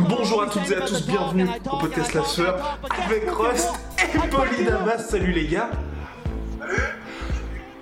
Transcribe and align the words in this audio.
Bonjour 0.00 0.42
à 0.42 0.46
toutes 0.46 0.70
et 0.70 0.76
à 0.76 0.82
tous, 0.82 1.06
bienvenue 1.06 1.46
au 1.72 1.78
podcast 1.78 2.12
La 2.12 2.24
Sueur 2.24 2.78
avec 2.90 3.30
Rust 3.30 3.70
et 3.98 4.28
Pauline 4.28 4.76
Salut 4.98 5.32
les 5.32 5.46
gars. 5.46 5.70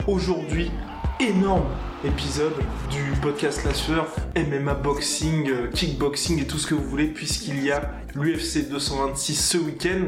Aujourd'hui, 0.06 0.70
énorme 1.18 1.66
épisode 2.04 2.54
du 2.90 3.12
podcast 3.20 3.64
La 3.64 3.74
Sueur, 3.74 4.06
MMA 4.36 4.74
boxing, 4.74 5.50
euh, 5.50 5.70
kickboxing 5.72 6.40
et 6.42 6.46
tout 6.46 6.58
ce 6.58 6.66
que 6.66 6.74
vous 6.74 6.84
voulez 6.84 7.08
puisqu'il 7.08 7.62
y 7.62 7.72
a 7.72 7.90
l'UFC 8.14 8.68
226 8.68 9.34
ce 9.34 9.58
week-end. 9.58 10.06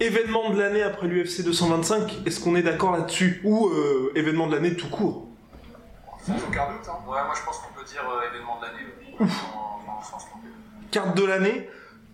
Événement 0.00 0.50
de 0.50 0.58
l'année 0.58 0.82
après 0.82 1.06
l'UFC 1.06 1.42
225, 1.44 2.26
est-ce 2.26 2.40
qu'on 2.40 2.56
est 2.56 2.62
d'accord 2.62 2.92
là-dessus 2.92 3.40
Ou 3.44 3.68
euh, 3.68 4.12
événement 4.14 4.46
de 4.46 4.56
l'année 4.56 4.74
tout 4.74 4.88
court? 4.88 5.28
Ouais, 6.28 6.34
moi 6.36 7.34
je 7.34 7.44
pense 7.44 7.58
qu'on 7.58 7.78
peut 7.78 7.86
dire 7.86 8.02
euh, 8.08 8.28
événement 8.30 8.58
de 8.60 8.66
l'année. 8.66 9.32
Carte 10.92 11.16
de 11.16 11.24
l'année. 11.24 11.68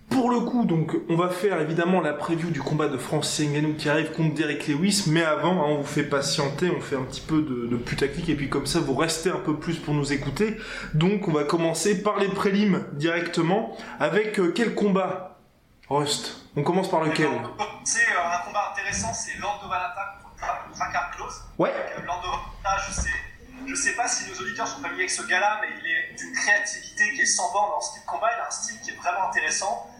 Pour 0.09 0.31
le 0.31 0.41
coup, 0.41 0.65
donc, 0.65 0.97
on 1.11 1.17
va 1.17 1.29
faire 1.29 1.61
évidemment 1.61 2.01
la 2.01 2.15
preview 2.15 2.49
du 2.49 2.63
combat 2.63 2.89
de 2.89 2.97
Francis 2.97 3.47
Ngannou 3.47 3.75
qui 3.75 3.91
arrive 3.91 4.13
contre 4.13 4.35
Derek 4.35 4.67
Lewis, 4.67 5.05
mais 5.09 5.23
avant, 5.23 5.63
hein, 5.63 5.67
on 5.69 5.77
vous 5.83 5.87
fait 5.87 6.05
patienter, 6.05 6.73
on 6.75 6.81
fait 6.81 6.97
un 6.97 7.03
petit 7.03 7.21
peu 7.21 7.43
de, 7.43 7.67
de 7.67 7.77
putaclic, 7.77 8.27
et 8.31 8.35
puis 8.35 8.49
comme 8.49 8.65
ça, 8.65 8.81
vous 8.81 8.95
restez 8.95 9.29
un 9.29 9.41
peu 9.41 9.57
plus 9.57 9.77
pour 9.79 9.93
nous 9.93 10.11
écouter. 10.11 10.57
Donc, 10.95 11.29
on 11.29 11.33
va 11.33 11.45
commencer 11.45 12.03
par 12.03 12.19
les 12.19 12.29
prélims 12.29 12.87
directement, 12.93 13.77
avec 14.01 14.41
euh, 14.41 14.51
quel 14.55 14.75
combat? 14.75 15.39
Rust, 15.91 16.47
on 16.57 16.63
commence 16.63 16.91
par 16.91 17.03
lequel? 17.03 17.29
C'est 17.85 18.01
euh, 18.01 18.35
un 18.35 18.47
combat 18.47 18.73
intéressant, 18.73 19.13
c'est 19.13 19.39
Lando 19.41 19.69
Vanata 19.69 20.17
contre 20.23 20.75
Drakkar 20.75 21.11
Klose. 21.17 21.43
Ouais, 21.59 21.73
euh, 21.75 22.07
Lando 22.07 22.29
Vanata, 22.29 22.83
je 22.89 22.95
sais, 22.95 23.11
je 23.69 23.75
sais 23.75 23.93
pas 23.93 24.09
si 24.09 24.29
nos 24.31 24.37
auditeurs 24.41 24.67
sont 24.67 24.81
familiers 24.81 25.03
avec 25.05 25.11
ce 25.11 25.23
gars-là, 25.23 25.61
mais 25.61 25.69
il 25.81 25.87
est 25.87 26.15
d'une 26.17 26.35
créativité 26.35 27.13
qui 27.15 27.21
est 27.21 27.27
sans 27.27 27.53
borne 27.53 27.71
dans 27.71 27.81
ce 27.81 27.91
style 27.91 28.03
de 28.03 28.07
combat. 28.07 28.29
Il 28.37 28.41
a 28.41 28.47
un 28.47 28.51
style 28.51 28.81
qui 28.81 28.91
est 28.91 28.97
vraiment 28.97 29.29
intéressant. 29.29 29.91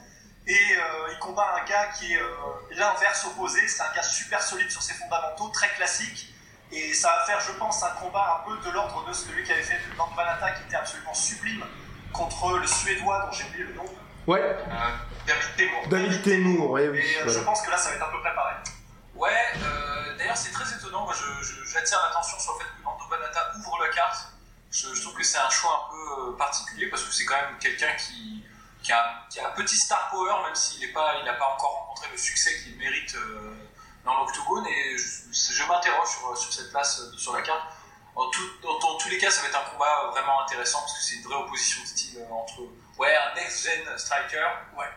Et 0.47 0.55
euh, 0.55 1.13
il 1.13 1.19
combat 1.19 1.57
un 1.61 1.69
gars 1.69 1.87
qui 1.99 2.15
est 2.15 2.17
euh, 2.21 2.27
l'inverse 2.71 3.27
opposé. 3.27 3.69
C'est 3.69 3.83
un 3.83 3.93
gars 3.95 4.03
super 4.03 4.43
solide 4.43 4.71
sur 4.71 4.83
ses 4.83 4.95
fondamentaux, 4.95 5.49
très 5.49 5.69
classique. 5.75 6.33
Et 6.73 6.95
ça 6.95 7.09
va 7.09 7.27
faire, 7.27 7.41
je 7.41 7.53
pense, 7.59 7.83
un 7.83 7.91
combat 8.01 8.41
un 8.43 8.49
peu 8.49 8.57
de 8.67 8.71
l'ordre 8.73 9.07
de 9.07 9.13
celui 9.13 9.45
qui 9.45 9.53
avait 9.53 9.63
fait 9.63 9.79
Lando 9.97 10.15
Vanata, 10.15 10.51
qui 10.53 10.63
était 10.65 10.77
absolument 10.77 11.15
sublime, 11.15 11.65
contre 12.13 12.59
le 12.59 12.67
Suédois 12.67 13.27
dont 13.27 13.33
j'ai 13.33 13.45
oublié 13.45 13.65
le 13.65 13.75
nom. 13.75 13.85
ouais, 14.27 14.41
Euh, 14.41 14.91
David 15.27 15.57
Temur. 15.57 15.89
David 15.89 16.61
ouais, 16.71 16.89
oui, 16.89 16.99
Et 16.99 17.17
euh, 17.17 17.25
voilà. 17.25 17.39
je 17.39 17.45
pense 17.45 17.63
que 17.63 17.71
là, 17.71 17.77
ça 17.77 17.91
va 17.91 17.97
être 17.97 18.05
à 18.05 18.11
peu 18.11 18.21
près 18.21 18.35
pareil. 18.35 18.57
Ouais, 19.19 19.31
euh, 19.57 20.17
d'ailleurs 20.17 20.37
c'est 20.37 20.53
très 20.53 20.73
étonnant. 20.77 21.05
Moi 21.05 21.15
j'attire 21.73 21.99
l'attention 22.07 22.39
sur 22.39 22.53
le 22.55 22.59
fait 22.61 22.71
que 22.77 22.83
Lando 22.85 23.05
Banata 23.09 23.53
ouvre 23.57 23.79
la 23.85 23.89
carte. 23.93 24.29
Je, 24.71 24.95
je 24.95 25.03
trouve 25.03 25.15
que 25.15 25.25
c'est 25.25 25.39
un 25.39 25.51
choix 25.51 25.87
un 25.89 25.91
peu 25.91 26.31
euh, 26.31 26.37
particulier 26.37 26.89
parce 26.89 27.03
que 27.03 27.11
c'est 27.13 27.25
quand 27.25 27.35
même 27.41 27.59
quelqu'un 27.59 27.93
qui, 27.97 28.45
qui, 28.83 28.93
a, 28.93 29.25
qui 29.31 29.41
a 29.41 29.49
un 29.49 29.51
petit 29.53 29.77
star 29.77 30.09
power, 30.11 30.35
même 30.45 30.55
s'il 30.55 30.87
n'a 30.87 30.93
pas, 30.95 31.17
il 31.23 31.29
a 31.29 31.35
pas 31.35 31.47
encore 31.47 31.73
rencontré 31.87 32.09
le 32.13 32.17
succès 32.19 32.63
qu'il 32.63 32.77
mérite 32.77 33.15
euh, 33.17 33.57
dans 34.05 34.15
l'octogone. 34.21 34.67
Et 34.69 34.97
je, 34.99 35.53
je 35.53 35.65
m'interroge 35.65 36.09
sur, 36.09 36.37
sur 36.37 36.53
cette 36.53 36.71
place 36.71 37.01
sur 37.17 37.33
la 37.35 37.43
carte. 37.43 37.63
En 38.15 38.29
tout- 38.31 38.61
dans, 38.63 38.79
dans 38.79 38.99
tous 38.99 39.09
les 39.09 39.19
cas, 39.19 39.31
ça 39.31 39.43
va 39.43 39.49
être 39.49 39.59
un 39.59 39.71
combat 39.71 40.11
vraiment 40.13 40.43
intéressant 40.43 40.81
parce 40.81 40.95
que 40.97 41.03
c'est 41.03 41.17
une 41.17 41.23
vraie 41.25 41.37
opposition 41.37 41.83
de 41.83 41.87
style 41.89 42.25
entre 42.31 42.61
ouais, 42.99 43.17
un 43.17 43.35
next-gen 43.35 43.97
striker 43.99 44.47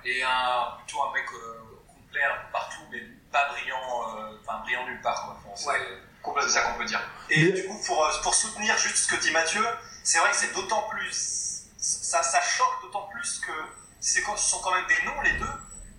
et 0.05 0.21
un, 0.23 0.77
plutôt 0.77 1.01
un 1.03 1.11
mec 1.13 1.25
euh, 1.33 1.61
complet 1.87 2.23
un 2.23 2.35
peu 2.45 2.51
partout, 2.51 2.81
mais 2.91 3.01
pas 3.31 3.47
brillant, 3.49 4.17
euh, 4.17 4.37
enfin 4.45 4.59
brillant 4.59 4.85
nulle 4.85 5.01
part. 5.01 5.23
Quoi. 5.25 5.37
Enfin, 5.53 5.55
c'est 5.55 5.67
Ouais. 5.69 6.41
c'est 6.43 6.49
ça 6.49 6.61
qu'on 6.63 6.77
peut 6.77 6.85
dire. 6.85 7.01
Et 7.29 7.43
Mais- 7.45 7.51
du 7.51 7.65
coup, 7.67 7.81
pour, 7.85 8.05
euh, 8.05 8.11
pour 8.23 8.35
soutenir 8.35 8.77
juste 8.77 8.97
ce 8.97 9.07
que 9.07 9.15
dit 9.21 9.31
Mathieu, 9.31 9.65
c'est 10.03 10.19
vrai 10.19 10.29
que 10.31 10.37
c'est 10.37 10.53
d'autant 10.53 10.83
plus. 10.89 11.63
Ça, 11.77 12.21
ça 12.23 12.41
choque 12.41 12.81
d'autant 12.83 13.07
plus 13.11 13.39
que 13.39 13.51
c'est 13.99 14.21
quand- 14.21 14.37
ce 14.37 14.49
sont 14.49 14.59
quand 14.61 14.73
même 14.73 14.85
des 14.87 15.01
noms, 15.05 15.19
les 15.21 15.33
deux, 15.33 15.49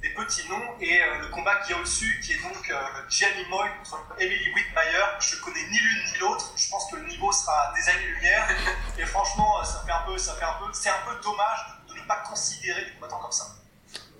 des 0.00 0.10
petits 0.10 0.48
noms, 0.48 0.76
et 0.80 1.02
euh, 1.02 1.18
le 1.18 1.28
combat 1.28 1.56
qui 1.56 1.72
est 1.72 1.74
au-dessus, 1.76 2.20
qui 2.22 2.32
est 2.32 2.42
donc 2.42 2.70
euh, 2.70 2.80
Gianni 3.08 3.44
Moy 3.48 3.68
contre 3.78 4.04
Emily 4.18 4.52
Whitmire, 4.52 5.16
je 5.20 5.36
connais 5.40 5.62
ni 5.68 5.78
l'une 5.78 6.12
ni 6.12 6.18
l'autre, 6.18 6.52
je 6.56 6.68
pense 6.70 6.90
que 6.90 6.96
le 6.96 7.04
niveau 7.06 7.30
sera 7.32 7.72
des 7.74 7.88
années-lumière, 7.88 8.48
et 8.98 9.06
franchement, 9.06 9.62
ça 9.64 9.82
fait 9.86 9.92
un 9.92 10.02
peu, 10.02 10.18
ça 10.18 10.34
fait 10.34 10.44
un 10.44 10.54
peu, 10.54 10.72
c'est 10.72 10.88
un 10.90 10.98
peu 11.06 11.14
dommage 11.22 11.58
de 11.88 11.94
ne 11.94 12.02
pas 12.06 12.16
considérer 12.28 12.84
des 12.84 12.90
combattants 12.94 13.20
comme 13.20 13.32
ça. 13.32 13.46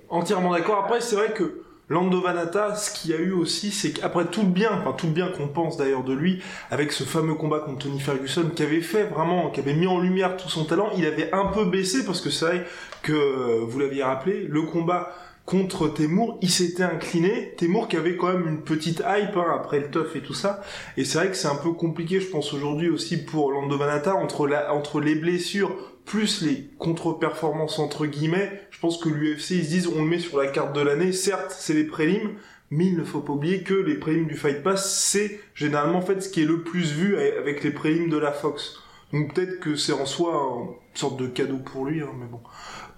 Entièrement 0.08 0.52
d'accord. 0.52 0.84
Après, 0.84 1.00
c'est 1.00 1.16
vrai 1.16 1.32
que 1.32 1.64
Lando 1.88 2.20
Vanata, 2.20 2.75
ce 2.75 2.93
qu'il 2.93 3.10
y 3.10 3.15
a 3.15 3.19
eu 3.19 3.32
aussi, 3.32 3.70
c'est 3.70 3.93
qu'après 3.93 4.25
tout 4.26 4.43
le 4.43 4.48
bien, 4.48 4.70
enfin 4.72 4.93
tout 4.93 5.06
le 5.06 5.12
bien 5.12 5.28
qu'on 5.28 5.48
pense 5.48 5.76
d'ailleurs 5.76 6.04
de 6.04 6.15
lui, 6.15 6.43
avec 6.70 6.93
ce 6.93 7.04
fameux 7.04 7.34
combat 7.34 7.60
contre 7.60 7.87
Tony 7.87 8.00
Ferguson, 8.00 8.50
qui 8.54 8.62
avait 8.62 8.81
fait 8.81 9.04
vraiment, 9.04 9.50
qui 9.50 9.60
avait 9.60 9.75
mis 9.75 9.87
en 9.87 10.00
lumière 10.00 10.37
tout 10.37 10.48
son 10.48 10.65
talent, 10.65 10.91
il 10.97 11.04
avait 11.04 11.32
un 11.32 11.47
peu 11.47 11.65
baissé 11.65 12.04
parce 12.04 12.21
que 12.21 12.31
c'est 12.31 12.44
vrai 12.47 12.66
que, 13.03 13.12
euh, 13.12 13.65
vous 13.66 13.78
l'aviez 13.78 14.04
rappelé, 14.04 14.47
le 14.48 14.62
combat 14.62 15.12
contre 15.44 15.88
Temur, 15.88 16.38
il 16.41 16.50
s'était 16.50 16.84
incliné. 16.84 17.54
Temur 17.56 17.88
qui 17.88 17.97
avait 17.97 18.16
quand 18.16 18.32
même 18.32 18.47
une 18.47 18.62
petite 18.62 19.00
hype 19.00 19.37
hein, 19.37 19.47
après 19.54 19.81
le 19.81 19.91
tough 19.91 20.15
et 20.15 20.21
tout 20.21 20.34
ça. 20.34 20.62
Et 20.97 21.04
c'est 21.04 21.19
vrai 21.19 21.28
que 21.31 21.37
c'est 21.37 21.48
un 21.48 21.56
peu 21.56 21.72
compliqué, 21.72 22.21
je 22.21 22.28
pense 22.28 22.54
aujourd'hui 22.54 22.88
aussi 22.88 23.22
pour 23.22 23.50
Lando 23.50 23.76
Vanata 23.76 24.15
entre 24.15 24.48
entre 24.71 25.00
les 25.00 25.16
blessures 25.16 25.91
plus 26.04 26.42
les 26.42 26.70
contre-performances 26.78 27.78
entre 27.78 28.06
guillemets. 28.06 28.66
Je 28.70 28.78
pense 28.80 28.98
que 28.98 29.08
l'UFC 29.08 29.50
ils 29.50 29.64
se 29.64 29.68
disent 29.68 29.86
on 29.86 30.02
le 30.02 30.08
met 30.08 30.18
sur 30.18 30.40
la 30.40 30.48
carte 30.48 30.72
de 30.72 30.80
l'année. 30.80 31.12
Certes, 31.12 31.50
c'est 31.50 31.74
les 31.74 31.84
prélims, 31.84 32.38
mais 32.70 32.86
il 32.86 32.96
ne 32.96 33.04
faut 33.04 33.20
pas 33.20 33.32
oublier 33.32 33.62
que 33.62 33.74
les 33.74 33.96
prélims 33.96 34.26
du 34.26 34.36
Fight 34.36 34.62
Pass, 34.62 34.94
c'est 34.94 35.41
généralement 35.54 35.98
en 35.98 36.02
fait 36.02 36.20
ce 36.20 36.28
qui 36.28 36.42
est 36.42 36.46
le 36.46 36.62
plus 36.62 36.92
vu 36.92 37.16
avec 37.16 37.62
les 37.62 37.70
prélims 37.70 38.08
de 38.08 38.18
la 38.18 38.32
Fox. 38.32 38.78
Donc 39.12 39.34
peut-être 39.34 39.60
que 39.60 39.76
c'est 39.76 39.92
en 39.92 40.06
soi 40.06 40.32
une 40.32 40.96
sorte 40.96 41.16
de 41.16 41.26
cadeau 41.26 41.58
pour 41.58 41.86
lui, 41.86 42.02
hein, 42.02 42.10
mais 42.16 42.26
bon. 42.26 42.41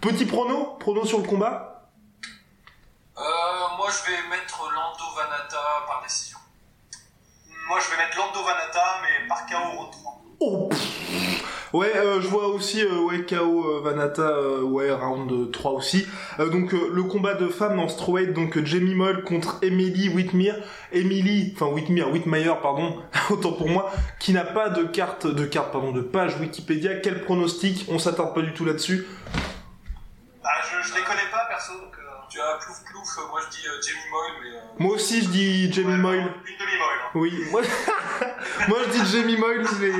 Petit 0.00 0.26
prono, 0.26 0.76
prono 0.78 1.04
sur 1.04 1.18
le 1.18 1.26
combat. 1.26 1.90
Euh, 3.16 3.20
moi 3.76 3.88
je 3.90 4.10
vais 4.10 4.28
mettre 4.28 4.62
Lando 4.74 5.16
Vanata 5.16 5.58
par 5.86 6.02
décision. 6.02 6.38
Moi, 7.66 7.80
je 7.80 7.90
vais 7.90 7.96
mettre 7.96 8.18
Lando 8.18 8.44
Vanata, 8.44 9.00
mais 9.00 9.26
par 9.26 9.46
KO 9.46 9.56
round 9.56 9.90
3. 9.90 10.13
Oh. 10.40 10.68
Ouais, 11.72 11.90
euh, 11.96 12.20
je 12.20 12.28
vois 12.28 12.46
aussi 12.48 12.82
euh, 12.84 13.00
ouais, 13.00 13.24
KO 13.26 13.64
euh, 13.66 13.80
Vanata, 13.82 14.22
euh, 14.22 14.62
ouais, 14.62 14.92
round 14.92 15.50
3 15.50 15.72
aussi. 15.72 16.06
Euh, 16.38 16.48
donc 16.48 16.72
euh, 16.72 16.88
le 16.92 17.02
combat 17.02 17.34
de 17.34 17.48
femmes 17.48 17.76
dans 17.76 17.88
strawweight, 17.88 18.32
donc 18.32 18.56
euh, 18.56 18.64
Jamie 18.64 18.94
Moll 18.94 19.24
contre 19.24 19.58
Emily 19.62 20.08
Whitmire. 20.08 20.54
Emily, 20.92 21.52
enfin 21.54 21.66
Whitmire, 21.66 22.12
Whitmire, 22.12 22.60
pardon, 22.60 23.02
autant 23.30 23.52
pour 23.52 23.68
moi, 23.68 23.90
qui 24.20 24.32
n'a 24.32 24.44
pas 24.44 24.68
de 24.68 24.84
carte, 24.84 25.26
de 25.26 25.44
carte, 25.46 25.72
pardon, 25.72 25.90
de 25.90 26.00
page 26.02 26.38
Wikipédia. 26.38 26.94
Quel 27.00 27.24
pronostic? 27.24 27.86
On 27.88 27.98
s'attarde 27.98 28.34
pas 28.34 28.42
du 28.42 28.52
tout 28.52 28.64
là-dessus. 28.64 29.04
Bah, 30.44 30.50
je, 30.62 30.88
je 30.88 30.94
les 30.94 31.00
connais 31.02 31.28
pas, 31.32 31.44
perso, 31.48 31.72
donc. 31.72 31.92
euh, 31.98 32.02
Tu 32.30 32.38
as 32.40 32.56
plouf 32.64 32.84
plouf, 32.84 33.30
moi 33.30 33.40
je 33.46 33.50
dis 33.56 33.66
euh, 33.66 33.82
Jamie 33.82 34.10
Moyle, 34.12 34.32
mais 34.44 34.56
euh, 34.56 34.60
Moi 34.78 34.94
aussi, 34.94 35.22
je 35.24 35.28
dis 35.28 35.72
Jamie 35.72 35.88
ouais, 35.94 35.96
Moyle. 35.96 36.20
Une 36.20 36.26
demi-molle. 36.26 36.93
hein. 36.93 36.93
Oui, 37.14 37.44
moi, 38.68 38.78
je 38.86 38.90
dis 38.90 39.12
Jamie 39.12 39.36
Moyle, 39.36 39.64
mais 39.80 39.92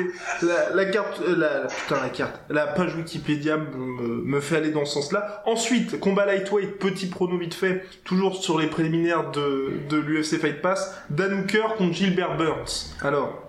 la, 0.74 0.84
carte, 0.86 1.20
euh, 1.20 1.36
la, 1.36 1.68
putain 1.68 2.00
la 2.00 2.08
carte, 2.08 2.40
la 2.48 2.66
page 2.66 2.94
Wikipédia 2.96 3.56
me, 3.56 4.40
fait 4.40 4.56
aller 4.56 4.70
dans 4.70 4.84
ce 4.84 4.94
sens-là. 4.94 5.42
Ensuite, 5.46 6.00
combat 6.00 6.26
lightweight, 6.26 6.78
petit 6.78 7.06
prono 7.06 7.38
vite 7.38 7.54
fait, 7.54 7.84
toujours 8.04 8.36
sur 8.36 8.58
les 8.58 8.66
préliminaires 8.66 9.30
de, 9.30 9.74
de 9.88 9.96
l'UFC 9.96 10.40
Fight 10.40 10.60
Pass, 10.60 10.94
Dan 11.10 11.40
Hooker 11.40 11.76
contre 11.78 11.94
Gilbert 11.94 12.36
Burns. 12.36 12.94
Alors, 13.02 13.44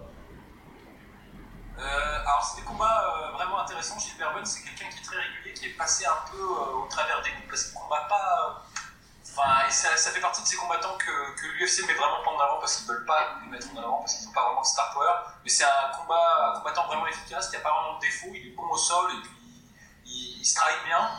Euh, 1.77 2.21
alors, 2.25 2.44
c'est 2.44 2.61
des 2.61 2.68
combats 2.68 3.03
euh, 3.03 3.31
vraiment 3.33 3.59
intéressants. 3.59 4.00
Gilbert 4.00 4.33
Burns, 4.33 4.45
c'est 4.45 4.63
quelqu'un 4.63 4.89
qui 4.89 5.00
est 5.00 5.03
très 5.03 5.18
régulier, 5.18 5.53
qui 5.53 5.65
est 5.68 5.77
passé 5.77 6.06
un 6.06 6.31
peu 6.31 6.41
euh, 6.41 6.83
au 6.83 6.88
travers 6.88 7.21
des 7.21 7.29
coups 7.31 7.47
parce 7.50 7.63
qu'il 7.65 7.73
combat 7.73 8.07
pas. 8.09 8.64
Euh, 9.37 9.41
Enfin, 9.41 9.67
et 9.67 9.71
ça, 9.71 10.11
fait 10.11 10.19
partie 10.19 10.41
de 10.41 10.47
ces 10.47 10.55
combattants 10.55 10.97
que, 10.97 11.11
l'UFC 11.59 11.85
met 11.87 11.93
vraiment 11.93 12.23
pas 12.23 12.31
en 12.31 12.39
avant 12.39 12.59
parce 12.59 12.77
qu'ils 12.77 12.87
veulent 12.87 13.05
pas 13.05 13.39
les 13.43 13.49
mettre 13.49 13.67
en 13.73 13.77
avant 13.77 13.99
parce 13.99 14.15
qu'ils 14.15 14.27
n'ont 14.27 14.33
pas 14.33 14.45
vraiment 14.45 14.61
de 14.61 14.65
star 14.65 14.93
power. 14.93 15.13
Mais 15.43 15.49
c'est 15.49 15.65
un 15.65 15.91
combat, 15.97 16.53
un 16.55 16.59
combattant 16.59 16.87
vraiment 16.87 17.07
efficace 17.07 17.49
qui 17.49 17.57
a 17.57 17.59
pas 17.59 17.71
vraiment 17.71 17.95
de 17.95 18.01
défaut. 18.01 18.31
Il 18.33 18.47
est 18.47 18.55
bon 18.55 18.67
au 18.69 18.77
sol 18.77 19.11
et 19.11 19.21
puis 19.21 19.31
il, 20.05 20.39
il 20.39 20.45
strike 20.45 20.85
bien. 20.85 21.09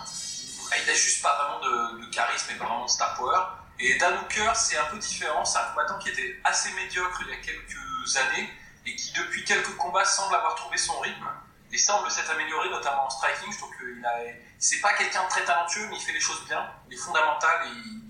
Il 0.78 0.86
n'a 0.86 0.94
juste 0.94 1.22
pas 1.22 1.36
vraiment 1.36 1.60
de, 1.60 2.06
de 2.06 2.10
charisme 2.10 2.52
et 2.52 2.54
pas 2.54 2.64
vraiment 2.64 2.84
de 2.84 2.90
star 2.90 3.14
power. 3.16 3.38
Et 3.78 3.98
Dan 3.98 4.16
Hooker, 4.18 4.56
c'est 4.56 4.78
un 4.78 4.86
peu 4.86 4.98
différent. 4.98 5.44
C'est 5.44 5.58
un 5.58 5.64
combattant 5.70 5.98
qui 5.98 6.08
était 6.08 6.40
assez 6.44 6.72
médiocre 6.72 7.20
il 7.22 7.28
y 7.28 7.32
a 7.32 7.36
quelques 7.36 8.16
années 8.16 8.50
et 8.86 8.96
qui, 8.96 9.12
depuis 9.12 9.44
quelques 9.44 9.76
combats, 9.76 10.04
semble 10.04 10.34
avoir 10.34 10.54
trouvé 10.54 10.78
son 10.78 10.98
rythme. 11.00 11.28
il 11.70 11.78
semble 11.78 12.10
s'être 12.10 12.30
amélioré, 12.30 12.70
notamment 12.70 13.06
en 13.06 13.10
striking. 13.10 13.52
Je 13.52 13.58
trouve 13.58 13.76
qu'il 13.76 14.04
a, 14.06 14.12
c'est 14.58 14.80
pas 14.80 14.94
quelqu'un 14.94 15.24
de 15.24 15.28
très 15.28 15.44
talentueux, 15.44 15.86
mais 15.90 15.96
il 15.96 16.02
fait 16.02 16.12
les 16.12 16.20
choses 16.20 16.44
bien. 16.46 16.72
Il 16.88 16.94
est 16.94 16.96
fondamental 16.96 17.66
et 17.66 17.70
il, 17.70 18.05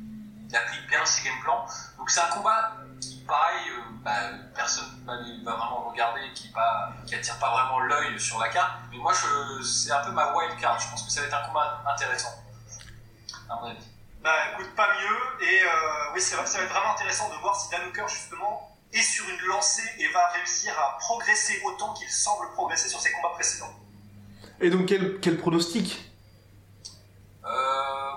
applique 0.55 0.87
bien 0.89 1.05
ses 1.05 1.25
game 1.25 1.41
plans. 1.43 1.67
Donc 1.99 2.11
c'est 2.11 2.21
un 2.21 2.29
combat 2.29 2.77
qui, 3.01 3.25
pareil, 3.27 3.71
euh, 3.71 3.81
bah, 4.03 4.13
personne 4.55 4.85
va, 5.05 5.15
va, 5.45 5.57
vraiment 5.57 5.89
regarder, 5.91 6.21
qui, 6.35 6.49
pas, 6.49 6.93
qui 7.07 7.15
attire 7.15 7.39
pas 7.39 7.51
vraiment 7.51 7.81
l'œil 7.81 8.19
sur 8.21 8.39
la 8.39 8.49
carte. 8.49 8.73
Mais 8.91 8.99
moi, 8.99 9.13
je, 9.13 9.63
c'est 9.63 9.91
un 9.91 10.05
peu 10.05 10.13
ma 10.13 10.35
wild 10.35 10.59
card. 10.61 10.79
Je 10.79 10.91
pense 10.91 11.03
que 11.03 11.11
ça 11.11 11.21
va 11.21 11.27
être 11.27 11.35
un 11.35 11.49
combat 11.49 11.83
intéressant, 11.93 12.33
à 13.51 13.57
mon 13.57 13.71
avis. 13.71 13.87
Bah 14.23 14.35
écoute, 14.53 14.75
pas 14.75 14.89
mieux. 14.89 15.47
Et 15.47 15.63
euh, 15.63 15.69
oui, 16.15 16.21
c'est 16.21 16.37
vrai, 16.37 16.47
ça 16.47 16.59
va 16.59 16.65
être 16.65 16.73
vraiment 16.73 16.93
intéressant 16.93 17.29
de 17.31 17.37
voir 17.41 17.59
si 17.59 17.71
Dan 17.71 17.89
Hooker, 17.89 18.09
justement, 18.09 18.77
est 18.93 19.03
sur 19.03 19.29
une 19.29 19.41
lancée 19.49 19.89
et 19.99 20.09
va 20.09 20.27
réussir 20.29 20.73
à 20.79 20.99
progresser 20.99 21.61
autant 21.65 21.95
qu'il 21.95 22.09
semble 22.09 22.51
progresser 22.53 22.89
sur 22.89 23.01
ses 23.01 23.13
combats 23.13 23.35
précédents. 23.35 23.73
Et 24.61 24.71
donc, 24.71 24.87
quel, 24.87 25.21
quel 25.21 25.37
pronostic? 25.37 26.06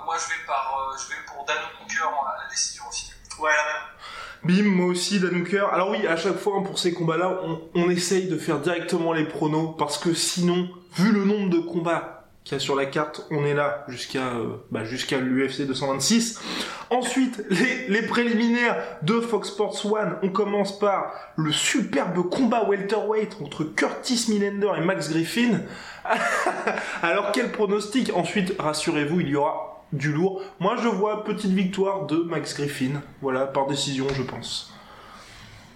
Moi, 0.05 0.15
je 0.17 0.29
vais, 0.29 0.45
par, 0.47 0.89
euh, 0.91 0.97
je 0.97 1.09
vais 1.09 1.21
pour 1.27 1.45
Dan 1.45 1.57
Hooker 1.81 2.07
à 2.07 2.43
la 2.43 2.49
décision 2.49 2.83
aussi. 2.89 3.11
Ouais, 3.39 3.51
la 3.51 3.63
même. 3.73 4.63
Bim, 4.63 4.69
moi 4.69 4.87
aussi, 4.87 5.19
Dan 5.19 5.41
Hooker. 5.41 5.69
Alors 5.71 5.91
oui, 5.91 6.07
à 6.07 6.17
chaque 6.17 6.37
fois, 6.37 6.57
hein, 6.57 6.63
pour 6.63 6.79
ces 6.79 6.93
combats-là, 6.93 7.39
on, 7.43 7.61
on 7.75 7.89
essaye 7.89 8.27
de 8.27 8.37
faire 8.37 8.59
directement 8.59 9.13
les 9.13 9.25
pronos, 9.25 9.75
parce 9.77 9.97
que 9.97 10.13
sinon, 10.13 10.69
vu 10.95 11.11
le 11.11 11.25
nombre 11.25 11.49
de 11.49 11.59
combats 11.59 12.18
qu'il 12.43 12.53
y 12.53 12.55
a 12.55 12.59
sur 12.59 12.75
la 12.75 12.85
carte, 12.85 13.27
on 13.31 13.45
est 13.45 13.53
là 13.53 13.83
jusqu'à 13.87 14.27
euh, 14.27 14.57
bah, 14.71 14.83
jusqu'à 14.83 15.19
l'UFC 15.19 15.67
226. 15.67 16.41
Ensuite, 16.89 17.43
les, 17.49 17.87
les, 17.87 18.01
préliminaires 18.01 18.75
de 19.03 19.19
Fox 19.19 19.49
Sports 19.49 19.85
One, 19.85 20.17
on 20.23 20.29
commence 20.29 20.77
par 20.79 21.13
le 21.35 21.51
superbe 21.51 22.27
combat 22.29 22.63
welterweight 22.67 23.37
entre 23.43 23.63
Curtis 23.63 24.25
Millender 24.29 24.71
et 24.77 24.81
Max 24.81 25.09
Griffin. 25.09 25.61
Alors 27.03 27.31
quel 27.31 27.51
pronostic? 27.51 28.11
Ensuite, 28.15 28.55
rassurez-vous, 28.57 29.21
il 29.21 29.29
y 29.29 29.35
aura 29.35 29.83
du 29.91 30.11
lourd. 30.11 30.41
Moi, 30.59 30.75
je 30.81 30.87
vois 30.87 31.23
petite 31.23 31.51
victoire 31.51 32.05
de 32.05 32.17
Max 32.17 32.55
Griffin. 32.55 33.01
Voilà, 33.21 33.45
par 33.45 33.67
décision, 33.67 34.07
je 34.13 34.23
pense. 34.23 34.73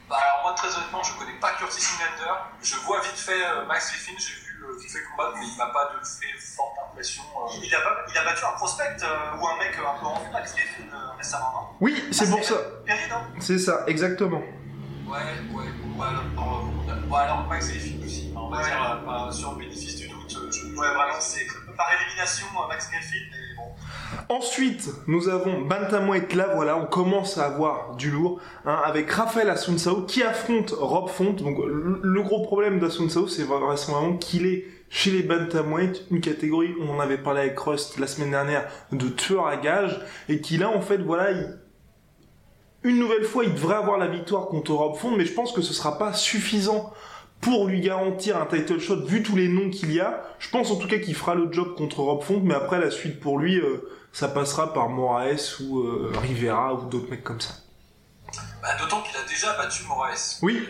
Bah 0.10 0.18
alors 0.22 0.44
moi, 0.44 0.54
très 0.54 0.68
honnêtement, 0.76 1.02
je 1.04 1.18
connais 1.18 1.40
pas 1.40 1.52
Curtis 1.58 1.82
Millender. 1.98 2.34
Je 2.62 2.76
vois 2.78 3.02
vite 3.02 3.18
fait 3.18 3.44
euh, 3.44 3.66
Max 3.66 3.92
Griffin. 3.92 4.14
Qui 4.80 4.88
fait 4.88 5.04
combattre, 5.04 5.38
mais 5.40 5.46
il 5.48 5.58
m'a 5.58 5.68
pas 5.68 5.92
de 5.94 6.06
fait 6.06 6.38
forte 6.40 6.76
impression. 6.90 7.24
Euh. 7.36 7.60
Il, 7.64 7.74
a, 7.74 7.80
il, 8.10 8.18
a, 8.18 8.24
battu 8.24 8.46
un 8.46 8.58
prospect 8.58 8.98
euh, 9.02 9.38
ou 9.40 9.48
un 9.48 9.58
mec 9.58 9.76
un 9.78 10.00
peu 10.00 10.06
en 10.06 10.20
vue, 10.20 10.32
Max 10.32 10.54
Griffin, 10.54 10.84
euh, 10.94 11.18
récemment, 11.18 11.76
Oui, 11.82 12.04
c'est 12.12 12.28
ah, 12.28 12.32
pour 12.32 12.44
ça. 12.44 12.56
C'est 13.40 13.60
ça, 13.60 13.84
exactement. 13.88 14.42
Ouais, 15.08 15.20
ouais, 15.54 15.64
ouais, 15.98 16.06
alors, 16.08 16.24
bon, 17.08 17.16
alors 17.16 17.48
Max 17.48 17.70
Griffin 17.70 18.04
aussi, 18.04 18.34
on 18.36 18.50
va 18.50 18.58
ouais. 18.58 18.64
dire, 18.64 19.02
pas 19.06 19.32
sur 19.32 19.52
le 19.54 19.60
bénéfice 19.60 19.96
du 19.98 20.08
doute. 20.08 20.30
Je, 20.30 20.66
ouais, 20.68 20.88
vraiment, 20.88 21.20
c'est 21.20 21.46
par 21.78 21.88
élimination, 21.94 22.48
Max 22.68 22.90
Griffin. 22.90 23.26
Ensuite, 24.30 24.90
nous 25.08 25.30
avons 25.30 25.62
Bantamweight 25.62 26.34
là, 26.34 26.52
voilà, 26.56 26.78
on 26.78 26.86
commence 26.86 27.38
à 27.38 27.46
avoir 27.46 27.96
du 27.96 28.12
lourd, 28.12 28.40
hein, 28.66 28.80
avec 28.86 29.10
Raphaël 29.12 29.50
Asunsao 29.50 30.04
qui 30.04 30.24
affronte 30.24 30.72
Rob 30.72 31.10
Font. 31.10 31.34
Donc 31.34 31.58
le 31.66 32.22
gros 32.22 32.42
problème 32.42 32.80
d'Asunsao, 32.80 33.28
c'est 33.28 33.44
vraiment 33.44 34.18
qu'il 34.18 34.46
est 34.46 34.66
chez 34.90 35.10
les 35.10 35.24
Bantamweight, 35.24 36.06
une 36.12 36.22
catégorie, 36.22 36.76
on 36.80 36.90
en 36.96 37.00
avait 37.00 37.18
parlé 37.18 37.42
avec 37.42 37.60
Rust 37.60 37.98
la 37.98 38.06
semaine 38.06 38.30
dernière, 38.30 38.68
de 38.92 39.08
tueur 39.08 39.48
à 39.48 39.58
gage, 39.58 40.00
et 40.30 40.40
qu'il 40.40 40.64
a 40.64 40.70
en 40.70 40.82
fait, 40.82 40.98
voilà, 40.98 41.32
une 42.84 43.00
nouvelle 43.00 43.24
fois, 43.24 43.44
il 43.44 43.54
devrait 43.56 43.78
avoir 43.78 43.98
la 43.98 44.08
victoire 44.08 44.48
contre 44.48 44.72
Rob 44.74 44.96
Font, 44.96 45.12
mais 45.18 45.26
je 45.26 45.34
pense 45.34 45.52
que 45.52 45.62
ce 45.62 45.74
sera 45.74 45.98
pas 45.98 46.14
suffisant 46.14 46.94
pour 47.44 47.68
lui 47.68 47.82
garantir 47.82 48.38
un 48.38 48.46
title 48.46 48.80
shot 48.80 49.06
vu 49.06 49.22
tous 49.22 49.36
les 49.36 49.50
noms 49.50 49.70
qu'il 49.70 49.92
y 49.92 50.00
a. 50.00 50.24
Je 50.40 50.50
pense 50.50 50.72
en 50.72 50.78
tout 50.78 50.88
cas 50.88 50.98
qu'il 50.98 51.14
fera 51.14 51.36
le 51.36 51.52
job 51.52 51.76
contre 51.76 52.00
Rob 52.00 52.24
Font, 52.24 52.40
mais 52.42 52.56
après 52.56 52.80
la 52.80 52.90
suite 52.90 53.20
pour 53.20 53.38
lui, 53.38 53.60
euh, 53.60 53.90
ça 54.14 54.30
passera 54.30 54.74
par 54.74 54.90
Moraes 54.90 55.60
ou 55.62 55.80
euh, 55.80 56.14
Rivera 56.22 56.74
ou 56.74 56.86
d'autres 56.90 57.10
mecs 57.10 57.24
comme 57.24 57.42
ça. 57.42 57.54
Bah, 58.62 58.70
D'autant 58.80 59.02
qu'il 59.02 59.16
a 59.18 59.24
déjà 59.24 59.54
battu 59.58 59.84
Moraes. 59.84 60.40
Oui. 60.42 60.68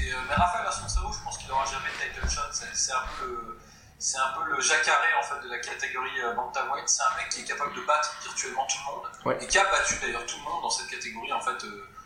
Et, 0.00 0.02
euh, 0.02 0.16
mais 0.28 0.34
Raphaël 0.34 0.66
Assunção, 0.66 1.02
je 1.12 1.22
pense 1.24 1.38
qu'il 1.38 1.48
n'aura 1.48 1.64
jamais 1.64 1.86
de 1.86 2.20
title 2.20 2.28
shot. 2.28 2.50
C'est 2.50 2.92
un 2.92 3.06
peu 3.20 3.26
le, 3.26 3.58
c'est 3.98 4.18
un 4.18 4.32
peu 4.36 4.50
le 4.50 4.60
jacaré 4.60 5.08
en 5.20 5.22
fait 5.22 5.46
de 5.46 5.50
la 5.50 5.58
catégorie 5.58 6.20
euh, 6.24 6.34
bantamweight. 6.34 6.88
C'est 6.88 7.02
un 7.02 7.16
mec 7.16 7.28
qui 7.30 7.42
est 7.42 7.44
capable 7.44 7.74
de 7.76 7.82
battre 7.86 8.16
virtuellement 8.24 8.66
tout 8.66 8.78
le 8.82 8.92
monde 8.92 9.38
et 9.40 9.46
qui 9.46 9.58
a 9.58 9.64
battu 9.64 9.94
d'ailleurs 10.02 10.26
tout 10.26 10.36
le 10.38 10.50
monde 10.50 10.62
dans 10.62 10.70
cette 10.70 10.88
catégorie 10.88 11.32
en 11.32 11.40
fait 11.40 11.62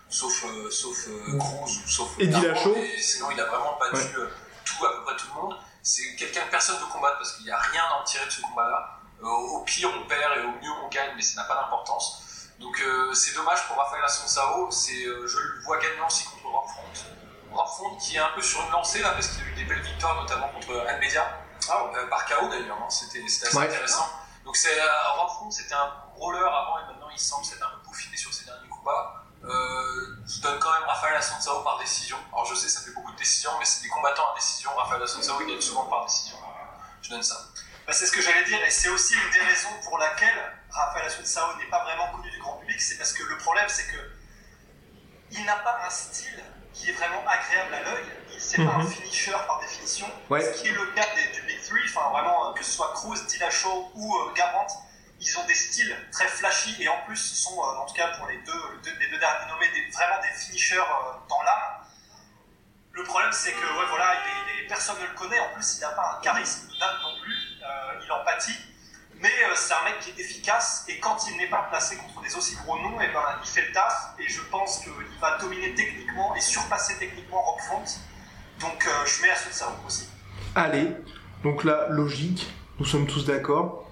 sauf, 0.08 0.44
euh, 0.44 0.70
sauf 0.70 1.08
euh, 1.08 1.38
Cruz 1.38 1.82
ou 1.84 1.88
sauf 1.88 2.08
Eddie 2.18 2.40
Lachaud. 2.40 2.76
Sinon, 2.98 3.30
il 3.32 3.40
a 3.40 3.44
vraiment 3.44 3.78
battu 3.78 4.16
euh, 4.16 4.28
tout, 4.64 4.84
à 4.84 4.92
peu 4.92 5.04
près 5.04 5.16
tout 5.16 5.26
le 5.34 5.42
monde. 5.42 5.56
C'est 5.82 6.14
quelqu'un 6.16 6.42
que 6.42 6.50
personne 6.50 6.76
ne 6.76 6.80
veut 6.80 6.92
combattre 6.92 7.18
parce 7.18 7.32
qu'il 7.32 7.44
n'y 7.44 7.50
a 7.50 7.58
rien 7.58 7.82
à 7.90 8.00
en 8.00 8.04
tirer 8.04 8.26
de 8.26 8.30
ce 8.30 8.40
combat-là. 8.42 9.00
au 9.22 9.60
pire, 9.60 9.90
on 9.94 10.06
perd 10.06 10.38
et 10.38 10.40
au 10.40 10.50
mieux, 10.50 10.72
on 10.84 10.88
gagne, 10.88 11.12
mais 11.14 11.22
ça 11.22 11.40
n'a 11.40 11.48
pas 11.48 11.54
d'importance. 11.54 12.22
Donc, 12.58 12.82
c'est 13.12 13.34
dommage 13.34 13.66
pour 13.68 13.76
Rafael 13.76 14.02
Assunção. 14.02 14.70
C'est, 14.70 15.04
je 15.04 15.38
le 15.38 15.62
vois 15.64 15.78
gagnant 15.78 16.06
aussi 16.06 16.24
contre 16.24 16.46
Rob 16.46 16.64
Front. 16.66 17.96
Qui 18.00 18.16
est 18.16 18.18
un 18.18 18.30
peu 18.34 18.42
sur 18.42 18.62
une 18.62 18.70
lancée 18.70 19.00
là 19.00 19.12
parce 19.12 19.28
qu'il 19.28 19.42
a 19.42 19.46
eu 19.48 19.54
des 19.54 19.64
belles 19.64 19.80
victoires, 19.80 20.20
notamment 20.20 20.48
contre 20.48 20.84
Almedia. 20.88 21.40
Ah, 21.70 21.90
par 22.10 22.26
KO 22.26 22.48
d'ailleurs, 22.48 22.76
hein. 22.80 22.90
c'était, 22.90 23.22
assez 23.24 23.56
intéressant. 23.56 24.08
Donc, 24.44 24.56
c'est, 24.56 24.78
Rob 25.16 25.28
Front, 25.28 25.50
c'était 25.50 25.74
un 25.74 25.92
roller 26.16 26.46
avant 26.46 26.78
et 26.78 26.86
maintenant 26.92 27.08
il 27.12 27.18
semble 27.18 27.44
s'être 27.44 27.64
un 27.64 27.70
peu 27.76 27.82
peaufiné 27.84 28.16
sur 28.16 28.32
ses 28.32 28.44
derniers 28.44 28.68
combats. 28.68 29.25
Euh, 29.44 30.16
je 30.26 30.40
donne 30.40 30.58
quand 30.58 30.72
même 30.72 30.88
Rafael 30.88 31.14
Assunção 31.16 31.62
par 31.62 31.78
décision. 31.78 32.16
Alors 32.32 32.46
je 32.46 32.54
sais, 32.54 32.68
ça 32.68 32.80
fait 32.80 32.90
beaucoup 32.90 33.12
de 33.12 33.16
décisions, 33.16 33.50
mais 33.58 33.64
c'est 33.64 33.82
des 33.82 33.88
combattants 33.88 34.32
à 34.32 34.34
décision. 34.34 34.70
Rafael 34.76 35.02
Assunção, 35.02 35.36
il 35.40 35.46
gagne 35.46 35.60
souvent 35.60 35.84
par 35.84 36.04
décision. 36.04 36.36
Je 37.02 37.10
donne 37.10 37.22
ça. 37.22 37.36
Bah, 37.86 37.92
c'est 37.92 38.06
ce 38.06 38.12
que 38.12 38.20
j'allais 38.20 38.44
dire, 38.44 38.62
et 38.64 38.70
c'est 38.70 38.88
aussi 38.88 39.14
une 39.14 39.30
des 39.30 39.40
raisons 39.40 39.70
pour 39.84 39.98
laquelle 39.98 40.52
Rafael 40.70 41.06
Assunção 41.06 41.56
n'est 41.58 41.70
pas 41.70 41.84
vraiment 41.84 42.08
connu 42.16 42.30
du 42.30 42.40
grand 42.40 42.56
public. 42.56 42.80
C'est 42.80 42.96
parce 42.96 43.12
que 43.12 43.22
le 43.22 43.38
problème, 43.38 43.68
c'est 43.68 43.86
que 43.86 43.98
il 45.30 45.44
n'a 45.44 45.56
pas 45.56 45.78
un 45.84 45.90
style 45.90 46.42
qui 46.72 46.90
est 46.90 46.92
vraiment 46.92 47.22
agréable 47.26 47.74
à 47.74 47.82
l'œil. 47.82 48.04
C'est 48.38 48.58
pas 48.58 48.72
un 48.72 48.82
mhm. 48.82 48.90
finisher 48.90 49.32
par 49.46 49.60
définition. 49.60 50.06
Ce 50.30 50.60
qui 50.60 50.68
est 50.68 50.72
le 50.72 50.86
cas 50.92 51.06
des, 51.14 51.32
du 51.32 51.42
Big 51.42 51.60
Three, 51.62 51.80
enfin 51.88 52.10
vraiment, 52.10 52.52
que 52.52 52.64
ce 52.64 52.70
soit 52.72 52.92
Cruz, 52.94 53.24
Dillashaw 53.26 53.92
ou 53.94 54.16
euh, 54.16 54.32
Garbrandt 54.34 54.74
ils 55.20 55.38
ont 55.38 55.46
des 55.46 55.54
styles 55.54 55.96
très 56.12 56.28
flashy 56.28 56.82
et 56.82 56.88
en 56.88 56.98
plus 57.06 57.16
ce 57.16 57.36
sont, 57.36 57.58
euh, 57.58 57.82
en 57.82 57.86
tout 57.86 57.94
cas 57.94 58.08
pour 58.18 58.26
les 58.28 58.38
deux, 58.38 58.90
les 59.00 59.08
deux 59.08 59.18
derniers 59.18 59.50
nommés, 59.50 59.66
vraiment 59.92 60.22
des 60.22 60.38
finishers 60.38 60.78
euh, 60.78 61.12
dans 61.28 61.42
l'âme. 61.42 61.86
Le 62.92 63.02
problème 63.04 63.32
c'est 63.32 63.52
que 63.52 63.64
ouais, 63.64 63.86
voilà, 63.88 64.14
il 64.60 64.66
personne 64.66 64.96
ne 65.00 65.06
le 65.06 65.14
connaît, 65.14 65.40
en 65.40 65.54
plus 65.54 65.76
il 65.76 65.80
n'a 65.80 65.90
pas 65.90 66.18
un 66.18 66.22
charisme 66.22 66.68
de 66.68 66.78
dame 66.78 66.96
non 67.02 67.20
plus, 67.22 67.36
euh, 67.62 68.00
il 68.04 68.12
en 68.12 68.24
pâtit. 68.24 68.56
Mais 69.18 69.30
c'est 69.54 69.72
un 69.72 69.82
mec 69.84 69.98
qui 70.00 70.10
est 70.10 70.22
efficace 70.22 70.84
et 70.88 70.98
quand 71.00 71.16
il 71.30 71.38
n'est 71.38 71.48
pas 71.48 71.62
placé 71.70 71.96
contre 71.96 72.20
des 72.20 72.36
aussi 72.36 72.54
gros 72.56 72.78
noms, 72.78 73.00
et 73.00 73.06
eh 73.08 73.12
ben, 73.14 73.24
il 73.42 73.48
fait 73.48 73.62
le 73.62 73.72
taf 73.72 74.10
et 74.18 74.28
je 74.28 74.42
pense 74.42 74.80
qu'il 74.80 74.92
va 75.18 75.38
dominer 75.38 75.74
techniquement 75.74 76.34
et 76.36 76.40
surpasser 76.42 76.98
techniquement 76.98 77.40
Rockfront. 77.40 77.84
Donc 78.60 78.86
je 79.06 79.22
mets 79.22 79.30
à 79.30 79.36
ce 79.36 79.50
ça 79.54 79.74
aussi. 79.86 80.10
Allez, 80.54 80.92
donc 81.42 81.64
là, 81.64 81.86
logique, 81.88 82.46
nous 82.78 82.84
sommes 82.84 83.06
tous 83.06 83.24
d'accord. 83.24 83.85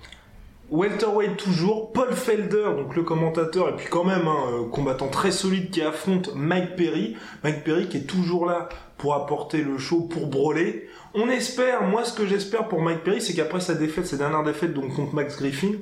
Welterweight 0.75 1.37
toujours, 1.37 1.93
Paul 1.93 2.13
Felder, 2.15 2.65
donc 2.77 2.97
le 2.97 3.05
commentateur, 3.05 3.69
et 3.69 3.77
puis 3.77 3.87
quand 3.89 4.03
même 4.03 4.27
un 4.27 4.63
euh, 4.63 4.69
combattant 4.69 5.07
très 5.07 5.31
solide 5.31 5.71
qui 5.71 5.81
affronte 5.81 6.35
Mike 6.35 6.75
Perry. 6.75 7.17
Mike 7.45 7.63
Perry 7.63 7.89
qui 7.89 7.99
est 7.99 8.09
toujours 8.09 8.45
là 8.45 8.69
pour 8.99 9.15
apporter 9.15 9.63
le 9.63 9.79
show, 9.79 10.01
pour 10.01 10.27
broler. 10.27 10.89
On 11.15 11.29
espère, 11.29 11.85
moi 11.85 12.03
ce 12.03 12.13
que 12.13 12.27
j'espère 12.27 12.67
pour 12.67 12.83
Mike 12.83 13.05
Perry, 13.05 13.21
c'est 13.21 13.35
qu'après 13.35 13.61
sa 13.61 13.75
défaite, 13.75 14.09
sa 14.09 14.17
dernière 14.17 14.43
défaite 14.43 14.75
donc 14.75 14.97
contre 14.97 15.15
Max 15.15 15.37
Griffin, 15.37 15.75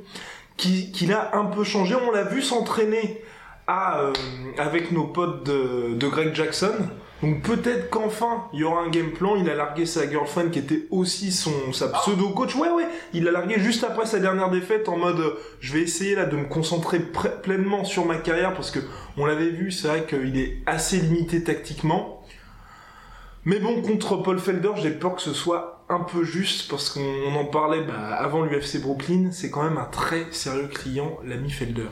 qu'il 0.58 1.11
a 1.14 1.38
un 1.38 1.46
peu 1.46 1.64
changé. 1.64 1.94
On 1.94 2.11
l'a 2.11 2.25
vu 2.25 2.42
s'entraîner 2.42 3.25
euh, 3.70 4.12
avec 4.58 4.92
nos 4.92 5.04
potes 5.04 5.44
de 5.44 6.06
Greg 6.06 6.34
Jackson. 6.34 6.75
Donc 7.23 7.43
peut-être 7.43 7.88
qu'enfin 7.88 8.49
il 8.52 8.61
y 8.61 8.64
aura 8.64 8.83
un 8.83 8.88
game 8.88 9.12
plan. 9.12 9.37
Il 9.37 9.49
a 9.49 9.55
largué 9.55 9.87
sa 9.87 10.09
girlfriend 10.09 10.50
qui 10.50 10.59
était 10.59 10.87
aussi 10.91 11.31
son 11.31 11.73
sa 11.73 11.88
pseudo 11.88 12.31
coach. 12.31 12.57
Ouais 12.57 12.71
ouais, 12.71 12.87
il 13.12 13.25
l'a 13.25 13.31
largué 13.31 13.61
juste 13.61 13.85
après 13.85 14.07
sa 14.07 14.19
dernière 14.19 14.50
défaite 14.50 14.88
en 14.88 14.97
mode 14.97 15.37
je 15.61 15.73
vais 15.73 15.83
essayer 15.83 16.14
là 16.14 16.25
de 16.25 16.37
me 16.37 16.47
concentrer 16.47 17.00
pleinement 17.43 17.85
sur 17.85 18.05
ma 18.05 18.17
carrière 18.17 18.55
parce 18.55 18.71
que 18.71 18.81
on 19.17 19.26
l'avait 19.26 19.50
vu, 19.50 19.71
c'est 19.71 19.88
vrai 19.88 20.07
qu'il 20.07 20.38
est 20.38 20.59
assez 20.67 20.99
limité 20.99 21.45
tactiquement. 21.45 22.23
Mais 23.45 23.59
bon, 23.59 23.83
contre 23.83 24.17
Paul 24.17 24.38
Felder, 24.38 24.71
j'ai 24.76 24.91
peur 24.91 25.17
que 25.17 25.23
ce 25.23 25.33
soit 25.33 25.85
un 25.88 26.00
peu 26.00 26.23
juste 26.23 26.71
parce 26.71 26.91
qu'on 26.91 27.35
en 27.35 27.45
parlait 27.45 27.83
bah, 27.83 28.14
avant 28.14 28.43
l'UFC 28.43 28.81
Brooklyn. 28.81 29.31
C'est 29.33 29.50
quand 29.50 29.64
même 29.64 29.79
un 29.79 29.87
très 29.87 30.26
sérieux 30.31 30.69
client, 30.69 31.19
l'ami 31.25 31.50
Felder. 31.50 31.88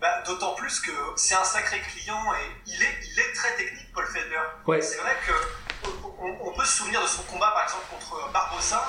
Bah, 0.00 0.22
d'autant 0.26 0.54
plus 0.54 0.80
que 0.80 0.92
c'est 1.16 1.34
un 1.34 1.44
sacré 1.44 1.78
client 1.80 2.22
et 2.32 2.50
il 2.66 2.82
est, 2.82 2.98
il 3.12 3.20
est 3.20 3.32
très 3.34 3.54
technique, 3.56 3.92
Paul 3.92 4.06
Felder. 4.06 4.80
C'est 4.80 4.96
vrai 4.96 5.14
que 5.26 5.32
on, 6.18 6.52
peut 6.52 6.64
se 6.64 6.78
souvenir 6.78 7.02
de 7.02 7.06
son 7.06 7.22
combat, 7.24 7.50
par 7.50 7.64
exemple, 7.64 7.84
contre 7.90 8.32
Barbossa, 8.32 8.88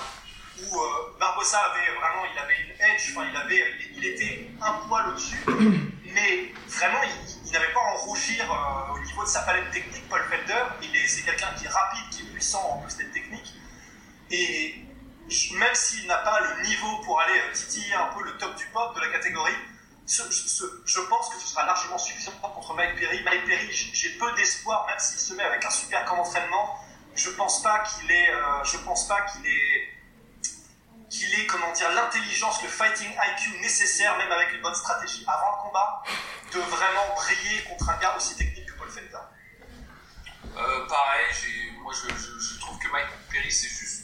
où 0.59 0.79
euh, 0.79 1.17
Barbossa 1.19 1.59
avait 1.59 1.99
vraiment, 1.99 2.23
il 2.31 2.39
avait 2.39 2.55
une 2.61 2.71
edge, 2.71 3.11
enfin, 3.11 3.27
il, 3.29 3.35
avait, 3.35 3.73
il, 3.93 4.05
était 4.05 4.49
un 4.61 4.73
poil 4.87 5.09
au-dessus, 5.09 5.37
mais 6.13 6.53
vraiment, 6.67 7.01
il, 7.45 7.51
n'avait 7.51 7.73
pas 7.73 7.79
à 7.81 7.93
en 7.93 7.97
rougir 7.97 8.49
euh, 8.49 8.93
au 8.93 8.99
niveau 8.99 9.23
de 9.23 9.29
sa 9.29 9.41
palette 9.41 9.69
technique, 9.71 10.07
Paul 10.07 10.23
Felder. 10.29 10.63
C'est 11.07 11.23
quelqu'un 11.23 11.53
qui 11.57 11.65
est 11.65 11.69
rapide, 11.69 12.09
qui 12.11 12.21
est 12.21 12.31
puissant 12.31 12.63
en 12.69 12.77
plus 12.77 12.95
d'être 12.95 13.11
technique. 13.11 13.53
Et 14.29 14.75
même 15.55 15.75
s'il 15.75 16.07
n'a 16.07 16.19
pas 16.19 16.39
le 16.39 16.67
niveau 16.67 16.97
pour 17.03 17.19
aller 17.19 17.41
titiller 17.53 17.93
un 17.95 18.07
peu 18.15 18.23
le 18.23 18.37
top 18.37 18.55
du 18.55 18.65
pop 18.67 18.95
de 18.95 19.01
la 19.01 19.09
catégorie, 19.09 19.55
je 20.07 20.99
pense 21.01 21.29
que 21.29 21.39
ce 21.39 21.47
sera 21.47 21.65
largement 21.65 21.97
suffisant 21.97 22.31
contre 22.41 22.73
Mike 22.73 22.99
Perry. 22.99 23.23
Mike 23.23 23.45
Perry, 23.45 23.71
j'ai 23.71 24.09
peu 24.11 24.31
d'espoir, 24.33 24.85
même 24.87 24.99
s'il 24.99 25.19
se 25.19 25.33
met 25.33 25.43
avec 25.43 25.63
un 25.63 25.69
super 25.69 26.03
camp 26.05 26.17
d'entraînement. 26.17 26.79
Je 27.15 27.29
pense 27.31 27.61
pas 27.61 27.79
qu'il 27.79 28.11
est, 28.11 28.29
euh, 28.29 28.63
je 28.63 28.77
pense 28.77 29.07
pas 29.07 29.21
qu'il 29.21 29.45
est, 29.45 29.93
qu'il 31.09 31.39
ait, 31.39 31.45
comment 31.45 31.71
dire, 31.73 31.91
l'intelligence, 31.91 32.61
le 32.63 32.69
fighting 32.69 33.09
IQ 33.09 33.59
nécessaire, 33.61 34.17
même 34.17 34.31
avec 34.31 34.53
une 34.53 34.61
bonne 34.61 34.75
stratégie 34.75 35.23
avant 35.27 35.57
le 35.57 35.61
combat, 35.67 36.03
de 36.53 36.59
vraiment 36.59 37.15
briller 37.15 37.63
contre 37.63 37.89
un 37.89 37.97
gars 37.97 38.15
aussi 38.15 38.35
technique 38.35 38.65
que 38.65 38.73
Paul 38.73 38.89
Felder. 38.89 39.17
Euh, 40.57 40.87
pareil, 40.87 41.25
moi 41.81 41.93
je, 41.93 42.59
trouve 42.59 42.77
que 42.79 42.87
Mike 42.89 43.07
Perry, 43.29 43.51
c'est 43.51 43.69
juste 43.69 44.01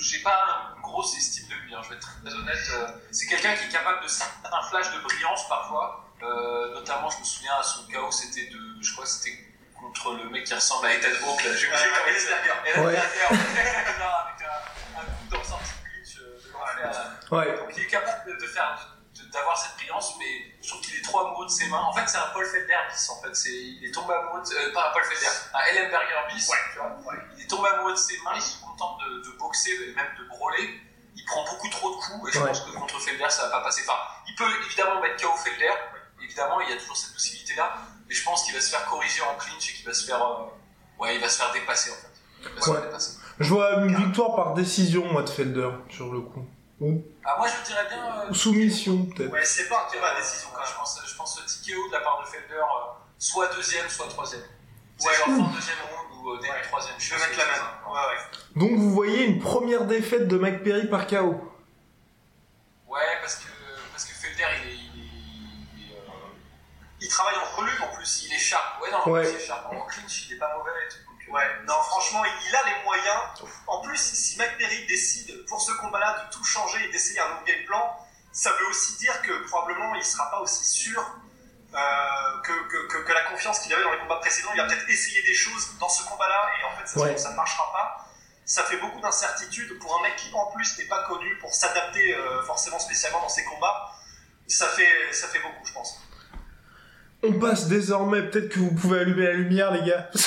j'ai 0.00 0.20
pas 0.20 0.74
une 0.76 0.82
grosse 0.82 1.16
estime 1.16 1.48
de 1.48 1.54
lui, 1.54 1.74
hein, 1.74 1.80
je 1.84 1.90
vais 1.90 1.96
être 1.96 2.20
très 2.22 2.34
honnête. 2.34 2.70
Euh, 2.72 2.88
c'est 3.10 3.26
quelqu'un 3.26 3.54
qui 3.54 3.64
est 3.64 3.68
capable 3.68 4.02
de 4.02 4.08
ressemble 10.60 10.86
à 10.86 10.94
Ethan 10.94 11.08
Hawke 11.26 11.44
là. 11.44 11.56
J'ai 11.56 11.66
oublié 11.66 11.84
comment 11.96 12.14
il 12.14 12.20
s'appelle. 12.20 12.84
Ouais. 12.84 12.96
avec 12.96 14.42
un, 14.42 15.00
un 15.00 15.04
coup 15.04 15.26
dans 15.30 15.44
sortie 15.44 15.72
glitch 15.84 16.18
euh, 16.20 16.38
de 16.44 16.52
l'enfer. 16.52 16.92
Ouais. 17.32 17.56
Donc 17.56 17.70
il 17.76 17.82
est 17.82 17.86
capable 17.86 18.38
de 18.38 18.46
faire 18.46 18.96
d'avoir 19.32 19.56
cette 19.56 19.76
brillance, 19.76 20.14
mais 20.18 20.54
je 20.62 20.68
trouve 20.68 20.80
qu'il 20.82 20.96
est 20.96 21.02
trop 21.02 21.20
amoureux 21.20 21.46
de 21.46 21.50
ses 21.50 21.68
mains. 21.68 21.82
En 21.82 21.92
fait, 21.92 22.06
c'est 22.06 22.18
un 22.18 22.30
Paul 22.32 22.44
Felder 22.46 22.76
bis, 22.90 23.10
en 23.10 23.22
fait. 23.22 23.34
C'est, 23.34 23.52
il 23.52 23.84
est 23.84 23.92
tombé 23.92 24.14
amoureux 24.14 24.42
de, 24.42 24.54
euh, 24.54 24.72
pas 24.72 24.90
un 24.90 24.92
Paul 24.92 25.04
Felder, 25.04 25.30
un 25.54 25.60
Ellenberger 25.60 26.34
bis, 26.34 26.48
ouais. 26.48 26.56
tu 26.72 26.78
vois. 26.78 27.12
Ouais. 27.12 27.18
Il 27.36 27.44
est 27.44 27.46
tombé 27.46 27.68
amoureux 27.68 27.92
de 27.92 27.98
ses 27.98 28.18
mains, 28.22 28.32
il 28.34 28.42
se 28.42 28.60
contente 28.60 28.98
de, 29.00 29.30
de, 29.30 29.38
boxer 29.38 29.70
et 29.70 29.94
même 29.94 30.10
de 30.18 30.24
brûler. 30.24 30.80
Il 31.14 31.24
prend 31.24 31.44
beaucoup 31.44 31.68
trop 31.68 31.90
de 31.90 31.96
coups, 31.96 32.28
et 32.28 32.32
je 32.32 32.38
ouais. 32.40 32.48
pense 32.48 32.60
que 32.60 32.70
contre 32.70 33.00
Felder, 33.00 33.30
ça 33.30 33.44
va 33.44 33.58
pas 33.58 33.64
passer. 33.64 33.82
Enfin, 33.86 33.98
il 34.26 34.34
peut 34.34 34.50
évidemment 34.66 35.00
mettre 35.00 35.22
KO 35.22 35.36
Felder, 35.36 35.74
évidemment, 36.20 36.60
il 36.60 36.70
y 36.70 36.72
a 36.72 36.76
toujours 36.76 36.96
cette 36.96 37.12
possibilité-là, 37.12 37.78
mais 38.10 38.14
je 38.14 38.24
pense 38.24 38.42
qu'il 38.42 38.54
va 38.54 38.60
se 38.60 38.70
faire 38.70 38.84
corriger 38.86 39.22
en 39.22 39.38
clinch 39.38 39.70
et 39.70 39.72
qu'il 39.74 39.86
va 39.86 39.94
se 39.94 40.04
faire, 40.04 40.20
euh, 40.20 41.02
ouais, 41.02 41.14
il 41.14 41.20
va 41.20 41.28
se 41.28 41.38
faire 41.38 41.52
dépasser, 41.52 41.92
en 41.92 41.94
fait. 41.94 42.10
Il 42.42 42.54
va 42.54 42.60
se 42.60 42.70
faire 42.72 42.82
dépasser. 42.82 43.18
Je 43.38 43.48
vois 43.48 43.76
une 43.76 43.96
victoire 43.96 44.34
par 44.34 44.54
décision, 44.54 45.10
moi, 45.10 45.22
de 45.22 45.30
Felder, 45.30 45.70
sur 45.88 46.12
le 46.12 46.20
coup. 46.20 46.44
Ou 46.80 47.04
ah, 47.24 47.36
moi 47.36 47.46
je 47.46 47.66
dirais 47.68 47.86
bien. 47.88 48.22
Euh, 48.22 48.32
soumission, 48.32 49.04
peut-être. 49.04 49.30
Ouais, 49.30 49.44
c'est 49.44 49.68
pas 49.68 49.86
un 49.86 49.94
combat 49.94 50.14
décision 50.18 50.48
quand 50.54 50.64
je 50.64 50.74
pense. 50.74 51.00
Je 51.06 51.14
pense 51.14 51.34
TKO 51.34 51.88
de 51.88 51.92
la 51.92 52.00
part 52.00 52.22
de 52.22 52.26
Felder, 52.26 52.54
euh, 52.54 52.92
soit 53.18 53.54
deuxième, 53.54 53.86
soit 53.88 54.08
troisième. 54.08 54.40
Ouais, 54.40 55.14
genre 55.14 55.26
fin 55.26 55.54
deuxième 55.54 55.76
round 55.90 56.24
ou 56.24 56.30
euh, 56.30 56.36
début 56.40 56.52
ouais. 56.52 56.62
troisième. 56.62 56.94
Je 56.98 57.14
vais 57.14 57.20
mettre 57.20 57.38
la 57.38 57.44
même. 57.44 57.62
Ouais, 57.86 58.00
ouais. 58.00 58.20
Donc 58.56 58.78
vous 58.78 58.90
voyez 58.90 59.26
une 59.26 59.40
première 59.40 59.84
défaite 59.84 60.26
de 60.26 60.38
Mike 60.38 60.62
Perry 60.62 60.88
par 60.88 61.06
KO. 61.06 61.38
Ouais, 62.88 63.00
parce 63.20 63.36
que 63.36 64.14
Felder, 64.14 64.44
il 64.64 64.70
est. 64.70 64.74
Il, 64.74 65.00
est, 65.00 65.10
il, 65.76 65.92
est, 65.92 65.96
euh... 65.96 66.00
il 66.88 66.98
travaille 67.10 67.36
en 67.36 67.56
relue 67.56 67.82
en 67.82 67.94
plus. 67.94 68.24
Il 68.24 68.32
est 68.32 68.38
sharp. 68.38 68.80
Ouais, 68.80 68.90
non, 68.90 68.98
en 68.98 69.10
ouais. 69.10 69.22
plus, 69.22 69.30
il 69.30 69.36
est 69.36 69.46
sharp. 69.46 69.66
En 69.66 69.80
clinch, 69.86 70.26
il 70.28 70.34
est 70.34 70.38
pas 70.38 70.56
mauvais 70.56 70.70
et 70.86 70.88
tout. 70.88 71.10
Ouais, 71.30 71.44
non, 71.64 71.74
franchement, 71.74 72.24
il 72.24 72.56
a 72.56 72.62
les 72.64 72.84
moyens. 72.84 73.20
En 73.68 73.80
plus, 73.82 73.98
si 73.98 74.36
Mike 74.36 74.58
Perry 74.58 74.84
décide 74.86 75.44
pour 75.46 75.60
ce 75.60 75.70
combat-là 75.72 76.24
de 76.24 76.34
tout 76.34 76.42
changer 76.42 76.84
et 76.84 76.90
d'essayer 76.90 77.20
un 77.20 77.28
nouveau 77.28 77.44
game 77.44 77.64
plan, 77.66 77.96
ça 78.32 78.50
veut 78.52 78.66
aussi 78.66 78.96
dire 78.96 79.22
que 79.22 79.46
probablement 79.46 79.94
il 79.94 80.04
sera 80.04 80.28
pas 80.30 80.40
aussi 80.40 80.64
sûr 80.64 81.00
euh, 81.72 81.78
que, 82.42 82.52
que, 82.68 83.04
que, 83.04 83.12
la 83.12 83.22
confiance 83.30 83.60
qu'il 83.60 83.72
avait 83.72 83.84
dans 83.84 83.92
les 83.92 83.98
combats 83.98 84.16
précédents. 84.16 84.50
Il 84.54 84.60
va 84.60 84.66
peut-être 84.66 84.88
essayer 84.88 85.22
des 85.22 85.34
choses 85.34 85.78
dans 85.78 85.88
ce 85.88 86.02
combat-là 86.04 86.50
et 86.58 86.64
en 86.64 86.76
fait, 86.76 86.86
ça, 86.88 87.00
ouais. 87.00 87.16
ça 87.16 87.30
ne 87.30 87.36
marchera 87.36 87.70
pas. 87.72 88.06
Ça 88.44 88.64
fait 88.64 88.78
beaucoup 88.78 89.00
d'incertitudes 89.00 89.78
pour 89.78 89.96
un 89.98 90.02
mec 90.02 90.16
qui, 90.16 90.34
en 90.34 90.46
plus, 90.46 90.78
n'est 90.78 90.86
pas 90.86 91.04
connu 91.04 91.38
pour 91.38 91.54
s'adapter 91.54 92.12
euh, 92.12 92.42
forcément 92.42 92.80
spécialement 92.80 93.20
dans 93.20 93.28
ses 93.28 93.44
combats. 93.44 93.92
Ça 94.48 94.66
fait, 94.66 95.12
ça 95.12 95.28
fait 95.28 95.38
beaucoup, 95.38 95.64
je 95.64 95.72
pense. 95.72 96.00
On 97.22 97.32
passe 97.34 97.68
désormais, 97.68 98.22
peut-être 98.22 98.48
que 98.48 98.58
vous 98.58 98.72
pouvez 98.72 99.00
allumer 99.00 99.24
la 99.24 99.34
lumière, 99.34 99.72
les 99.72 99.86
gars. 99.86 100.08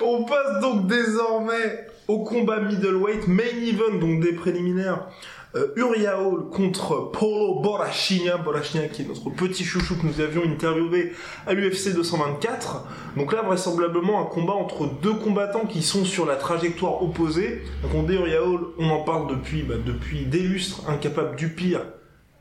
On 0.00 0.24
passe 0.24 0.60
donc 0.60 0.86
désormais 0.86 1.86
au 2.06 2.22
combat 2.22 2.60
middleweight, 2.60 3.26
main 3.26 3.42
event, 3.42 3.98
donc 3.98 4.20
des 4.20 4.34
préliminaires. 4.34 5.08
Euh, 5.56 5.72
Uriah 5.76 6.20
Hall 6.20 6.48
contre 6.50 7.10
Paulo 7.12 7.60
Borrachinha, 7.60 8.36
Borrachinha 8.38 8.88
qui 8.88 9.02
est 9.02 9.04
notre 9.06 9.30
petit 9.30 9.64
chouchou 9.64 9.96
que 9.96 10.06
nous 10.06 10.20
avions 10.20 10.42
interviewé 10.44 11.12
à 11.46 11.54
l'UFC 11.54 11.92
224. 11.94 12.84
Donc 13.16 13.32
là, 13.32 13.42
vraisemblablement, 13.42 14.20
un 14.20 14.26
combat 14.26 14.54
entre 14.54 14.86
deux 14.86 15.14
combattants 15.14 15.66
qui 15.66 15.82
sont 15.82 16.04
sur 16.04 16.26
la 16.26 16.36
trajectoire 16.36 17.02
opposée. 17.02 17.62
Donc 17.82 17.94
on 17.94 18.02
dit 18.02 18.14
Uriah 18.14 18.44
Hall, 18.44 18.60
on 18.78 18.90
en 18.90 19.02
parle 19.02 19.28
depuis, 19.28 19.62
bah, 19.62 19.74
depuis 19.84 20.26
des 20.26 20.40
lustres, 20.40 20.88
incapable 20.88 21.36
du 21.36 21.48
pire, 21.48 21.82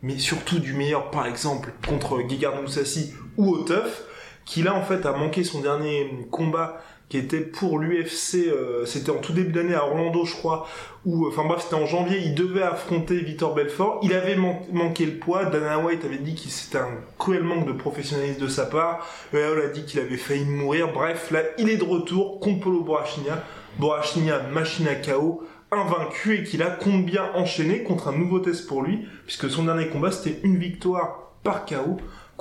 mais 0.03 0.19
surtout 0.19 0.60
du 0.60 0.74
meilleur, 0.74 1.10
par 1.10 1.25
exemple, 1.25 1.72
contre 1.88 2.22
Gegard 2.29 2.62
Moussassi 2.62 3.13
ou 3.38 3.55
Oteuf, 3.55 4.03
qui 4.45 4.62
là, 4.62 4.75
en 4.75 4.83
fait, 4.83 5.05
a 5.05 5.13
manqué 5.13 5.43
son 5.43 5.62
dernier 5.62 6.12
combat 6.29 6.81
qui 7.10 7.17
était 7.17 7.41
pour 7.41 7.77
l'UFC, 7.77 8.48
euh, 8.48 8.86
c'était 8.86 9.12
en 9.12 9.19
tout 9.19 9.33
début 9.33 9.51
d'année 9.51 9.75
à 9.75 9.86
Orlando, 9.86 10.25
je 10.25 10.33
crois, 10.33 10.67
ou 11.05 11.27
enfin 11.27 11.45
bref, 11.45 11.62
c'était 11.63 11.75
en 11.75 11.86
janvier, 11.86 12.17
il 12.17 12.33
devait 12.33 12.63
affronter 12.63 13.19
Victor 13.19 13.53
Belfort, 13.53 14.00
il 14.01 14.13
avait 14.13 14.36
man 14.36 14.55
manqué 14.72 15.05
le 15.05 15.19
poids, 15.19 15.45
Dana 15.45 15.77
White 15.77 16.03
avait 16.05 16.17
dit 16.17 16.33
que 16.33 16.41
c'était 16.50 16.79
un 16.79 16.89
cruel 17.19 17.43
manque 17.43 17.67
de 17.67 17.74
professionnalisme 17.74 18.41
de 18.41 18.48
sa 18.48 18.65
part, 18.65 19.07
Eol 19.31 19.62
a 19.62 19.67
dit 19.67 19.86
qu'il 19.86 20.00
avait 20.00 20.17
failli 20.17 20.45
mourir, 20.45 20.91
bref, 20.91 21.29
là, 21.29 21.41
il 21.60 21.69
est 21.69 21.77
de 21.77 21.83
retour, 21.83 22.39
Compolo 22.39 22.81
Borrachinha, 22.81 23.43
Borrachinha, 23.77 24.39
machine 24.51 24.88
à 24.88 24.95
KO, 24.95 25.43
invaincu 25.74 26.38
et 26.38 26.44
qu'il 26.44 26.63
a 26.63 26.70
combien 26.70 27.32
enchaîné 27.34 27.84
contre 27.84 28.08
un 28.08 28.13
nouveau 28.13 28.39
test 28.39 28.68
pour 28.68 28.82
lui, 28.82 29.08
puisque 29.25 29.50
son 29.50 29.63
dernier 29.63 29.89
combat 29.89 30.12
c'était 30.12 30.39
une 30.44 30.58
victoire 30.58 31.32
par 31.44 31.65
KO, 31.65 32.00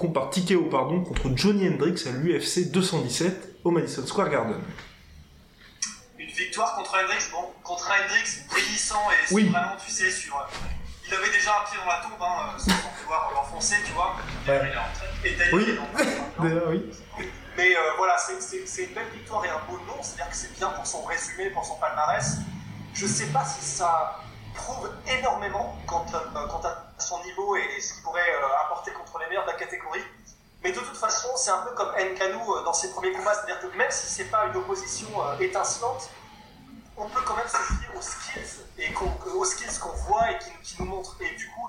par 0.08 0.30
TKO 0.30 0.64
pardon, 0.70 1.00
contre 1.02 1.30
Johnny 1.36 1.68
Hendricks 1.68 2.06
à 2.06 2.10
l'UFC 2.10 2.70
217 2.70 3.56
au 3.64 3.70
Madison 3.70 4.06
Square 4.06 4.30
Garden. 4.30 4.60
Une 6.18 6.28
victoire 6.28 6.74
contre 6.76 6.96
Hendricks, 7.02 7.30
bon, 7.30 7.50
contre 7.62 7.90
Hendricks 7.90 8.48
brillissant 8.48 9.02
et 9.10 9.34
oui. 9.34 9.48
vraiment, 9.48 9.76
tu 9.84 9.90
sais, 9.90 10.10
sur. 10.10 10.48
Il 11.06 11.14
avait 11.14 11.30
déjà 11.30 11.50
un 11.50 11.70
pied 11.70 11.78
dans 11.78 11.90
la 11.90 12.00
tombe, 12.00 12.12
hein, 12.20 12.56
sans 12.58 12.90
pouvoir 13.02 13.30
l'enfoncer, 13.34 13.76
tu 13.84 13.92
vois. 13.92 14.16
Ouais. 14.48 14.72
Et 15.24 15.34
d'ailleurs, 15.36 15.54
oui. 15.54 15.64
il 16.42 16.62
oui. 16.68 17.28
Mais 17.56 17.76
euh, 17.76 17.80
voilà, 17.98 18.16
c'est 18.18 18.84
une 18.84 18.94
belle 18.94 19.10
victoire 19.12 19.44
et 19.44 19.48
un 19.48 19.60
beau 19.68 19.78
nom, 19.86 20.02
c'est-à-dire 20.02 20.30
que 20.30 20.36
c'est 20.36 20.56
bien 20.56 20.68
pour 20.70 20.86
son 20.86 21.02
résumé, 21.02 21.50
pour 21.50 21.64
son 21.64 21.76
palmarès. 21.76 22.38
Je 22.94 23.06
sais 23.06 23.26
pas 23.26 23.44
si 23.44 23.64
ça 23.64 24.20
prouve 24.54 24.90
énormément 25.18 25.76
quant 25.86 26.04
à, 26.12 26.38
à 26.68 27.00
son 27.00 27.22
niveau 27.24 27.56
et 27.56 27.80
ce 27.80 27.94
qu'il 27.94 28.02
pourrait 28.02 28.20
euh, 28.20 28.64
apporter 28.64 28.92
contre 28.92 29.18
les 29.18 29.26
meilleurs 29.26 29.46
de 29.46 29.50
la 29.50 29.56
catégorie. 29.56 30.04
Mais 30.62 30.72
de 30.72 30.78
toute 30.78 30.96
façon, 30.96 31.28
c'est 31.36 31.50
un 31.50 31.62
peu 31.62 31.74
comme 31.74 31.90
Nkanou 31.96 32.54
euh, 32.54 32.64
dans 32.64 32.72
ses 32.72 32.90
premiers 32.90 33.12
combats, 33.12 33.34
c'est-à-dire 33.34 33.60
que 33.60 33.76
même 33.76 33.90
si 33.90 34.06
c'est 34.06 34.26
pas 34.26 34.46
une 34.46 34.56
opposition 34.56 35.08
euh, 35.16 35.38
étincelante, 35.38 36.10
on 36.96 37.08
peut 37.08 37.20
quand 37.24 37.34
même 37.36 37.48
se 37.48 37.56
fier 37.56 37.90
aux 37.96 39.44
skills 39.44 39.78
qu'on 39.80 39.88
voit 40.06 40.30
et 40.30 40.38
qui, 40.62 40.76
nous 40.78 40.86
montrent. 40.86 41.16
Et 41.20 41.34
du 41.34 41.48
coup, 41.50 41.68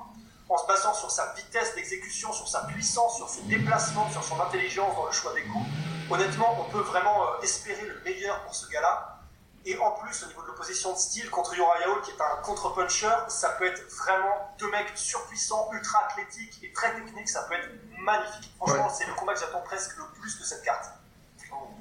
en 0.50 0.58
se 0.58 0.68
basant 0.68 0.94
sur 0.94 1.10
sa 1.10 1.34
vitesse 1.34 1.74
d'exécution, 1.74 2.32
sur 2.34 2.48
sa 2.48 2.66
puissance, 2.66 3.16
sur 3.16 3.30
ses 3.30 3.42
déplacements, 3.44 4.10
sur 4.12 4.24
son 4.24 4.40
intelligence 4.42 4.96
dans 4.96 5.06
le 5.06 5.12
choix 5.12 5.34
des 5.34 5.44
coups, 5.44 5.66
honnêtement, 6.12 6.56
on 6.60 6.72
peut 6.72 6.82
vraiment 6.82 7.40
espérer 7.42 7.86
le 7.86 8.02
meilleur 8.04 8.42
pour 8.42 8.54
ce 8.54 8.70
gars-là. 8.70 9.23
Et 9.66 9.78
en 9.78 9.92
plus, 9.92 10.24
au 10.24 10.28
niveau 10.28 10.42
de 10.42 10.48
l'opposition 10.48 10.92
de 10.92 10.98
style 10.98 11.30
contre 11.30 11.54
Uriah 11.54 11.90
Hall, 11.90 12.02
qui 12.02 12.12
est 12.12 12.22
un 12.22 12.42
contre-puncher, 12.42 13.16
ça 13.30 13.50
peut 13.52 13.66
être 13.66 13.90
vraiment 13.96 14.54
deux 14.60 14.70
mecs 14.70 14.92
surpuissants, 14.96 15.70
ultra 15.72 16.06
athlétiques 16.06 16.60
et 16.64 16.74
très 16.74 16.94
techniques, 16.96 17.30
ça 17.30 17.44
peut 17.44 17.56
être 17.56 17.70
magnifique. 17.98 18.54
Franchement, 18.58 18.88
ouais. 18.88 18.94
c'est 18.94 19.08
le 19.08 19.14
combat 19.14 19.34
que 19.34 19.40
j'attends 19.40 19.62
presque 19.62 19.96
le 19.98 20.04
plus 20.20 20.38
de 20.38 20.44
cette 20.44 20.64
carte. 20.64 20.92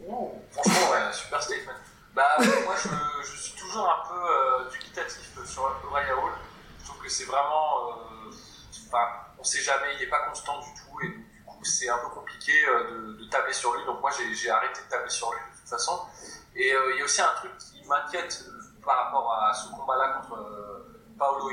Oh, 0.08 0.32
franchement, 0.52 0.90
ouais, 0.90 1.12
super 1.12 1.42
statement. 1.42 1.72
Bah, 2.14 2.28
moi, 2.38 2.74
je, 2.76 2.88
je, 3.26 3.36
suis 3.36 3.54
toujours 3.54 3.88
un 3.88 4.08
peu 4.08 4.20
euh, 4.20 4.70
dubitatif 4.70 5.30
sur 5.44 5.74
Uriah 5.90 6.16
Hall. 6.16 6.32
Je 6.80 6.86
trouve 6.86 7.02
que 7.02 7.08
c'est 7.08 7.24
vraiment. 7.24 7.88
Euh, 7.88 8.30
enfin, 8.86 9.08
on 9.38 9.44
sait 9.44 9.60
jamais, 9.60 9.94
il 9.94 10.00
n'est 10.00 10.10
pas 10.10 10.28
constant 10.28 10.60
du 10.60 10.68
tout, 10.74 11.00
et 11.02 11.08
du 11.08 11.44
coup, 11.46 11.64
c'est 11.64 11.88
un 11.88 11.98
peu 11.98 12.08
compliqué 12.08 12.52
euh, 12.66 12.90
de, 12.90 13.24
de, 13.24 13.30
tabler 13.30 13.52
sur 13.52 13.74
lui. 13.74 13.84
Donc, 13.86 14.00
moi, 14.00 14.10
j'ai 14.10 14.50
arrêté 14.50 14.82
de 14.82 14.88
tabler 14.88 15.10
sur 15.10 15.32
lui 15.32 15.40
de 15.40 15.60
toute 15.60 15.68
façon. 15.68 16.00
Et 16.54 16.68
il 16.68 16.98
y 16.98 17.00
a 17.00 17.04
aussi 17.04 17.22
un 17.22 17.32
truc 17.36 17.56
qui 17.56 17.71
m'inquiète 17.92 18.44
par 18.84 19.04
rapport 19.04 19.32
à 19.32 19.52
ce 19.54 19.68
combat-là 19.70 20.20
contre 20.20 20.36
Paolo 21.18 21.50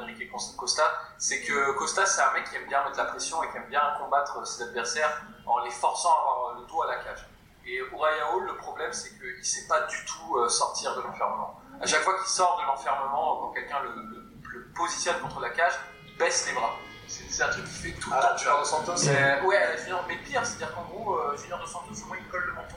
Enrique, 0.00 0.30
Costa, 0.56 0.82
c'est 1.16 1.40
que 1.40 1.72
Costa, 1.78 2.04
c'est 2.04 2.20
un 2.20 2.32
mec 2.32 2.50
qui 2.50 2.56
aime 2.56 2.66
bien 2.66 2.84
mettre 2.84 2.98
la 2.98 3.06
pression 3.06 3.42
et 3.42 3.50
qui 3.50 3.56
aime 3.56 3.68
bien 3.68 3.80
combattre 3.98 4.46
ses 4.46 4.64
adversaires 4.64 5.22
en 5.46 5.64
les 5.64 5.70
forçant 5.70 6.10
à 6.10 6.32
avoir 6.34 6.54
le 6.60 6.66
dos 6.66 6.82
à 6.82 6.88
la 6.88 6.96
cage. 6.96 7.26
Et 7.64 7.78
Uriah 7.78 8.32
Hall, 8.32 8.44
le 8.44 8.56
problème, 8.56 8.92
c'est 8.92 9.10
qu'il 9.18 9.38
ne 9.38 9.42
sait 9.42 9.66
pas 9.66 9.80
du 9.82 9.96
tout 10.04 10.48
sortir 10.48 10.94
de 10.96 11.00
l'enfermement. 11.00 11.60
À 11.80 11.86
chaque 11.86 12.02
fois 12.02 12.14
qu'il 12.18 12.28
sort 12.28 12.60
de 12.60 12.66
l'enfermement, 12.66 13.40
quand 13.40 13.52
quelqu'un 13.52 13.80
le, 13.82 13.90
le, 13.90 14.24
le, 14.52 14.68
positionne 14.74 15.18
contre 15.20 15.40
la 15.40 15.50
cage, 15.50 15.72
il 16.06 16.16
baisse 16.16 16.46
les 16.46 16.54
bras. 16.54 16.74
C'est 17.08 17.42
un 17.42 17.48
truc 17.48 17.64
qui 17.64 17.70
fait 17.70 17.92
tout 18.00 18.10
le 18.10 18.16
ah, 18.16 18.34
temps. 18.34 18.44
Parles 18.44 18.60
de 18.60 18.66
Santos 18.66 19.46
Ouais, 19.46 19.78
Junior. 19.78 20.04
Mais 20.08 20.16
pire, 20.18 20.44
c'est-à-dire 20.44 20.74
qu'en 20.74 20.84
gros, 20.84 21.18
euh, 21.18 21.36
Junior 21.36 21.60
de 21.60 21.66
Santos, 21.66 21.94
au 22.04 22.08
moins, 22.08 22.16
il 22.18 22.28
colle 22.28 22.44
le 22.46 22.52
menton 22.52 22.76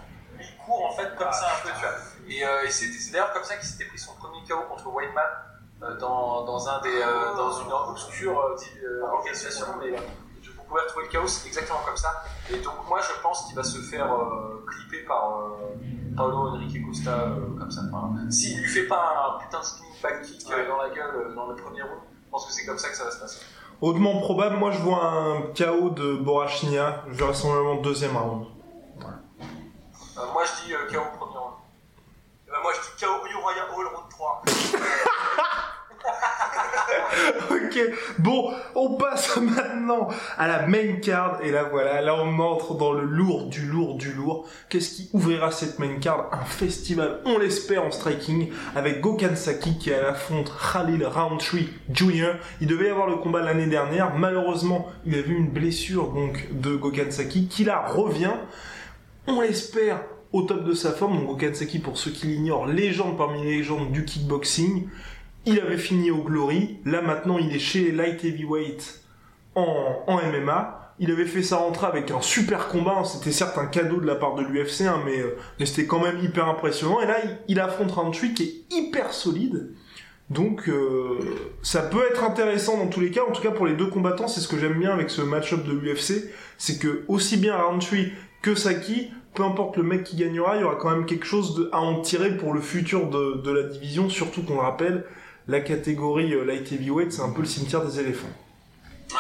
court 0.70 0.86
en 0.86 0.92
fait 0.92 1.16
comme 1.18 1.28
ah, 1.30 1.34
ça 1.34 1.48
un 1.48 1.68
peu, 1.68 1.74
tu 1.74 1.82
vois. 1.82 2.66
Et, 2.66 2.72
c'est 2.72 3.12
d'ailleurs 3.12 3.34
comme 3.34 3.44
ça 3.44 3.56
qu'il 3.56 3.68
s'était 3.68 3.86
pris 3.86 3.98
son 3.98 4.14
premier 4.14 4.44
KO 4.48 4.62
contre 4.70 4.90
dans, 6.00 6.46
dans, 6.46 6.68
un 6.68 6.82
des, 6.82 7.00
dans 7.36 7.52
une 7.62 7.72
obscure 7.72 8.38
organisation. 9.02 9.66
Mais 9.80 9.96
je 10.42 10.52
pouvais 10.52 10.82
retrouver 10.82 11.06
le 11.06 11.12
chaos, 11.12 11.28
c'est 11.28 11.48
exactement 11.48 11.80
comme 11.86 11.98
ça. 11.98 12.10
Et 12.52 12.58
donc 12.58 12.88
moi 12.88 13.00
je 13.02 13.22
pense 13.22 13.48
qu'il 13.48 13.56
va 13.56 13.64
se 13.64 13.80
faire 13.80 14.08
clipper 14.68 15.06
par 15.06 15.44
Paolo 16.16 16.50
Enrique 16.50 16.86
Costa 16.86 17.30
comme 17.58 17.72
ça. 17.72 17.82
S'il 18.30 18.60
lui 18.60 18.68
fait 18.68 18.88
pas 18.88 19.36
un 19.36 19.40
putain 19.40 19.60
de 19.60 19.66
spinning 19.66 20.02
back 20.02 20.22
kick 20.22 20.48
dans 20.48 20.78
la 20.78 20.90
gueule 20.90 21.34
dans 21.36 21.48
le 21.48 21.56
premier 21.56 21.82
round, 21.82 22.02
je 22.26 22.30
pense 22.30 22.46
que 22.46 22.54
c'est 22.54 22.66
comme 22.66 22.78
ça 22.78 22.90
que 22.90 22.96
ça 22.96 23.06
va 23.06 23.12
se 23.12 23.20
passer. 23.20 23.40
Hautement 23.82 24.20
probable, 24.20 24.58
moi 24.58 24.72
je 24.72 24.80
vois 24.80 25.02
un 25.02 25.42
KO 25.58 25.90
de 25.92 26.16
Borachnia, 26.16 27.04
je 27.08 27.18
verrai 27.18 27.34
simplement 27.34 27.76
deuxième 27.76 28.16
round. 28.18 28.46
Euh, 30.20 30.26
moi 30.34 30.44
je 30.46 30.52
dis 30.66 30.74
euh, 30.74 30.88
KO 30.92 31.06
premier 31.18 31.38
round. 31.38 31.54
Eh 32.48 32.52
ben, 32.52 32.58
moi 32.62 32.74
je 32.74 32.80
dis 32.82 32.90
KO 33.00 33.26
Uriah 33.26 33.68
Hall 33.74 33.88
round 33.88 34.10
3. 34.10 34.44
ok, 37.52 37.80
bon, 38.18 38.52
on 38.76 38.96
passe 38.96 39.38
maintenant 39.42 40.10
à 40.38 40.48
la 40.48 40.68
main 40.68 40.98
card. 41.02 41.40
Et 41.42 41.52
là, 41.52 41.64
voilà, 41.64 42.02
là, 42.02 42.16
on 42.16 42.38
entre 42.40 42.76
dans 42.76 42.92
le 42.92 43.04
lourd, 43.04 43.46
du 43.46 43.66
lourd, 43.66 43.96
du 43.96 44.12
lourd. 44.12 44.46
Qu'est-ce 44.70 44.96
qui 44.96 45.10
ouvrira 45.14 45.52
cette 45.52 45.80
main 45.80 46.00
card? 46.00 46.30
Un 46.34 46.44
festival, 46.44 47.22
on 47.26 47.38
l'espère, 47.38 47.86
en 47.86 47.92
striking, 47.92 48.52
avec 48.76 49.00
Gokhan 49.00 49.36
Saki 49.36 49.78
qui 49.78 49.94
affronte 49.94 50.52
Khalil 50.74 51.06
Roundtree 51.06 51.70
Jr. 51.94 52.34
Il 52.60 52.68
devait 52.68 52.88
y 52.88 52.92
avoir 52.92 53.08
le 53.08 53.16
combat 53.18 53.42
l'année 53.42 53.68
dernière. 53.68 54.16
Malheureusement, 54.16 54.90
il 55.06 55.16
a 55.16 55.22
vu 55.22 55.38
une 55.38 55.50
blessure, 55.50 56.10
donc, 56.10 56.48
de 56.52 56.76
Gokhan 56.76 57.12
Saki, 57.12 57.48
qui 57.48 57.64
là 57.64 57.86
revient. 57.88 58.34
On 59.30 59.42
l'espère 59.42 60.02
au 60.34 60.42
top 60.42 60.64
de 60.64 60.74
sa 60.74 60.92
forme. 60.92 61.20
Donc, 61.20 61.40
Gokhan 61.40 61.54
Saki, 61.54 61.78
pour 61.78 62.00
ceux 62.00 62.10
qui 62.10 62.26
l'ignorent, 62.26 62.66
légende 62.66 63.16
parmi 63.16 63.44
les 63.44 63.58
légendes 63.58 63.92
du 63.92 64.04
kickboxing. 64.04 64.88
Il 65.46 65.60
avait 65.60 65.78
fini 65.78 66.10
au 66.10 66.24
Glory. 66.24 66.80
Là, 66.84 67.04
maintenant, 67.04 67.38
il 67.38 67.56
est 67.56 67.60
chez 67.60 67.92
Light 67.92 68.24
Heavyweight 68.26 69.02
en, 69.54 70.04
MMA. 70.08 70.96
Il 70.98 71.12
avait 71.12 71.26
fait 71.26 71.44
sa 71.44 71.58
rentrée 71.58 71.86
avec 71.86 72.10
un 72.10 72.22
super 72.22 72.70
combat. 72.70 73.04
C'était 73.06 73.32
certes 73.32 73.58
un 73.60 73.68
cadeau 73.68 74.02
de 74.02 74.08
la 74.08 74.16
part 74.16 74.34
de 74.34 74.42
l'UFC, 74.42 74.82
hein, 74.82 75.00
mais, 75.06 75.20
euh, 75.20 75.38
mais 75.60 75.68
c'était 75.68 75.86
quand 75.86 76.04
même 76.04 76.18
hyper 76.24 76.48
impressionnant. 76.48 77.00
Et 77.00 77.06
là, 77.06 77.18
il, 77.48 77.60
affronte 77.60 77.92
Roundtree 77.92 78.34
qui 78.34 78.44
est 78.44 78.76
hyper 78.76 79.14
solide. 79.14 79.76
Donc, 80.32 80.68
euh, 80.68 81.20
ça 81.62 81.84
peut 81.84 82.04
être 82.10 82.24
intéressant 82.24 82.78
dans 82.78 82.88
tous 82.88 83.00
les 83.00 83.12
cas. 83.12 83.22
En 83.30 83.32
tout 83.32 83.44
cas, 83.44 83.52
pour 83.52 83.68
les 83.68 83.76
deux 83.76 83.88
combattants, 83.88 84.28
c'est 84.28 84.42
ce 84.42 84.48
que 84.48 84.58
j'aime 84.58 84.80
bien 84.80 84.92
avec 84.92 85.12
ce 85.12 85.22
match-up 85.22 85.64
de 85.66 85.72
l'UFC. 85.72 86.32
C'est 86.58 86.80
que, 86.80 87.04
aussi 87.08 87.38
bien 87.38 87.56
Roundtree 87.56 88.12
que 88.42 88.56
Saki, 88.56 89.12
peu 89.34 89.44
importe 89.44 89.78
le 89.78 89.84
mec 89.84 90.04
qui 90.04 90.16
gagnera, 90.16 90.56
il 90.56 90.62
y 90.62 90.64
aura 90.64 90.76
quand 90.76 90.90
même 90.90 91.06
quelque 91.06 91.26
chose 91.26 91.56
de, 91.56 91.70
à 91.72 91.80
en 91.80 92.02
tirer 92.02 92.38
pour 92.38 92.54
le 92.54 92.62
futur 92.62 93.10
de, 93.10 93.42
de 93.44 93.52
la 93.52 93.64
division. 93.64 94.10
Surtout 94.10 94.44
qu'on 94.44 94.56
le 94.56 94.62
rappelle, 94.62 95.06
la 95.50 95.62
catégorie 95.62 96.34
euh, 96.36 96.46
light 96.46 96.72
heavyweight, 96.72 97.12
c'est 97.12 97.24
un 97.24 97.32
peu 97.32 97.42
le 97.42 97.48
cimetière 97.48 97.84
des 97.84 98.00
éléphants. 98.00 98.30
Ouais, 99.10 99.18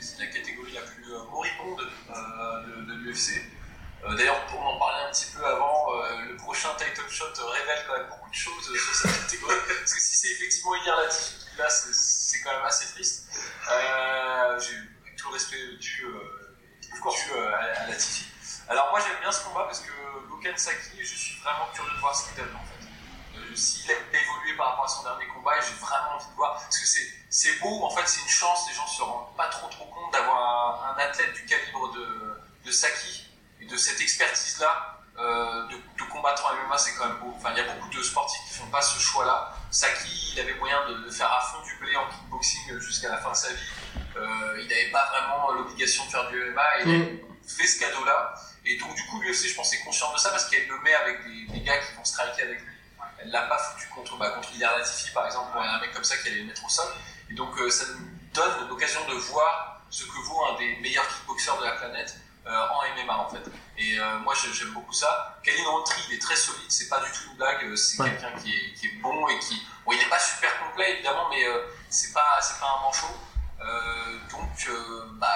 c'est 0.00 0.18
la 0.18 0.26
catégorie 0.26 0.72
la 0.72 0.80
plus 0.80 1.12
euh, 1.12 1.22
moribonde 1.30 1.86
euh, 2.10 2.86
de, 2.88 2.94
l'UFC. 3.04 3.40
D'ailleurs, 4.16 4.44
pour 4.46 4.60
en 4.60 4.78
parler 4.78 5.06
un 5.06 5.12
petit 5.12 5.30
peu 5.36 5.44
avant, 5.44 5.92
le 6.26 6.36
prochain 6.36 6.70
title 6.76 7.08
shot 7.08 7.26
révèle 7.36 7.84
quand 7.86 7.98
même 7.98 8.08
beaucoup 8.08 8.30
de 8.30 8.34
choses 8.34 8.64
sur 8.64 8.94
cette 8.94 9.20
catégorie. 9.22 9.54
parce 9.78 9.94
que 9.94 10.00
si 10.00 10.16
c'est 10.16 10.32
effectivement 10.32 10.74
Ilir 10.74 10.96
Latifi, 10.96 11.34
là, 11.56 11.68
c'est 11.68 12.40
quand 12.40 12.50
même 12.50 12.64
assez 12.66 12.92
triste. 12.92 13.28
J'ai 14.58 14.74
tout 15.16 15.28
le 15.28 15.34
respect 15.34 15.56
dû, 15.78 16.06
dû 16.82 16.92
à, 17.38 17.86
Latifi. 17.86 18.19
Alors 18.70 18.88
moi 18.90 19.00
j'aime 19.00 19.20
bien 19.20 19.32
ce 19.32 19.44
combat 19.44 19.64
parce 19.64 19.80
que 19.80 19.92
Goken 20.28 20.56
Saki, 20.56 21.04
je 21.04 21.14
suis 21.14 21.38
vraiment 21.40 21.66
curieux 21.74 21.92
de 21.92 22.00
voir 22.00 22.14
ce 22.14 22.28
qu'il 22.28 22.36
donne 22.36 22.54
en 22.56 22.64
fait 22.64 22.80
s'il 23.54 23.90
a 23.90 23.94
évolué 23.94 24.56
par 24.56 24.70
rapport 24.70 24.84
à 24.84 24.88
son 24.88 25.02
dernier 25.02 25.26
combat, 25.26 25.52
j'ai 25.60 25.74
vraiment 25.74 26.16
envie 26.16 26.26
de 26.30 26.36
voir, 26.36 26.54
parce 26.54 26.78
que 26.78 26.86
c'est 27.28 27.60
beau, 27.60 27.84
en 27.84 27.90
fait, 27.90 28.06
c'est 28.06 28.22
une 28.22 28.28
chance, 28.28 28.66
les 28.68 28.74
gens 28.74 28.86
se 28.86 29.02
rendent 29.02 29.34
pas 29.36 29.48
trop 29.48 29.68
trop 29.68 29.86
compte 29.86 30.12
d'avoir 30.12 30.96
un, 30.96 31.00
athlète 31.00 31.32
du 31.34 31.44
calibre 31.44 31.92
de, 31.92 32.40
de 32.64 32.70
Saki 32.70 33.28
et 33.60 33.66
de 33.66 33.76
cette 33.76 34.00
expertise-là. 34.00 34.96
Euh, 35.18 35.66
de, 35.66 35.74
de, 35.74 36.10
combattre 36.10 36.46
en 36.46 36.54
MMA, 36.54 36.78
c'est 36.78 36.94
quand 36.94 37.06
même 37.06 37.18
beau. 37.18 37.34
Enfin, 37.36 37.50
il 37.50 37.58
y 37.58 37.60
a 37.60 37.70
beaucoup 37.74 37.90
de 37.90 38.02
sportifs 38.02 38.40
qui 38.48 38.54
font 38.54 38.66
pas 38.68 38.80
ce 38.80 38.98
choix-là. 38.98 39.54
Saki, 39.70 40.32
il 40.32 40.40
avait 40.40 40.54
moyen 40.54 40.78
de, 40.88 41.10
faire 41.10 41.30
à 41.30 41.40
fond 41.42 41.62
du 41.62 41.76
blé 41.76 41.94
en 41.94 42.08
kickboxing 42.08 42.78
jusqu'à 42.78 43.10
la 43.10 43.18
fin 43.18 43.30
de 43.32 43.36
sa 43.36 43.52
vie. 43.52 43.68
Euh, 44.16 44.58
il 44.62 44.68
n'avait 44.68 44.90
pas 44.90 45.10
vraiment 45.10 45.50
l'obligation 45.50 46.06
de 46.06 46.10
faire 46.10 46.26
du 46.30 46.42
MMA 46.52 46.78
et 46.78 46.82
il 46.86 46.94
a 46.94 46.98
mm. 46.98 47.18
fait 47.46 47.66
ce 47.66 47.80
cadeau-là. 47.80 48.34
Et 48.70 48.78
donc, 48.78 48.94
du 48.94 49.02
coup, 49.06 49.20
l'UFC, 49.20 49.48
je 49.48 49.54
pense, 49.54 49.72
est 49.72 49.80
conscient 49.80 50.12
de 50.12 50.18
ça 50.18 50.30
parce 50.30 50.48
qu'elle 50.48 50.66
le 50.68 50.78
met 50.80 50.94
avec 50.94 51.24
des, 51.24 51.52
des, 51.52 51.60
gars 51.60 51.78
qui 51.78 51.94
vont 51.96 52.04
striker 52.04 52.42
avec 52.42 52.60
lui 52.60 52.70
elle 53.22 53.30
l'a 53.30 53.42
pas 53.42 53.58
foutu 53.58 53.86
contre, 53.88 54.16
bah, 54.16 54.30
contre 54.30 54.50
Latifi 54.58 55.10
par 55.12 55.26
exemple, 55.26 55.52
pour 55.52 55.60
un 55.60 55.80
mec 55.80 55.92
comme 55.92 56.04
ça 56.04 56.16
qui 56.16 56.28
allait 56.28 56.40
le 56.40 56.46
mettre 56.46 56.64
au 56.64 56.68
sol. 56.68 56.86
Et 57.30 57.34
donc 57.34 57.56
euh, 57.58 57.70
ça 57.70 57.84
nous 57.92 58.08
donne 58.32 58.68
l'occasion 58.68 59.00
de 59.08 59.14
voir 59.14 59.82
ce 59.90 60.04
que 60.04 60.18
vaut 60.26 60.44
un 60.46 60.58
des 60.58 60.76
meilleurs 60.76 61.06
kickboxers 61.08 61.58
de 61.58 61.64
la 61.64 61.72
planète 61.72 62.16
euh, 62.46 62.66
en 62.72 63.04
MMA 63.04 63.16
en 63.16 63.28
fait. 63.28 63.50
Et 63.76 63.98
euh, 63.98 64.18
moi 64.20 64.34
j'aime 64.34 64.72
beaucoup 64.72 64.92
ça. 64.92 65.38
Kalin 65.42 65.68
Rountree 65.68 66.02
il 66.08 66.14
est 66.16 66.22
très 66.22 66.36
solide, 66.36 66.70
c'est 66.70 66.88
pas 66.88 67.00
du 67.00 67.10
tout 67.10 67.30
une 67.30 67.36
blague, 67.36 67.74
c'est 67.76 68.02
quelqu'un 68.02 68.32
qui 68.42 68.54
est, 68.54 68.74
qui 68.74 68.86
est, 68.86 69.00
bon 69.02 69.28
et 69.28 69.38
qui. 69.40 69.62
Bon, 69.84 69.92
il 69.92 69.98
n'est 69.98 70.08
pas 70.08 70.18
super 70.18 70.50
complet 70.60 70.94
évidemment, 70.94 71.28
mais 71.30 71.44
c'est 71.88 72.12
pas, 72.12 72.38
pas 72.60 72.78
un 72.78 72.82
manchot. 72.82 73.06
donc 74.30 74.68
bah, 75.18 75.28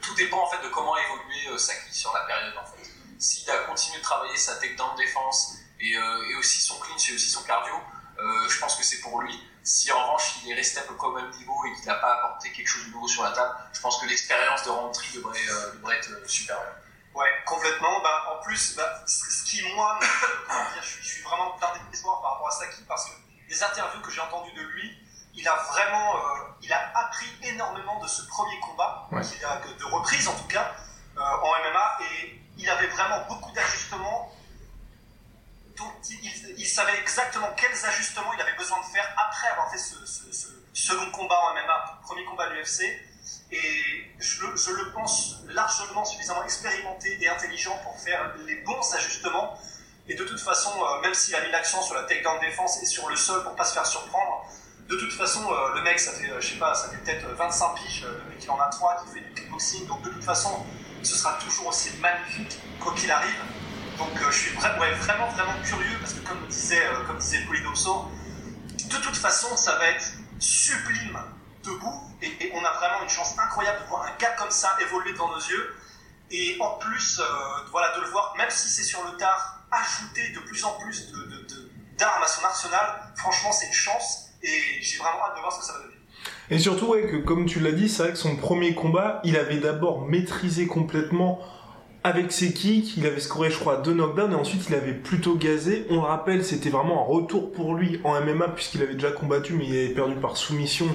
tout 0.00 0.14
dépend 0.14 0.42
en 0.42 0.50
fait 0.50 0.62
de 0.62 0.68
comment 0.68 0.96
évoluer 0.96 1.58
Saki 1.58 1.94
sur 1.94 2.12
la 2.12 2.20
période 2.20 2.54
en 2.56 2.66
fait. 2.66 2.81
S'il 3.22 3.48
a 3.52 3.58
continué 3.58 3.98
de 3.98 4.02
travailler 4.02 4.36
sa 4.36 4.56
takedown 4.56 4.96
défense 4.96 5.54
euh, 5.80 6.28
et, 6.28 6.34
aussi 6.34 6.60
son 6.60 6.76
clinch 6.80 7.08
et 7.08 7.14
aussi 7.14 7.30
son 7.30 7.44
cardio, 7.44 7.74
euh, 8.18 8.48
je 8.48 8.58
pense 8.58 8.74
que 8.74 8.82
c'est 8.82 8.98
pour 8.98 9.20
lui. 9.20 9.40
Si 9.62 9.92
en 9.92 10.02
revanche 10.02 10.38
il 10.42 10.50
est 10.50 10.54
resté 10.54 10.80
à 10.80 10.82
peu 10.82 10.96
près 10.96 11.06
au 11.06 11.12
même 11.12 11.30
niveau 11.30 11.54
et 11.66 11.72
qu'il 11.76 11.86
n'a 11.86 11.94
pas 11.94 12.14
apporté 12.14 12.50
quelque 12.50 12.66
chose 12.66 12.84
de 12.86 12.90
nouveau 12.90 13.06
sur 13.06 13.22
la 13.22 13.30
table, 13.30 13.54
je 13.72 13.80
pense 13.80 14.00
que 14.00 14.06
l'expérience 14.06 14.64
de 14.64 14.70
rentrée 14.70 15.06
devrait, 15.14 15.38
euh, 15.38 15.74
devrait 15.74 15.98
être 15.98 16.28
supérieure. 16.28 16.74
Ouais, 17.14 17.28
complètement. 17.46 18.00
Bah, 18.02 18.34
en 18.34 18.42
plus, 18.42 18.74
bah, 18.74 19.04
ce 19.06 19.44
qui, 19.44 19.62
moi, 19.72 20.00
je, 20.80 20.84
suis, 20.84 21.02
je 21.04 21.08
suis 21.08 21.22
vraiment 21.22 21.52
plein 21.52 21.68
d'espoir 21.92 22.20
par 22.22 22.32
rapport 22.32 22.48
à 22.48 22.50
Saki 22.50 22.82
parce 22.88 23.04
que 23.04 23.12
les 23.48 23.62
interviews 23.62 24.00
que 24.00 24.10
j'ai 24.10 24.20
entendues 24.20 24.52
de 24.54 24.62
lui, 24.62 24.98
il 25.34 25.46
a 25.46 25.54
vraiment 25.70 26.16
il 26.60 26.72
a 26.72 26.90
appris 26.98 27.26
énormément 27.42 28.00
de 28.00 28.08
ce 28.08 28.22
premier 28.26 28.58
combat, 28.60 29.08
de 29.12 29.84
reprise 29.84 30.26
en 30.26 30.34
tout 30.34 30.48
cas, 30.48 30.74
en 31.16 31.48
MMA, 31.48 31.98
et 32.00 32.41
il 32.62 32.70
avait 32.70 32.86
vraiment 32.86 33.26
beaucoup 33.28 33.52
d'ajustements 33.52 34.32
il, 36.56 36.66
savait 36.66 36.98
exactement 37.00 37.48
quels 37.56 37.86
ajustements 37.86 38.32
il 38.34 38.40
avait 38.40 38.56
besoin 38.56 38.78
de 38.80 38.86
faire 38.86 39.08
après 39.16 39.48
avoir 39.48 39.70
fait 39.70 39.78
ce, 39.78 39.96
second 40.72 41.10
combat 41.10 41.36
en 41.36 41.54
MMA, 41.54 42.00
premier 42.02 42.24
combat 42.24 42.48
de 42.48 42.54
l'UFC. 42.54 42.82
Et 43.50 44.10
je, 44.18 44.70
le 44.72 44.92
pense 44.92 45.42
largement 45.48 46.04
suffisamment 46.04 46.42
expérimenté 46.44 47.22
et 47.22 47.28
intelligent 47.28 47.76
pour 47.84 47.98
faire 47.98 48.34
les 48.46 48.56
bons 48.56 48.94
ajustements. 48.94 49.58
Et 50.08 50.14
de 50.14 50.24
toute 50.24 50.40
façon, 50.40 50.72
euh, 50.82 51.00
même 51.00 51.14
s'il 51.14 51.34
a 51.36 51.44
mis 51.44 51.50
l'accent 51.50 51.80
sur 51.82 51.94
la 51.94 52.02
takedown 52.02 52.40
défense 52.40 52.82
et 52.82 52.86
sur 52.86 53.08
le 53.08 53.16
sol 53.16 53.44
pour 53.44 53.54
pas 53.54 53.64
se 53.64 53.74
faire 53.74 53.86
surprendre, 53.86 54.46
de 54.88 54.96
toute 54.96 55.12
façon, 55.12 55.40
euh, 55.52 55.74
le 55.74 55.82
mec, 55.82 56.00
ça 56.00 56.12
fait, 56.12 56.28
euh, 56.28 56.40
je 56.40 56.48
sais 56.54 56.58
pas, 56.58 56.74
ça 56.74 56.88
fait 56.88 56.96
peut-être 56.96 57.28
25 57.28 57.74
piges, 57.76 58.04
le 58.04 58.30
mec 58.30 58.42
il 58.42 58.50
en 58.50 58.58
a 58.58 58.68
3 58.68 59.04
qui 59.04 59.14
fait 59.14 59.20
du 59.20 59.32
kickboxing, 59.32 59.86
donc 59.86 60.02
de 60.02 60.10
toute 60.10 60.24
façon, 60.24 60.66
ce 61.02 61.16
sera 61.16 61.34
toujours 61.34 61.68
aussi 61.68 61.90
magnifique 62.00 62.58
quoi 62.80 62.94
qu'il 62.94 63.10
arrive. 63.10 63.40
Donc 63.98 64.10
euh, 64.20 64.30
je 64.30 64.38
suis 64.38 64.56
vraiment, 64.56 65.28
vraiment 65.28 65.54
curieux 65.64 65.98
parce 66.00 66.14
que 66.14 66.26
comme 66.26 66.46
disait, 66.48 66.84
euh, 66.86 67.04
comme 67.06 67.18
disait 67.18 67.44
de 67.44 68.96
toute 68.98 69.16
façon 69.16 69.56
ça 69.56 69.76
va 69.78 69.86
être 69.86 70.12
sublime 70.38 71.18
debout 71.62 72.02
et, 72.20 72.52
on 72.54 72.64
a 72.64 72.72
vraiment 72.72 73.02
une 73.02 73.08
chance 73.08 73.38
incroyable 73.38 73.80
de 73.82 73.88
voir 73.88 74.02
un 74.02 74.16
gars 74.18 74.32
comme 74.32 74.50
ça 74.50 74.76
évoluer 74.80 75.12
devant 75.12 75.28
nos 75.28 75.40
yeux 75.40 75.76
et 76.30 76.56
en 76.60 76.78
plus 76.78 77.20
euh, 77.20 77.24
voilà, 77.70 77.94
de 77.96 78.00
le 78.00 78.08
voir, 78.08 78.34
même 78.36 78.50
si 78.50 78.68
c'est 78.68 78.82
sur 78.82 79.04
le 79.04 79.16
tard, 79.16 79.60
ajouter 79.70 80.30
de 80.30 80.40
plus 80.40 80.64
en 80.64 80.72
plus 80.78 81.12
d'armes 81.98 82.22
à 82.22 82.26
son 82.26 82.44
arsenal, 82.44 83.12
franchement 83.16 83.52
c'est 83.52 83.66
une 83.66 83.72
chance 83.72 84.30
et 84.42 84.82
j'ai 84.82 84.98
vraiment 84.98 85.24
hâte 85.26 85.36
de 85.36 85.40
voir 85.40 85.52
ce 85.52 85.60
que 85.60 85.64
ça 85.64 85.72
va 85.74 85.78
donner. 85.80 85.91
Et 86.50 86.58
surtout, 86.58 86.86
ouais, 86.86 87.06
que 87.06 87.16
comme 87.16 87.46
tu 87.46 87.60
l'as 87.60 87.72
dit, 87.72 87.88
c'est 87.88 88.02
vrai 88.02 88.12
que 88.12 88.18
son 88.18 88.36
premier 88.36 88.74
combat, 88.74 89.20
il 89.24 89.36
avait 89.36 89.58
d'abord 89.58 90.06
maîtrisé 90.06 90.66
complètement 90.66 91.40
avec 92.04 92.32
ses 92.32 92.52
kicks, 92.52 92.96
il 92.96 93.06
avait 93.06 93.20
scoré, 93.20 93.50
je 93.50 93.58
crois, 93.58 93.76
deux 93.76 93.94
knockdowns 93.94 94.32
et 94.32 94.34
ensuite 94.34 94.68
il 94.68 94.74
avait 94.74 94.92
plutôt 94.92 95.36
gazé. 95.36 95.86
On 95.88 95.94
le 95.94 96.00
rappelle, 96.00 96.44
c'était 96.44 96.68
vraiment 96.68 97.02
un 97.02 97.06
retour 97.06 97.52
pour 97.52 97.74
lui 97.74 98.00
en 98.02 98.20
MMA 98.20 98.48
puisqu'il 98.48 98.82
avait 98.82 98.94
déjà 98.94 99.12
combattu, 99.12 99.52
mais 99.52 99.66
il 99.66 99.78
avait 99.78 99.94
perdu 99.94 100.16
par 100.16 100.36
soumission. 100.36 100.86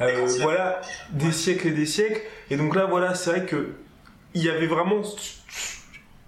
Euh, 0.00 0.26
voilà, 0.40 0.80
des 1.12 1.30
siècles 1.30 1.68
et 1.68 1.72
des 1.72 1.86
siècles. 1.86 2.20
Et 2.50 2.56
donc 2.56 2.74
là, 2.74 2.86
voilà, 2.86 3.14
c'est 3.14 3.30
vrai 3.30 3.46
que 3.46 3.74
il 4.34 4.42
y 4.42 4.50
avait 4.50 4.66
vraiment, 4.66 5.02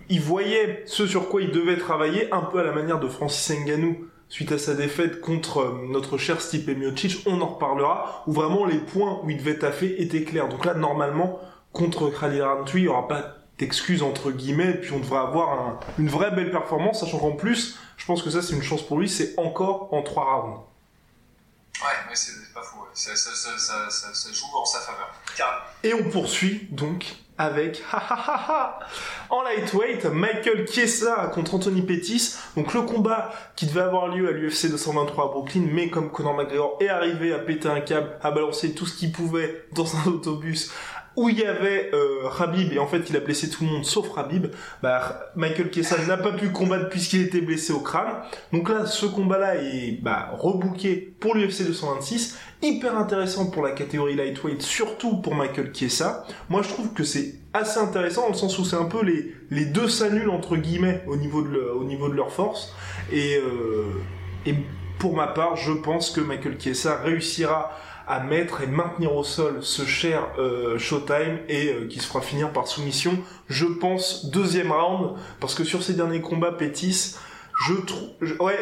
il 0.09 0.21
voyait 0.21 0.85
ce 0.87 1.07
sur 1.07 1.29
quoi 1.29 1.43
il 1.43 1.51
devait 1.51 1.77
travailler, 1.77 2.33
un 2.33 2.43
peu 2.43 2.61
à 2.61 2.62
la 2.62 2.73
manière 2.73 3.01
de 3.01 3.09
Francis 3.09 3.55
Ngannou 3.59 4.07
suite 4.29 4.53
à 4.53 4.59
sa 4.59 4.75
défaite 4.75 5.21
contre 5.21 5.61
euh, 5.61 5.87
notre 5.88 6.19
cher 6.19 6.41
Stipe 6.41 6.69
Miocic. 6.69 7.23
On 7.27 7.41
en 7.41 7.47
reparlera. 7.47 8.25
Où 8.27 8.33
vraiment 8.33 8.64
les 8.64 8.79
points 8.79 9.21
où 9.23 9.31
il 9.31 9.38
devait 9.38 9.59
taffer 9.59 10.03
étaient 10.03 10.25
clairs. 10.25 10.49
Donc 10.49 10.64
là, 10.64 10.75
normalement, 10.75 11.41
contre 11.73 12.11
Khalil 12.11 12.43
Rountree, 12.43 12.81
il 12.81 12.83
n'y 12.83 12.88
aura 12.88 13.09
pas 13.09 13.38
d'excuses 13.59 14.03
entre 14.03 14.31
guillemets, 14.31 14.75
puis 14.75 14.93
on 14.93 15.01
devrait 15.01 15.19
avoir 15.19 15.81
une 15.99 16.09
vraie 16.09 16.31
belle 16.31 16.51
performance, 16.51 17.01
sachant 17.01 17.19
qu'en 17.19 17.33
plus, 17.33 17.77
je 17.97 18.07
pense 18.07 18.23
que 18.23 18.31
ça 18.31 18.41
c'est 18.41 18.55
une 18.55 18.62
chance 18.62 18.83
pour 18.83 18.99
lui, 18.99 19.09
c'est 19.09 19.35
encore 19.37 19.93
en 19.93 20.03
trois 20.03 20.41
rounds. 20.41 20.61
Ouais, 21.83 21.95
mais 22.09 22.14
c'est 22.14 22.33
pas 22.55 22.62
fou. 22.62 22.79
Ça, 22.95 23.14
ça, 23.14 23.31
ça, 23.33 23.91
ça, 23.91 24.33
joue 24.33 24.47
en 24.57 24.64
sa 24.64 24.81
faveur. 24.81 25.12
Et 25.85 25.95
on 25.95 26.11
poursuit 26.11 26.69
donc 26.71 27.17
avec 27.38 27.83
en 29.31 29.42
lightweight 29.42 30.05
Michael 30.07 30.66
Chiesa 30.68 31.31
contre 31.33 31.55
Anthony 31.55 31.83
Pettis. 31.83 32.35
Donc 32.57 32.74
le 32.74 32.83
combat 32.83 33.31
qui 33.57 33.66
devait 33.66 33.83
avoir 33.83 34.09
lieu 34.09 34.29
à 34.29 34.33
l'UFC 34.33 34.70
223 34.70 35.24
à 35.24 35.29
Brooklyn, 35.29 35.66
mais 35.72 35.88
comme 35.88 36.11
Conor 36.11 36.35
McGregor 36.35 36.77
est 36.81 36.88
arrivé 36.88 37.33
à 37.33 37.38
péter 37.38 37.68
un 37.68 37.81
câble, 37.81 38.11
à 38.22 38.31
balancer 38.31 38.74
tout 38.74 38.87
ce 38.87 38.98
qu'il 38.98 39.12
pouvait 39.12 39.64
dans 39.72 39.96
un 39.96 40.07
autobus, 40.09 40.72
où 41.18 41.28
il 41.28 41.40
y 41.40 41.44
avait 41.44 41.90
euh, 41.94 42.28
Rabib 42.28 42.72
et 42.72 42.78
en 42.78 42.87
fait 42.87 43.11
il 43.11 43.16
a 43.16 43.20
blessé 43.20 43.50
tout 43.50 43.64
le 43.64 43.70
monde 43.70 43.85
sauf 43.85 44.09
Rabib, 44.11 44.46
bah, 44.83 45.33
Michael 45.35 45.72
Chiesa 45.72 45.96
n'a 46.07 46.16
pas 46.16 46.31
pu 46.31 46.50
combattre 46.50 46.88
puisqu'il 46.88 47.22
était 47.22 47.40
blessé 47.40 47.72
au 47.72 47.81
crâne. 47.81 48.14
Donc 48.52 48.68
là, 48.68 48.87
ce 48.87 49.04
combat-là 49.04 49.57
est 49.57 50.00
bah, 50.00 50.31
rebooké 50.38 51.12
pour 51.18 51.35
l'UFC 51.35 51.66
226, 51.66 52.38
hyper 52.62 52.96
intéressant 52.96 53.50
pour 53.50 53.64
la 53.64 53.72
catégorie 53.72 54.14
lightweight, 54.14 54.62
surtout 54.62 55.16
pour 55.16 55.35
Michael 55.35 55.72
Chiesa. 55.74 56.24
Moi, 56.48 56.62
je 56.62 56.68
trouve 56.68 56.92
que 56.92 57.02
c'est 57.02 57.35
assez 57.52 57.81
intéressant 57.81 58.22
dans 58.22 58.28
le 58.28 58.35
sens 58.35 58.57
où 58.61 58.64
c'est 58.64 58.76
un 58.76 58.85
peu 58.85 59.04
les, 59.04 59.64
deux 59.64 59.88
s'annulent 59.88 60.31
entre 60.31 60.57
guillemets 60.57 61.02
au 61.09 61.16
niveau 61.16 61.42
de, 61.42 61.59
au 61.59 61.83
niveau 61.83 62.09
de 62.09 62.14
leur 62.14 62.31
force 62.31 62.72
et, 63.11 63.38
euh, 63.38 63.87
et 64.46 64.54
pour 64.99 65.15
ma 65.15 65.27
part, 65.27 65.57
je 65.57 65.73
pense 65.73 66.11
que 66.11 66.21
Michael 66.21 66.61
Chiesa 66.61 66.97
réussira 66.97 67.73
à 68.07 68.21
mettre 68.21 68.63
et 68.63 68.67
maintenir 68.67 69.15
au 69.15 69.23
sol 69.23 69.59
ce 69.61 69.85
cher 69.85 70.29
euh, 70.39 70.79
Showtime 70.79 71.41
et 71.49 71.69
euh, 71.69 71.87
qui 71.89 72.01
se 72.01 72.07
fera 72.07 72.23
finir 72.23 72.53
par 72.53 72.67
soumission. 72.67 73.13
Je 73.49 73.67
pense 73.67 74.31
deuxième 74.31 74.73
round 74.73 75.19
parce 75.41 75.55
que 75.55 75.63
sur 75.63 75.83
ces 75.83 75.93
derniers 75.93 76.23
combats, 76.23 76.53
Pétis, 76.53 77.17
je 77.67 77.75
trouve, 77.75 78.09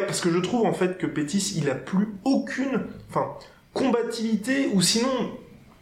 parce 0.05 0.19
que 0.19 0.31
je 0.31 0.39
trouve 0.39 0.65
en 0.65 0.73
fait 0.73 0.97
que 0.97 1.07
Pétis, 1.07 1.53
il 1.55 1.69
a 1.69 1.75
plus 1.75 2.09
aucune, 2.25 2.87
combativité 3.73 4.69
ou 4.73 4.81
sinon, 4.81 5.31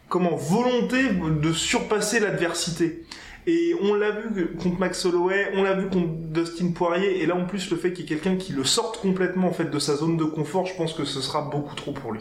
comment, 0.08 0.36
volonté 0.36 1.02
de 1.08 1.52
surpasser 1.52 2.20
l'adversité. 2.20 3.04
Et 3.48 3.76
on 3.80 3.94
l'a 3.94 4.10
vu 4.10 4.56
contre 4.56 4.78
Max 4.80 5.04
Holloway, 5.04 5.52
on 5.54 5.62
l'a 5.62 5.74
vu 5.74 5.88
contre 5.88 6.08
Dustin 6.32 6.72
Poirier, 6.72 7.22
et 7.22 7.26
là 7.26 7.36
en 7.36 7.46
plus 7.46 7.70
le 7.70 7.76
fait 7.76 7.92
qu'il 7.92 8.04
y 8.04 8.06
ait 8.06 8.18
quelqu'un 8.18 8.36
qui 8.36 8.52
le 8.52 8.64
sorte 8.64 9.00
complètement 9.00 9.48
en 9.48 9.52
fait 9.52 9.66
de 9.66 9.78
sa 9.78 9.94
zone 9.94 10.16
de 10.16 10.24
confort, 10.24 10.66
je 10.66 10.74
pense 10.74 10.92
que 10.94 11.04
ce 11.04 11.20
sera 11.20 11.42
beaucoup 11.42 11.76
trop 11.76 11.92
pour 11.92 12.12
lui. 12.12 12.20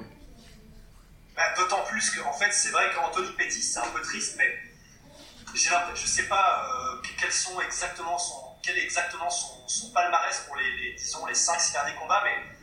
Bah, 1.36 1.44
d'autant 1.58 1.84
plus 1.90 2.12
qu'en 2.12 2.32
fait, 2.34 2.52
c'est 2.52 2.70
vrai 2.70 2.86
qu'Anthony 2.96 3.30
Pettis, 3.38 3.64
c'est 3.64 3.80
un 3.80 3.88
peu 3.94 4.02
triste, 4.02 4.36
mais 4.38 4.54
je 5.56 6.08
sais 6.08 6.24
pas 6.24 6.64
euh, 6.70 7.08
quels 7.20 7.32
sont 7.32 7.60
exactement 7.62 8.18
son, 8.20 8.36
quel 8.62 8.78
est 8.78 8.84
exactement 8.84 9.30
son, 9.30 9.68
son 9.68 9.92
palmarès 9.94 10.46
pour 10.48 10.58
les, 10.58 10.90
les 10.90 10.94
disons, 10.94 11.26
les 11.26 11.34
5-6 11.34 11.72
derniers 11.72 11.96
combats, 11.96 12.22
mais 12.24 12.55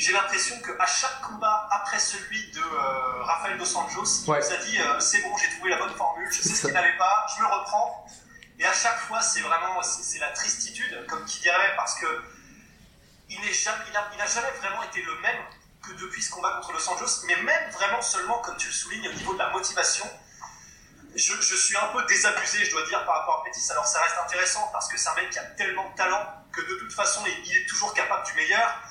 j'ai 0.00 0.12
l'impression 0.12 0.60
qu'à 0.60 0.86
chaque 0.86 1.20
combat 1.20 1.68
après 1.70 1.98
celui 1.98 2.50
de 2.52 2.60
euh, 2.60 3.22
Rafael 3.22 3.58
Dos 3.58 3.76
Anjos, 3.76 4.24
il 4.26 4.30
nous 4.30 4.52
a 4.52 4.56
dit 4.56 4.80
euh, 4.80 4.98
c'est 4.98 5.20
bon, 5.22 5.36
j'ai 5.36 5.50
trouvé 5.56 5.70
la 5.70 5.76
bonne 5.76 5.94
formule, 5.94 6.28
je 6.32 6.42
sais 6.42 6.54
ce 6.54 6.66
qu'il 6.66 6.74
n'avait 6.74 6.96
pas, 6.96 7.26
je 7.36 7.42
le 7.42 7.48
reprends. 7.48 8.06
Et 8.58 8.64
à 8.64 8.72
chaque 8.72 8.98
fois, 9.00 9.22
c'est 9.22 9.40
vraiment 9.40 9.82
c'est 9.82 10.18
la 10.18 10.30
tristitude, 10.30 11.06
comme 11.06 11.24
qui 11.24 11.40
dirait, 11.40 11.74
parce 11.76 11.98
que 11.98 12.06
il 13.28 13.40
n'a 13.40 13.52
jamais, 13.52 13.84
il 13.88 14.28
jamais 14.28 14.50
vraiment 14.60 14.82
été 14.82 15.02
le 15.02 15.14
même 15.20 15.42
que 15.82 15.92
depuis 15.92 16.22
ce 16.22 16.30
combat 16.30 16.52
contre 16.56 16.72
Los 16.72 16.88
Angeles, 16.90 17.22
mais 17.26 17.36
même 17.36 17.70
vraiment 17.70 18.02
seulement, 18.02 18.38
comme 18.40 18.56
tu 18.56 18.66
le 18.66 18.72
soulignes, 18.72 19.08
au 19.08 19.12
niveau 19.12 19.32
de 19.34 19.38
la 19.38 19.50
motivation, 19.50 20.06
je, 21.14 21.34
je, 21.34 21.56
suis 21.56 21.76
un 21.76 21.88
peu 21.88 22.04
désabusé, 22.04 22.64
je 22.64 22.70
dois 22.70 22.86
dire, 22.86 23.04
par 23.04 23.20
rapport 23.20 23.40
à 23.40 23.44
Pétis. 23.44 23.70
Alors 23.70 23.86
ça 23.86 24.00
reste 24.00 24.16
intéressant 24.24 24.68
parce 24.72 24.88
que 24.88 24.98
c'est 24.98 25.08
un 25.08 25.14
mec 25.14 25.30
qui 25.30 25.38
a 25.38 25.44
tellement 25.44 25.88
de 25.90 25.94
talent 25.94 26.24
que 26.52 26.60
de 26.60 26.74
toute 26.80 26.92
façon, 26.92 27.22
il, 27.26 27.56
est 27.56 27.66
toujours 27.66 27.94
capable 27.94 28.24
du 28.26 28.32
meilleur. 28.34 28.82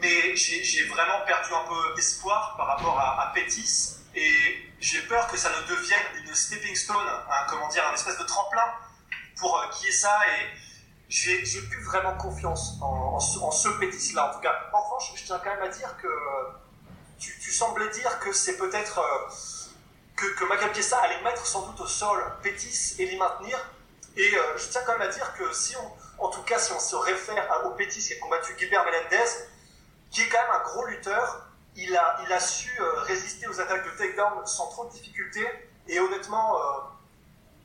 Mais 0.00 0.34
j'ai 0.36 0.84
vraiment 0.86 1.20
perdu 1.26 1.50
un 1.52 1.68
peu 1.68 1.98
espoir 1.98 2.54
par 2.56 2.66
rapport 2.66 2.98
à, 2.98 3.22
à 3.22 3.32
Pétis. 3.34 3.96
Et 4.14 4.70
j'ai 4.80 5.02
peur 5.02 5.26
que 5.28 5.36
ça 5.36 5.50
ne 5.50 5.68
devienne 5.68 6.24
une 6.24 6.34
stepping 6.34 6.74
stone, 6.74 7.06
comment 7.48 7.68
dire, 7.68 7.86
un 7.86 7.94
espèce 7.94 8.18
de 8.18 8.24
tremplin 8.24 8.64
pour 9.36 9.58
euh, 9.58 9.68
qui 9.72 9.88
est 9.88 9.92
ça. 9.92 10.18
Et 10.28 10.56
j'ai 11.08 11.62
plus 11.62 11.82
vraiment 11.84 12.16
confiance 12.16 12.78
en, 12.80 13.18
ce 13.18 13.68
Pétis-là. 13.68 14.30
En 14.30 14.34
tout 14.34 14.40
cas, 14.40 14.54
en 14.72 14.80
revanche, 14.80 15.12
je 15.16 15.24
tiens 15.24 15.40
quand 15.42 15.50
même 15.50 15.62
à 15.62 15.68
dire 15.68 15.96
que 16.00 16.08
tu, 17.18 17.52
semblais 17.52 17.88
dire 17.90 18.18
que 18.20 18.32
c'est 18.32 18.56
peut-être 18.56 18.98
euh, 18.98 19.32
que, 20.16 20.26
que 20.34 20.44
Michael 20.44 20.70
allait 21.02 21.22
mettre 21.22 21.44
sans 21.44 21.66
doute 21.66 21.80
au 21.80 21.86
sol 21.86 22.24
Pétis 22.42 22.94
et 22.98 23.06
l'y 23.06 23.16
maintenir. 23.16 23.58
Et 24.16 24.34
euh, 24.34 24.56
je 24.56 24.68
tiens 24.68 24.80
quand 24.86 24.92
même 24.92 25.08
à 25.08 25.12
dire 25.12 25.34
que 25.34 25.52
si 25.52 25.76
on, 25.76 26.24
en 26.24 26.30
tout 26.30 26.42
cas, 26.42 26.58
si 26.58 26.72
on 26.72 26.80
se 26.80 26.96
réfère 26.96 27.62
au 27.66 27.70
Pétis 27.70 28.02
qui 28.02 28.14
a 28.14 28.18
combattu 28.18 28.56
Gilbert 28.58 28.84
Melendez, 28.84 29.30
qui 30.10 30.22
est 30.22 30.28
quand 30.28 30.42
même 30.42 30.60
un 30.60 30.64
gros 30.64 30.86
lutteur, 30.86 31.46
il 31.76 31.96
a, 31.96 32.18
il 32.26 32.32
a 32.32 32.40
su 32.40 32.70
euh, 32.80 33.00
résister 33.02 33.46
aux 33.46 33.60
attaques 33.60 33.84
de 33.84 33.96
takedown 33.96 34.46
sans 34.46 34.68
trop 34.68 34.86
de 34.86 34.90
difficultés. 34.90 35.46
Et 35.88 35.98
honnêtement, 35.98 36.56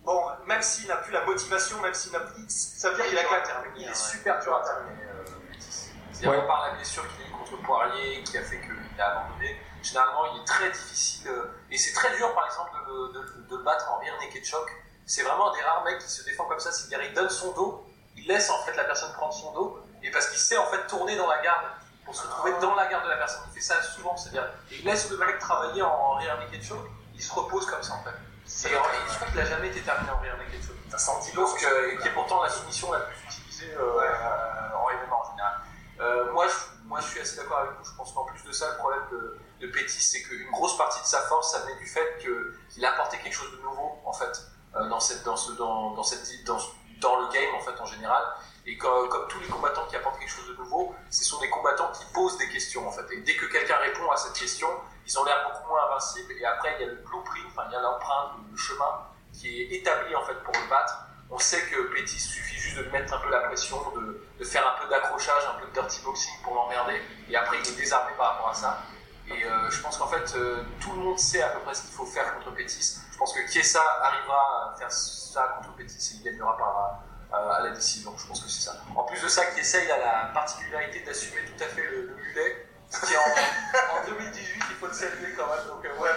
bon, 0.06 0.24
même 0.46 0.62
s'il 0.62 0.88
n'a 0.88 0.98
plus 0.98 1.12
la 1.12 1.26
motivation, 1.26 1.82
même 1.82 1.94
s'il 1.94 2.12
n'a 2.12 2.20
plus. 2.20 2.46
Ça 2.48 2.90
veut 2.90 2.96
dire 2.96 3.06
qu'il 3.06 3.18
a 3.18 3.24
quand 3.24 3.64
Il 3.76 3.88
est 3.88 3.96
super 3.96 4.40
dur 4.40 4.56
à 4.56 4.64
terminer. 4.64 5.04
Euh, 5.04 6.30
ouais. 6.30 6.48
par 6.48 6.68
la 6.68 6.76
blessure 6.76 7.04
qu'il 7.10 7.26
a 7.26 7.28
eu 7.28 7.32
contre 7.32 7.62
Poirier, 7.64 8.24
qui 8.24 8.38
a 8.38 8.42
fait 8.42 8.62
qu'il 8.62 9.02
a 9.02 9.12
abandonné, 9.12 9.60
généralement 9.82 10.34
il 10.34 10.42
est 10.42 10.46
très 10.46 10.70
difficile. 10.72 11.28
Euh, 11.28 11.46
et 11.72 11.78
c'est 11.78 11.94
très 11.94 12.16
dur 12.16 12.34
par 12.34 12.46
exemple 12.46 12.72
de, 12.88 13.20
de, 13.50 13.58
le 13.58 13.64
battre 13.64 13.92
en 13.92 14.00
rear 14.00 14.16
naked 14.20 14.46
choc. 14.46 14.70
C'est 15.06 15.24
vraiment 15.24 15.52
un 15.52 15.56
des 15.56 15.62
rares 15.62 15.84
mecs 15.84 16.00
qui 16.00 16.10
se 16.10 16.24
défend 16.24 16.46
comme 16.46 16.60
ça, 16.60 16.72
c'est-à-dire 16.72 17.08
il 17.08 17.14
donne 17.14 17.30
son 17.30 17.52
dos, 17.52 17.86
il 18.16 18.28
laisse 18.28 18.50
en 18.50 18.64
fait 18.64 18.76
la 18.76 18.86
personne 18.86 19.12
prendre 19.14 19.34
son 19.34 19.52
dos, 19.54 19.80
et 20.02 20.10
parce 20.10 20.30
qu'il 20.30 20.40
sait 20.40 20.58
en 20.58 20.66
fait 20.68 20.88
tourner 20.88 21.16
dans 21.16 21.28
la 21.28 21.42
garde 21.42 21.66
pour 22.06 22.16
se 22.16 22.28
trouver 22.28 22.54
dans 22.62 22.76
la 22.76 22.88
garde 22.88 23.04
de 23.04 23.10
la 23.10 23.18
personne. 23.18 23.42
Il 23.50 23.56
fait 23.56 23.62
ça 23.62 23.82
souvent, 23.82 24.16
c'est-à-dire 24.16 24.48
il 24.72 24.86
laisse 24.86 25.10
le 25.10 25.18
mec 25.18 25.40
travailler 25.40 25.82
en 25.82 26.12
rear 26.16 26.38
naked 26.38 26.64
choc, 26.64 26.80
il 27.14 27.22
se 27.22 27.34
repose 27.34 27.66
comme 27.66 27.84
ça 27.84 27.94
en 27.96 28.04
fait. 28.04 28.70
Et 28.70 28.72
je 28.72 29.16
crois 29.16 29.28
qu'il 29.28 29.38
n'a 29.38 29.46
jamais 29.46 29.68
été 29.70 29.82
terminé 29.82 30.12
en 30.12 30.20
rear 30.20 30.38
naked 30.38 30.62
choke. 30.62 30.76
Un 30.94 30.98
senti 30.98 31.32
euh, 31.38 31.98
qui 31.98 32.08
est 32.08 32.12
pourtant 32.12 32.42
la 32.44 32.50
soumission 32.50 32.92
la 32.92 33.00
plus 33.00 33.18
utilisée 33.26 33.74
euh, 33.74 34.00
euh, 34.00 34.78
en 34.78 34.90
événement 34.92 35.20
en 35.20 35.32
général. 35.32 35.54
Euh, 36.00 36.32
moi, 36.32 36.46
je, 36.48 36.88
moi, 36.88 37.00
je 37.02 37.08
suis 37.08 37.20
assez 37.22 37.38
d'accord 37.38 37.60
avec 37.60 37.72
vous. 37.72 37.86
Je 37.90 37.96
pense 37.96 38.14
qu'en 38.14 38.26
plus 38.26 38.44
de 38.44 38.52
ça, 38.52 38.70
le 38.72 38.78
problème 38.78 39.02
de, 39.12 39.40
de 39.62 39.68
Petit, 39.72 40.02
c'est 40.02 40.22
qu'une 40.22 40.52
grosse 40.52 40.78
partie 40.78 41.02
de 41.02 41.08
sa 41.08 41.22
force, 41.22 41.52
ça 41.52 41.60
venait 41.60 41.78
du 41.78 41.88
fait 41.88 42.20
qu'il 42.20 42.86
a 42.86 42.92
apporté 42.92 43.18
quelque 43.18 43.34
chose 43.34 43.52
de 43.58 43.62
nouveau, 43.64 44.00
en 44.06 44.14
fait, 44.14 44.42
dans, 44.74 45.00
cette, 45.00 45.24
dans, 45.24 45.38
ce, 45.38 45.54
dans, 45.54 45.92
dans, 45.92 46.04
cette, 46.04 46.44
dans, 46.46 46.60
dans 47.00 47.20
le 47.22 47.28
game, 47.32 47.56
en 47.56 47.62
fait, 47.62 47.80
en 47.80 47.86
général. 47.86 48.22
Et 48.68 48.78
comme, 48.78 49.10
tous 49.30 49.40
les 49.40 49.48
combattants 49.48 49.86
qui 49.88 49.96
apportent 49.96 50.20
quelque 50.20 50.32
chose 50.32 50.48
de 50.48 50.56
nouveau, 50.56 50.96
ce 51.12 51.24
sont 51.24 51.40
des 51.40 51.50
combattants 51.50 51.92
qui 51.92 52.04
posent 52.14 52.38
des 52.38 52.50
questions, 52.50 52.88
en 52.88 52.92
fait. 52.92 53.06
Et 53.12 53.18
dès 53.22 53.36
que 53.36 53.46
quelqu'un 53.46 53.78
répond 53.78 54.10
à 54.10 54.18
cette 54.18 54.34
question, 54.34 54.68
ils 55.06 55.20
ont 55.20 55.24
l'air 55.24 55.52
beaucoup 55.52 55.70
moins 55.70 55.86
invincibles. 55.92 56.34
Et 56.34 56.46
après, 56.46 56.76
il 56.80 56.86
y 56.86 56.90
a 56.90 56.92
le 56.92 56.96
blueprint, 56.96 57.46
enfin, 57.48 57.64
il 57.70 57.74
y 57.74 57.76
a 57.76 57.82
l'empreinte, 57.82 58.32
le 58.52 58.58
chemin 58.58 59.06
qui 59.34 59.62
est 59.62 59.76
établi 59.76 60.16
en 60.16 60.24
fait 60.26 60.36
pour 60.44 60.54
le 60.54 60.70
battre. 60.70 60.98
On 61.30 61.38
sait 61.38 61.62
que 61.68 61.82
Petit 61.94 62.20
suffit 62.20 62.56
juste 62.56 62.78
de 62.78 62.90
mettre 62.92 63.14
un 63.14 63.20
peu 63.20 63.30
la 63.30 63.40
pression, 63.42 63.78
de, 63.92 64.44
faire 64.44 64.66
un 64.68 64.82
peu 64.82 64.90
d'accrochage, 64.90 65.44
un 65.56 65.60
peu 65.60 65.68
de 65.68 65.72
dirty 65.72 66.02
boxing 66.04 66.34
pour 66.44 66.56
l'emmerder. 66.56 67.02
Et 67.30 67.36
après, 67.36 67.58
il 67.60 67.68
est 67.68 67.76
désarmé 67.76 68.12
par 68.18 68.34
rapport 68.34 68.50
à 68.50 68.54
ça. 68.54 68.82
Et 69.28 69.44
euh, 69.44 69.70
je 69.72 69.82
pense 69.82 69.98
qu'en 69.98 70.08
fait, 70.08 70.36
euh, 70.36 70.64
tout 70.80 70.92
le 70.92 71.00
monde 71.00 71.20
sait 71.20 71.42
à 71.42 71.50
peu 71.50 71.60
près 71.62 71.74
ce 71.74 71.82
qu'il 71.82 71.94
faut 71.94 72.06
faire 72.06 72.36
contre 72.36 72.54
Pétis. 72.54 73.00
Je 73.12 73.18
pense 73.18 73.34
que 73.34 73.40
Kiesa 73.52 73.82
arrivera 74.02 74.74
à 74.74 74.78
faire 74.78 74.92
ça 74.92 75.56
contre 75.58 75.76
Pétis 75.76 76.14
et 76.14 76.18
il 76.18 76.24
gagnera 76.24 76.56
par, 76.58 77.00
à 77.32 77.64
la 77.64 77.72
décision. 77.72 78.14
Je 78.18 78.28
pense 78.28 78.42
que 78.42 78.50
c'est 78.50 78.66
ça. 78.66 78.76
En 78.96 79.04
plus 79.04 79.22
de 79.22 79.28
ça, 79.28 79.46
Kiesa, 79.46 79.84
il 79.84 79.92
a 79.92 79.98
la 79.98 80.32
particularité 80.34 81.02
d'assumer 81.02 81.42
tout 81.46 81.64
à 81.64 81.68
fait 81.68 81.84
le, 81.84 82.08
le 82.08 82.16
mulet 82.16 82.66
en, 82.94 84.10
2018, 84.10 84.64
il 84.70 84.76
faut 84.76 84.88
le 84.88 84.94
saluer 84.94 85.34
quand 85.38 85.48
même. 85.48 85.68
Donc, 85.68 85.86
euh, 85.86 86.02
ouais, 86.02 86.10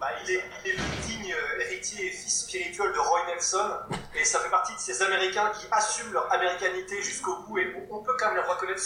bah, 0.00 0.08
il, 0.24 0.30
est, 0.30 0.44
il, 0.64 0.70
est, 0.70 0.74
le 0.74 1.06
digne 1.06 1.32
euh, 1.32 1.60
héritier 1.60 2.06
et 2.06 2.10
fils 2.10 2.42
spirituel 2.42 2.92
de 2.92 2.98
Roy 2.98 3.26
Nelson, 3.28 3.70
et 4.14 4.24
ça 4.24 4.40
fait 4.40 4.50
partie 4.50 4.74
de 4.74 4.78
ces 4.78 5.02
Américains 5.02 5.52
qui 5.58 5.66
assument 5.70 6.12
leur 6.12 6.32
américanité 6.32 7.00
jusqu'au 7.02 7.36
bout, 7.46 7.58
et 7.58 7.74
on, 7.90 7.98
peut 8.02 8.12
quand 8.18 8.26
même 8.26 8.36
leur 8.36 8.48
reconnaître 8.48 8.82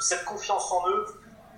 cette 0.00 0.24
confiance 0.24 0.70
en 0.70 0.88
eux 0.88 1.06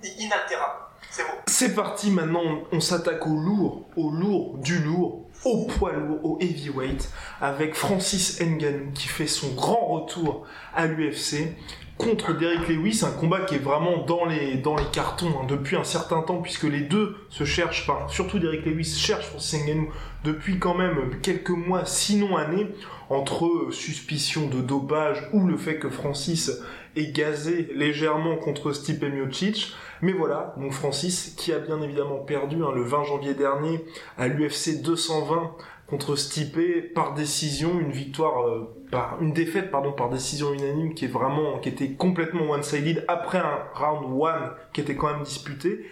inaltérable. 0.03 0.81
C'est 1.11 1.23
beau. 1.23 1.37
C'est 1.47 1.73
parti 1.73 2.11
maintenant, 2.11 2.63
on, 2.71 2.79
s'attaque 2.79 3.25
au 3.25 3.37
lourd, 3.37 3.87
au 3.95 4.09
lourd 4.11 4.57
du 4.57 4.79
lourd, 4.79 5.29
au 5.45 5.65
poids 5.65 5.93
lourd, 5.93 6.19
au 6.23 6.37
heavyweight, 6.41 7.09
avec 7.39 7.75
Francis 7.75 8.41
Ngannou 8.41 8.91
qui 8.93 9.07
fait 9.07 9.27
son 9.27 9.53
grand 9.53 9.85
retour 9.85 10.45
à 10.73 10.87
l'UFC 10.87 11.55
contre 11.97 12.37
Derek 12.37 12.67
Lewis, 12.67 13.03
un 13.05 13.11
combat 13.11 13.41
qui 13.41 13.55
est 13.55 13.59
vraiment 13.59 14.03
dans 14.03 14.25
les, 14.25 14.61
cartons 14.91 15.29
hein, 15.29 15.45
depuis 15.47 15.77
un 15.77 15.85
certain 15.85 16.21
temps, 16.21 16.41
puisque 16.41 16.63
les 16.63 16.81
deux 16.81 17.15
se 17.29 17.45
cherchent, 17.45 17.87
enfin, 17.87 18.07
surtout 18.09 18.37
Derek 18.37 18.65
Lewis 18.65 18.95
cherche 18.97 19.25
Francis 19.27 19.63
Ngannou 19.63 19.89
depuis 20.25 20.59
quand 20.59 20.75
même 20.75 21.19
quelques 21.21 21.51
mois, 21.51 21.85
sinon 21.85 22.35
années, 22.35 22.67
entre 23.09 23.67
suspicion 23.71 24.47
de 24.47 24.61
dopage 24.61 25.29
ou 25.31 25.47
le 25.47 25.57
fait 25.57 25.77
que 25.77 25.89
Francis 25.89 26.51
et 26.95 27.11
gazé 27.11 27.69
légèrement 27.73 28.37
contre 28.37 28.71
Stipe 28.71 29.03
Miocic. 29.03 29.73
Mais 30.01 30.11
voilà, 30.11 30.53
donc 30.57 30.71
Francis, 30.71 31.33
qui 31.37 31.53
a 31.53 31.59
bien 31.59 31.81
évidemment 31.81 32.19
perdu 32.19 32.57
hein, 32.63 32.71
le 32.73 32.81
20 32.81 33.03
janvier 33.03 33.33
dernier 33.33 33.83
à 34.17 34.27
l'UFC 34.27 34.81
220 34.81 35.55
contre 35.87 36.15
Stipe 36.15 36.93
par 36.93 37.13
décision, 37.13 37.79
une 37.79 37.91
victoire 37.91 38.47
euh, 38.47 38.75
par 38.91 39.21
une 39.21 39.33
défaite 39.33 39.71
pardon 39.71 39.91
par 39.91 40.09
décision 40.09 40.53
unanime 40.53 40.93
qui 40.93 41.05
est 41.05 41.09
vraiment 41.09 41.59
qui 41.59 41.69
était 41.69 41.91
complètement 41.91 42.49
one-sided 42.49 43.05
après 43.07 43.37
un 43.37 43.59
round 43.73 44.05
one 44.19 44.51
qui 44.73 44.81
était 44.81 44.95
quand 44.95 45.11
même 45.11 45.23
disputé. 45.23 45.85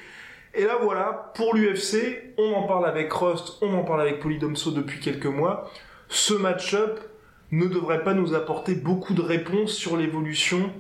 Et 0.56 0.66
là 0.66 0.78
voilà, 0.82 1.32
pour 1.36 1.56
l'UFC, 1.56 2.34
on 2.38 2.54
en 2.54 2.64
parle 2.64 2.86
avec 2.86 3.12
Rust, 3.12 3.58
on 3.62 3.74
en 3.76 3.84
parle 3.84 4.02
avec 4.02 4.20
Polydomso 4.20 4.72
depuis 4.72 5.00
quelques 5.00 5.26
mois. 5.26 5.70
Ce 6.10 6.34
match-up 6.34 7.00
ne 7.52 7.68
devrait 7.68 8.04
pas 8.04 8.14
nous 8.14 8.34
apporter 8.34 8.76
beaucoup 8.76 9.14
de 9.14 9.22
réponses 9.22 9.74
sur 9.74 9.96
l'évolution 9.96 10.72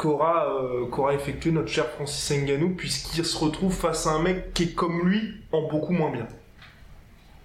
qu'aura 0.00 0.46
euh, 0.46 0.86
qu'aura 0.86 1.12
effectué 1.12 1.50
notre 1.52 1.68
cher 1.68 1.86
Francis 1.90 2.30
Ngannou 2.30 2.74
puisqu'il 2.74 3.24
se 3.24 3.36
retrouve 3.36 3.74
face 3.74 4.06
à 4.06 4.10
un 4.10 4.18
mec 4.18 4.54
qui 4.54 4.62
est 4.64 4.74
comme 4.74 5.06
lui 5.06 5.44
en 5.52 5.62
beaucoup 5.68 5.92
moins 5.92 6.10
bien. 6.10 6.26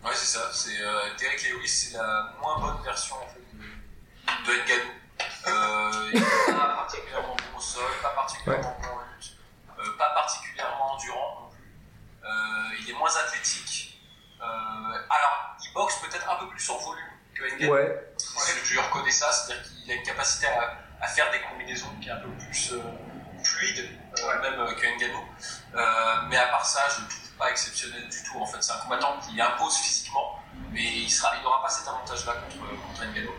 Ouais, 0.04 0.12
c'est 0.14 0.38
ça. 0.38 0.50
C'est 0.54 0.80
euh, 0.82 1.02
Derek 1.20 1.50
Lewis, 1.50 1.68
c'est 1.68 1.98
la 1.98 2.34
moins 2.42 2.60
bonne 2.60 2.84
version 2.84 3.16
en 3.18 3.28
fait, 3.28 3.42
de, 3.54 4.54
de 4.54 4.64
Ngannou. 4.64 4.92
Euh, 5.48 6.12
il 6.14 6.20
n'est 6.20 6.56
pas 6.56 6.76
particulièrement 6.76 7.36
bon 7.36 7.58
au 7.58 7.62
sol, 7.62 7.84
pas 8.02 8.10
particulièrement 8.10 8.78
bon 8.82 8.88
en 8.88 9.00
lutte, 9.00 9.36
euh, 9.78 9.98
pas 9.98 10.14
particulièrement 10.16 10.94
endurant 10.94 11.42
non 11.42 11.50
plus. 11.50 12.82
Il 12.82 12.90
est 12.90 12.98
moins 12.98 13.16
athlétique. 13.18 14.00
Alors, 14.40 15.56
il 15.64 15.74
boxe 15.74 15.96
peut-être 15.98 16.30
un 16.30 16.36
peu 16.36 16.48
plus 16.50 16.70
en 16.70 16.78
volume 16.78 17.04
que 17.34 17.58
Ngannou. 17.58 17.74
Ouais. 17.74 18.14
Je 18.64 18.74
lui 18.74 18.80
reconnais 18.80 19.12
ça, 19.12 19.32
c'est-à-dire 19.32 19.64
qu'il 19.64 19.92
a 19.92 19.96
une 19.96 20.04
capacité 20.04 20.48
à, 20.48 20.85
à 21.06 21.08
faire 21.08 21.32
des 21.32 21.42
combinaisons 21.42 21.90
qui 22.02 22.10
est 22.10 22.12
un 22.12 22.18
peu 22.18 22.30
plus 22.30 22.72
euh, 22.74 22.82
fluide, 23.44 23.90
euh, 24.20 24.42
même 24.42 24.60
euh, 24.60 24.74
que 24.74 24.86
Ngannou. 24.98 25.24
Euh, 25.76 26.16
mais 26.30 26.38
à 26.38 26.48
part 26.48 26.66
ça, 26.66 26.82
je 26.96 27.02
le 27.04 27.08
trouve 27.08 27.30
pas 27.38 27.52
exceptionnel 27.52 28.08
du 28.10 28.24
tout. 28.24 28.40
En 28.40 28.46
fait, 28.46 28.62
c'est 28.62 28.72
un 28.74 28.78
combattant 28.78 29.20
qui 29.20 29.40
impose 29.40 29.78
physiquement, 29.78 30.40
mais 30.72 30.84
il 30.84 31.10
sera, 31.12 31.36
il 31.38 31.44
n'aura 31.44 31.62
pas 31.62 31.70
cet 31.70 31.88
avantage-là 31.88 32.34
contre, 32.34 32.58
contre 32.88 33.06
Ngannou. 33.06 33.32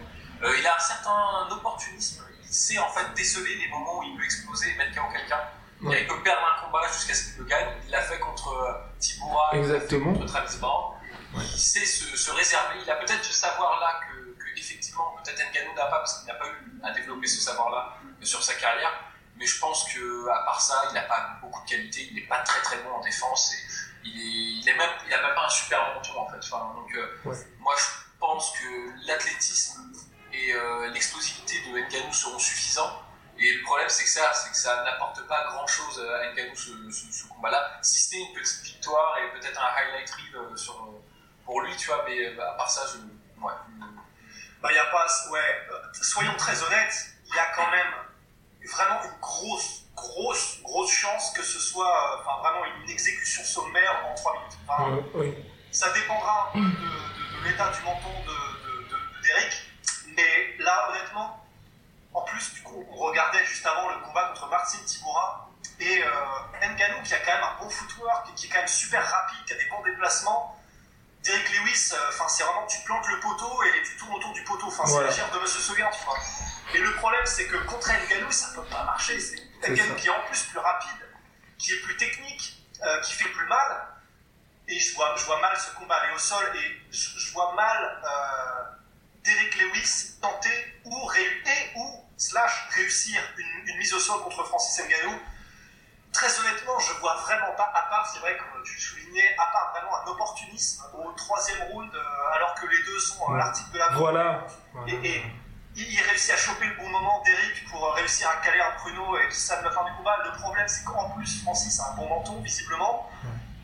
Euh, 0.44 0.54
il 0.58 0.66
a 0.66 0.76
un 0.76 0.78
certain 0.78 1.48
opportunisme. 1.50 2.22
Il 2.48 2.54
sait 2.54 2.78
en 2.78 2.88
fait 2.90 3.06
déceler 3.14 3.56
les 3.56 3.68
moments 3.68 3.98
où 3.98 4.02
il 4.04 4.16
peut 4.16 4.24
exploser 4.24 4.70
et 4.70 4.74
mettre 4.76 4.94
KO 4.94 5.10
quelqu'un. 5.12 5.40
Ouais. 5.82 6.02
Il 6.02 6.06
peut 6.06 6.22
perdre 6.22 6.42
un 6.46 6.64
combat 6.64 6.86
jusqu'à 6.92 7.14
ce 7.14 7.24
qu'il 7.24 7.38
le 7.38 7.44
gagne. 7.44 7.66
Il 7.84 7.90
l'a 7.90 8.02
fait 8.02 8.18
contre 8.20 8.48
euh, 8.48 8.72
Tibura, 9.00 9.50
il 9.54 9.64
fait 9.64 9.74
Exactement. 9.74 10.12
contre 10.14 10.26
Travis 10.26 10.56
Brown. 10.58 10.92
Il 11.34 11.58
sait 11.60 11.84
se, 11.84 12.16
se 12.16 12.30
réserver. 12.30 12.78
Il 12.82 12.90
a 12.90 12.96
peut-être 12.96 13.24
ce 13.24 13.32
savoir-là 13.32 14.00
que 14.08 14.15
effectivement 14.56 15.14
peut-être 15.22 15.38
Ngannou 15.52 15.74
n'a 15.74 15.86
pas 15.86 15.98
parce 15.98 16.18
qu'il 16.18 16.26
n'a 16.28 16.34
pas 16.34 16.46
eu 16.48 16.80
à 16.82 16.90
développer 16.92 17.26
ce 17.26 17.40
savoir-là 17.40 17.96
sur 18.22 18.42
sa 18.42 18.54
carrière. 18.54 18.92
Mais 19.38 19.44
je 19.46 19.58
pense 19.60 19.84
que 19.92 20.28
à 20.30 20.44
part 20.46 20.60
ça, 20.60 20.82
il 20.88 20.94
n'a 20.94 21.02
pas 21.02 21.38
beaucoup 21.42 21.62
de 21.64 21.68
qualité. 21.68 22.08
Il 22.10 22.14
n'est 22.14 22.26
pas 22.26 22.38
très 22.42 22.60
très 22.62 22.78
bon 22.78 22.90
en 22.90 23.00
défense. 23.00 23.52
Et 23.52 24.08
il 24.08 24.16
est, 24.18 24.62
il 24.62 24.68
est 24.68 24.76
même, 24.76 24.90
il 25.06 25.12
a 25.12 25.20
même 25.22 25.34
pas 25.34 25.44
un 25.44 25.50
super 25.50 25.94
menton 25.94 26.18
en 26.20 26.28
fait. 26.30 26.38
Enfin, 26.38 26.72
donc 26.74 26.94
euh, 26.94 27.18
Ouais. 27.28 27.36
moi 27.58 27.74
je 27.78 27.84
pense 28.18 28.52
que 28.58 29.06
l'athlétisme 29.06 29.92
et 30.32 30.52
euh, 30.54 30.88
l'explosivité 30.88 31.60
de 31.68 31.78
Ngannou 31.78 32.12
seront 32.12 32.38
suffisants. 32.38 33.02
Et 33.38 33.52
le 33.52 33.62
problème, 33.64 33.90
c'est 33.90 34.04
que 34.04 34.08
ça, 34.08 34.32
c'est 34.32 34.48
que 34.50 34.56
ça 34.56 34.82
n'apporte 34.84 35.26
pas 35.28 35.44
grand-chose 35.48 36.00
à 36.00 36.32
Ngannou 36.32 36.56
ce, 36.56 36.90
ce, 36.90 37.12
ce 37.12 37.24
combat-là, 37.28 37.78
si 37.82 38.16
n'est 38.16 38.28
une 38.28 38.32
petite 38.34 38.62
victoire 38.62 39.18
et 39.18 39.38
peut-être 39.38 39.60
un 39.60 39.76
highlight 39.76 40.10
reel 40.10 40.36
euh, 40.36 40.56
sur, 40.56 40.88
pour 41.44 41.60
lui, 41.60 41.76
tu 41.76 41.88
vois. 41.88 42.02
Mais 42.08 42.38
à 42.40 42.52
part 42.52 42.70
ça, 42.70 42.82
je, 42.86 42.96
ouais, 43.42 43.52
Bah, 44.62 44.72
y 44.72 44.78
a 44.78 44.84
pas, 44.86 45.06
ouais, 45.30 45.40
euh, 45.72 45.82
soyons 46.02 46.34
très 46.36 46.62
honnêtes, 46.62 47.06
il 47.26 47.34
y 47.34 47.38
a 47.38 47.46
quand 47.54 47.70
même 47.70 47.92
vraiment 48.72 49.02
une 49.04 49.20
grosse, 49.20 49.82
grosse, 49.94 50.58
grosse 50.62 50.92
chance 50.92 51.32
que 51.36 51.42
ce 51.42 51.58
soit, 51.60 51.86
euh, 51.86 52.20
enfin, 52.20 52.40
vraiment 52.40 52.64
une 52.82 52.90
exécution 52.90 53.44
sommaire 53.44 54.04
en 54.06 54.14
3 54.14 54.32
minutes. 54.38 54.58
Enfin, 54.66 54.90
Ouais, 54.90 55.02
oui. 55.14 55.44
Ça 55.70 55.90
dépendra 55.92 56.48
un 56.48 56.52
peu 56.52 56.58
de, 56.60 56.64
de- 56.64 57.38
de 57.42 57.48
l'état 57.48 57.68
du 57.68 57.82
menton 57.82 58.08
de, 58.26 58.32
de, 58.32 58.82
de, 58.88 58.94
de 58.94 59.22
Derek, 59.22 59.52
mais 60.16 60.56
là, 60.58 60.88
honnêtement, 60.90 61.44
en 62.14 62.22
plus, 62.22 62.54
du 62.54 62.62
coup, 62.62 62.84
on 62.90 62.96
regardait 62.96 63.44
juste 63.44 63.66
avant 63.66 63.90
le 63.90 63.98
combat 64.00 64.24
contre 64.28 64.46
Martin 64.48 64.78
Tibura 64.86 65.50
et 65.78 66.02
euh, 66.02 66.10
Ngannou 66.62 67.02
qui 67.04 67.12
a 67.14 67.18
quand 67.18 67.34
même 67.34 67.44
un 67.44 67.62
bon 67.62 67.68
footwork, 67.68 68.34
qui 68.34 68.46
est 68.46 68.48
quand 68.48 68.58
même 68.58 68.66
super 68.68 69.06
rapide, 69.06 69.44
qui 69.46 69.52
a 69.52 69.56
des 69.58 69.66
bons 69.66 69.82
déplacements. 69.82 70.58
Derek 71.26 71.48
Lewis, 71.50 71.90
euh, 71.92 71.96
enfin, 72.08 72.28
c'est 72.28 72.44
vraiment, 72.44 72.66
tu 72.66 72.78
plantes 72.84 73.06
le 73.08 73.20
poteau 73.20 73.62
et 73.64 73.82
tu 73.82 73.96
tournes 73.96 74.14
autour 74.14 74.32
du 74.32 74.42
poteau. 74.44 74.66
Enfin, 74.68 74.84
Voilà. 74.86 75.10
c'est 75.12 75.20
la 75.20 75.26
gère 75.26 75.34
de 75.36 75.42
Monsieur 75.42 75.60
Seguin, 75.60 75.90
tu 75.90 76.04
vois. 76.04 76.16
Et 76.74 76.78
le 76.78 76.92
problème, 76.96 77.24
c'est 77.26 77.46
que 77.46 77.56
contre 77.64 77.88
Ngannou, 77.90 78.30
ça 78.30 78.48
peut 78.54 78.64
pas 78.64 78.84
marcher. 78.84 79.18
C'est 79.20 79.36
ça. 79.36 79.94
qui 79.96 80.06
est 80.06 80.10
en 80.10 80.20
plus 80.28 80.42
plus 80.42 80.58
rapide, 80.58 81.08
qui 81.58 81.72
est 81.72 81.80
plus 81.80 81.96
technique, 81.96 82.62
euh, 82.84 83.00
qui 83.00 83.14
fait 83.14 83.28
plus 83.28 83.46
mal. 83.46 83.86
Et 84.68 84.78
je 84.78 84.94
vois, 84.94 85.14
je 85.16 85.24
vois 85.24 85.40
mal 85.40 85.56
ce 85.56 85.70
combat 85.78 85.96
aller 85.96 86.12
au 86.14 86.18
sol 86.18 86.44
et 86.56 86.82
je, 86.90 87.18
je 87.18 87.32
vois 87.32 87.54
mal 87.54 88.02
euh, 88.04 88.62
Derek 89.24 89.56
Lewis 89.60 90.18
tenter 90.20 90.80
ou, 90.84 91.10
et 91.14 91.70
ou 91.76 92.04
slash 92.16 92.68
réussir 92.74 93.20
une, 93.38 93.68
une 93.68 93.78
mise 93.78 93.94
au 93.94 94.00
sol 94.00 94.22
contre 94.22 94.44
Francis 94.44 94.84
Ngannou. 94.84 95.18
Très 96.16 96.40
honnêtement, 96.40 96.78
je 96.78 96.92
vois 97.00 97.14
vraiment 97.26 97.52
pas, 97.56 97.70
à 97.74 97.82
part, 97.90 98.08
c'est 98.10 98.20
vrai, 98.20 98.36
comme 98.38 98.62
tu 98.64 98.78
soulignais, 98.80 99.34
à 99.38 99.46
part 99.52 99.70
vraiment 99.72 99.94
un 100.02 100.06
opportunisme 100.10 100.82
au 100.94 101.12
troisième 101.12 101.62
round, 101.70 101.94
euh, 101.94 102.34
alors 102.36 102.54
que 102.54 102.66
les 102.66 102.82
deux 102.84 102.98
sont 102.98 103.26
à 103.28 103.36
l'article 103.36 103.70
de 103.72 103.78
la 103.78 103.90
mort. 103.90 103.98
Voilà. 104.72 104.88
Et, 104.88 105.06
et 105.08 105.22
il, 105.76 106.00
réussit 106.08 106.30
à 106.32 106.36
choper 106.38 106.64
le 106.66 106.74
bon 106.76 106.88
moment 106.88 107.22
d'Eric 107.22 107.68
pour 107.68 107.84
euh, 107.86 107.90
réussir 107.92 108.28
à 108.30 108.36
caler 108.36 108.60
un 108.60 108.70
pruneau 108.78 109.18
et 109.18 109.28
qui 109.28 109.36
savent 109.36 109.62
la 109.62 109.70
fin 109.70 109.84
du 109.84 109.92
combat. 109.98 110.16
Le 110.24 110.32
problème, 110.40 110.66
c'est 110.68 110.84
qu'en 110.84 111.10
plus, 111.10 111.42
Francis 111.42 111.78
a 111.80 111.90
un 111.90 111.94
bon 111.96 112.08
menton, 112.08 112.40
visiblement. 112.40 113.10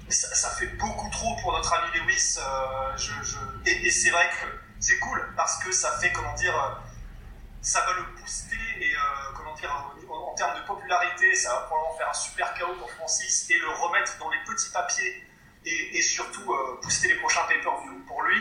Mais 0.04 0.12
ça, 0.12 0.34
ça 0.34 0.50
fait 0.50 0.66
beaucoup 0.66 1.08
trop 1.08 1.34
pour 1.40 1.52
notre 1.54 1.72
ami 1.72 1.86
Lewis. 2.00 2.36
euh, 2.38 2.96
je, 2.98 3.12
je- 3.22 3.70
Et, 3.70 3.86
et 3.86 3.90
c'est 3.90 4.10
vrai 4.10 4.28
que 4.28 4.46
c'est 4.78 4.98
cool 4.98 5.32
parce 5.36 5.56
que 5.64 5.72
ça 5.72 5.92
fait, 6.00 6.12
comment 6.12 6.34
dire, 6.34 6.54
euh, 6.54 6.74
ça 7.62 7.80
va 7.80 7.92
le 7.94 8.02
booster 8.20 8.56
et, 8.78 8.92
euh, 8.94 8.98
comment 9.36 9.54
dire, 9.54 9.72
en, 10.32 10.34
termes 10.34 10.60
de 10.60 10.66
popularité, 10.66 11.34
ça 11.34 11.50
va 11.54 11.60
probablement 11.62 11.96
faire 11.98 12.08
un 12.08 12.14
super 12.14 12.54
chaos 12.54 12.74
pour 12.74 12.90
Francis 12.92 13.50
et 13.50 13.58
le 13.58 13.68
remettre 13.68 14.16
dans 14.18 14.30
les 14.30 14.38
petits 14.46 14.70
papiers 14.70 15.24
et, 15.64 15.98
et 15.98 16.02
surtout 16.02 16.52
euh, 16.52 16.80
booster 16.82 17.08
les 17.08 17.16
prochains 17.16 17.42
pay-per-view 17.48 18.04
pour 18.06 18.22
lui. 18.22 18.40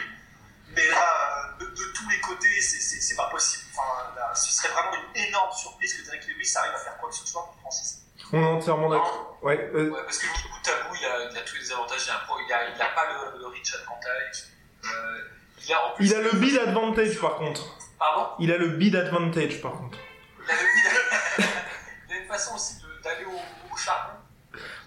Mais 0.76 0.88
là, 0.90 1.50
de, 1.60 1.66
de 1.66 1.84
tous 1.94 2.10
les 2.10 2.20
côtés, 2.22 2.62
c'est- 2.62 3.16
pas 3.16 3.30
possible. 3.30 3.64
Enfin, 3.76 4.16
là, 4.16 4.34
ce 4.34 4.52
serait 4.54 4.70
vraiment 4.70 4.92
une 5.14 5.22
énorme 5.28 5.52
surprise 5.52 5.94
que 5.96 6.06
Derek 6.06 6.26
Lewis 6.30 6.54
arrive 6.56 6.74
à 6.74 6.78
faire 6.78 6.98
quoi 6.98 7.10
que 7.10 7.16
ce 7.16 7.28
soit 7.28 7.44
pour 7.44 7.56
Francis. 7.60 7.98
On 8.32 8.42
est 8.42 8.46
entièrement 8.46 8.90
d'accord. 8.90 9.38
Ouais. 9.42 9.60
euh, 9.76 9.90
Ouais, 9.90 10.04
parce 10.06 10.18
que 10.18 10.28
bout 10.28 10.70
à 10.70 10.88
bout, 10.88 10.96
il 10.96 11.06
a, 11.06 11.30
il 11.30 11.38
a 11.38 11.42
tous 11.42 11.56
les 11.58 11.72
avantages. 11.74 12.06
Il 12.06 12.10
a, 12.12 12.16
un 12.16 12.20
pro- 12.26 12.40
il 12.40 12.54
a, 12.54 12.70
il 12.70 12.82
a 12.82 12.86
pas 12.86 13.06
le, 13.34 13.40
le 13.40 13.48
reach 13.48 13.76
advantage. 13.76 14.46
Euh, 14.86 15.18
il 15.68 15.74
a 15.74 15.86
en 15.88 15.92
plus. 15.96 16.06
il 16.06 16.16
a 16.16 16.22
le 16.22 16.32
bid 16.32 16.58
advantage 16.58 17.20
par 17.20 17.36
contre. 17.36 17.62
Pardon? 18.00 18.30
Il 18.40 18.52
a 18.54 18.58
le 18.58 18.70
bid 18.70 18.96
advantage 18.96 19.62
par 19.62 19.74
contre. 19.74 19.98
il 20.48 20.52
a, 20.52 20.56
le- 20.56 20.60
il 20.80 20.88
a- 20.88 20.92
il 21.38 21.44
a 21.44 21.48
une 21.48 21.61
façon 22.32 22.56
aussi 22.56 22.76
d'aller 23.04 23.26
au, 23.26 23.40
au 23.74 23.78
charbon. 23.78 24.14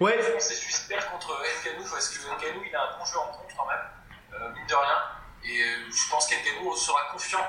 Ouais. 0.00 0.18
Je 0.22 0.30
pense 0.32 0.42
c'est 0.44 1.10
contre 1.10 1.40
Ngannou 1.64 1.84
parce 1.90 2.08
que 2.08 2.18
Ngannou 2.28 2.62
il 2.64 2.76
a 2.76 2.82
un 2.82 2.98
bon 2.98 3.04
jeu 3.04 3.18
en 3.18 3.28
contre 3.28 3.56
quand 3.56 3.66
même, 3.66 3.78
euh, 4.34 4.50
mine 4.52 4.66
de 4.66 4.74
rien. 4.74 5.02
Et 5.44 5.62
euh, 5.62 5.90
je 5.90 6.10
pense 6.10 6.26
qu'Ngannou 6.26 6.74
sera 6.76 7.02
confiant. 7.12 7.46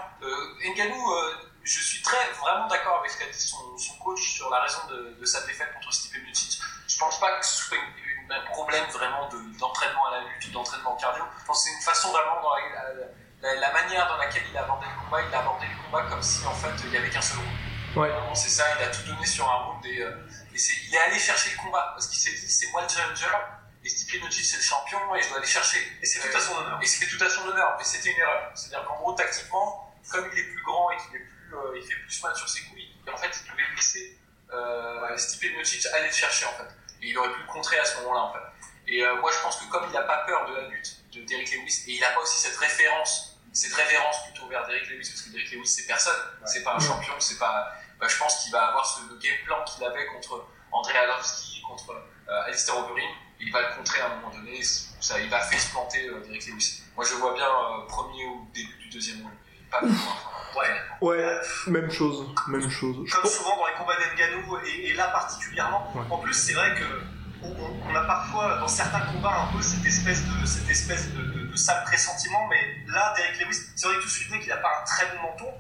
Ngannou, 0.62 1.12
euh, 1.12 1.34
je 1.64 1.80
suis 1.82 2.02
très 2.02 2.30
vraiment 2.40 2.68
d'accord 2.68 3.00
avec 3.00 3.12
ce 3.12 3.18
qu'a 3.20 3.26
dit 3.32 3.40
son, 3.40 3.78
son 3.78 3.96
coach 3.98 4.22
sur 4.22 4.50
la 4.50 4.62
raison 4.62 4.80
de, 4.90 5.18
de 5.20 5.26
sa 5.26 5.42
défaite 5.46 5.74
contre 5.74 5.92
Stipe 5.94 6.22
Miocic. 6.24 6.62
Je 6.88 6.98
pense 6.98 7.20
pas 7.20 7.40
que 7.40 7.46
ce 7.46 7.64
soit 7.66 7.78
une- 7.78 8.32
un 8.32 8.42
problème 8.48 8.86
vraiment 8.90 9.28
de- 9.30 9.60
d'entraînement 9.60 10.08
à 10.08 10.12
la 10.12 10.20
lutte, 10.22 10.52
d'entraînement 10.52 10.96
cardio. 10.96 11.24
Je 11.40 11.46
pense 11.46 11.64
que 11.64 11.70
c'est 11.70 11.76
une 11.76 11.82
façon 11.84 12.12
vraiment 12.12 12.42
dans 12.42 12.56
la, 12.56 12.94
la- 13.42 13.56
la 13.56 13.74
manière 13.74 14.08
dans 14.08 14.18
laquelle 14.18 14.44
il 14.50 14.58
a 14.58 14.62
abordé 14.64 14.86
le 14.88 15.04
combat. 15.06 15.22
Il 15.22 15.36
a 15.36 15.40
abordé 15.40 15.66
le 15.68 15.84
combat 15.86 16.04
comme 16.10 16.24
si 16.24 16.46
en 16.48 16.54
fait 16.54 16.72
il 16.86 16.92
y 16.92 16.98
avait 16.98 17.10
qu'un 17.10 17.22
seul 17.22 17.38
round. 17.38 17.50
Ouais. 17.96 18.12
C'est 18.34 18.50
ça, 18.50 18.64
il 18.78 18.84
a 18.84 18.88
tout 18.88 19.04
donné 19.04 19.26
sur 19.26 19.50
un 19.50 19.56
round 19.56 19.86
et, 19.86 20.02
euh, 20.02 20.12
et 20.54 20.58
il 20.88 20.96
est 20.96 20.98
allé 21.00 21.20
chercher 21.20 21.52
le 21.52 21.58
combat 21.64 21.92
parce 21.94 22.08
qu'il 22.08 22.20
s'est 22.20 22.32
dit 22.32 22.50
c'est 22.52 22.68
moi 22.72 22.82
le 22.84 22.90
challenger 22.90 23.28
et 23.84 23.90
Stipe 23.90 24.22
Miocic 24.22 24.44
c'est 24.46 24.58
le 24.58 24.64
champion 24.64 25.16
et 25.16 25.22
je 25.22 25.30
dois 25.30 25.38
aller 25.38 25.48
chercher. 25.48 25.80
Et 26.02 26.06
c'est 26.06 26.20
tout 26.20 26.36
à 26.36 26.40
son 26.42 26.56
honneur. 26.58 26.80
Et 26.82 26.86
c'était 26.86 27.06
tout 27.16 27.24
à 27.24 27.30
son 27.30 27.46
honneur, 27.48 27.76
mais 27.78 27.84
c'était 27.84 28.10
une 28.12 28.18
erreur. 28.18 28.52
C'est-à-dire 28.56 28.84
qu'en 28.88 28.96
gros, 28.98 29.14
tactiquement, 29.14 29.94
comme 30.10 30.28
il 30.34 30.40
est 30.40 30.44
plus 30.44 30.64
grand 30.64 30.90
et 30.92 30.98
qu'il 30.98 31.16
est 31.18 31.20
plus, 31.20 31.56
euh, 31.56 31.78
il 31.78 31.84
fait 31.84 31.94
plus 31.96 32.24
mal 32.24 32.36
sur 32.36 32.50
ses 32.50 32.62
couilles, 32.64 32.90
et 33.06 33.10
en 33.12 33.18
fait, 33.18 33.30
il 33.40 33.50
pouvait 33.50 33.64
laisser 33.76 34.18
euh, 34.52 35.16
Stipe 35.18 35.56
Miocic 35.56 35.86
aller 35.94 36.08
le 36.08 36.12
chercher, 36.14 36.46
en 36.48 36.54
fait. 36.54 36.68
Et 37.04 37.10
il 37.10 37.18
aurait 37.20 37.32
pu 37.32 37.40
le 37.42 37.48
contrer 37.48 37.78
à 37.78 37.86
ce 37.86 37.98
moment-là, 38.02 38.22
en 38.22 38.34
fait. 38.34 38.40
Et 38.88 39.04
euh, 39.04 39.22
moi, 39.22 39.32
je 39.32 39.40
pense 39.42 39.58
que 39.58 39.66
comme 39.70 39.86
il 39.88 39.92
n'a 39.94 40.02
pas 40.02 40.26
peur 40.26 40.50
de 40.50 40.56
la 40.56 40.68
lutte 40.68 40.98
de 41.14 41.22
Derrick 41.22 41.52
Lewis, 41.54 41.84
et 41.88 41.92
il 41.92 42.02
n'a 42.02 42.10
pas 42.10 42.22
aussi 42.22 42.40
cette 42.40 42.58
référence, 42.58 43.38
cette 43.54 43.74
révérence 43.74 44.16
plutôt 44.26 44.48
vers 44.48 44.66
Derrick 44.66 44.90
Lewis, 44.90 45.10
parce 45.10 45.22
que 45.22 45.30
Derrick 45.30 45.52
Lewis, 45.52 45.68
c'est 45.68 45.86
personne, 45.86 46.18
c'est 46.46 46.64
pas 46.64 46.74
un 46.74 46.80
Ouais. 46.80 46.88
champion, 46.88 47.14
c'est 47.20 47.38
pas. 47.38 47.72
Bah, 48.06 48.13
je 48.13 48.18
pense 48.20 48.44
qu'il 48.44 48.52
va 48.52 48.68
avoir 48.68 48.86
ce, 48.86 49.02
le 49.10 49.18
game 49.18 49.34
plan 49.46 49.63
qu'il 49.65 49.84
avait 49.84 50.06
contre 50.08 50.46
André 50.72 50.94
Arlovski, 50.98 51.62
contre 51.68 51.89
euh, 51.91 52.41
Alistair 52.46 52.78
Overeem, 52.78 53.10
il 53.39 53.52
va 53.52 53.62
le 53.62 53.76
contrer 53.78 54.02
à 54.02 54.06
un 54.12 54.15
moment 54.18 54.30
donné, 54.30 54.62
ça, 54.63 55.20
il 55.20 55.30
va 55.30 55.39
face 55.39 55.65
planter 55.70 56.08
euh, 56.08 56.20
Derrick 56.24 56.46
Lewis. 56.48 56.84
Moi, 56.96 57.04
je 57.06 57.13
le 57.13 57.20
vois 57.20 57.34
bien 57.34 57.48
euh, 57.48 57.86
premier 57.88 58.26
ou 58.28 58.48
début 58.54 58.78
du 58.78 58.89
deuxième 58.89 59.22
round, 59.22 59.34
pas 59.72 59.80
plus 59.80 59.88
loin. 59.89 60.15
Ouais. 60.56 60.82
Ouais, 61.02 61.39
même 61.68 61.89
chose, 61.91 62.28
même 62.48 62.70
chose. 62.70 62.96
Je 63.06 63.12
Comme 63.15 63.26
souvent 63.30 63.58
dans 63.58 63.68
les 63.68 63.74
combats 63.74 63.96
d'Enganou, 63.98 64.58
et, 64.65 64.89
et 64.89 64.94
là 64.94 65.08
particulièrement. 65.10 65.91
Ouais. 65.96 66.04
En 66.10 66.18
plus, 66.20 66.34
c'est 66.34 66.54
vrai 66.54 66.74
que 66.76 66.86
on, 67.44 67.48
on- 67.50 67.80
on 67.91 67.96
a 67.96 68.02
parfois 68.06 68.58
dans 68.60 68.68
certains 68.68 69.02
combats 69.02 69.48
un 69.50 69.54
peu 69.56 69.62
cette 69.62 69.86
espèce 69.86 70.24
de, 70.26 70.46
cette 70.46 70.70
espèce 70.70 71.12
de, 71.13 71.22
de- 71.22 71.48
de 71.48 71.56
sale 71.58 71.84
pressentiment, 71.84 72.48
mais 72.48 72.78
là, 72.88 73.13
Derek 73.18 73.39
Lewis, 73.41 73.58
c'est 73.76 73.88
vrai 73.88 73.98
que 73.98 74.02
tout 74.02 74.08
de 74.08 74.12
suite 74.13 74.30
qu'il 74.39 74.48
n'a 74.50 74.58
pas 74.58 74.72
un 74.82 74.86
très 74.86 75.06
bon 75.15 75.24
menton, 75.24 75.54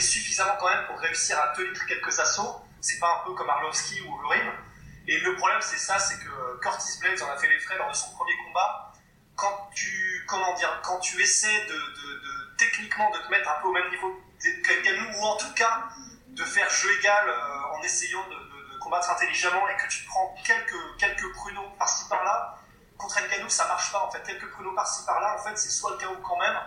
suffisamment 0.00 0.56
quand 0.58 0.70
même 0.70 0.86
pour 0.86 0.98
réussir 0.98 1.38
à 1.40 1.48
tenir 1.48 1.86
quelques 1.86 2.18
assauts. 2.18 2.60
C'est 2.80 2.98
pas 2.98 3.20
un 3.20 3.26
peu 3.26 3.34
comme 3.34 3.48
Arlovski 3.48 4.00
ou 4.02 4.20
Lorim. 4.22 4.52
Et 5.08 5.18
le 5.18 5.34
problème, 5.36 5.60
c'est 5.60 5.78
ça, 5.78 5.98
c'est 5.98 6.18
que 6.18 6.28
euh, 6.28 6.58
Curtis 6.60 6.98
Blades 7.00 7.22
en 7.22 7.30
a 7.30 7.36
fait 7.36 7.48
les 7.48 7.58
frais 7.58 7.76
lors 7.76 7.90
de 7.90 7.96
son 7.96 8.10
premier 8.12 8.36
combat. 8.46 8.92
Quand 9.34 9.70
tu, 9.74 10.24
comment 10.28 10.54
dire, 10.54 10.80
quand 10.82 10.98
tu 11.00 11.20
essaies 11.20 11.66
de, 11.66 12.56
techniquement 12.58 13.10
de 13.10 13.18
te 13.18 13.30
mettre 13.30 13.48
un 13.48 13.60
peu 13.60 13.68
au 13.68 13.72
même 13.72 13.90
niveau 13.90 14.20
qu'Elganou, 14.40 15.18
ou 15.18 15.24
en 15.24 15.36
tout 15.36 15.52
cas 15.54 15.88
de 16.28 16.44
faire 16.44 16.70
jeu 16.70 16.88
égal 16.98 17.28
euh, 17.28 17.76
en 17.76 17.82
essayant 17.82 18.24
de, 18.28 18.52
combattre 18.80 19.10
intelligemment 19.10 19.68
et 19.68 19.76
que 19.76 19.88
tu 19.88 20.02
prends 20.06 20.34
quelques, 20.44 20.98
quelques 20.98 21.32
pruneaux 21.34 21.70
par-ci 21.78 22.08
par-là, 22.08 22.58
contre 22.98 23.18
Elganou, 23.18 23.48
ça 23.48 23.66
marche 23.68 23.92
pas 23.92 24.04
en 24.04 24.10
fait. 24.10 24.22
Quelques 24.24 24.50
pruneaux 24.50 24.74
par-ci 24.74 25.04
par-là, 25.04 25.36
en 25.38 25.42
fait, 25.42 25.56
c'est 25.56 25.70
soit 25.70 25.92
le 25.92 25.98
chaos 25.98 26.16
quand 26.22 26.38
même, 26.38 26.58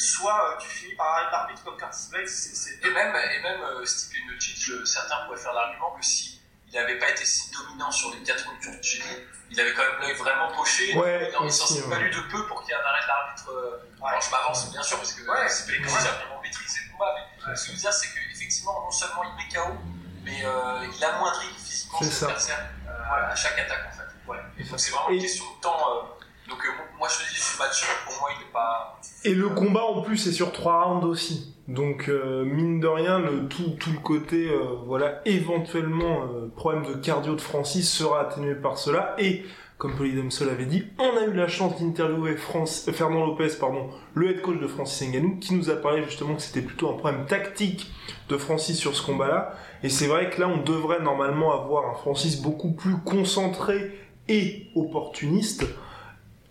soit 0.00 0.52
euh, 0.52 0.56
tu 0.58 0.68
finis 0.68 0.94
par 0.94 1.06
arrêter 1.08 1.32
l'arbitre 1.32 1.64
comme 1.64 1.76
Curtis 1.76 2.08
Blades. 2.10 2.28
C'est, 2.28 2.54
c'est- 2.54 2.84
Et 2.86 2.90
même, 2.90 3.14
et 3.14 3.42
même 3.42 3.60
euh, 3.62 3.84
Stipe 3.84 4.24
Miocic, 4.26 4.86
certains 4.86 5.24
pourraient 5.26 5.38
faire 5.38 5.52
l'argument 5.52 5.90
que 5.92 6.04
si 6.04 6.40
il 6.68 6.74
n'avait 6.74 6.98
pas 6.98 7.10
été 7.10 7.24
si 7.24 7.50
dominant 7.50 7.90
sur 7.90 8.12
les 8.14 8.22
4 8.22 8.46
minutes 8.48 8.78
de 8.78 8.82
Chili, 8.82 9.04
il 9.50 9.60
avait 9.60 9.74
quand 9.74 9.82
même 9.82 10.00
l'œil 10.00 10.14
vraiment 10.14 10.52
poché. 10.52 10.94
Ouais, 10.96 11.28
il 11.30 11.36
en 11.36 11.42
ouais. 11.44 11.50
fallu 11.50 12.10
de 12.10 12.20
peu 12.30 12.46
pour 12.46 12.60
qu'il 12.62 12.70
y 12.70 12.72
ait 12.72 12.80
un 12.80 12.84
arrêt 12.86 13.02
de 13.02 13.06
l'arbitre. 13.08 13.50
euh, 13.50 13.76
Ouais. 14.00 14.08
Alors 14.08 14.22
je 14.22 14.30
m'avance 14.30 14.70
bien 14.72 14.82
sûr 14.82 14.96
parce 14.98 15.12
que 15.12 15.28
Ouais. 15.28 15.48
Stipe 15.48 15.80
Miocic 15.80 15.98
a 15.98 16.12
vraiment 16.12 16.40
maîtrisé 16.40 16.80
le 16.86 16.92
combat, 16.92 17.14
mais 17.46 17.56
ce 17.56 17.62
que 17.62 17.66
je 17.68 17.72
veux 17.72 17.78
dire 17.78 17.92
c'est 17.92 18.08
qu'effectivement 18.14 18.80
non 18.84 18.90
seulement 18.90 19.22
il 19.24 19.34
met 19.36 19.48
KO, 19.52 19.76
mais 20.24 20.40
euh, 20.44 20.86
il 20.96 21.04
amoindrit 21.04 21.48
physiquement 21.58 21.98
C'est 22.00 22.04
ses 22.06 22.12
ça. 22.12 22.26
adversaires 22.26 22.68
euh, 22.88 23.30
à 23.32 23.34
chaque 23.34 23.58
attaque 23.58 23.86
en 23.88 23.92
fait. 23.92 24.30
Ouais. 24.30 24.38
Et. 24.58 24.64
Donc 24.64 24.78
c'est 24.80 24.90
vraiment 24.92 25.10
Et- 25.10 25.14
une 25.16 25.20
question 25.22 25.44
de 25.56 25.60
temps. 25.60 25.90
euh, 25.90 26.02
donc 26.50 26.58
euh, 26.64 26.98
moi 26.98 27.08
je 27.08 27.32
dis, 27.32 27.40
ce 27.40 27.58
match 27.58 27.86
pour 28.04 28.20
moi 28.20 28.30
il 28.36 28.44
n'est 28.44 28.52
pas. 28.52 29.00
Et 29.24 29.34
le 29.34 29.48
combat 29.48 29.84
en 29.84 30.02
plus 30.02 30.26
est 30.26 30.32
sur 30.32 30.52
trois 30.52 30.84
rounds 30.84 31.06
aussi. 31.06 31.54
Donc 31.68 32.08
euh, 32.08 32.44
mine 32.44 32.80
de 32.80 32.88
rien, 32.88 33.20
le, 33.20 33.46
tout, 33.48 33.70
tout 33.78 33.92
le 33.92 34.00
côté 34.00 34.48
euh, 34.48 34.76
voilà 34.84 35.22
éventuellement 35.24 36.26
problème 36.56 36.84
de 36.84 36.94
cardio 36.94 37.36
de 37.36 37.40
Francis 37.40 37.90
sera 37.90 38.22
atténué 38.22 38.54
par 38.54 38.76
cela. 38.76 39.14
Et 39.18 39.44
comme 39.78 39.94
Polydemso 39.96 40.44
l'avait 40.44 40.66
dit, 40.66 40.84
on 40.98 41.16
a 41.16 41.24
eu 41.24 41.32
la 41.32 41.48
chance 41.48 41.80
d'interviewer 41.80 42.36
Fernand 42.36 43.24
Lopez, 43.24 43.56
pardon, 43.58 43.88
le 44.12 44.28
head 44.28 44.42
coach 44.42 44.60
de 44.60 44.66
Francis 44.66 45.08
Ngannou, 45.08 45.38
qui 45.38 45.54
nous 45.54 45.70
a 45.70 45.76
parlé 45.76 46.04
justement 46.04 46.34
que 46.34 46.42
c'était 46.42 46.60
plutôt 46.60 46.90
un 46.90 46.98
problème 46.98 47.24
tactique 47.24 47.90
de 48.28 48.36
Francis 48.36 48.78
sur 48.78 48.94
ce 48.94 49.02
combat-là. 49.02 49.54
Et 49.82 49.88
c'est 49.88 50.06
vrai 50.06 50.28
que 50.28 50.38
là, 50.38 50.48
on 50.48 50.62
devrait 50.62 51.00
normalement 51.00 51.54
avoir 51.54 51.88
un 51.88 51.94
Francis 51.94 52.42
beaucoup 52.42 52.72
plus 52.72 52.98
concentré 52.98 53.98
et 54.28 54.66
opportuniste. 54.74 55.64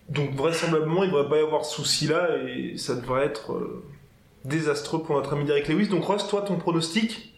Donc 0.09 0.31
vraisemblablement, 0.33 1.03
il 1.03 1.11
ne 1.11 1.15
devrait 1.15 1.29
pas 1.29 1.37
y 1.37 1.43
avoir 1.43 1.65
ce 1.65 1.75
souci-là 1.75 2.29
et 2.47 2.77
ça 2.77 2.95
devrait 2.95 3.25
être 3.25 3.53
euh, 3.53 3.83
désastreux 4.43 5.03
pour 5.03 5.15
notre 5.15 5.33
ami 5.33 5.45
Derek 5.45 5.67
Lewis. 5.67 5.87
Donc 5.87 6.03
Ross, 6.05 6.27
toi, 6.27 6.41
ton 6.41 6.55
pronostic? 6.57 7.33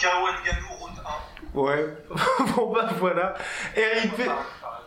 KO 0.00 0.06
Ngannou, 0.06 0.66
round 0.80 0.98
1. 1.54 1.58
Ouais. 1.60 1.96
bon 2.56 2.72
bah 2.72 2.88
voilà. 2.98 3.34
RIP, 3.76 4.30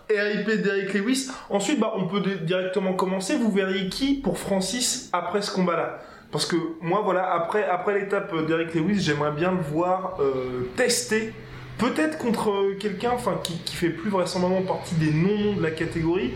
RIP 0.09 0.61
Derek 0.63 0.93
Lewis. 0.93 1.29
Ensuite, 1.49 1.79
bah, 1.79 1.93
on 1.95 2.07
peut 2.07 2.19
di- 2.21 2.43
directement 2.45 2.93
commencer. 2.93 3.37
Vous 3.37 3.51
verriez 3.51 3.87
qui 3.89 4.15
pour 4.15 4.37
Francis 4.39 5.09
après 5.13 5.41
ce 5.41 5.51
combat-là? 5.51 5.99
Parce 6.31 6.47
que 6.47 6.55
moi, 6.81 7.01
voilà, 7.03 7.31
après, 7.31 7.63
après 7.63 7.99
l'étape 7.99 8.33
euh, 8.33 8.45
Derek 8.45 8.73
Lewis, 8.73 8.99
j'aimerais 8.99 9.31
bien 9.31 9.51
le 9.51 9.61
voir 9.61 10.17
euh, 10.19 10.67
tester. 10.75 11.33
Peut-être 11.77 12.17
contre 12.17 12.51
euh, 12.51 12.77
quelqu'un 12.79 13.11
enfin, 13.11 13.39
qui, 13.43 13.57
qui 13.59 13.75
fait 13.75 13.89
plus 13.89 14.09
vraisemblablement 14.09 14.65
partie 14.65 14.95
des 14.95 15.11
non-noms 15.11 15.55
de 15.57 15.61
la 15.63 15.71
catégorie. 15.71 16.33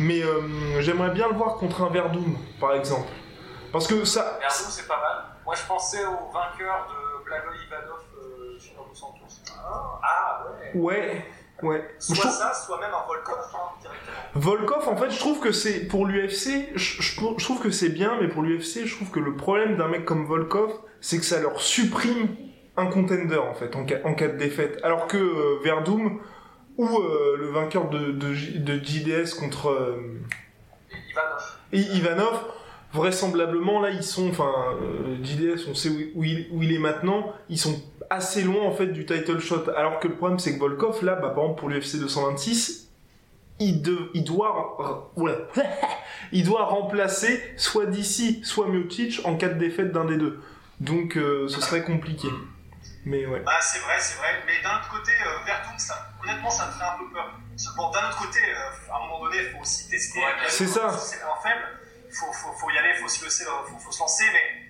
Mais 0.00 0.22
euh, 0.22 0.80
j'aimerais 0.80 1.10
bien 1.10 1.28
le 1.28 1.34
voir 1.34 1.56
contre 1.56 1.82
un 1.82 1.90
Verdum, 1.90 2.36
par 2.60 2.72
exemple. 2.74 3.08
Parce 3.72 3.86
que 3.86 4.04
ça, 4.04 4.38
Verdun, 4.40 4.48
c'est 4.50 4.86
pas 4.86 5.00
mal. 5.00 5.24
Moi, 5.44 5.54
je 5.56 5.66
pensais 5.66 6.04
au 6.04 6.32
vainqueur 6.32 6.86
de 6.88 7.24
Blago 7.24 7.48
Ivanov 7.66 7.98
euh, 8.22 8.58
sur 8.58 8.74
Dos 8.76 8.94
Santos. 8.94 9.52
Ah, 10.02 10.44
ouais. 10.74 10.80
ouais, 10.80 11.24
ouais. 11.62 11.90
Je 11.98 12.04
Soit 12.14 12.16
trouve- 12.16 12.30
ça, 12.32 12.54
soit 12.54 12.78
même 12.80 12.90
un 12.94 13.06
Volkov 13.06 13.38
hein, 13.54 13.58
directement. 13.80 14.16
Volkov, 14.34 14.88
en 14.88 14.96
fait, 14.96 15.10
je 15.10 15.18
trouve 15.18 15.40
que 15.40 15.50
c'est 15.52 15.80
pour 15.88 16.06
l'UFC, 16.06 16.68
je, 16.76 17.02
je 17.02 17.16
trouve- 17.16 17.34
je 17.38 17.44
trouve 17.44 17.60
que 17.60 17.70
c'est 17.70 17.88
bien, 17.90 18.16
mais 18.20 18.28
pour 18.28 18.42
l'UFC, 18.42 18.86
je 18.86 18.94
trouve 18.94 19.10
que 19.10 19.20
le 19.20 19.34
problème 19.36 19.76
d'un 19.76 19.88
mec 19.88 20.04
comme 20.04 20.24
Volkov, 20.26 20.70
c'est 21.00 21.18
que 21.18 21.24
ça 21.24 21.40
leur 21.40 21.60
supprime 21.60 22.28
un 22.78 22.86
contender 22.86 23.36
en 23.36 23.54
fait 23.54 23.74
en 23.76 23.84
cas, 23.84 24.28
de 24.28 24.36
défaite. 24.38 24.78
Alors 24.82 25.06
que 25.06 25.16
euh, 25.16 25.58
Verdum 25.62 26.20
ou 26.78 26.86
euh, 26.86 27.36
le 27.38 27.48
vainqueur 27.48 27.90
de, 27.90 28.12
de, 28.12 28.32
JDS 28.78 29.34
contre 29.38 29.68
euh, 29.70 30.20
Ivanov. 31.10 31.96
Ivanov, 31.96 32.44
vraisemblablement 32.92 33.80
là 33.80 33.90
ils 33.90 34.04
sont, 34.04 34.28
enfin 34.30 34.52
euh, 34.80 35.16
JDS, 35.22 35.68
on 35.68 35.74
sait 35.74 35.90
où, 36.14 36.22
il, 36.22 36.72
est 36.72 36.78
maintenant, 36.78 37.34
ils 37.48 37.58
sont 37.58 37.82
assez 38.10 38.42
loin 38.42 38.62
en 38.62 38.72
fait 38.72 38.86
du 38.86 39.04
title 39.04 39.40
shot. 39.40 39.64
Alors 39.76 39.98
que 39.98 40.06
le 40.06 40.14
problème 40.14 40.38
c'est 40.38 40.54
que 40.54 40.60
Volkov 40.60 41.04
là, 41.04 41.16
bah, 41.16 41.30
par 41.30 41.44
exemple 41.44 41.58
pour 41.58 41.68
l'UFC 41.68 41.98
226, 41.98 42.88
il, 43.60 43.82
de- 43.82 44.10
il 44.14 44.22
doit, 44.22 45.10
ouais, 45.16 45.36
il 46.32 46.44
doit 46.44 46.64
remplacer 46.66 47.42
soit 47.56 47.86
DC, 47.86 48.44
soit 48.44 48.68
Miocic 48.68 49.20
en 49.24 49.34
cas 49.34 49.48
de 49.48 49.58
défaite 49.58 49.90
d'un 49.90 50.04
des 50.04 50.16
deux. 50.16 50.38
Donc 50.78 51.14
ce 51.48 51.60
serait 51.60 51.82
compliqué. 51.82 52.28
Mais 53.08 53.24
ouais. 53.24 53.40
Bah, 53.40 53.58
c'est 53.62 53.78
vrai, 53.78 53.94
c'est 54.00 54.18
vrai. 54.18 54.28
Mais 54.46 54.60
d'un 54.62 54.76
autre 54.76 54.90
côté, 54.90 55.12
euh, 55.24 55.78
ça, 55.78 56.10
honnêtement, 56.22 56.50
ça 56.50 56.66
me 56.66 56.72
fait 56.72 56.84
un 56.84 56.98
peu 56.98 57.10
peur. 57.10 57.32
Bon, 57.74 57.90
d'un 57.90 58.06
autre 58.06 58.18
côté, 58.18 58.38
euh, 58.38 58.92
à 58.92 58.96
un 58.96 59.00
moment 59.06 59.24
donné, 59.24 59.38
il 59.44 59.50
faut 59.50 59.62
aussi 59.62 59.88
tester. 59.88 60.20
C'est 60.48 60.66
ça. 60.66 60.94
si 60.98 61.16
C'est 61.16 61.22
un 61.22 61.34
faible. 61.42 61.64
Il 62.06 62.14
faut, 62.14 62.30
faut, 62.34 62.52
faut 62.52 62.70
y 62.70 62.76
aller, 62.76 62.90
il 62.94 63.00
faut, 63.00 63.06
euh, 63.06 63.66
faut, 63.66 63.78
faut 63.78 63.92
se 63.92 64.00
lancer. 64.00 64.24
Mais 64.30 64.68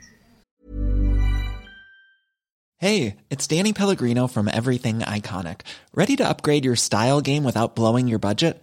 Hey, 2.81 3.16
it's 3.29 3.48
Danny 3.48 3.72
Pellegrino 3.72 4.29
from 4.29 4.46
Everything 4.46 5.01
Iconic. 5.01 5.62
Ready 5.92 6.14
to 6.14 6.24
upgrade 6.24 6.64
your 6.64 6.77
style 6.77 7.20
game 7.20 7.42
without 7.42 7.74
blowing 7.74 8.07
your 8.07 8.20
budget? 8.20 8.62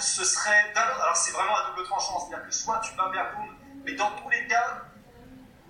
Ce 0.00 0.24
serait. 0.24 0.72
Alors, 0.74 1.16
c'est 1.16 1.32
vraiment 1.32 1.56
à 1.56 1.70
double 1.70 1.84
tranchant. 1.86 2.18
C'est-à-dire 2.20 2.46
que 2.46 2.54
soit 2.54 2.80
tu 2.80 2.94
bats 2.94 3.10
Verdun, 3.12 3.48
mais 3.84 3.92
dans 3.92 4.10
tous 4.12 4.28
les 4.30 4.46
cas, 4.46 4.82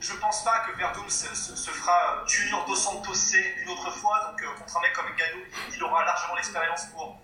je 0.01 0.13
pense 0.15 0.45
pas 0.45 0.59
que 0.61 0.77
Verdun 0.77 1.09
se, 1.09 1.35
se- 1.35 1.57
se 1.57 1.71
fera 1.71 2.23
Junior 2.27 2.65
Dos 2.67 2.77
Santos 2.77 3.15
une 3.63 3.69
autre 3.71 3.91
fois. 3.93 4.21
Donc, 4.31 4.43
euh, 4.43 4.47
contre 4.59 4.77
un 4.77 4.81
mec 4.83 4.93
comme 4.93 5.07
Ngannou, 5.07 5.43
il 5.75 5.83
aura 5.85 6.05
largement 6.05 6.35
l'expérience 6.37 6.87
pour 6.87 7.19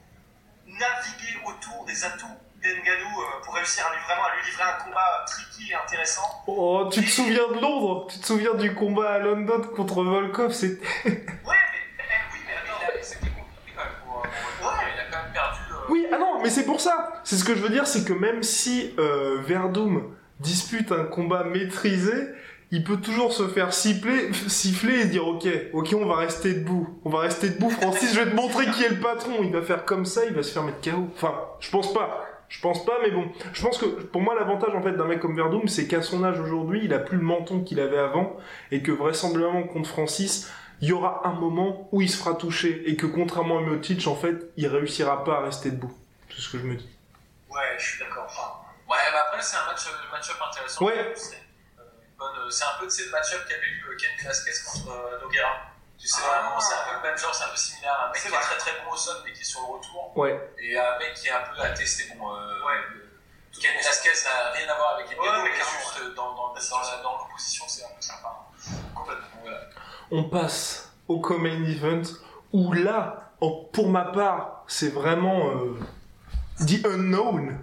naviguer 0.67 1.39
autour 1.47 1.85
des 1.85 2.05
atouts 2.05 2.27
d'Ngannou 2.63 3.21
euh, 3.21 3.41
pour 3.45 3.55
réussir 3.55 3.85
à 3.87 3.95
lui, 3.95 4.03
vraiment 4.05 4.25
à 4.25 4.37
lui 4.37 4.45
livrer 4.47 4.63
un 4.63 4.85
combat 4.85 5.25
tricky 5.27 5.71
et 5.71 5.75
intéressant. 5.75 6.23
Oh, 6.47 6.89
tu 6.93 7.05
te 7.05 7.11
souviens 7.11 7.49
de 7.49 7.61
Londres? 7.61 8.07
Tu 8.11 8.21
te 8.21 8.27
souviens 8.27 8.55
du 8.55 8.73
combat 8.75 9.15
à 9.15 9.19
London 9.19 9.61
contre 9.75 10.03
Volkov? 10.05 10.53
C'est 10.53 10.79
Ouais, 11.05 11.57
Oui, 15.93 16.07
ah 16.11 16.17
non, 16.17 16.41
mais 16.43 16.49
c'est 16.49 16.65
pour 16.65 16.81
ça. 16.81 17.21
C'est 17.23 17.37
ce 17.37 17.45
que 17.45 17.55
je 17.55 17.61
veux 17.61 17.69
dire, 17.69 17.87
c'est 17.87 18.07
que 18.07 18.15
même 18.15 18.43
si 18.43 18.95
euh, 18.99 19.37
dispute 20.41 20.91
un 20.91 21.05
combat 21.05 21.45
maîtrisé, 21.45 22.15
il 22.71 22.83
peut 22.83 22.97
toujours 22.97 23.35
se 23.35 23.47
faire 23.47 23.75
siffler, 23.75 24.33
siffler 24.49 25.03
et 25.03 25.05
dire 25.05 25.29
ok, 25.29 25.47
ok, 25.75 25.95
on 26.01 26.07
va 26.07 26.17
rester 26.17 26.55
debout, 26.55 26.89
on 27.05 27.11
va 27.11 27.19
rester 27.19 27.51
debout. 27.51 27.69
Francis, 27.69 28.15
je 28.15 28.21
vais 28.21 28.31
te 28.31 28.35
montrer 28.35 28.65
qui 28.71 28.85
est 28.85 28.89
le 28.89 29.01
patron. 29.01 29.43
Il 29.43 29.53
va 29.53 29.61
faire 29.61 29.85
comme 29.85 30.07
ça, 30.07 30.23
il 30.25 30.33
va 30.33 30.43
se 30.43 30.51
faire 30.51 30.63
mettre 30.63 30.81
KO. 30.81 31.09
Enfin, 31.15 31.35
je 31.61 31.71
pense 31.71 31.93
pas. 31.93 32.25
Je 32.49 32.61
pense 32.63 32.87
pas, 32.87 32.99
mais 33.03 33.11
bon, 33.11 33.27
je 33.53 33.63
pense 33.63 33.77
que 33.77 33.87
pour 33.87 34.21
moi 34.23 34.35
l'avantage 34.35 34.75
en 34.75 34.83
fait 34.83 34.93
d'un 34.93 35.07
mec 35.07 35.21
comme 35.21 35.37
Verdum, 35.37 35.69
c'est 35.69 35.87
qu'à 35.87 36.01
son 36.01 36.25
âge 36.25 36.39
aujourd'hui, 36.41 36.81
il 36.85 36.93
a 36.93 36.99
plus 36.99 37.17
le 37.17 37.23
menton 37.23 37.61
qu'il 37.61 37.81
avait 37.81 37.99
avant, 37.99 38.37
et 38.71 38.83
que 38.83 38.93
vraisemblablement 38.93 39.63
contre 39.63 39.89
Francis, 39.89 40.51
il 40.83 40.89
y 40.89 40.93
aura 40.93 41.27
un 41.27 41.33
moment 41.33 41.89
où 41.93 42.03
il 42.03 42.11
se 42.11 42.19
fera 42.19 42.35
toucher, 42.35 42.83
et 42.91 42.97
que 42.97 43.07
contrairement 43.07 43.59
à 43.59 43.61
Miocic, 43.63 44.07
en 44.07 44.17
fait, 44.17 44.35
il 44.57 44.67
réussira 44.67 45.25
pas 45.25 45.39
à 45.39 45.41
rester 45.41 45.71
debout. 45.71 45.97
C'est 46.29 46.43
ce 46.43 46.51
que 46.51 46.59
je 46.59 46.65
me 46.65 46.77
dis. 46.77 46.89
Ouais, 47.49 47.77
je 47.79 47.85
suis 47.85 47.99
d'accord. 48.01 48.27
Enfin, 48.27 48.63
Ouais, 48.93 48.99
mais 49.11 49.19
après, 49.19 49.41
c'est 49.41 49.57
un 49.57 49.65
match, 49.65 49.87
match-up 50.11 50.37
intéressant. 50.51 50.85
Ouais. 50.85 51.13
C'est, 51.17 51.37
euh, 51.79 51.83
bonne. 52.19 52.51
C'est 52.51 52.65
un 52.65 52.77
peu 52.79 52.87
de 52.87 52.93
le 52.93 53.11
match-up 53.11 53.41
qu'avait 53.49 53.63
eu 53.63 53.97
Ken 53.97 54.11
Velasquez 54.21 54.53
contre 54.67 55.21
Noguera. 55.23 55.73
Tu 55.99 56.07
sais, 56.09 56.21
ah. 56.25 56.29
vraiment, 56.29 56.61
c'est 56.61 56.75
un 56.75 56.85
peu 56.85 56.95
le 56.97 57.03
même 57.09 57.17
genre, 57.17 57.35
c'est 57.35 57.45
un 57.45 57.49
peu 57.49 57.57
similaire. 57.57 57.97
Un 58.01 58.13
mec 58.13 58.21
qui 58.21 58.29
est 58.29 58.31
très 58.31 58.59
très 58.59 58.73
bon 58.85 58.93
au 58.93 58.97
sol, 58.97 59.17
mais 59.25 59.33
qui 59.33 59.41
est 59.41 59.45
sur 59.45 59.61
le 59.61 59.67
retour. 59.67 60.13
Ouais. 60.19 60.37
Et 60.59 60.77
un 60.77 60.99
mec 60.99 61.15
qui 61.15 61.29
est 61.29 61.31
un 61.31 61.41
peu 61.41 61.63
à 61.63 61.71
tester. 61.71 62.13
Bon, 62.19 62.37
euh, 62.37 62.67
ouais. 62.67 62.81
Ken 63.59 63.71
Velasquez 63.79 64.11
n'a 64.25 64.51
rien 64.51 64.69
à 64.69 64.75
voir 64.77 64.95
avec 64.97 65.09
Ken 65.09 65.19
ouais, 65.19 65.43
mais 65.43 65.55
juste 65.55 66.15
dans, 66.15 66.35
dans, 66.35 66.53
dans, 66.53 67.03
dans 67.03 67.19
l'opposition, 67.19 67.65
c'est 67.69 67.85
un 67.85 67.95
peu 67.95 68.03
sympa. 68.03 68.37
Complètement, 68.95 69.41
voilà. 69.41 69.61
On 70.13 70.25
passe 70.25 70.95
au 71.09 71.19
Common 71.19 71.65
Event, 71.65 72.03
où 72.53 72.73
là, 72.73 73.33
pour 73.73 73.89
ma 73.89 74.05
part, 74.05 74.65
c'est 74.69 74.93
vraiment 74.93 75.49
euh, 75.49 75.77
The 76.65 76.87
Unknown 76.87 77.59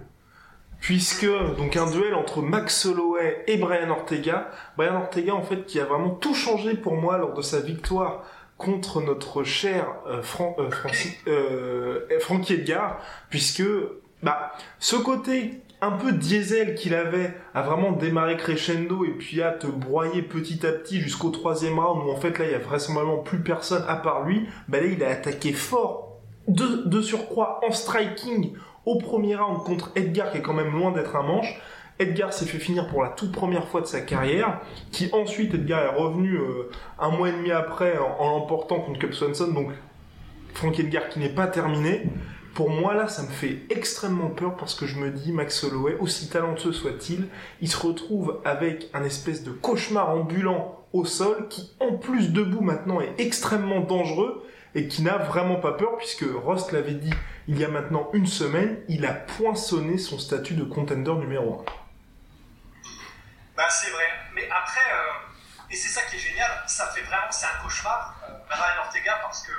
puisque 0.80 1.26
donc 1.58 1.76
un 1.76 1.90
duel 1.90 2.14
entre 2.14 2.40
Max 2.42 2.86
Holloway 2.86 3.44
et 3.46 3.58
Brian 3.58 3.90
Ortega. 3.90 4.50
Brian 4.76 4.96
Ortega 4.96 5.34
en 5.34 5.42
fait 5.42 5.64
qui 5.66 5.78
a 5.78 5.84
vraiment 5.84 6.10
tout 6.10 6.34
changé 6.34 6.74
pour 6.74 6.96
moi 6.96 7.18
lors 7.18 7.34
de 7.34 7.42
sa 7.42 7.60
victoire 7.60 8.24
contre 8.56 9.00
notre 9.00 9.42
cher 9.42 9.86
euh, 10.06 10.22
euh, 10.58 10.70
euh, 11.28 12.20
Frankie 12.20 12.54
Edgar, 12.54 12.98
puisque 13.30 13.62
bah 14.22 14.52
ce 14.78 14.96
côté 14.96 15.60
un 15.82 15.92
peu 15.92 16.12
diesel 16.12 16.74
qu'il 16.74 16.94
avait 16.94 17.34
a 17.54 17.62
vraiment 17.62 17.92
démarré 17.92 18.36
crescendo 18.36 19.04
et 19.04 19.12
puis 19.12 19.42
à 19.42 19.50
te 19.50 19.66
broyer 19.66 20.22
petit 20.22 20.66
à 20.66 20.72
petit 20.72 21.00
jusqu'au 21.00 21.30
troisième 21.30 21.78
round 21.78 22.06
où 22.06 22.10
en 22.10 22.16
fait 22.16 22.38
là 22.38 22.44
il 22.44 22.52
y 22.52 22.54
a 22.54 22.58
vraisemblablement 22.58 23.18
plus 23.18 23.40
personne 23.40 23.84
à 23.88 23.96
part 23.96 24.24
lui, 24.24 24.46
bah 24.68 24.80
là 24.80 24.86
il 24.86 25.02
a 25.02 25.08
attaqué 25.08 25.52
fort 25.52 26.20
de, 26.48 27.00
surcroît 27.00 27.60
en 27.66 27.72
striking 27.72 28.52
au 28.84 28.98
premier 28.98 29.36
round 29.36 29.58
contre 29.64 29.90
Edgar 29.94 30.30
qui 30.32 30.38
est 30.38 30.42
quand 30.42 30.54
même 30.54 30.72
loin 30.72 30.92
d'être 30.92 31.16
un 31.16 31.22
manche. 31.22 31.60
Edgar 31.98 32.32
s'est 32.32 32.46
fait 32.46 32.58
finir 32.58 32.88
pour 32.88 33.02
la 33.02 33.10
toute 33.10 33.30
première 33.30 33.68
fois 33.68 33.82
de 33.82 33.86
sa 33.86 34.00
carrière, 34.00 34.60
qui 34.90 35.10
ensuite 35.12 35.54
Edgar 35.54 35.82
est 35.82 36.00
revenu 36.00 36.34
euh, 36.34 36.70
un 36.98 37.10
mois 37.10 37.28
et 37.28 37.32
demi 37.32 37.52
après 37.52 37.98
en, 37.98 38.30
l'emportant 38.30 38.80
contre 38.80 38.98
Cub 38.98 39.12
Swanson, 39.12 39.52
donc 39.52 39.70
Frank 40.54 40.78
Edgar 40.80 41.10
qui 41.10 41.18
n'est 41.18 41.28
pas 41.28 41.46
terminé. 41.46 42.06
Pour 42.60 42.68
moi 42.68 42.92
là, 42.92 43.08
ça 43.08 43.22
me 43.22 43.30
fait 43.30 43.62
extrêmement 43.70 44.28
peur 44.28 44.54
parce 44.54 44.74
que 44.74 44.84
je 44.84 44.96
me 44.96 45.10
dis 45.10 45.32
Max 45.32 45.64
Holloway, 45.64 45.94
aussi 45.94 46.28
talentueux 46.28 46.74
soit-il, 46.74 47.30
il 47.62 47.70
se 47.70 47.78
retrouve 47.78 48.38
avec 48.44 48.90
un 48.92 49.02
espèce 49.02 49.42
de 49.44 49.50
cauchemar 49.50 50.10
ambulant 50.10 50.84
au 50.92 51.06
sol 51.06 51.48
qui 51.48 51.74
en 51.80 51.96
plus 51.96 52.34
debout 52.34 52.60
maintenant 52.60 53.00
est 53.00 53.14
extrêmement 53.16 53.80
dangereux 53.80 54.46
et 54.74 54.88
qui 54.88 55.00
n'a 55.00 55.16
vraiment 55.16 55.56
pas 55.56 55.72
peur 55.72 55.96
puisque 55.96 56.26
Rost 56.44 56.72
l'avait 56.72 56.92
dit 56.92 57.14
il 57.48 57.58
y 57.58 57.64
a 57.64 57.68
maintenant 57.68 58.10
une 58.12 58.26
semaine, 58.26 58.82
il 58.88 59.06
a 59.06 59.14
poinçonné 59.14 59.96
son 59.96 60.18
statut 60.18 60.52
de 60.52 60.64
contender 60.64 61.14
numéro 61.14 61.64
1. 61.66 62.82
Bah 63.56 63.70
c'est 63.70 63.90
vrai, 63.90 64.04
mais 64.34 64.46
après, 64.50 64.80
euh, 64.92 65.70
et 65.70 65.76
c'est 65.76 65.88
ça 65.88 66.02
qui 66.10 66.16
est 66.16 66.18
génial, 66.18 66.50
ça 66.66 66.88
fait 66.88 67.00
vraiment, 67.00 67.30
c'est 67.30 67.46
un 67.46 67.62
cauchemar, 67.62 68.20
euh, 68.28 68.34
Ryan 68.50 68.84
Ortega, 68.84 69.18
parce 69.22 69.46
que 69.46 69.52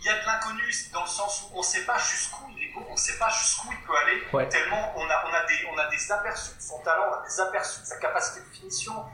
il 0.00 0.06
y 0.06 0.08
a 0.08 0.18
de 0.18 0.26
l'inconnu 0.26 0.62
dans 0.92 1.02
le 1.02 1.08
sens 1.08 1.42
où 1.42 1.56
on 1.56 1.58
ne 1.58 1.64
sait 1.64 1.84
pas 1.84 1.98
jusqu'où 1.98 2.44
il 2.56 2.64
est 2.64 2.72
beau, 2.72 2.80
on 2.88 2.92
ne 2.92 2.98
sait 2.98 3.18
pas 3.18 3.28
jusqu'où 3.28 3.68
il 3.70 3.80
peut 3.86 3.94
aller, 3.96 4.48
tellement 4.48 4.92
on 4.96 5.08
a, 5.08 5.24
on, 5.28 5.34
a 5.34 5.44
des, 5.46 5.66
on 5.70 5.78
a 5.78 5.86
des 5.88 6.12
aperçus 6.12 6.56
de 6.56 6.62
son 6.62 6.78
talent, 6.80 7.06
on 7.10 7.22
a 7.22 7.26
des 7.26 7.40
aperçus 7.40 7.80
de 7.82 7.86
sa 7.86 7.96
capacité 7.98 8.40
de 8.40 8.54
finition, 8.54 9.04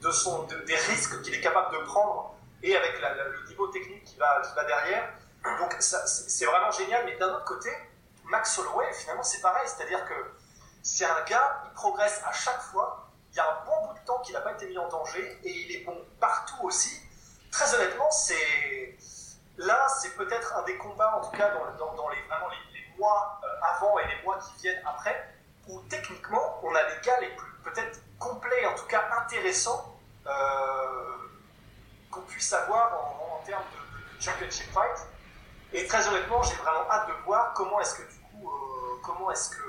de 0.00 0.10
son, 0.10 0.44
des 0.44 0.76
risques 0.76 1.20
qu'il 1.22 1.34
est 1.34 1.40
capable 1.40 1.78
de 1.78 1.84
prendre, 1.84 2.34
et 2.62 2.74
avec 2.74 3.00
le 3.00 3.48
niveau 3.48 3.68
technique 3.68 4.04
qui 4.04 4.16
va, 4.16 4.40
qui 4.42 4.54
va 4.54 4.64
derrière. 4.64 5.08
Donc 5.58 5.74
c'est 5.78 6.44
vraiment 6.46 6.70
génial, 6.70 7.04
mais 7.04 7.16
d'un 7.16 7.34
autre 7.34 7.44
côté, 7.44 7.70
Max 8.24 8.58
Holloway, 8.58 8.92
finalement, 8.94 9.22
c'est 9.22 9.40
pareil, 9.40 9.66
c'est-à-dire 9.66 10.04
que 10.06 10.14
c'est 10.82 11.04
un 11.04 11.22
gars, 11.24 11.62
il 11.66 11.72
progresse 11.72 12.20
à 12.24 12.32
chaque 12.32 12.60
fois, 12.62 13.10
il 13.32 13.36
y 13.36 13.40
a 13.40 13.44
un 13.44 13.64
bon 13.64 13.86
bout 13.86 13.98
de 13.98 14.04
temps 14.04 14.20
qu'il 14.20 14.34
n'a 14.34 14.40
pas 14.40 14.52
été 14.52 14.66
mis 14.66 14.78
en 14.78 14.88
danger, 14.88 15.38
et 15.44 15.50
il 15.50 15.76
est 15.76 15.84
bon 15.84 15.96
partout 16.18 16.62
aussi. 16.62 17.00
Très 17.50 17.74
honnêtement, 17.74 18.10
c'est 18.10 18.96
là, 19.66 19.86
c'est 19.88 20.16
peut-être 20.16 20.56
un 20.56 20.62
des 20.64 20.76
combats, 20.76 21.16
en 21.16 21.20
tout 21.20 21.36
cas 21.36 21.50
dans, 21.50 21.94
dans, 21.94 22.08
les, 22.08 22.22
vraiment 22.22 22.48
les, 22.48 22.80
mois 22.98 23.40
euh, 23.42 23.46
avant 23.62 23.98
et 23.98 24.06
les 24.08 24.22
mois 24.24 24.38
qui 24.38 24.62
viennent 24.62 24.82
après, 24.84 25.34
où 25.68 25.80
techniquement, 25.88 26.60
on 26.62 26.74
a 26.74 26.82
les 26.82 27.00
gars 27.02 27.18
les 27.20 27.34
plus 27.34 27.50
peut-être 27.64 28.00
complets, 28.18 28.66
en 28.66 28.74
tout 28.74 28.86
cas 28.86 29.04
intéressants, 29.22 29.96
euh, 30.26 30.30
qu'on 32.10 32.22
puisse 32.22 32.52
avoir 32.52 32.92
en, 32.94 33.42
termes 33.44 33.62
de, 33.72 34.16
de 34.16 34.22
championship 34.22 34.70
fight. 34.72 35.06
Et 35.72 35.86
très 35.86 36.06
honnêtement, 36.08 36.42
j'ai 36.42 36.56
vraiment 36.56 36.90
hâte 36.90 37.08
de 37.08 37.12
voir 37.24 37.54
comment 37.54 37.80
est-ce 37.80 37.94
que 37.94 38.02
du 38.02 38.18
coup, 38.18 38.50
euh, 38.50 39.00
comment 39.02 39.30
est-ce 39.30 39.50
que 39.50 39.62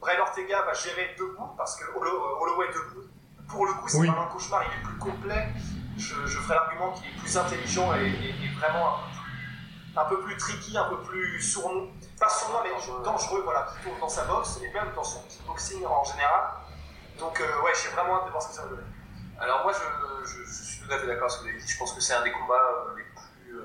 Brian 0.00 0.20
Ortega 0.20 0.62
va 0.62 0.74
gérer 0.74 1.14
debout, 1.18 1.54
parce 1.56 1.76
que 1.76 1.84
Holloway 1.96 2.68
debout, 2.68 3.08
pour 3.48 3.66
le 3.66 3.72
coup, 3.74 3.88
c'est 3.88 3.98
vraiment 3.98 4.22
un 4.22 4.26
cauchemar, 4.26 4.62
il 4.64 4.78
est 4.78 4.82
plus 4.82 4.98
complet. 4.98 5.48
Je, 5.96 6.14
ferai 6.14 6.54
l'argument 6.54 6.92
qu'il 6.92 7.06
est 7.06 7.18
plus 7.18 7.36
intelligent 7.36 7.94
et, 7.94 8.12
vraiment 8.58 8.96
un 8.96 8.98
peu, 8.98 9.15
plus, 10.04 10.36
tricky, 10.36 10.76
un 10.76 10.84
peu 10.84 11.00
plus 11.02 11.40
sournois, 11.40 11.88
pas 12.20 12.28
sournois, 12.28 12.62
mais 12.64 12.70
dangereux, 13.02 13.42
voilà, 13.44 13.62
plutôt 13.62 13.96
dans 13.98 14.08
sa 14.08 14.24
boxe 14.24 14.58
et 14.62 14.70
même 14.70 14.92
dans 14.94 15.04
son 15.04 15.22
kickboxing 15.22 15.84
en 15.86 16.04
général. 16.04 16.44
Donc, 17.18 17.40
euh, 17.40 17.62
ouais, 17.62 17.72
j'ai 17.82 17.88
vraiment 17.90 18.18
hâte 18.18 18.26
de 18.26 18.30
voir 18.30 18.42
ce 18.42 18.48
que 18.48 18.54
ça 18.54 18.62
va 18.62 18.68
donner. 18.68 18.82
Alors, 19.40 19.62
moi, 19.62 19.72
je, 19.72 20.28
je, 20.28 20.44
suis 20.44 20.86
tout 20.86 20.92
à 20.92 20.98
fait 20.98 21.06
d'accord 21.06 21.24
avec 21.24 21.30
ce 21.30 21.36
que 21.38 21.42
vous 21.42 21.48
avez 21.48 21.58
dit. 21.58 21.68
Je 21.68 21.78
pense 21.78 21.92
que 21.92 22.00
c'est 22.00 22.14
un 22.14 22.22
des 22.22 22.32
combats 22.32 22.86
les 22.96 23.02
plus. 23.04 23.62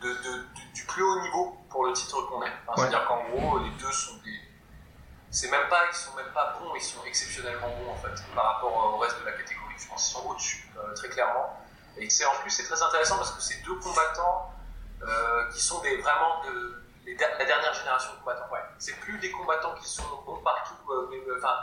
de, 0.00 0.08
de 0.08 0.44
du 0.74 0.84
plus 0.84 1.02
haut 1.02 1.20
niveau 1.22 1.56
pour 1.68 1.86
le 1.86 1.92
titre 1.92 2.22
qu'on 2.22 2.42
est. 2.42 2.52
C'est-à-dire 2.76 3.04
qu'en 3.06 3.22
gros, 3.30 3.58
les 3.58 3.70
deux 3.70 3.92
sont 3.92 4.16
des. 4.24 4.38
C'est 5.30 5.50
même 5.50 5.68
pas, 5.68 5.82
ils 5.90 5.94
sont 5.94 6.14
même 6.14 6.32
pas 6.32 6.56
bons, 6.58 6.74
ils 6.74 6.82
sont 6.82 7.04
exceptionnellement 7.04 7.68
bons 7.68 7.92
en 7.92 7.96
fait 7.96 8.22
par 8.34 8.54
rapport 8.54 8.94
au 8.94 8.98
reste 8.98 9.20
de 9.20 9.26
la 9.26 9.32
catégorie. 9.32 9.74
Je 9.76 9.86
pense 9.88 10.04
qu'ils 10.04 10.16
sont 10.16 10.26
au-dessus 10.28 10.68
euh, 10.78 10.94
très 10.94 11.08
clairement. 11.08 11.60
Et 11.96 12.08
c'est 12.08 12.24
en 12.24 12.34
plus 12.40 12.50
c'est 12.50 12.64
très 12.64 12.80
intéressant 12.82 13.16
parce 13.16 13.32
que 13.32 13.42
c'est 13.42 13.60
deux 13.62 13.74
combattants 13.74 14.54
euh, 15.02 15.48
qui 15.50 15.60
sont 15.60 15.80
des 15.82 15.96
vraiment 15.98 16.42
de 16.44 16.84
la 17.06 17.44
dernière 17.44 17.72
génération 17.72 18.12
de 18.12 18.18
combattants. 18.18 18.52
Ouais. 18.52 18.60
C'est 18.78 18.98
plus 19.00 19.18
des 19.18 19.30
combattants 19.30 19.74
qui 19.74 19.88
sont 19.88 20.02
bons 20.26 20.36
partout, 20.42 20.74
euh, 20.90 21.08
mais, 21.10 21.20
enfin 21.36 21.54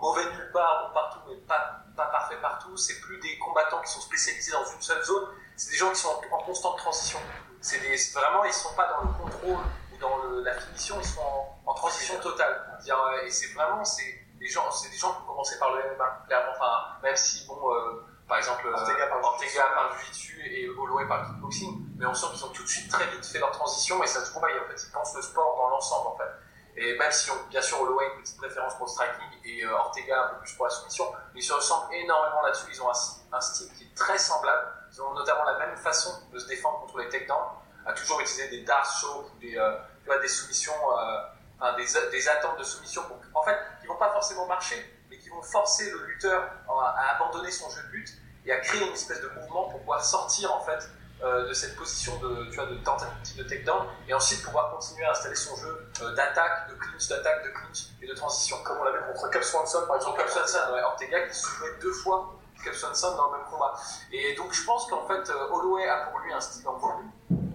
mauvais 0.00 0.24
nulle 0.24 0.50
part, 0.52 0.88
bons 0.88 0.94
partout, 0.94 1.18
mais 1.28 1.36
pas, 1.46 1.84
pas 1.96 2.06
parfaits 2.06 2.40
partout. 2.40 2.76
C'est 2.76 3.00
plus 3.00 3.18
des 3.20 3.38
combattants 3.38 3.80
qui 3.80 3.92
sont 3.92 4.00
spécialisés 4.00 4.52
dans 4.52 4.64
une 4.64 4.80
seule 4.80 5.02
zone. 5.02 5.28
C'est 5.56 5.70
des 5.70 5.76
gens 5.76 5.90
qui 5.90 5.96
sont 5.96 6.08
en, 6.08 6.36
en 6.36 6.42
constante 6.42 6.78
transition 6.78 7.18
c'est 7.62 8.12
vraiment, 8.12 8.44
ils 8.44 8.52
sont 8.52 8.74
pas 8.74 8.88
dans 8.88 9.02
le 9.02 9.12
contrôle 9.12 9.64
ou 9.92 9.96
dans 9.98 10.16
la 10.44 10.54
finition, 10.54 10.96
ils 11.00 11.06
sont 11.06 11.20
en, 11.64 11.74
transition 11.74 12.18
totale. 12.20 12.60
Euh, 12.88 13.24
et 13.24 13.30
c'est 13.30 13.54
vraiment, 13.54 13.84
c'est 13.84 14.26
des 14.38 14.48
gens, 14.48 14.70
c'est 14.70 14.90
des 14.90 14.96
gens 14.96 15.12
qui 15.12 15.22
ont 15.22 15.26
commencé 15.26 15.58
par 15.58 15.70
le 15.72 15.78
MMA, 15.94 16.24
clairement. 16.26 16.52
Enfin, 16.52 16.98
même 17.02 17.16
si 17.16 17.46
bon, 17.46 17.72
euh, 17.72 18.04
par 18.32 18.38
exemple, 18.38 18.66
euh, 18.66 18.72
Ortega 18.72 19.06
par, 19.08 19.22
Ortega 19.22 19.62
par 19.74 19.90
le 19.90 19.98
jiu-jitsu 19.98 20.40
et 20.46 20.66
Holloway 20.66 21.06
par 21.06 21.20
le 21.20 21.26
kickboxing, 21.26 21.84
mais 21.98 22.06
on 22.06 22.14
sent 22.14 22.28
qu'ils 22.32 22.44
ont 22.46 22.48
tout 22.48 22.62
de 22.62 22.68
suite 22.68 22.90
très 22.90 23.06
vite 23.08 23.26
fait 23.26 23.38
leur 23.38 23.50
transition 23.50 24.02
et 24.02 24.06
ça 24.06 24.24
se 24.24 24.32
voit. 24.32 24.48
En 24.48 24.68
fait, 24.70 24.82
ils 24.86 24.90
pensent 24.90 25.14
le 25.14 25.20
sport 25.20 25.54
dans 25.58 25.68
l'ensemble 25.68 26.08
en 26.08 26.16
fait. 26.16 26.80
Et 26.80 26.96
même 26.96 27.12
si, 27.12 27.30
on, 27.30 27.34
bien 27.50 27.60
sûr, 27.60 27.82
Holloway 27.82 28.06
a 28.06 28.14
une 28.14 28.22
petite 28.22 28.38
préférence 28.38 28.74
pour 28.76 28.86
le 28.86 28.90
striking 28.90 29.28
et 29.44 29.66
Ortega 29.66 30.24
un 30.24 30.28
peu 30.28 30.40
plus 30.40 30.54
pour 30.54 30.64
la 30.64 30.70
soumission, 30.70 31.12
mais 31.34 31.40
ils 31.40 31.44
se 31.44 31.52
ressemblent 31.52 31.92
énormément 31.92 32.40
là-dessus. 32.40 32.68
Ils 32.72 32.80
ont 32.80 32.88
un, 32.88 33.36
un, 33.36 33.40
style 33.42 33.70
qui 33.74 33.84
est 33.84 33.94
très 33.94 34.16
semblable. 34.16 34.66
Ils 34.90 35.02
ont 35.02 35.12
notamment 35.12 35.44
la 35.44 35.58
même 35.58 35.76
façon 35.76 36.18
de 36.32 36.38
se 36.38 36.48
défendre 36.48 36.80
contre 36.80 37.00
les 37.00 37.10
takedowns, 37.10 37.36
à 37.84 37.92
toujours 37.92 38.18
utiliser 38.18 38.48
des 38.48 38.62
dark 38.62 38.86
chokes 38.98 39.26
ou 39.26 39.38
des, 39.40 39.58
euh, 39.58 39.76
des 40.22 40.28
soumissions, 40.28 40.72
euh, 40.72 41.18
enfin, 41.60 41.76
des, 41.76 41.84
des, 42.10 42.28
attentes 42.30 42.58
de 42.58 42.64
soumission, 42.64 43.02
pour, 43.02 43.18
en 43.34 43.44
fait, 43.44 43.58
qui 43.82 43.88
vont 43.88 43.96
pas 43.96 44.10
forcément 44.10 44.46
marcher, 44.46 45.01
vont 45.34 45.42
forcer 45.42 45.90
le 45.90 46.06
lutteur 46.06 46.50
à, 46.68 47.16
abandonner 47.16 47.50
son 47.50 47.68
jeu 47.70 47.82
de 47.82 47.92
lutte 47.92 48.12
et 48.44 48.52
à 48.52 48.60
créer 48.60 48.86
une 48.86 48.92
espèce 48.92 49.20
de 49.20 49.28
mouvement 49.28 49.68
pour 49.70 49.80
pouvoir 49.80 50.04
sortir 50.04 50.54
en 50.54 50.60
fait 50.60 50.88
euh, 51.22 51.48
de 51.48 51.54
cette 51.54 51.76
position 51.76 52.18
de, 52.18 52.46
tu 52.50 52.56
vois, 52.56 52.66
de 52.66 52.76
tentative 52.76 53.36
de 53.36 53.44
takedown 53.44 53.86
et 54.08 54.14
ensuite 54.14 54.42
pouvoir 54.42 54.72
continuer 54.72 55.04
à 55.04 55.12
installer 55.12 55.36
son 55.36 55.54
jeu 55.56 55.92
d'attaque, 56.16 56.68
de 56.68 56.74
clinch, 56.74 57.08
d'attaque, 57.08 57.44
de 57.44 57.50
clinch 57.50 57.86
et 58.02 58.06
de 58.06 58.14
transition. 58.14 58.56
Comme 58.64 58.78
on 58.78 58.84
l'avait 58.84 59.06
contre 59.06 59.30
Cap 59.30 59.44
Swanson 59.44 59.86
par 59.86 59.96
exemple. 59.96 60.18
Cap 60.18 60.28
Swanson, 60.28 60.72
ouais, 60.72 60.82
Ortega 60.82 61.28
qui 61.28 61.36
se 61.36 61.46
jouait 61.46 61.78
deux 61.80 61.92
fois 61.92 62.34
Cap 62.64 62.74
Swanson 62.74 63.16
dans 63.16 63.30
le 63.30 63.38
même 63.38 63.46
combat. 63.48 63.74
Et 64.10 64.34
donc 64.34 64.52
je 64.52 64.64
pense 64.64 64.86
qu'en 64.88 65.06
fait 65.06 65.30
Holloway 65.30 65.88
a 65.88 66.06
pour 66.06 66.18
lui 66.20 66.32
un 66.32 66.40
style 66.40 66.66
en 66.68 66.76
volume. 66.76 67.10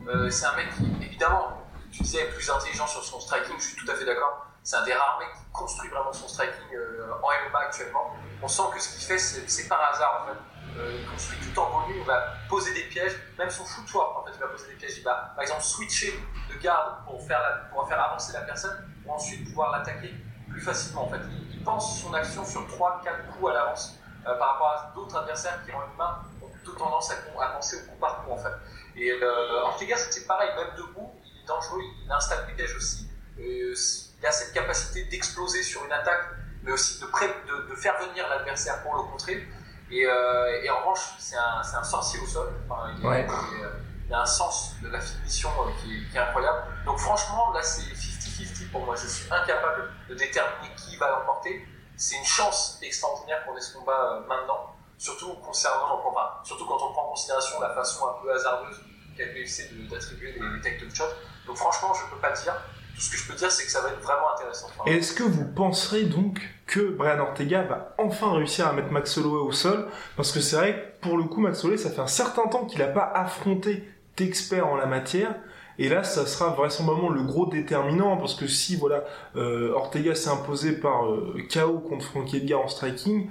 Euh, 0.08 0.30
c'est 0.30 0.46
un 0.46 0.56
mec 0.56 0.68
qui, 0.76 1.06
évidemment, 1.06 1.58
tu 1.92 2.04
disais, 2.04 2.22
est 2.22 2.32
plus 2.32 2.50
intelligent 2.50 2.88
sur 2.88 3.04
son 3.04 3.20
striking, 3.20 3.56
je 3.58 3.64
suis 3.64 3.76
tout 3.76 3.90
à 3.92 3.96
fait 3.96 4.06
d'accord. 4.06 4.46
C'est 4.68 4.76
un 4.76 4.84
des 4.84 4.94
rares 4.94 5.18
mecs 5.18 5.32
qui 5.32 5.50
construit 5.54 5.90
vraiment 5.90 6.12
son 6.12 6.28
striking 6.28 6.76
euh, 6.76 7.14
en 7.24 7.30
MMA 7.50 7.58
actuellement. 7.58 8.12
On 8.44 8.50
sent 8.50 8.64
que 8.74 8.82
ce 8.82 8.98
qu'il 8.98 9.08
fait, 9.08 9.18
c'est 9.18 9.70
par 9.70 9.82
hasard 9.82 10.24
en 10.24 10.28
fait. 10.28 10.78
Euh, 10.78 11.00
il 11.00 11.10
construit 11.10 11.38
tout 11.40 11.58
en 11.58 11.70
volume, 11.70 12.00
il 12.02 12.06
va 12.06 12.34
poser 12.50 12.74
des 12.74 12.84
pièges, 12.84 13.14
même 13.38 13.50
son 13.50 13.64
footwork 13.64 14.18
en 14.18 14.26
fait, 14.26 14.32
il 14.36 14.42
va 14.42 14.48
poser 14.48 14.68
des 14.68 14.74
pièges. 14.74 14.98
Il 14.98 15.06
va 15.06 15.32
par 15.34 15.44
exemple 15.44 15.62
switcher 15.62 16.22
de 16.50 16.62
garde 16.62 17.06
pour 17.06 17.26
faire, 17.26 17.40
pour 17.72 17.88
faire 17.88 18.04
avancer 18.04 18.34
la 18.34 18.42
personne, 18.42 18.94
pour 19.06 19.14
ensuite 19.14 19.48
pouvoir 19.48 19.72
l'attaquer 19.72 20.14
plus 20.50 20.60
facilement 20.60 21.06
en 21.06 21.12
fait. 21.12 21.22
Il, 21.54 21.64
pense 21.64 22.02
son 22.02 22.14
action 22.14 22.44
sur 22.44 22.68
3-4 22.68 23.28
coups 23.32 23.52
à 23.52 23.54
l'avance 23.54 23.96
par 24.26 24.52
rapport 24.52 24.68
à 24.68 24.92
d'autres 24.94 25.16
adversaires 25.16 25.64
qui 25.64 25.72
une 25.72 25.98
main 25.98 26.24
ont 26.42 26.50
plutôt 26.50 26.74
tendance 26.74 27.10
à, 27.12 27.42
à 27.42 27.48
penser 27.52 27.78
au 27.78 27.92
coup 27.92 27.98
par 28.02 28.26
coup 28.26 28.32
en 28.32 28.38
fait. 28.38 28.54
Et 28.98 29.12
euh, 29.12 29.64
c'est 29.96 30.28
pareil, 30.28 30.50
même 30.58 30.76
debout, 30.78 31.14
il 31.24 31.42
est 31.42 31.48
dangereux, 31.48 31.80
il 32.04 32.12
installe 32.12 32.46
des 32.48 32.54
pièges 32.54 32.76
aussi. 32.76 33.07
Euh, 33.40 33.74
il 34.20 34.26
a 34.26 34.32
cette 34.32 34.54
capacité 34.54 35.04
d'exploser 35.06 35.62
sur 35.64 35.84
une 35.86 35.92
attaque, 35.92 36.22
mais 36.64 36.72
aussi 36.72 37.00
de, 37.00 37.06
de, 37.06 37.70
de 37.70 37.76
faire 37.76 37.98
venir 38.00 38.28
l'adversaire 38.30 38.82
pour 38.84 38.96
le 38.96 39.04
contrer. 39.04 39.48
Et, 39.92 40.06
euh, 40.06 40.62
et 40.64 40.70
en 40.70 40.80
revanche, 40.80 41.02
c'est 41.20 41.38
un, 41.38 41.64
sorcier 41.84 42.20
au 42.20 42.26
sol. 42.28 42.52
Enfin, 42.70 42.92
il, 42.98 43.04
est- 43.04 43.08
Ouais. 43.08 43.28
il 43.54 43.60
est, 43.60 43.64
euh, 43.64 43.70
il 44.08 44.14
a 44.14 44.22
un 44.22 44.26
sens 44.26 44.74
de 44.82 44.90
la 44.90 45.00
finition 45.00 45.50
qui, 45.82 45.94
est, 45.98 46.10
qui 46.10 46.18
est 46.18 46.20
incroyable. 46.20 46.64
Donc 46.86 46.98
franchement, 47.00 47.52
là, 47.54 47.62
c'est 47.62 47.82
50-50 47.82 48.72
pour 48.72 48.86
moi. 48.86 48.96
Je 48.96 49.08
suis 49.08 49.32
incapable 49.32 49.90
de 50.10 50.16
déterminer 50.16 50.74
qui 50.76 50.98
va 50.98 51.10
l'emporter. 51.12 51.66
C'est 51.96 52.18
une 52.18 52.26
chance 52.26 52.80
extraordinaire 52.82 53.46
qu'on 53.46 53.56
ait 53.58 53.62
ce 53.62 53.78
combat 53.78 54.24
maintenant. 54.28 54.74
Surtout 54.98 55.34
concernant, 55.36 56.02
enfin, 56.06 56.30
surtout 56.44 56.66
quand 56.66 56.78
on 56.82 56.92
prend 56.92 57.06
en 57.06 57.10
considération 57.12 57.60
la 57.62 57.70
façon 57.74 58.08
un 58.08 58.22
peu 58.22 58.34
hasardeuse 58.34 58.82
qu'a 59.16 59.26
le 59.26 59.42
UFC 59.44 59.70
de- 59.72 59.88
d'attribuer 59.90 60.34
les, 60.34 60.40
les 60.50 60.62
tech 60.62 60.82
shots. 60.94 61.04
Donc 61.46 61.56
franchement, 61.58 61.94
je 61.94 62.14
peux 62.14 62.20
pas 62.20 62.32
dire. 62.32 62.56
Tout 62.98 63.04
ce 63.04 63.12
que 63.12 63.18
je 63.18 63.28
peux 63.28 63.36
dire, 63.36 63.52
c'est 63.52 63.64
que 63.64 63.72
ça 63.72 63.82
va 63.82 63.90
être 63.90 64.02
vraiment 64.02 64.34
intéressant. 64.36 64.70
Enfin, 64.80 64.92
est-ce 64.92 65.14
que 65.14 65.22
vous 65.22 65.46
penserez 65.46 66.06
donc 66.06 66.42
que 66.66 66.80
Brian 66.80 67.20
Ortega 67.20 67.62
va 67.62 67.94
enfin 68.00 68.34
réussir 68.34 68.66
à 68.66 68.74
mettre 68.74 68.92
Max 68.92 69.16
Holloway 69.20 69.40
au 69.40 69.52
sol? 69.52 69.88
Parce 70.16 70.32
que 70.32 70.40
c'est 70.40 70.56
vrai 70.56 70.74
que 70.74 71.08
pour 71.08 71.16
le 71.16 71.26
coup, 71.26 71.40
Max 71.40 71.64
Holloway, 71.64 71.78
ça 71.78 71.92
fait 71.92 72.02
un 72.02 72.08
certain 72.08 72.48
temps 72.48 72.66
qu'il 72.66 72.80
n'a 72.80 72.88
pas 72.88 73.12
affronté 73.14 73.88
d'experts 74.18 74.66
en 74.66 74.76
la 74.76 74.88
matière. 74.88 75.36
Et 75.78 75.90
là, 75.90 76.04
ça 76.04 76.26
sera 76.26 76.50
vraisemblablement 76.50 77.10
le 77.10 77.22
gros 77.22 77.46
déterminant, 77.46 78.18
parce 78.18 78.34
que 78.34 78.48
si 78.48 78.76
voilà 78.76 79.04
euh, 79.36 79.74
Ortega 79.74 80.16
s'est 80.16 80.32
imposé 80.32 80.72
par 80.72 81.06
euh, 81.06 81.38
KO 81.54 81.78
contre 81.78 82.04
Frankie 82.04 82.38
Edgar 82.38 82.62
en 82.62 82.68
striking, 82.68 83.30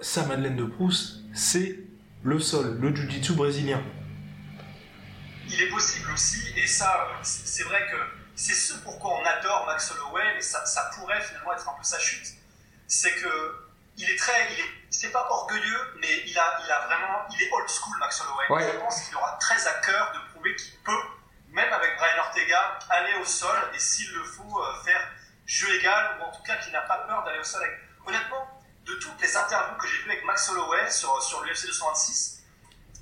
sa 0.00 0.24
Madeleine 0.24 0.56
de 0.56 0.64
Proust, 0.64 1.24
c'est 1.34 1.78
le 2.22 2.38
sol, 2.38 2.78
le 2.80 2.96
jiu-jitsu 2.96 3.34
brésilien. 3.34 3.82
il 5.46 5.62
est 5.62 5.68
possible 5.68 6.08
aussi, 6.14 6.40
et 6.56 6.66
ça, 6.66 7.06
euh, 7.10 7.18
c'est 7.22 7.64
vrai 7.64 7.80
que 7.90 8.17
c'est 8.38 8.54
ce 8.54 8.74
pourquoi 8.74 9.18
on 9.20 9.24
adore 9.26 9.66
Max 9.66 9.90
Holloway, 9.90 10.34
mais 10.34 10.42
ça, 10.42 10.64
ça 10.64 10.90
pourrait 10.94 11.20
finalement 11.20 11.52
être 11.52 11.68
un 11.68 11.72
peu 11.72 11.82
sa 11.82 11.98
chute. 11.98 12.28
C'est 12.86 13.12
que 13.16 13.64
il 13.96 14.08
est 14.08 14.16
très, 14.16 14.52
il 14.52 14.60
est, 14.60 14.70
c'est 14.90 15.10
pas 15.10 15.26
orgueilleux, 15.28 15.94
mais 16.00 16.22
il 16.24 16.38
a, 16.38 16.60
il 16.64 16.70
a 16.70 16.86
vraiment, 16.86 17.26
il 17.32 17.42
est 17.42 17.50
old 17.50 17.68
school 17.68 17.98
Max 17.98 18.20
Holloway. 18.20 18.46
Ouais. 18.50 18.72
Je 18.72 18.78
pense 18.78 19.02
qu'il 19.02 19.16
aura 19.16 19.36
très 19.40 19.66
à 19.66 19.72
cœur 19.80 20.12
de 20.12 20.32
prouver 20.32 20.54
qu'il 20.54 20.78
peut, 20.84 21.02
même 21.48 21.72
avec 21.72 21.96
Brian 21.96 22.18
Ortega, 22.20 22.78
aller 22.90 23.14
au 23.16 23.24
sol 23.24 23.58
et 23.74 23.78
s'il 23.80 24.08
le 24.14 24.22
faut 24.22 24.62
euh, 24.62 24.82
faire 24.84 25.00
jeu 25.44 25.74
égal 25.80 26.18
ou 26.20 26.24
en 26.24 26.30
tout 26.30 26.42
cas 26.44 26.56
qu'il 26.58 26.72
n'a 26.72 26.82
pas 26.82 26.98
peur 26.98 27.24
d'aller 27.24 27.40
au 27.40 27.44
sol. 27.44 27.60
Avec... 27.60 27.76
Honnêtement, 28.06 28.62
de 28.84 28.94
toutes 28.94 29.20
les 29.20 29.36
interviews 29.36 29.76
que 29.78 29.88
j'ai 29.88 30.02
vues 30.04 30.12
avec 30.12 30.24
Max 30.24 30.48
Holloway 30.48 30.88
sur, 30.92 31.20
sur 31.20 31.42
l'UFC 31.42 31.66
226, 31.66 32.44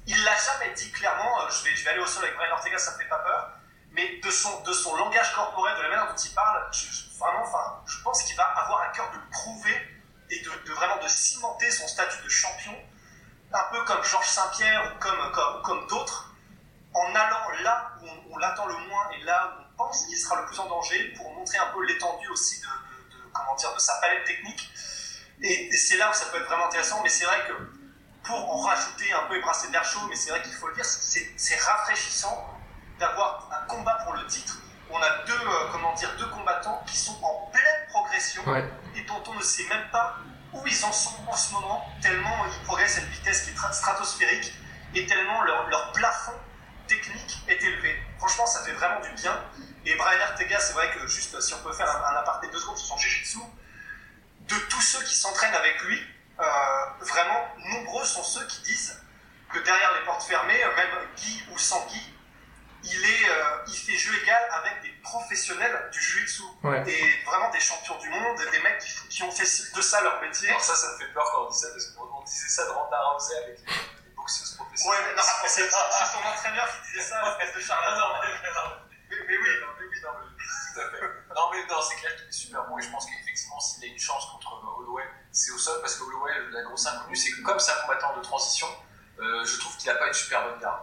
il 0.06 0.24
l'a 0.24 0.34
jamais 0.34 0.72
dit 0.72 0.90
clairement, 0.92 1.42
euh, 1.42 1.50
je, 1.50 1.62
vais, 1.64 1.76
je 1.76 1.84
vais 1.84 1.90
aller 1.90 2.00
au 2.00 2.06
sol 2.06 2.24
avec 2.24 2.36
Brian 2.36 2.52
Ortega, 2.52 2.78
ça 2.78 2.92
me 2.92 2.96
fait 2.96 3.08
pas 3.08 3.18
peur. 3.18 3.52
Mais 3.96 4.20
de 4.22 4.30
son, 4.30 4.60
de 4.60 4.72
son 4.74 4.94
langage 4.96 5.34
corporel, 5.34 5.74
de 5.78 5.82
la 5.82 5.88
manière 5.88 6.06
dont 6.08 6.16
il 6.22 6.34
parle, 6.34 6.68
je, 6.70 6.86
je- 6.92 7.18
vraiment, 7.18 7.44
je 7.86 8.02
pense 8.02 8.22
qu'il 8.24 8.36
va 8.36 8.44
avoir 8.44 8.82
à 8.82 8.88
cœur 8.88 9.10
de 9.10 9.18
prouver 9.32 9.74
et 10.28 10.38
de, 10.40 10.72
vraiment 10.72 11.02
de 11.02 11.08
cimenter 11.08 11.70
son 11.70 11.88
statut 11.88 12.22
de 12.22 12.28
champion, 12.28 12.76
un 13.54 13.64
peu 13.72 13.82
comme 13.84 14.02
Georges 14.04 14.28
Saint-Pierre 14.28 14.92
ou 14.94 14.98
comme, 14.98 15.32
comme, 15.32 15.62
comme 15.62 15.86
d'autres, 15.86 16.34
en 16.92 17.14
allant 17.14 17.48
là 17.62 17.92
où 18.02 18.06
on, 18.32 18.36
l'attend 18.36 18.66
le 18.66 18.76
moins 18.86 19.08
et 19.12 19.22
là 19.24 19.56
où 19.56 19.62
on 19.62 19.76
pense 19.78 20.04
qu'il 20.06 20.18
sera 20.18 20.40
le 20.42 20.46
plus 20.46 20.58
en 20.58 20.68
danger 20.68 21.14
pour 21.16 21.32
montrer 21.32 21.56
un 21.56 21.66
peu 21.72 21.82
l'étendue 21.86 22.28
aussi 22.28 22.60
de, 22.60 22.66
comment 23.32 23.54
dire, 23.56 23.72
de 23.72 23.78
sa 23.80 23.94
palette 24.00 24.24
technique. 24.26 24.70
Et, 25.40 25.68
et 25.68 25.76
c'est 25.76 25.96
là 25.96 26.10
où 26.10 26.12
ça 26.12 26.26
peut 26.26 26.38
être 26.38 26.46
vraiment 26.46 26.66
intéressant, 26.66 27.02
mais 27.02 27.08
c'est 27.08 27.24
vrai 27.24 27.46
que 27.48 27.52
pour 28.24 28.52
en 28.52 28.60
rajouter 28.60 29.10
un 29.12 29.22
peu 29.28 29.36
et 29.36 29.40
brasser 29.40 29.68
de 29.68 29.72
l'air 29.72 29.84
chaud, 29.84 30.00
mais 30.08 30.16
c'est 30.16 30.30
vrai 30.30 30.42
qu'il 30.42 30.52
faut 30.52 30.68
le 30.68 30.74
dire, 30.74 30.84
c'est 30.84 31.60
rafraîchissant 31.62 32.55
d'avoir 32.98 33.48
un 33.52 33.66
combat 33.66 33.98
pour 34.04 34.14
le 34.14 34.26
titre. 34.26 34.58
On 34.90 35.00
a 35.02 35.10
deux, 35.26 35.32
euh, 35.32 35.68
comment 35.72 35.92
dire, 35.94 36.14
deux 36.18 36.26
combattants 36.28 36.82
qui 36.86 36.96
sont 36.96 37.18
en 37.22 37.50
pleine 37.52 37.86
progression 37.88 38.42
Ouais. 38.48 38.64
et 38.94 39.02
dont 39.02 39.22
on 39.26 39.34
ne 39.34 39.42
sait 39.42 39.66
même 39.68 39.88
pas 39.90 40.16
où 40.52 40.62
ils 40.66 40.84
en 40.84 40.92
sont 40.92 41.16
en 41.28 41.36
ce 41.36 41.52
moment, 41.52 41.84
tellement 42.00 42.46
ils 42.46 42.64
progressent 42.64 42.98
à 42.98 43.00
une 43.00 43.08
vitesse 43.08 43.42
qui 43.42 43.50
est 43.50 43.54
tra- 43.54 43.72
stratosphérique 43.72 44.52
et 44.94 45.04
tellement 45.06 45.42
leur, 45.42 45.68
leur 45.68 45.92
plafond 45.92 46.32
technique 46.86 47.38
est 47.48 47.60
élevé. 47.62 48.00
Franchement, 48.18 48.46
ça 48.46 48.62
fait 48.64 48.72
vraiment 48.72 49.00
du 49.00 49.10
bien. 49.10 49.36
Et 49.84 49.94
Brian 49.96 50.20
Ortega, 50.30 50.58
c'est 50.60 50.72
vrai 50.74 50.90
que 50.92 51.06
juste 51.08 51.38
si 51.40 51.52
on 51.54 51.58
peut 51.58 51.72
faire 51.72 51.90
un, 51.90 52.14
un 52.14 52.20
aparté 52.20 52.46
deux 52.48 52.58
secondes 52.60 52.78
sur 52.78 52.86
son 52.88 52.96
jiu-jitsu, 52.98 53.38
de 54.48 54.54
tous 54.70 54.80
ceux 54.80 55.02
qui 55.04 55.14
s'entraînent 55.14 55.54
avec 55.54 55.80
lui, 55.82 56.00
euh, 56.38 56.44
vraiment 57.00 57.44
nombreux 57.70 58.04
sont 58.04 58.22
ceux 58.22 58.46
qui 58.46 58.62
disent 58.62 59.02
que 59.52 59.58
derrière 59.58 59.92
les 59.98 60.04
portes 60.06 60.22
fermées, 60.22 60.62
euh, 60.62 60.76
même 60.76 60.90
Guy 61.16 61.42
ou 61.52 61.58
sans 61.58 61.84
Guy, 61.86 62.14
il, 62.86 63.04
est, 63.04 63.28
euh, 63.30 63.64
il 63.68 63.76
fait 63.76 63.96
jeu 63.96 64.12
égal 64.22 64.42
avec 64.52 64.82
des 64.82 64.90
professionnels 65.02 65.88
du 65.92 66.00
jiu-jitsu. 66.00 66.42
Ouais. 66.62 66.82
Et 66.88 67.24
vraiment 67.24 67.50
des 67.50 67.60
champions 67.60 67.98
du 67.98 68.08
monde, 68.08 68.38
des 68.50 68.60
mecs 68.60 68.78
qui, 68.78 69.08
qui 69.08 69.22
ont 69.22 69.30
fait 69.30 69.44
de 69.74 69.82
ça 69.82 70.00
leur 70.02 70.20
métier. 70.22 70.48
Alors 70.50 70.62
ça, 70.62 70.74
ça 70.76 70.92
me 70.92 70.98
fait 70.98 71.12
peur 71.12 71.24
quand 71.32 71.46
on 71.46 71.50
dit 71.50 71.58
ça, 71.58 71.68
parce 71.70 71.86
qu'on 71.86 72.22
disait 72.24 72.48
ça 72.48 72.64
de 72.66 72.70
Ronda 72.70 73.00
Rousey 73.02 73.36
avec 73.44 73.58
les, 73.60 73.72
les 74.08 74.10
boxeuses 74.16 74.52
Ouais, 74.58 74.64
professionnelles. 74.64 75.02
mais 75.08 75.14
non, 75.16 75.22
mais 75.42 75.48
c'est 75.48 75.62
c'est 75.62 75.70
son 75.70 76.28
entraîneur 76.28 76.68
qui 76.70 76.88
disait 76.92 77.02
ça, 77.08 77.38
espèce 77.40 77.54
de 77.56 77.60
charlatan. 77.60 77.96
Non, 78.06 78.20
mais, 78.22 78.28
mais, 78.42 78.50
non, 78.54 78.76
Mais, 79.10 79.16
mais 79.28 79.36
oui, 79.36 79.48
mais 79.78 79.86
oui, 79.86 80.00
non, 80.02 80.10
mais, 80.18 80.26
tout 80.36 80.80
à 80.80 80.90
fait. 80.90 81.06
Non, 81.34 81.50
mais 81.52 81.66
non, 81.66 81.80
c'est 81.82 81.96
clair 81.96 82.16
qu'il 82.16 82.28
est 82.28 82.32
super 82.32 82.64
bon 82.64 82.78
et 82.78 82.82
je 82.82 82.88
pense 82.90 83.06
qu'effectivement, 83.06 83.60
s'il 83.60 83.84
a 83.84 83.86
une 83.86 83.98
chance 84.00 84.26
contre 84.32 84.52
euh, 84.54 84.78
Holloway, 84.80 85.04
c'est 85.32 85.52
au 85.52 85.58
sol 85.58 85.80
parce 85.80 85.94
que 85.96 86.02
Holloway, 86.04 86.32
la 86.50 86.62
grosse 86.62 86.86
inconnue, 86.86 87.16
c'est 87.16 87.30
que 87.32 87.42
comme 87.42 87.58
c'est 87.58 87.72
un 87.72 87.80
combattant 87.82 88.16
de 88.16 88.22
transition, 88.22 88.66
euh, 89.20 89.44
je 89.44 89.58
trouve 89.60 89.76
qu'il 89.76 89.90
n'a 89.92 89.98
pas 89.98 90.08
une 90.08 90.12
super 90.14 90.42
bonne 90.44 90.58
garde. 90.60 90.80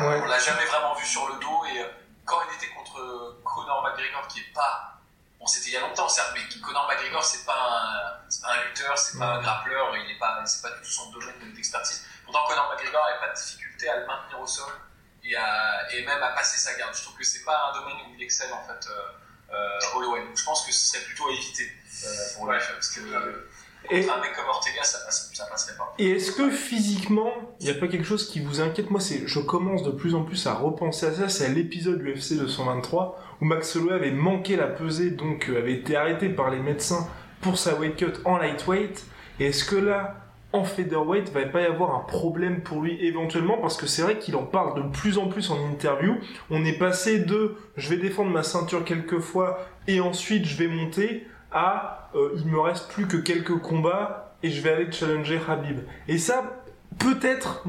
Ouais. 0.00 0.20
On 0.22 0.26
l'a 0.26 0.38
jamais 0.38 0.64
vraiment 0.66 0.94
vu 0.94 1.04
sur 1.06 1.26
le 1.28 1.34
dos 1.40 1.64
et 1.72 1.80
euh, 1.80 1.88
quand 2.24 2.40
il 2.48 2.54
était 2.56 2.72
contre 2.74 2.98
euh, 3.00 3.40
Conor 3.44 3.82
McGregor, 3.82 4.26
qui 4.28 4.40
est 4.40 4.52
pas. 4.54 4.94
Bon, 5.38 5.46
c'était 5.46 5.68
il 5.68 5.72
y 5.72 5.76
a 5.76 5.80
longtemps, 5.80 6.08
certes, 6.08 6.32
mais 6.34 6.42
Conor 6.60 6.86
McGregor, 6.88 7.24
c'est 7.24 7.44
pas 7.44 7.54
un, 7.54 8.42
pas 8.42 8.52
un 8.54 8.64
lutteur, 8.68 8.96
c'est 8.98 9.18
pas 9.18 9.26
un 9.26 9.40
grappleur, 9.40 9.96
il 9.96 10.10
est 10.10 10.18
pas, 10.18 10.44
c'est 10.46 10.62
pas 10.62 10.70
du 10.76 10.80
tout 10.82 10.90
son 10.90 11.10
domaine 11.10 11.52
d'expertise. 11.54 12.04
Pourtant, 12.24 12.44
Conor 12.46 12.70
McGregor 12.72 13.02
n'avait 13.04 13.20
pas 13.20 13.28
de 13.28 13.34
difficulté 13.38 13.88
à 13.88 13.96
le 13.96 14.06
maintenir 14.06 14.40
au 14.40 14.46
sol 14.46 14.72
et, 15.24 15.34
à- 15.36 15.92
et 15.92 16.04
même 16.04 16.22
à 16.22 16.28
passer 16.30 16.58
sa 16.58 16.74
garde. 16.78 16.94
Je 16.94 17.02
trouve 17.02 17.16
que 17.16 17.24
c'est 17.24 17.44
pas 17.44 17.70
un 17.70 17.80
domaine 17.80 17.96
où 18.06 18.14
il 18.16 18.22
excelle 18.22 18.52
en 18.52 18.62
fait, 18.64 18.86
euh, 18.88 19.54
euh, 19.54 19.78
Holloway. 19.96 20.24
Donc 20.26 20.36
je 20.36 20.44
pense 20.44 20.64
que 20.66 20.72
ce 20.72 20.92
serait 20.92 21.04
plutôt 21.04 21.28
à 21.28 21.32
éviter 21.32 21.72
euh, 22.04 22.34
pour 22.36 22.50
lui, 22.52 22.58
parce 22.58 22.88
que 22.90 23.00
euh, 23.00 23.49
Et- 23.90 24.02
contre 24.02 24.18
un 24.18 24.20
mec 24.20 24.32
comme 24.34 24.48
Ortega, 24.48 24.82
ça, 24.82 24.98
passe, 25.04 25.30
ça 25.32 25.46
passerait 25.50 25.76
pas. 25.76 25.94
Et 25.98 26.10
est-ce 26.12 26.32
que 26.32 26.50
physiquement, 26.50 27.32
il 27.60 27.64
n'y 27.66 27.70
a 27.70 27.74
pas 27.74 27.88
quelque 27.88 28.04
chose 28.04 28.28
qui 28.28 28.40
vous 28.40 28.60
inquiète? 28.60 28.90
Moi, 28.90 29.00
c'est, 29.00 29.26
je 29.26 29.38
commence 29.40 29.82
de 29.82 29.90
plus 29.90 30.14
en 30.14 30.22
plus 30.24 30.46
à 30.46 30.54
repenser 30.54 31.06
à 31.06 31.12
ça. 31.12 31.28
C'est 31.28 31.46
à 31.46 31.48
l'épisode 31.48 32.00
UFC 32.02 32.36
223 32.36 33.18
où 33.40 33.44
Max 33.44 33.74
Holloway 33.76 33.94
avait 33.94 34.10
manqué 34.10 34.56
la 34.56 34.66
pesée, 34.66 35.10
donc 35.10 35.48
euh, 35.48 35.58
avait 35.58 35.74
été 35.74 35.96
arrêté 35.96 36.28
par 36.28 36.50
les 36.50 36.58
médecins 36.58 37.08
pour 37.40 37.58
sa 37.58 37.74
weight 37.74 37.96
cut 37.96 38.12
en 38.24 38.36
lightweight. 38.36 39.04
Et 39.38 39.46
est-ce 39.46 39.64
que 39.64 39.76
là, 39.76 40.16
en 40.52 40.64
featherweight, 40.64 41.30
va 41.32 41.44
pas 41.46 41.62
y 41.62 41.64
avoir 41.66 41.94
un 41.94 42.00
problème 42.00 42.62
pour 42.62 42.82
lui 42.82 43.02
éventuellement? 43.04 43.56
Parce 43.58 43.76
que 43.76 43.86
c'est 43.86 44.02
vrai 44.02 44.18
qu'il 44.18 44.36
en 44.36 44.42
parle 44.44 44.76
de 44.82 44.88
plus 44.88 45.16
en 45.16 45.28
plus 45.28 45.50
en 45.50 45.56
interview. 45.70 46.16
On 46.50 46.64
est 46.64 46.78
passé 46.78 47.20
de 47.20 47.56
je 47.76 47.88
vais 47.88 47.96
défendre 47.96 48.30
ma 48.30 48.42
ceinture 48.42 48.84
quelques 48.84 49.20
fois 49.20 49.58
et 49.88 50.00
ensuite 50.00 50.44
je 50.44 50.56
vais 50.56 50.66
monter 50.68 51.26
à 51.52 52.08
euh, 52.14 52.30
il 52.36 52.46
me 52.46 52.60
reste 52.60 52.90
plus 52.92 53.06
que 53.06 53.16
quelques 53.16 53.58
combats 53.58 54.34
et 54.42 54.50
je 54.50 54.60
vais 54.62 54.72
aller 54.72 54.92
challenger 54.92 55.40
Habib. 55.48 55.80
Et 56.08 56.18
ça, 56.18 56.62
peut-être, 56.98 57.64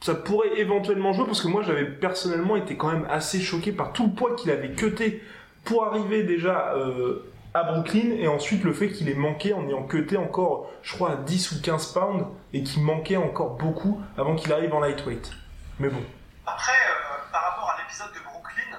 ça 0.00 0.14
pourrait 0.14 0.58
éventuellement 0.58 1.12
jouer 1.12 1.26
parce 1.26 1.42
que 1.42 1.48
moi 1.48 1.62
j'avais 1.62 1.84
personnellement 1.84 2.56
été 2.56 2.76
quand 2.76 2.90
même 2.90 3.06
assez 3.10 3.40
choqué 3.40 3.72
par 3.72 3.92
tout 3.92 4.06
le 4.06 4.12
poids 4.12 4.34
qu'il 4.34 4.50
avait 4.50 4.72
cuté 4.72 5.22
pour 5.64 5.84
arriver 5.84 6.22
déjà 6.22 6.74
euh, 6.74 7.30
à 7.54 7.64
Brooklyn 7.64 8.12
et 8.16 8.28
ensuite 8.28 8.64
le 8.64 8.72
fait 8.72 8.90
qu'il 8.90 9.08
ait 9.08 9.14
manqué 9.14 9.52
en 9.52 9.66
ayant 9.68 9.82
cuté 9.82 10.16
encore, 10.16 10.70
je 10.82 10.94
crois, 10.94 11.12
à 11.12 11.16
10 11.16 11.52
ou 11.52 11.62
15 11.62 11.92
pounds 11.92 12.26
et 12.52 12.62
qu'il 12.62 12.82
manquait 12.82 13.16
encore 13.16 13.56
beaucoup 13.56 14.00
avant 14.16 14.36
qu'il 14.36 14.52
arrive 14.52 14.72
en 14.74 14.80
lightweight. 14.80 15.32
Mais 15.78 15.88
bon. 15.88 16.02
Après, 16.46 16.72
euh, 16.72 17.32
par 17.32 17.42
rapport 17.42 17.70
à 17.70 17.82
l'épisode 17.82 18.12
de 18.12 18.20
Brooklyn, 18.24 18.78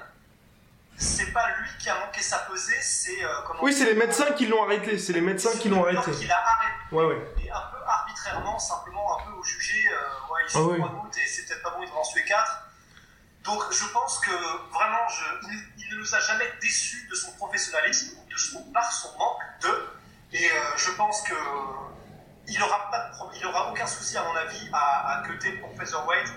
c'est 0.98 1.32
pas 1.34 1.48
lui 1.60 1.70
qui 1.82 1.90
a 1.90 2.00
manqué 2.00 2.22
sa 2.22 2.38
pesée, 2.40 2.80
c'est. 2.82 3.24
euh, 3.24 3.30
Oui, 3.62 3.74
c'est 3.74 3.86
les 3.86 3.96
médecins 3.96 4.32
qui 4.34 4.46
l'ont 4.48 4.64
arrêté, 4.64 4.98
c'est 5.00 5.14
les 5.14 5.22
médecins 5.22 5.58
qui 5.60 5.70
l'ont 5.70 5.84
arrêté. 5.84 6.12
qui 6.12 6.26
l'a 6.28 6.38
arrêté. 6.38 6.74
Ouais, 6.92 7.06
ouais. 7.06 7.34
Et 7.44 7.50
un 7.52 7.60
peu 7.72 7.78
arbitrairement, 7.88 8.60
simplement 8.60 9.20
un 9.20 9.24
peu 9.26 9.32
au 9.32 9.44
jugé, 9.44 9.84
euh, 9.92 10.34
ouais, 10.34 10.42
il 10.44 10.48
Ah 10.48 10.60
joue 10.60 10.72
oui. 10.72 10.78
trois 10.78 10.90
gouttes 11.02 11.18
et 11.18 11.28
c'est 11.28 11.46
peut-être 11.48 11.64
pas 11.64 11.72
bon, 11.72 11.78
il 11.82 11.86
devrait 11.88 12.00
en 12.00 12.04
tuer 12.04 12.24
quatre. 12.26 12.68
Donc 13.44 13.64
je 13.72 13.86
pense 13.92 14.20
que 14.20 14.32
vraiment, 14.72 15.08
je, 15.10 15.48
il, 15.52 15.64
il 15.80 15.96
ne 15.96 16.00
nous 16.02 16.14
a 16.16 16.20
jamais 16.20 16.46
déçus 16.62 17.08
de 17.10 17.16
son 17.16 17.32
professionnalisme 17.34 18.18
de 18.30 18.38
son, 18.38 18.62
par 18.72 18.92
son 18.92 19.18
manque 19.18 19.42
de. 19.62 19.90
Et 20.34 20.46
euh, 20.46 20.78
je 20.78 20.92
pense 20.92 21.22
que 21.24 21.34
il 22.48 22.62
aura 22.64 22.90
pas 22.92 23.08
de 23.10 23.16
pro- 23.16 23.32
il 23.36 23.46
aura 23.46 23.72
aucun 23.72 23.88
souci 23.88 24.18
à 24.18 24.24
mon 24.24 24.36
avis 24.36 24.70
à, 24.74 25.20
à 25.20 25.24
cutter 25.28 25.54
pour 25.54 25.70
featherweight. 25.76 26.28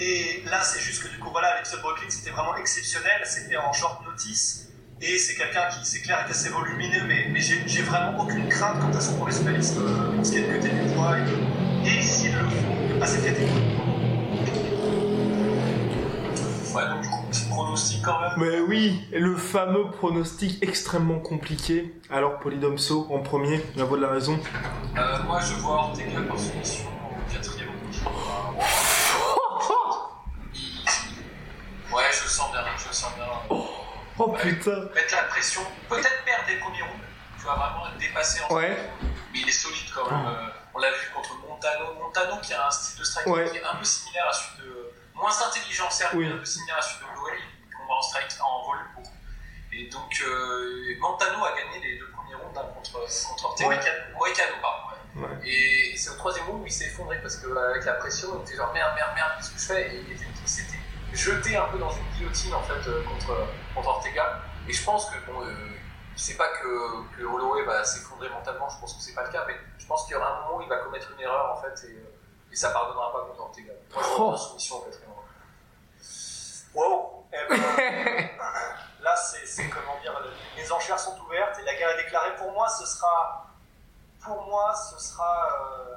Et 0.00 0.42
là, 0.46 0.62
c'est 0.62 0.78
juste 0.78 1.02
que 1.02 1.08
du 1.08 1.18
coup, 1.18 1.30
voilà, 1.30 1.56
l'épisode 1.56 1.80
Brooklyn, 1.80 2.08
c'était 2.08 2.30
vraiment 2.30 2.54
exceptionnel. 2.56 3.20
C'était 3.26 3.56
en 3.56 3.72
short 3.72 4.04
notice. 4.04 4.67
Et 5.00 5.16
c'est 5.16 5.36
quelqu'un 5.36 5.68
qui, 5.68 5.86
c'est 5.86 6.00
clair, 6.00 6.24
est 6.26 6.30
assez 6.30 6.48
volumineux, 6.48 7.04
mais, 7.06 7.28
mais 7.30 7.38
j'ai 7.40 7.62
j'ai 7.66 7.82
vraiment 7.82 8.20
aucune 8.20 8.48
crainte 8.48 8.80
quant 8.80 8.90
à 8.90 9.00
son 9.00 9.16
professionnalisme 9.16 9.80
pour 10.16 10.26
ce 10.26 10.32
qui 10.32 10.38
est 10.38 10.42
de 10.42 10.52
cutter 10.54 10.70
du 10.70 10.92
poids 10.92 11.16
et, 11.84 12.02
s'il 12.02 12.32
le 12.34 12.48
faut, 12.48 12.94
de 12.94 12.98
pas 12.98 13.06
s'éclater. 13.06 13.46
Ouais, 16.74 16.88
donc 16.88 17.00
du 17.02 17.08
coup, 17.08 17.22
petit 17.30 17.44
pronostic 17.48 18.02
quand 18.02 18.20
même. 18.20 18.32
Mais 18.38 18.58
oui, 18.60 19.00
le 19.12 19.36
fameux 19.36 19.88
pronostic 19.92 20.60
extrêmement 20.62 21.20
compliqué. 21.20 21.94
Alors, 22.10 22.40
Polydomso 22.40 23.06
en 23.10 23.20
premier, 23.20 23.60
la 23.76 23.84
voix 23.84 23.98
de 23.98 24.02
la 24.02 24.10
raison. 24.10 24.40
Euh, 24.96 25.22
moi, 25.28 25.38
je 25.40 25.54
vois 25.54 25.74
Ortega 25.74 26.20
par 26.26 26.36
soumission 26.38 26.86
au 26.88 27.32
quatrième 27.32 27.68
Ouais, 31.94 32.02
je 32.10 32.28
sens. 32.28 32.47
Oh 34.18 34.32
putain. 34.32 34.80
Mettre 34.94 35.14
la 35.14 35.22
pression, 35.24 35.62
peut-être 35.88 36.24
perdre 36.24 36.44
les 36.48 36.56
premiers 36.58 36.82
rounds. 36.82 37.04
Tu 37.38 37.44
vas 37.44 37.54
vraiment 37.54 37.86
être 37.88 37.98
dépassé 37.98 38.40
en 38.48 38.54
Ouais. 38.54 38.76
mais 39.32 39.38
il 39.40 39.48
est 39.48 39.52
solide 39.52 39.90
quand 39.94 40.10
même. 40.10 40.26
Euh, 40.26 40.48
on 40.74 40.78
l'a 40.80 40.90
vu 40.90 41.08
contre 41.14 41.34
Montano. 41.36 41.94
Montano 41.94 42.38
qui 42.40 42.52
a 42.52 42.66
un 42.66 42.70
style 42.70 42.98
de 42.98 43.04
striking 43.04 43.32
Ouais. 43.32 43.48
qui 43.50 43.56
est 43.58 43.64
un 43.64 43.76
peu 43.76 43.84
similaire 43.84 44.26
à 44.28 44.32
celui 44.32 44.66
de. 44.68 44.90
moins 45.14 45.30
intelligent 45.48 45.90
certes, 45.90 46.14
Oui. 46.14 46.26
mais 46.26 46.34
un 46.34 46.38
peu 46.38 46.44
similaire 46.44 46.78
à 46.78 46.82
celui 46.82 47.04
de 47.04 47.10
Holloway, 47.12 47.38
qu'on 47.76 47.86
voit 47.86 47.96
en 47.98 48.02
strike 48.02 48.28
en 48.40 48.64
volume 48.66 48.86
beaucoup. 48.96 49.10
Et 49.72 49.86
donc 49.88 50.20
euh, 50.26 50.96
Montano 51.00 51.44
a 51.44 51.50
gagné 51.56 51.80
les 51.80 51.98
deux 51.98 52.08
premiers 52.10 52.34
rounds 52.34 52.58
hein, 52.58 52.66
contre, 52.74 52.92
contre 53.28 53.44
Ortega. 53.46 53.68
Moïcano. 53.68 53.98
Moïcano, 54.18 54.52
pardon. 54.60 54.82
ouais. 54.88 55.26
Ouais. 55.26 55.48
Et 55.48 55.96
c'est 55.96 56.10
au 56.10 56.14
troisième 56.14 56.46
round 56.46 56.62
où 56.62 56.66
il 56.66 56.72
s'est 56.72 56.86
effondré 56.86 57.20
parce 57.22 57.36
qu'avec 57.36 57.84
la 57.84 57.92
pression, 57.94 58.28
il 58.38 58.42
était 58.48 58.56
genre 58.56 58.72
merde, 58.72 58.92
merde, 58.94 59.10
merde, 59.14 59.32
qu'est-ce 59.38 59.50
que 59.50 59.58
je 59.60 59.64
fais? 59.66 59.96
Et 59.96 60.04
il 60.10 60.48
s'était 60.48 60.67
jeté 61.12 61.56
un 61.56 61.66
peu 61.66 61.78
dans 61.78 61.90
une 61.90 62.08
guillotine 62.16 62.54
en 62.54 62.62
fait 62.62 62.88
euh, 62.88 63.02
contre, 63.04 63.46
contre 63.74 63.88
Ortega. 63.88 64.40
Et 64.66 64.72
je 64.72 64.84
pense 64.84 65.06
que 65.10 65.18
bon, 65.30 65.40
euh, 65.42 65.52
c'est 66.16 66.36
pas 66.36 66.48
que, 66.48 67.16
que 67.16 67.22
Holloway 67.24 67.64
va 67.64 67.84
s'effondrer 67.84 68.28
mentalement, 68.28 68.68
je 68.68 68.78
pense 68.80 68.94
que 68.94 69.00
c'est 69.02 69.14
pas 69.14 69.24
le 69.24 69.30
cas, 69.32 69.44
mais 69.46 69.56
je 69.78 69.86
pense 69.86 70.04
qu'il 70.04 70.12
y 70.12 70.16
aura 70.16 70.28
un 70.30 70.40
moment 70.42 70.56
où 70.58 70.62
il 70.62 70.68
va 70.68 70.78
commettre 70.78 71.10
une 71.12 71.20
erreur 71.20 71.56
en 71.56 71.60
fait 71.62 71.88
et, 71.88 71.92
euh, 71.92 72.52
et 72.52 72.56
ça 72.56 72.70
pardonnera 72.70 73.12
pas 73.12 73.20
contre 73.26 73.40
Ortega. 73.40 73.72
Moi, 73.94 74.02
je 74.02 74.08
Oh. 74.18 74.36
soumission 74.36 74.76
au 74.76 74.80
quatrième 74.80 75.10
round. 75.10 75.26
Wow 76.74 77.26
Eh 77.32 77.36
ben, 77.48 77.58
Là, 79.00 79.14
c'est 79.16 79.68
comment 79.68 79.98
dire, 80.02 80.18
le- 80.20 80.32
les 80.60 80.70
enchères 80.72 80.98
sont 80.98 81.16
ouvertes 81.20 81.58
et 81.60 81.64
la 81.64 81.74
guerre 81.74 81.90
est 81.90 82.02
déclarée. 82.04 82.34
Pour 82.36 82.52
moi, 82.52 82.68
ce 82.68 82.84
sera, 82.84 83.46
pour 84.22 84.42
moi, 84.46 84.74
ce 84.74 84.98
sera 84.98 85.48
euh, 85.62 85.94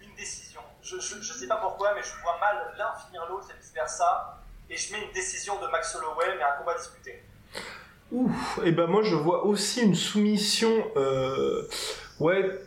une 0.00 0.14
décision. 0.14 0.60
Je, 0.86 1.00
sais 1.00 1.48
pas 1.48 1.56
pourquoi, 1.56 1.94
mais 1.94 2.02
je 2.02 2.22
vois 2.22 2.38
mal 2.40 2.56
l'un 2.78 2.92
finir 3.06 3.26
l'autre 3.28 3.48
et 3.50 3.60
vice 3.60 3.72
versa. 3.74 4.38
Et 4.70 4.76
je 4.76 4.92
mets 4.92 5.02
une 5.02 5.12
décision 5.12 5.60
de 5.60 5.66
Max 5.68 5.94
Holloway, 5.96 6.36
mais 6.36 6.44
un 6.44 6.58
combat 6.58 6.76
disputé. 6.76 7.22
Ouf. 8.12 8.60
Et 8.64 8.70
ben 8.70 8.86
moi, 8.86 9.02
je 9.02 9.16
vois 9.16 9.44
aussi 9.46 9.82
une 9.82 9.96
soumission. 9.96 10.70
Euh... 10.96 11.68
Ouais. 12.20 12.60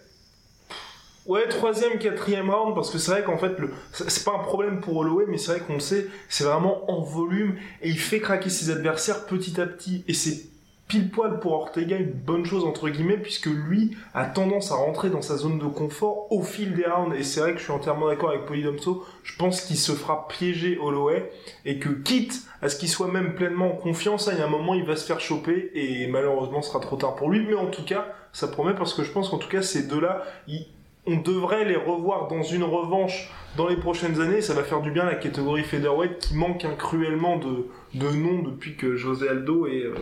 Ouais, 1.26 1.47
troisième, 1.47 1.97
quatrième 1.99 2.49
round, 2.49 2.76
parce 2.76 2.89
que 2.89 2.97
c'est 2.97 3.11
vrai 3.11 3.24
qu'en 3.24 3.38
fait, 3.38 3.57
le... 3.59 3.72
c'est 3.91 4.24
pas 4.26 4.34
un 4.34 4.39
problème 4.39 4.82
pour 4.82 4.97
Holloway, 4.97 5.26
mais 5.28 5.38
c'est 5.38 5.51
vrai 5.51 5.59
qu'on 5.61 5.80
sait, 5.80 6.07
c'est 6.28 6.43
vraiment 6.43 6.89
en 6.89 7.01
volume, 7.01 7.57
et 7.82 7.89
il 7.89 7.99
fait 7.99 8.20
craquer 8.20 8.49
ses 8.49 8.72
adversaires 8.72 9.28
petit 9.28 9.61
à 9.61 9.67
petit, 9.67 10.03
et 10.07 10.13
c'est 10.15 10.49
pile 10.89 11.09
poil 11.09 11.39
pour 11.39 11.53
Ortega 11.53 11.95
une 11.95 12.11
bonne 12.11 12.45
chose, 12.45 12.65
entre 12.65 12.89
guillemets, 12.89 13.17
puisque 13.17 13.45
lui 13.45 13.95
a 14.13 14.25
tendance 14.25 14.71
à 14.71 14.75
rentrer 14.75 15.09
dans 15.09 15.21
sa 15.21 15.37
zone 15.37 15.59
de 15.59 15.65
confort 15.65 16.29
au 16.31 16.41
fil 16.41 16.73
des 16.73 16.85
rounds, 16.85 17.15
et 17.15 17.23
c'est 17.23 17.39
vrai 17.39 17.53
que 17.53 17.59
je 17.59 17.63
suis 17.63 17.71
entièrement 17.71 18.07
d'accord 18.07 18.31
avec 18.31 18.45
Polydomso, 18.45 19.05
je 19.23 19.37
pense 19.37 19.61
qu'il 19.61 19.77
se 19.77 19.93
fera 19.93 20.27
piéger 20.27 20.77
Holloway, 20.81 21.31
et 21.63 21.79
que 21.79 21.89
quitte 21.89 22.43
à 22.61 22.69
ce 22.69 22.77
qu'il 22.77 22.89
soit 22.89 23.07
même 23.07 23.35
pleinement 23.35 23.67
en 23.67 23.75
confiance, 23.75 24.27
hein, 24.27 24.31
il 24.33 24.39
y 24.39 24.41
a 24.41 24.45
un 24.45 24.49
moment, 24.49 24.73
il 24.73 24.83
va 24.83 24.95
se 24.95 25.05
faire 25.05 25.19
choper, 25.19 25.71
et 25.75 26.07
malheureusement, 26.07 26.61
ce 26.61 26.69
sera 26.69 26.79
trop 26.79 26.97
tard 26.97 27.15
pour 27.15 27.29
lui, 27.29 27.45
mais 27.47 27.53
en 27.53 27.67
tout 27.67 27.85
cas, 27.85 28.07
ça 28.33 28.47
promet, 28.47 28.73
parce 28.73 28.93
que 28.95 29.03
je 29.03 29.11
pense 29.11 29.29
qu'en 29.29 29.37
tout 29.37 29.47
cas, 29.47 29.61
ces 29.61 29.87
deux-là, 29.87 30.23
ils 30.47 30.65
on 31.05 31.15
devrait 31.15 31.65
les 31.65 31.77
revoir 31.77 32.27
dans 32.27 32.43
une 32.43 32.63
revanche 32.63 33.31
dans 33.57 33.67
les 33.67 33.77
prochaines 33.77 34.21
années. 34.21 34.41
Ça 34.41 34.53
va 34.53 34.63
faire 34.63 34.81
du 34.81 34.91
bien 34.91 35.03
à 35.03 35.11
la 35.11 35.15
catégorie 35.15 35.63
featherweight 35.63 36.19
qui 36.19 36.35
manque 36.35 36.65
hein, 36.65 36.75
cruellement 36.77 37.37
de, 37.37 37.67
de 37.95 38.09
noms 38.11 38.43
depuis 38.43 38.75
que 38.75 38.95
José 38.95 39.27
Aldo 39.27 39.65
est... 39.65 39.85
euh, 39.85 39.95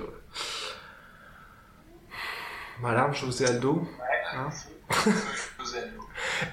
Voilà, 2.81 3.11
José 3.11 3.45
Aldo. 3.45 3.87
Hein. 4.35 4.49
José 5.59 5.79
Aldo. 5.79 6.01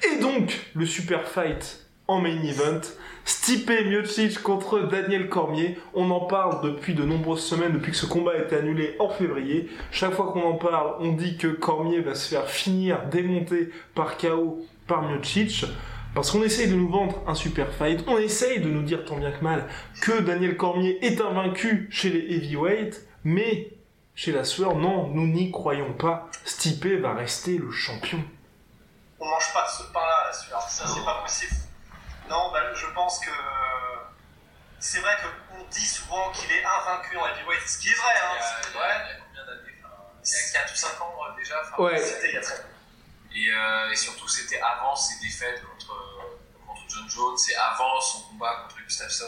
Et 0.15 0.21
donc, 0.21 0.59
le 0.75 0.87
super 0.87 1.29
fight 1.29 1.87
en 2.09 2.21
main 2.21 2.43
event. 2.43 2.81
Stipe 3.25 3.71
Miocic 3.71 4.43
contre 4.43 4.81
Daniel 4.81 5.29
Cormier. 5.29 5.79
On 5.95 6.11
en 6.11 6.21
parle 6.21 6.63
depuis 6.63 6.95
de 6.95 7.05
nombreuses 7.05 7.45
semaines, 7.45 7.73
depuis 7.73 7.93
que 7.93 7.97
ce 7.97 8.07
combat 8.07 8.33
a 8.33 8.39
été 8.39 8.57
annulé 8.57 8.97
en 8.99 9.09
février. 9.09 9.71
Chaque 9.91 10.13
fois 10.13 10.33
qu'on 10.33 10.43
en 10.43 10.55
parle, 10.55 10.95
on 11.01 11.13
dit 11.13 11.37
que 11.37 11.49
Cormier 11.49 12.01
va 12.01 12.15
se 12.15 12.29
faire 12.29 12.49
finir, 12.49 13.07
démonter 13.11 13.71
par 13.95 14.19
KO 14.19 14.65
par 14.87 15.03
Miocic. 15.03 15.67
Parce 16.15 16.31
qu'on 16.31 16.43
essaye 16.43 16.69
de 16.69 16.75
nous 16.75 16.89
vendre 16.89 17.23
un 17.27 17.35
super 17.35 17.73
fight, 17.73 18.05
on 18.07 18.19
essaye 18.19 18.61
de 18.61 18.69
nous 18.69 18.83
dire 18.83 19.05
tant 19.05 19.17
bien 19.17 19.33
que 19.33 19.43
mal 19.43 19.67
que 20.01 20.21
Daniel 20.21 20.57
Cormier 20.57 21.05
est 21.05 21.21
invaincu 21.21 21.89
chez 21.91 22.09
les 22.11 22.37
heavyweights, 22.37 23.05
mais 23.25 23.73
chez 24.15 24.33
la 24.33 24.45
sueur, 24.45 24.75
non, 24.77 25.09
nous 25.09 25.27
n'y 25.27 25.51
croyons 25.51 25.93
pas. 25.95 26.29
Stipe 26.45 26.87
va 26.87 27.15
rester 27.15 27.59
le 27.59 27.71
champion. 27.71 28.23
On 29.21 29.27
mange 29.27 29.53
pas 29.53 29.65
de 29.65 29.71
ce 29.85 29.93
pain-là, 29.93 30.25
la 30.27 30.33
sueur. 30.33 30.61
Ça, 30.63 30.85
c'est 30.87 31.05
pas 31.05 31.21
possible. 31.23 31.53
Non, 32.29 32.51
bah, 32.53 32.61
je 32.75 32.87
pense 32.95 33.19
que 33.21 33.31
c'est 34.81 35.01
vrai 35.01 35.17
qu'on 35.23 35.65
dit 35.71 35.87
souvent 35.87 36.31
qu'il 36.33 36.51
est 36.53 36.65
invaincu 36.65 37.17
en 37.17 37.27
heavyweight, 37.27 37.67
ce 37.67 37.79
qui 37.79 37.89
est 37.91 37.95
vrai. 37.95 38.13
Il 38.15 38.19
y 38.19 38.21
Hein, 38.21 38.39
a, 38.39 38.43
c'est 38.63 38.69
il 38.69 38.75
y 38.75 38.79
vrai. 38.79 38.91
a- 38.91 39.05
il 39.05 39.09
y 39.09 39.13
a 39.13 39.21
combien 39.25 39.45
d'années 39.47 39.73
enfin, 39.83 39.95
Il 40.25 40.31
y 40.31 40.57
a 40.57 40.61
4 40.61 40.73
ou 40.73 40.77
5 40.77 41.01
ans 41.01 41.15
déjà 41.37 41.55
enfin, 41.63 41.83
Ouais. 41.83 41.99
C'était 41.99 42.29
il 42.31 42.35
y 42.35 42.37
a 42.37 42.41
très 42.41 42.57
longtemps. 42.57 42.69
Et, 43.35 43.51
euh, 43.51 43.91
et 43.91 43.97
surtout, 43.97 44.29
c'était 44.29 44.61
avant 44.61 44.95
ses 44.95 45.19
défaites 45.25 45.61
contre, 45.65 45.97
contre 46.67 46.83
John 46.89 47.09
Jones, 47.09 47.37
et 47.51 47.55
avant 47.57 48.01
son 48.01 48.21
combat 48.29 48.57
contre 48.63 48.77
Gustafsson, 48.85 49.27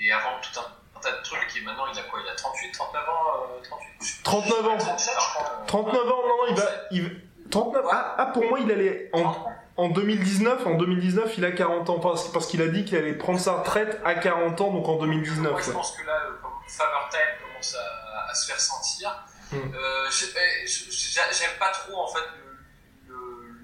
et 0.00 0.10
avant 0.10 0.40
tout 0.40 0.58
un 0.58 0.66
tas 1.04 1.12
de 1.18 1.22
trucs. 1.22 1.56
Et 1.56 1.60
maintenant, 1.60 1.86
il 1.92 1.98
a 1.98 2.02
quoi 2.02 2.20
Il 2.24 2.28
a 2.28 2.34
38, 2.34 2.72
39 2.72 3.08
ans 3.08 3.12
euh, 3.58 3.62
38 3.62 3.88
je 4.00 4.06
sais 4.06 4.14
plus. 4.14 4.22
39 4.24 4.66
ans. 4.66 4.78
37, 4.78 5.14
je 5.14 5.18
crois. 5.20 5.52
euh, 5.62 5.66
39 5.66 5.96
ans, 6.02 6.22
non, 6.22 6.28
non, 6.28 6.46
il 6.50 6.56
va. 6.56 6.70
Il... 6.90 7.20
39 7.50 7.84
ah, 7.92 8.14
ah, 8.18 8.26
pour 8.26 8.44
moi, 8.48 8.58
il 8.60 8.70
allait. 8.72 9.10
En, 9.12 9.34
en 9.76 9.88
2019, 9.88 10.66
en 10.66 10.74
2019, 10.74 11.38
il 11.38 11.44
a 11.44 11.52
40 11.52 11.90
ans. 11.90 12.00
Parce, 12.00 12.32
parce 12.32 12.46
qu'il 12.46 12.62
a 12.62 12.68
dit 12.68 12.84
qu'il 12.84 12.96
allait 12.96 13.14
prendre 13.14 13.38
sa 13.38 13.52
retraite 13.54 14.00
à 14.04 14.14
40 14.14 14.60
ans, 14.60 14.70
donc 14.72 14.88
en 14.88 14.96
2019. 14.96 15.52
Moi, 15.52 15.60
je 15.60 15.68
ouais. 15.68 15.72
pense 15.74 15.92
que 15.96 16.04
là, 16.06 16.14
euh, 16.26 16.32
comme 16.42 16.52
Favor 16.66 17.08
Time 17.10 17.20
commence 17.46 17.76
à, 17.76 18.30
à 18.30 18.34
se 18.34 18.46
faire 18.46 18.58
sentir. 18.60 19.24
Mm. 19.52 19.56
Euh, 19.74 20.10
je- 20.10 20.26
eh, 20.26 20.66
J'aime 20.66 21.58
pas 21.60 21.68
trop 21.70 21.96
en 22.02 22.08
fait 22.08 22.24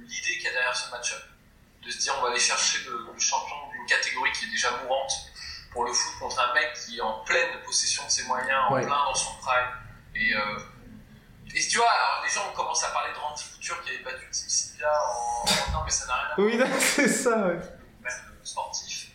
l'idée 0.06 0.34
qu'il 0.34 0.44
y 0.44 0.48
a 0.48 0.52
derrière 0.52 0.76
ce 0.76 0.90
match-up. 0.90 1.22
De 1.84 1.90
se 1.90 1.98
dire 1.98 2.14
on 2.18 2.22
va 2.22 2.28
aller 2.30 2.38
chercher 2.38 2.78
le, 2.88 2.98
le 3.12 3.18
champion 3.18 3.56
d'une 3.72 3.86
catégorie 3.86 4.30
qui 4.32 4.44
est 4.44 4.50
déjà 4.50 4.68
mourante 4.82 5.10
pour 5.70 5.84
le 5.84 5.92
foot 5.92 6.18
contre 6.18 6.40
un 6.40 6.54
mec 6.54 6.72
qui 6.74 6.98
est 6.98 7.00
en 7.00 7.20
pleine 7.24 7.60
possession 7.64 8.04
de 8.04 8.10
ses 8.10 8.24
moyens, 8.24 8.64
en 8.68 8.74
plein 8.74 8.88
dans 8.88 9.14
son 9.14 9.34
prime. 9.42 9.70
Et, 10.14 10.34
euh, 10.34 10.58
et 11.54 11.66
tu 11.66 11.78
vois, 11.78 11.90
alors, 11.90 12.24
les 12.24 12.30
gens 12.30 12.52
commencent 12.54 12.84
à 12.84 12.88
parler 12.90 13.12
de 13.12 13.18
Randy 13.18 13.44
Couture 13.54 13.80
qui 13.82 13.90
avait 13.90 14.02
battu 14.02 14.24
Tim 14.30 14.48
Sylvia 14.48 14.88
en. 15.08 15.72
Non, 15.72 15.82
mais 15.84 15.90
ça 15.90 16.06
n'a 16.06 16.14
rien 16.14 16.24
à 16.32 16.34
voir 16.36 16.46
Oui, 16.46 16.80
c'est 16.80 17.08
ça, 17.08 17.36
ouais. 17.38 17.58
même 18.02 18.12
sportif. 18.42 19.08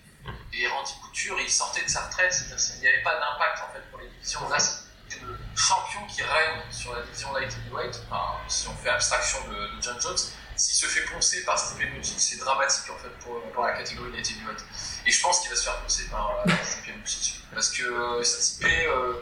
Et 0.53 0.67
Randy 0.67 0.93
Couture, 1.01 1.37
il 1.39 1.49
sortait 1.49 1.83
de 1.83 1.89
sa 1.89 2.05
retraite, 2.05 2.33
c'est-à-dire 2.33 2.57
qu'il 2.65 2.79
n'y 2.81 2.87
avait 2.87 3.03
pas 3.03 3.15
d'impact 3.19 3.63
en 3.69 3.73
fait 3.73 3.81
pour 3.91 3.99
les 3.99 4.07
divisions. 4.07 4.47
Là, 4.49 4.57
c'est 4.59 5.21
le 5.21 5.37
champion 5.55 6.05
qui 6.07 6.21
règne 6.23 6.61
sur 6.71 6.93
la 6.95 7.01
division 7.03 7.33
light 7.33 7.51
heavyweight. 7.51 8.01
Enfin, 8.09 8.37
si 8.47 8.67
on 8.67 8.75
fait 8.75 8.89
abstraction 8.89 9.39
de, 9.49 9.75
de 9.75 9.81
John 9.81 9.99
Jones, 9.99 10.17
s'il 10.55 10.75
se 10.75 10.85
fait 10.85 11.05
poncer 11.11 11.43
par 11.43 11.59
Stipe 11.59 11.91
Miocic, 11.93 12.19
c'est 12.19 12.37
dramatique 12.37 12.89
en 12.89 12.97
fait 12.97 13.09
pour, 13.19 13.41
pour 13.51 13.65
la 13.65 13.73
catégorie 13.73 14.11
light 14.13 14.29
heavyweight. 14.31 14.63
Et 15.05 15.11
je 15.11 15.21
pense 15.21 15.39
qu'il 15.41 15.49
va 15.49 15.55
se 15.55 15.63
faire 15.63 15.79
poncer 15.81 16.07
par 16.09 16.31
euh, 16.47 16.51
Stipe 16.63 16.95
Miocic. 16.97 17.43
Parce 17.53 17.69
que 17.69 17.83
euh, 17.83 18.23
Stipe, 18.23 18.65
euh, 18.67 19.13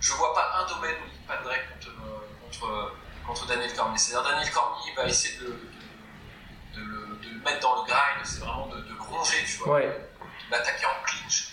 je 0.00 0.12
vois 0.12 0.34
pas 0.34 0.60
un 0.62 0.66
domaine 0.74 0.94
où 0.96 1.08
il 1.12 1.26
pannerait 1.26 1.64
contre, 1.72 1.88
euh, 1.88 2.28
contre, 2.42 2.92
contre 3.26 3.46
Daniel 3.46 3.72
Cormier. 3.74 3.98
C'est-à-dire 3.98 4.30
Daniel 4.30 4.50
Cormier 4.50 4.90
il 4.92 4.96
va 4.96 5.06
essayer 5.06 5.38
de, 5.38 5.44
de, 5.46 6.80
de 6.80 6.80
le, 6.84 7.16
de 7.22 7.28
le 7.34 7.40
mettre 7.40 7.60
dans 7.60 7.82
le 7.82 7.88
grind, 7.88 8.24
c'est 8.24 8.40
vraiment 8.40 8.66
de, 8.66 8.80
de 8.80 8.94
ronger, 8.98 9.42
tu 9.46 9.56
vois 9.58 9.76
Ouais. 9.78 9.86
de 9.86 10.50
l'attaquer 10.50 10.84
en 10.86 11.02
clinch, 11.04 11.52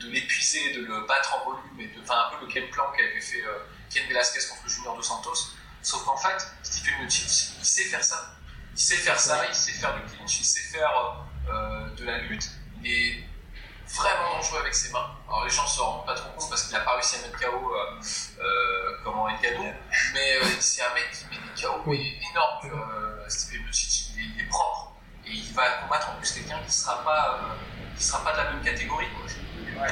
de, 0.00 0.08
l'épuiser, 0.08 0.74
de 0.74 0.84
le 0.84 1.06
battre 1.06 1.34
en 1.36 1.44
volume, 1.50 1.80
et 1.80 1.88
de 1.88 2.04
faire 2.04 2.30
un 2.32 2.36
peu 2.36 2.46
le 2.46 2.52
game 2.52 2.68
plan 2.70 2.90
qu'avait 2.92 3.20
fait 3.20 3.42
euh, 3.44 3.58
Ken 3.90 4.06
Velasquez 4.08 4.40
contre 4.50 4.68
Junior 4.68 4.94
Dos 4.94 5.02
Santos. 5.02 5.52
Sauf 5.82 6.04
qu'en 6.04 6.16
fait, 6.16 6.46
Stephen 6.62 7.00
Miocic, 7.00 7.52
il 7.58 7.64
sait 7.64 7.84
faire 7.84 8.04
ça. 8.04 8.34
Il 8.74 8.78
sait 8.80 8.96
faire 8.96 9.18
ça, 9.18 9.46
il 9.48 9.54
sait 9.54 9.72
faire 9.72 9.94
du 9.94 10.02
clinch, 10.14 10.40
il 10.40 10.44
sait 10.44 10.60
faire 10.60 11.24
euh, 11.48 11.88
de 11.94 12.04
la 12.04 12.18
lutte. 12.18 12.50
Est 12.88 13.24
vraiment 13.88 14.36
dangereux 14.36 14.60
avec 14.60 14.74
ses 14.74 14.90
mains. 14.92 15.10
Alors 15.28 15.44
les 15.44 15.50
gens 15.50 15.66
se 15.66 15.80
rendent 15.80 16.06
pas 16.06 16.14
trop 16.14 16.30
compte 16.30 16.48
parce 16.50 16.64
qu'il 16.64 16.76
a 16.76 16.80
pas 16.80 16.94
réussi 16.94 17.16
à 17.16 17.22
mettre 17.26 17.38
KO 17.38 17.72
euh, 17.74 18.00
euh, 18.40 18.96
comment 19.04 19.26
mais 20.14 20.36
euh, 20.36 20.44
c'est 20.60 20.82
un 20.82 20.94
mec 20.94 21.10
qui 21.12 21.24
met 21.26 21.36
des 21.54 21.62
KO 21.62 21.82
Oui. 21.86 22.18
énormes. 22.30 22.70
Euh, 22.92 23.28
Stipe 23.28 23.60
Miocic, 23.64 24.10
il 24.16 24.20
est, 24.20 24.24
il 24.36 24.40
est 24.42 24.48
propre 24.48 24.92
et 25.24 25.30
il 25.30 25.52
va 25.54 25.68
combattre 25.82 26.10
en 26.10 26.14
plus 26.16 26.30
quelqu'un 26.32 26.60
qui 26.64 26.72
sera 26.72 27.02
pas 27.02 27.40
euh, 27.42 27.96
qui 27.96 28.04
sera 28.04 28.22
pas 28.24 28.32
de 28.32 28.36
la 28.38 28.44
même 28.52 28.62
catégorie. 28.62 29.08
Quoi. 29.14 29.86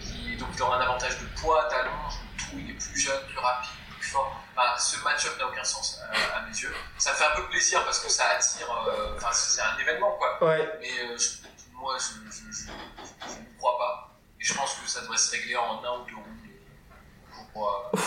Qui, 0.00 0.36
donc 0.36 0.48
il 0.54 0.62
aura 0.62 0.76
un 0.76 0.80
avantage 0.80 1.18
de 1.20 1.26
poids, 1.40 1.68
d'allonge, 1.68 2.14
de 2.14 2.42
tout. 2.42 2.58
Il 2.58 2.70
est 2.70 2.74
plus 2.74 2.98
jeune, 3.00 3.20
plus 3.28 3.38
rapide, 3.38 3.70
plus 3.98 4.08
fort. 4.08 4.40
Enfin, 4.56 4.76
ce 4.78 4.98
match-up 5.02 5.36
n'a 5.38 5.46
aucun 5.46 5.64
sens 5.64 6.00
à, 6.02 6.38
à 6.38 6.42
mes 6.42 6.56
yeux. 6.56 6.74
Ça 6.98 7.10
me 7.12 7.16
fait 7.16 7.24
un 7.24 7.34
peu 7.36 7.46
plaisir 7.48 7.84
parce 7.84 7.98
que 8.00 8.08
ça 8.10 8.24
attire. 8.30 8.66
euh, 8.88 9.16
Enfin, 9.16 9.32
c'est 9.32 9.60
un 9.62 9.78
événement 9.78 10.12
quoi. 10.12 10.38
Ouais. 10.44 10.78
Mais 10.80 10.90
euh, 11.10 11.16
je- 11.18 11.43
moi, 11.84 11.98
je, 11.98 12.30
je, 12.30 12.50
je, 12.50 12.66
je 13.28 13.40
ne 13.40 13.58
crois 13.58 13.76
pas. 13.76 14.10
Et 14.40 14.44
je 14.44 14.54
pense 14.54 14.74
que 14.76 14.88
ça 14.88 15.02
devrait 15.02 15.18
se 15.18 15.30
régler 15.32 15.54
en 15.54 15.84
un 15.84 15.98
ou 15.98 16.04
deux 16.06 16.14
rounds 16.14 16.44
pour 17.52 17.68
euh, 17.68 17.98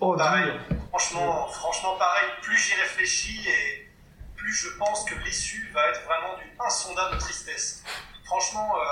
Oh, 0.00 0.16
pareil, 0.16 0.52
franchement, 0.90 1.48
franchement, 1.48 1.96
pareil, 1.96 2.30
plus 2.42 2.56
j'y 2.56 2.74
réfléchis 2.74 3.48
et 3.48 3.90
plus 4.36 4.52
je 4.52 4.68
pense 4.78 5.04
que 5.04 5.16
l'issue 5.16 5.68
va 5.72 5.88
être 5.88 6.04
vraiment 6.04 6.36
d'une 6.36 6.60
insondable 6.60 7.18
tristesse. 7.18 7.82
Franchement, 8.24 8.76
euh, 8.76 8.82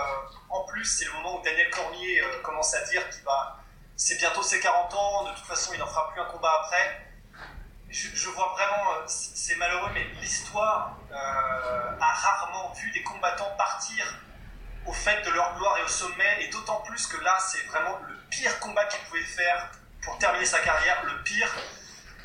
en 0.51 0.65
plus, 0.65 0.85
c'est 0.85 1.05
le 1.05 1.13
moment 1.13 1.39
où 1.39 1.43
Daniel 1.45 1.71
Cormier 1.71 2.21
euh, 2.21 2.43
commence 2.43 2.75
à 2.75 2.85
dire 2.87 3.09
qu'il 3.11 3.23
va. 3.23 3.61
C'est 3.97 4.19
bientôt 4.19 4.43
ses 4.43 4.59
40 4.59 4.93
ans, 4.95 5.25
de 5.31 5.37
toute 5.37 5.47
façon, 5.47 5.71
il 5.73 5.79
n'en 5.79 5.87
fera 5.87 6.11
plus 6.11 6.21
un 6.21 6.25
combat 6.25 6.53
après. 6.65 7.12
Je, 7.93 8.09
je 8.15 8.29
vois 8.31 8.49
vraiment, 8.57 8.91
euh, 8.95 9.03
c'est 9.07 9.55
malheureux, 9.57 9.91
mais 9.93 10.05
l'histoire 10.23 10.97
euh, 11.11 11.97
a 12.01 12.07
rarement 12.13 12.73
vu 12.73 12.91
des 12.91 13.03
combattants 13.03 13.55
partir 13.59 14.05
au 14.87 14.93
fait 14.93 15.23
de 15.23 15.31
leur 15.31 15.55
gloire 15.57 15.77
et 15.79 15.83
au 15.83 15.89
sommet, 15.89 16.43
et 16.43 16.49
d'autant 16.49 16.81
plus 16.81 17.07
que 17.07 17.23
là, 17.23 17.37
c'est 17.39 17.65
vraiment 17.67 17.99
le 18.09 18.17
pire 18.31 18.59
combat 18.61 18.85
qu'il 18.87 19.01
pouvait 19.05 19.21
faire 19.21 19.71
pour 20.03 20.17
terminer 20.19 20.45
sa 20.47 20.59
carrière, 20.61 21.05
le 21.05 21.23
pire. 21.23 21.55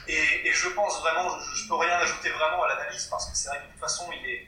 Et, 0.08 0.48
et 0.48 0.54
je 0.54 0.70
pense 0.70 1.02
vraiment, 1.02 1.38
je, 1.38 1.56
je 1.64 1.68
peux 1.68 1.76
rien 1.76 1.98
ajouter 1.98 2.30
vraiment 2.32 2.64
à 2.64 2.70
l'analyse 2.70 3.06
parce 3.08 3.30
que 3.30 3.36
c'est 3.36 3.50
vrai 3.50 3.58
que 3.60 3.66
de 3.66 3.72
toute 3.72 3.82
façon, 3.82 4.10
il 4.14 4.26
est, 4.26 4.48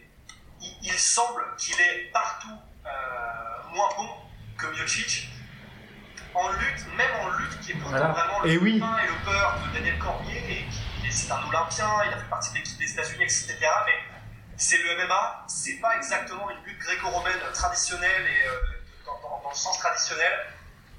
il, 0.62 0.78
il 0.84 0.98
semble 0.98 1.44
qu'il 1.58 1.80
est 1.82 2.10
partout 2.14 2.58
euh, 2.86 2.90
moins 3.74 3.90
bon 3.98 4.10
que 4.58 4.68
Miocic. 4.68 5.30
En 6.34 6.48
lutte, 6.54 6.86
même 6.96 7.12
en 7.22 7.30
lutte, 7.38 7.60
qui 7.60 7.72
est 7.72 7.76
pourtant 7.76 7.90
Voilà. 7.98 8.08
vraiment 8.14 8.40
le 8.42 8.50
Et 8.52 8.58
oui. 8.58 8.76
et 8.78 9.08
le 9.08 9.26
peur 9.26 9.56
de 9.68 9.74
Daniel 9.74 9.98
Cormier, 10.00 10.38
et 10.50 10.66
qui 10.72 10.82
est- 11.06 11.12
c'est 11.12 11.32
un 11.32 11.44
Olympien, 11.48 11.90
il 12.08 12.14
a 12.14 12.18
fait 12.18 12.30
partie 12.30 12.52
de 12.52 12.58
l'équipe 12.58 12.78
des 12.78 12.92
États-Unis, 12.92 13.24
etc. 13.24 13.58
Mais 13.60 14.00
c'est 14.58 14.78
le 14.78 14.92
MMA, 14.92 15.46
c'est 15.48 15.76
pas 15.76 15.96
exactement 15.98 16.50
une 16.50 16.64
lutte 16.66 16.80
gréco-romaine 16.80 17.40
traditionnelle 17.54 18.26
et 18.28 18.48
euh, 18.48 18.56
dans, 19.06 19.50
le 19.50 19.56
sens 19.56 19.78
traditionnel. 19.80 20.34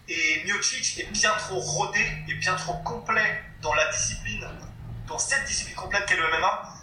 Et 0.09 0.43
Miocic 0.45 0.99
est 0.99 1.11
bien 1.13 1.33
trop 1.33 1.61
rodé 1.61 2.01
et 2.29 2.35
bien 2.35 2.57
trop 2.57 2.75
complet 2.83 3.45
dans 3.63 3.75
la 3.75 3.91
discipline, 3.93 4.49
dans 5.07 5.19
cette 5.19 5.45
discipline 5.45 5.77
complète 5.77 6.07
qu'est 6.07 6.17
le 6.17 6.27
MMA. 6.29 6.75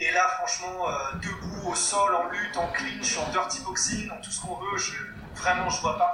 Et 0.00 0.10
là, 0.10 0.28
franchement, 0.38 0.88
euh, 0.88 1.12
debout 1.22 1.70
au 1.70 1.74
sol, 1.74 2.14
en 2.14 2.28
lutte, 2.28 2.56
en 2.56 2.66
clinch, 2.72 3.16
en 3.16 3.30
dirty 3.30 3.60
boxing, 3.60 4.10
en 4.10 4.20
tout 4.20 4.30
ce 4.30 4.40
qu'on 4.40 4.56
veut, 4.56 4.76
vraiment, 5.36 5.70
je 5.70 5.80
vois 5.80 5.96
pas. 5.96 6.12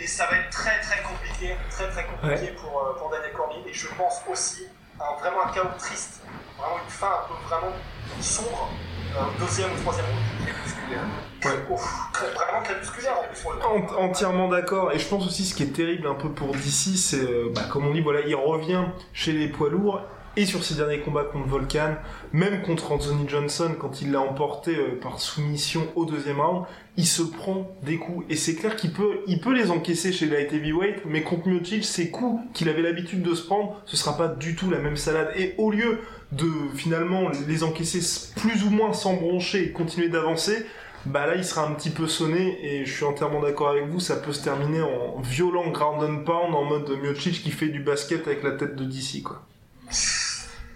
Et 0.00 0.06
ça 0.06 0.26
va 0.26 0.36
être 0.38 0.50
très 0.50 0.78
très 0.80 1.02
compliqué, 1.02 1.54
très 1.70 1.88
très 1.90 2.04
compliqué 2.06 2.52
pour, 2.60 2.78
euh, 2.80 2.98
pour 2.98 3.10
Daniel 3.10 3.32
Cormier. 3.32 3.62
Et 3.66 3.72
je 3.72 3.88
pense 3.96 4.22
aussi 4.30 4.66
à 5.00 5.14
vraiment 5.20 5.44
un 5.46 5.50
chaos 5.52 5.68
triste, 5.78 6.22
vraiment 6.58 6.76
une 6.84 6.90
fin 6.90 7.06
un 7.06 7.28
peu 7.28 7.34
vraiment 7.48 7.72
sombre, 8.20 8.70
euh, 9.16 9.20
deuxième 9.40 9.70
ou 9.72 9.80
troisième 9.82 10.06
round. 10.06 10.46
Crépusculaire. 10.46 11.04
Ouais. 11.44 11.74
Ouf, 11.74 11.94
très- 12.12 12.30
vraiment 12.30 12.62
crépusculaire 12.62 13.14
en 13.18 13.24
plus. 13.24 13.46
Ent- 13.64 13.96
entièrement 14.04 14.48
d'accord. 14.48 14.92
Et 14.92 14.98
je 14.98 15.06
pense 15.08 15.26
aussi 15.26 15.44
ce 15.44 15.54
qui 15.54 15.62
est 15.64 15.72
terrible 15.74 16.06
un 16.08 16.14
peu 16.14 16.30
pour 16.30 16.52
DC, 16.52 16.96
c'est, 16.96 17.16
euh, 17.22 17.52
bah, 17.54 17.62
comme 17.70 17.86
on 17.86 17.92
dit, 17.92 18.00
voilà, 18.00 18.20
il 18.20 18.34
revient 18.34 18.84
chez 19.12 19.32
les 19.32 19.48
poids 19.48 19.68
lourds. 19.70 20.00
Et 20.38 20.46
sur 20.46 20.62
ses 20.62 20.76
derniers 20.76 21.00
combats 21.00 21.24
contre 21.24 21.48
Volkan, 21.48 21.96
même 22.32 22.62
contre 22.62 22.92
Anthony 22.92 23.28
Johnson, 23.28 23.72
quand 23.76 24.02
il 24.02 24.12
l'a 24.12 24.20
emporté 24.20 24.76
euh, 24.76 24.96
par 25.02 25.18
soumission 25.18 25.88
au 25.96 26.04
deuxième 26.04 26.40
round, 26.40 26.64
il 26.96 27.08
se 27.08 27.22
prend 27.22 27.68
des 27.82 27.96
coups. 27.96 28.24
Et 28.30 28.36
c'est 28.36 28.54
clair 28.54 28.76
qu'il 28.76 28.92
peut, 28.92 29.18
il 29.26 29.40
peut 29.40 29.52
les 29.52 29.72
encaisser 29.72 30.12
chez 30.12 30.26
light 30.26 30.52
heavyweight, 30.52 31.06
mais 31.06 31.22
contre 31.24 31.48
Miocic, 31.48 31.84
ces 31.84 32.12
coups 32.12 32.40
qu'il 32.54 32.68
avait 32.68 32.82
l'habitude 32.82 33.20
de 33.22 33.34
se 33.34 33.42
prendre, 33.46 33.82
ce 33.84 33.96
sera 33.96 34.16
pas 34.16 34.28
du 34.28 34.54
tout 34.54 34.70
la 34.70 34.78
même 34.78 34.96
salade. 34.96 35.32
Et 35.36 35.56
au 35.58 35.72
lieu 35.72 35.98
de 36.30 36.48
finalement 36.76 37.30
les 37.48 37.64
encaisser 37.64 38.30
plus 38.36 38.62
ou 38.62 38.70
moins 38.70 38.92
sans 38.92 39.14
broncher 39.14 39.64
et 39.64 39.72
continuer 39.72 40.08
d'avancer, 40.08 40.64
bah 41.04 41.26
là 41.26 41.34
il 41.34 41.44
sera 41.44 41.66
un 41.66 41.72
petit 41.72 41.90
peu 41.90 42.06
sonné 42.06 42.60
et 42.62 42.84
je 42.84 42.92
suis 42.92 43.04
entièrement 43.04 43.40
d'accord 43.40 43.70
avec 43.70 43.88
vous, 43.88 43.98
ça 43.98 44.14
peut 44.14 44.32
se 44.32 44.44
terminer 44.44 44.82
en 44.82 45.20
violent 45.20 45.68
ground 45.70 46.00
and 46.04 46.22
pound 46.22 46.54
en 46.54 46.62
mode 46.62 46.88
Miocic 47.02 47.42
qui 47.42 47.50
fait 47.50 47.70
du 47.70 47.80
basket 47.80 48.24
avec 48.28 48.44
la 48.44 48.52
tête 48.52 48.76
de 48.76 48.84
DC 48.84 49.24
quoi. 49.24 49.42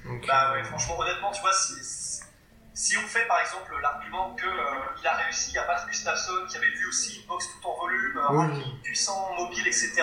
Donc, 0.05 0.26
Bah 0.26 0.50
euh, 0.50 0.55
ouais, 0.55 0.64
franchement, 0.64 0.98
honnêtement, 0.98 1.30
tu 1.30 1.40
vois, 1.40 1.53
si, 1.53 1.74
si- 2.74 2.96
on 2.96 3.07
fait 3.07 3.26
par 3.26 3.40
exemple 3.40 3.72
l'argument 3.80 4.34
que 4.34 4.46
euh, 4.46 4.74
il 5.00 5.07
a 5.07 5.14
réussi 5.14 5.57
à 5.59 5.64
battre 5.64 5.86
Gustafsson, 5.86 6.46
qui 6.48 6.57
avait 6.57 6.66
lui 6.66 6.86
aussi 6.86 7.20
une 7.20 7.26
boxe 7.26 7.46
tout 7.48 7.68
en 7.68 7.76
volume, 7.78 8.18
un 8.18 8.34
Oui. 8.34 8.46
rugby 8.55 8.80
puissant, 8.82 9.32
mobile, 9.36 9.66
etc. 9.66 10.03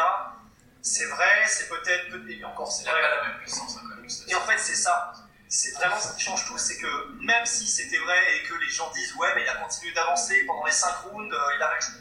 C'est 0.82 1.06
vrai, 1.08 1.46
c'est 1.48 1.68
peut-être, 1.68 2.10
peut- 2.12 2.30
et 2.32 2.44
encore 2.46 2.72
c'est 2.72 2.90
vrai. 2.90 3.02
pas 3.02 3.10
la 3.18 3.28
même 3.30 3.38
puissance 3.40 3.76
hein, 3.78 3.82
quand 3.90 3.96
même. 3.98 4.08
Et 4.28 4.36
en 4.36 4.42
fait, 4.42 4.58
c'est 4.58 4.76
ça. 4.76 5.14
C'est 5.52 5.72
vraiment 5.76 6.00
ce 6.00 6.16
qui 6.16 6.22
change 6.22 6.46
tout, 6.46 6.58
c'est 6.60 6.78
que 6.78 7.08
même 7.22 7.46
si 7.46 7.66
c'était 7.68 7.98
vrai 7.98 8.38
et 8.38 8.44
que 8.48 8.54
les 8.54 8.70
gens 8.70 8.90
disent 8.92 9.14
ouais, 9.16 9.30
mais 9.36 9.42
il 9.44 9.50
a 9.50 9.56
continué 9.56 9.92
d'avancer 9.94 10.46
pendant 10.46 10.64
les 10.66 10.72
5 10.72 10.92
rounds, 11.06 11.34
euh, 11.34 11.56
il 11.58 11.62
a 11.64 11.68
réussi. 11.70 11.92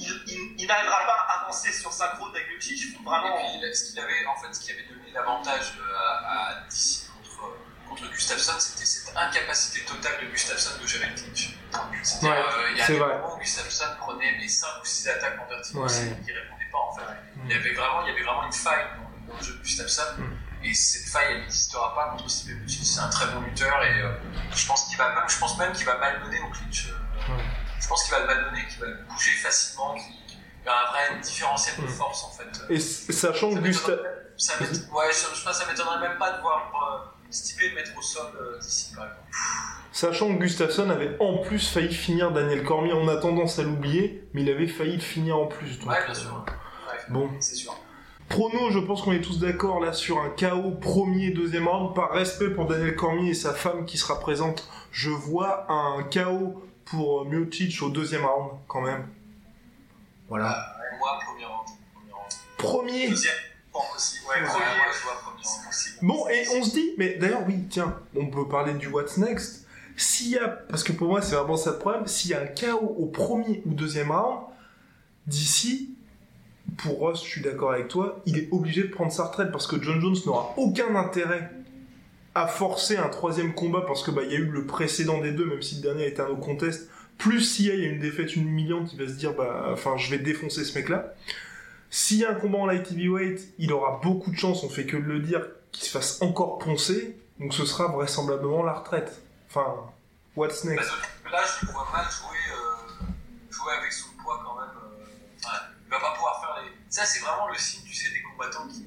Il, 0.00 0.22
il- 0.26 0.54
il 0.58 0.66
n'arrivera 0.66 0.98
pas 1.06 1.26
à 1.28 1.40
avancer 1.42 1.72
sur 1.72 1.92
5 1.92 2.10
rounds 2.18 2.34
avec. 2.36 2.46
Il 2.60 2.92
faut 2.92 3.00
Et 3.00 3.04
vraiment. 3.04 3.36
puis, 3.36 3.74
ce 3.74 3.84
qu'il 3.90 4.00
avait, 4.00 4.26
en 4.26 4.36
fait, 4.36 4.52
ce 4.52 4.60
qui 4.60 4.72
avait 4.72 4.82
donné 4.82 5.10
l'avantage 5.12 5.72
euh, 5.80 5.96
à, 5.96 6.48
à 6.48 6.54
DC 6.68 7.07
contre, 7.98 8.10
Gustafsson, 8.12 8.52
c'était 8.58 8.84
cette 8.86 9.16
incapacité 9.16 9.84
totale 9.84 10.12
de 10.22 10.26
Gustafsson 10.30 10.70
de 10.80 10.86
gérer 10.86 11.06
le 11.08 11.14
clinch. 11.14 11.50
Ouais, 12.22 12.28
euh, 12.30 12.70
il 12.72 12.78
y 12.78 12.80
a 12.82 12.86
des 12.86 12.98
moments 12.98 13.34
où 13.36 13.38
Gustafsson 13.38 13.84
prenait 13.98 14.32
les 14.38 14.48
5 14.48 14.66
ou 14.82 14.84
6 14.86 15.08
attaques 15.08 15.38
en 15.40 15.48
vertigo, 15.48 15.82
Ouais. 15.84 15.92
il 16.26 16.32
répondait 16.32 16.68
pas 16.72 16.78
en 16.78 16.94
fait. 16.94 17.02
Il 17.44 17.50
y 17.50 17.54
avait 17.54 17.74
vraiment, 17.74 18.02
il 18.06 18.08
y 18.08 18.12
avait 18.12 18.24
vraiment 18.24 18.44
une 18.46 18.52
faille 18.52 18.84
dans 18.96 19.08
le, 19.10 19.32
dans 19.32 19.38
le 19.38 19.42
jeu 19.44 19.52
de 19.54 19.62
Gustafsson. 19.62 20.02
Mm. 20.18 20.64
Et 20.64 20.74
cette 20.74 21.06
faille, 21.08 21.34
elle 21.34 21.40
n'existera 21.42 21.94
pas 21.94 22.08
contre 22.10 22.28
Stipe 22.28 22.50
Miocic. 22.60 22.84
C'est 22.84 23.00
un 23.00 23.08
très 23.10 23.26
bon 23.26 23.40
lutteur 23.42 23.80
et 23.84 24.00
euh, 24.02 24.12
je 24.56 24.66
pense 24.66 24.84
qu'il 24.88 24.96
va 24.98 25.10
même, 25.14 25.28
je 25.28 25.38
pense 25.38 25.56
même 25.58 25.72
qu'il 25.72 25.86
va 25.86 25.96
malmener 25.98 26.40
au 26.40 26.48
clinch. 26.50 26.88
euh, 26.88 27.32
Ouais. 27.32 27.44
Je 27.80 27.86
pense 27.86 28.02
qu'il 28.02 28.10
va 28.12 28.20
le 28.20 28.26
malmener, 28.26 28.66
qu'il 28.66 28.80
va 28.80 28.86
le 28.86 29.02
bouger 29.08 29.30
facilement, 29.32 29.94
qu'il 29.94 30.14
y 30.64 30.68
a 30.68 30.72
un 30.80 30.90
vrai 30.90 31.20
différentiel 31.22 31.76
de 31.76 31.82
Mm. 31.82 31.88
force 31.90 32.24
en 32.24 32.30
fait. 32.30 32.60
Et 32.70 32.80
sachant 32.80 33.50
que 33.50 33.54
Ça 33.56 33.60
Gusta... 33.60 33.92
m'étonnerait- 33.92 34.14
ça 34.36 34.52
m'éton- 34.60 34.92
ouais, 34.94 35.06
je, 35.12 35.36
je 35.38 35.52
ça 35.52 35.66
m'étonnerait 35.66 36.08
même 36.08 36.18
pas 36.18 36.32
de 36.32 36.40
voir 36.40 37.14
euh, 37.30 37.68
le 37.68 37.74
mettre 37.74 37.90
au 37.98 38.02
sol 38.02 38.26
euh, 38.40 38.58
d'ici 38.58 38.94
par 38.94 39.04
exemple. 39.04 39.26
Sachant 39.92 40.34
que 40.34 40.40
Gustafsson 40.40 40.90
avait 40.90 41.16
en 41.20 41.38
plus 41.38 41.68
failli 41.68 41.92
finir 41.92 42.30
Daniel 42.32 42.62
Cormier, 42.62 42.92
on 42.92 43.08
a 43.08 43.16
tendance 43.16 43.58
à 43.58 43.62
l'oublier, 43.62 44.28
mais 44.32 44.42
il 44.42 44.50
avait 44.50 44.68
failli 44.68 44.94
le 44.94 45.00
finir 45.02 45.36
en 45.38 45.46
plus. 45.46 45.78
donc, 45.80 45.88
Ouais, 45.90 45.96
bien 46.04 46.14
euh, 46.14 46.18
sûr. 46.18 46.44
Ouais, 46.88 46.98
Bon. 47.10 47.28
c'est 47.40 47.54
sûr. 47.56 47.74
Prono, 48.28 48.70
je 48.70 48.78
pense 48.78 49.00
qu'on 49.02 49.12
est 49.12 49.22
tous 49.22 49.38
d'accord 49.38 49.80
là 49.80 49.92
sur 49.94 50.18
un 50.20 50.28
KO 50.28 50.70
premier, 50.72 51.30
deuxième 51.30 51.66
round. 51.66 51.94
Par 51.94 52.10
respect 52.10 52.50
pour 52.50 52.66
Daniel 52.66 52.94
Cormier 52.94 53.30
et 53.30 53.34
sa 53.34 53.54
femme 53.54 53.86
qui 53.86 53.96
sera 53.96 54.20
présente, 54.20 54.68
je 54.92 55.08
vois 55.10 55.66
un 55.72 56.02
KO 56.02 56.62
pour 56.84 57.24
Miocic 57.24 57.80
au 57.82 57.88
deuxième 57.88 58.24
round 58.26 58.50
quand 58.66 58.82
même. 58.82 59.08
Voilà. 60.28 60.74
Moi, 60.98 61.18
premier 61.26 61.44
round. 61.46 61.66
Premier 61.94 62.12
round. 62.12 62.32
Premier. 62.58 63.08
Deuxième, 63.08 63.34
bon, 63.78 63.96
aussi. 63.96 64.18
Ouais, 64.26 64.40
Ouais, 64.42 64.46
je 64.46 65.02
vois 65.04 66.30
et 66.30 66.46
on 66.56 66.62
se 66.62 66.70
dit, 66.70 66.92
mais 66.96 67.16
d'ailleurs, 67.16 67.42
oui, 67.46 67.64
tiens, 67.68 67.96
on 68.16 68.26
peut 68.26 68.46
parler 68.48 68.74
du 68.74 68.88
What's 68.88 69.16
Next. 69.16 69.66
S'il 69.96 70.28
y 70.28 70.38
a, 70.38 70.48
parce 70.48 70.84
que 70.84 70.92
pour 70.92 71.08
moi, 71.08 71.22
c'est 71.22 71.34
vraiment 71.34 71.56
ça 71.56 71.72
le 71.72 71.78
problème, 71.78 72.06
s'il 72.06 72.30
y 72.30 72.34
a 72.34 72.40
un 72.40 72.46
KO 72.46 72.94
au 72.98 73.06
premier 73.06 73.62
ou 73.66 73.74
deuxième 73.74 74.12
round, 74.12 74.42
d'ici, 75.26 75.96
pour 76.76 76.98
Ross, 76.98 77.24
je 77.24 77.28
suis 77.28 77.40
d'accord 77.40 77.72
avec 77.72 77.88
toi, 77.88 78.22
il 78.26 78.38
est 78.38 78.48
obligé 78.52 78.82
de 78.82 78.88
prendre 78.88 79.10
sa 79.10 79.24
retraite 79.24 79.50
parce 79.50 79.66
que 79.66 79.82
John 79.82 80.00
Jones 80.00 80.16
n'aura 80.26 80.54
aucun 80.56 80.94
intérêt 80.94 81.50
à 82.34 82.46
forcer 82.46 82.96
un 82.96 83.08
troisième 83.08 83.54
combat 83.54 83.82
parce 83.86 84.02
que 84.02 84.10
bah 84.10 84.22
il 84.24 84.32
y 84.32 84.36
a 84.36 84.38
eu 84.38 84.44
le 84.44 84.66
précédent 84.66 85.20
des 85.20 85.32
deux, 85.32 85.46
même 85.46 85.62
si 85.62 85.76
le 85.76 85.82
dernier 85.82 86.04
a 86.04 86.06
été 86.06 86.20
un 86.20 86.28
no 86.28 86.36
contest. 86.36 86.88
Plus 87.16 87.40
s'il 87.40 87.66
y 87.66 87.70
a 87.70 87.74
une 87.74 87.98
défaite 87.98 88.36
humiliante, 88.36 88.92
il 88.92 89.02
va 89.02 89.08
se 89.08 89.18
dire 89.18 89.34
bah 89.34 89.70
enfin 89.72 89.96
je 89.96 90.10
vais 90.10 90.18
défoncer 90.18 90.64
ce 90.64 90.78
mec-là. 90.78 91.14
S'il 91.90 92.18
y 92.18 92.24
a 92.24 92.30
un 92.30 92.34
combat 92.34 92.58
en 92.58 92.66
light 92.66 92.90
heavyweight, 92.90 93.40
il 93.58 93.72
aura 93.72 94.00
beaucoup 94.02 94.30
de 94.30 94.36
chance, 94.36 94.62
on 94.64 94.68
fait 94.68 94.84
que 94.86 94.96
de 94.96 95.02
le 95.02 95.20
dire, 95.20 95.46
qu'il 95.72 95.84
se 95.84 95.90
fasse 95.90 96.20
encore 96.22 96.58
poncer, 96.58 97.16
donc 97.40 97.54
ce 97.54 97.64
sera 97.64 97.86
vraisemblablement 97.88 98.62
la 98.62 98.74
retraite. 98.74 99.20
Enfin, 99.48 99.74
what's 100.36 100.64
Bah, 100.64 100.72
next 100.72 100.90
donc, 100.90 101.32
là, 101.32 101.40
je 101.60 101.66
le 101.66 101.72
vois 101.72 101.88
mal 101.92 102.04
jouer, 102.10 102.36
euh, 102.52 103.04
jouer 103.50 103.72
avec 103.80 103.92
son 103.92 104.08
poids 104.22 104.42
quand 104.44 104.60
même. 104.60 104.68
euh, 104.70 105.04
enfin, 105.44 105.56
il 105.86 105.90
va 105.90 106.00
pas 106.00 106.12
pouvoir 106.14 106.40
faire 106.40 106.62
les. 106.64 106.70
Ça, 106.90 107.04
c'est 107.04 107.20
vraiment 107.20 107.48
le 107.48 107.56
signe, 107.56 107.82
tu 107.86 107.94
sais, 107.94 108.10
des 108.10 108.22
combattants 108.22 108.66
qui, 108.68 108.86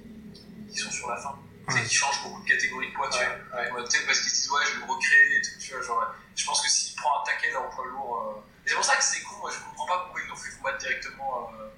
qui 0.71 0.77
sont 0.77 0.91
sur 0.91 1.09
la 1.09 1.17
fin. 1.17 1.35
Tu 1.69 1.77
sais, 1.77 1.83
qui 1.85 1.95
changent 1.95 2.21
beaucoup 2.23 2.41
de 2.43 2.47
catégorie 2.47 2.89
de 2.89 2.93
poids, 2.93 3.09
tu 3.09 3.17
vois. 3.17 3.27
Ouais, 3.59 3.71
Ouais, 3.71 3.83
Peut-être 3.83 4.05
parce 4.05 4.19
qu'ils 4.19 4.29
se 4.29 4.35
disent, 4.41 4.51
ouais, 4.51 4.61
je 4.67 4.79
vais 4.79 4.85
me 4.85 4.91
recréer 4.91 5.37
et 5.37 5.41
tout, 5.41 5.59
tu 5.59 5.71
vois. 5.73 5.81
Genre, 5.81 6.15
je 6.35 6.45
pense 6.45 6.61
que 6.61 6.69
s'il 6.69 6.95
prend 6.95 7.21
un 7.21 7.23
taquet 7.25 7.51
dans 7.53 7.63
le 7.63 7.69
poids 7.69 7.85
lourd. 7.87 8.35
euh, 8.37 8.41
et 8.65 8.69
c'est 8.69 8.75
pour 8.75 8.83
ça 8.85 8.95
que 8.95 9.03
c'est 9.03 9.21
con, 9.23 9.35
moi, 9.41 9.51
je 9.53 9.63
comprends 9.69 9.85
pas 9.87 9.99
pourquoi 10.05 10.21
ils 10.21 10.27
l'ont 10.29 10.35
fait 10.35 10.55
combattre 10.57 10.77
directement 10.79 11.49
euh, 11.59 11.69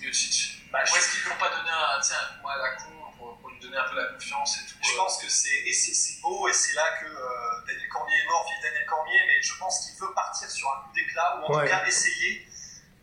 Miocic. 0.00 0.51
Bah, 0.72 0.80
Pourquoi 0.84 0.98
est-ce 0.98 1.12
qu'ils 1.12 1.22
lui 1.24 1.30
ont 1.32 1.36
pas 1.36 1.50
donné 1.50 1.68
un, 1.70 2.00
sais, 2.02 2.14
un 2.14 2.36
combat 2.38 2.54
à 2.54 2.58
la 2.58 2.70
con 2.76 2.90
pour, 3.18 3.38
pour 3.38 3.50
lui 3.50 3.60
donner 3.60 3.76
un 3.76 3.88
peu 3.88 3.94
la 3.96 4.06
confiance 4.14 4.56
et 4.58 4.66
tout 4.66 4.78
Je 4.82 4.92
euh. 4.92 4.96
pense 4.96 5.22
que 5.22 5.28
c'est 5.28 5.54
et 5.68 5.72
c'est 5.72 5.92
c'est 5.94 6.20
beau 6.20 6.48
et 6.48 6.52
c'est 6.52 6.74
là 6.74 6.86
que 7.00 7.06
euh, 7.06 7.66
Daniel 7.66 7.88
Cormier 7.88 8.16
est 8.18 8.26
mort, 8.26 8.46
vive 8.48 8.62
Daniel 8.62 8.86
Cormier, 8.86 9.20
mais 9.26 9.42
je 9.42 9.54
pense 9.58 9.86
qu'il 9.86 9.94
veut 10.00 10.12
partir 10.14 10.50
sur 10.50 10.68
un 10.72 10.82
coup 10.82 10.92
d'éclat 10.94 11.36
ou 11.38 11.44
en 11.44 11.56
Ouais. 11.56 11.64
tout 11.64 11.70
cas 11.70 11.84
essayer. 11.86 12.48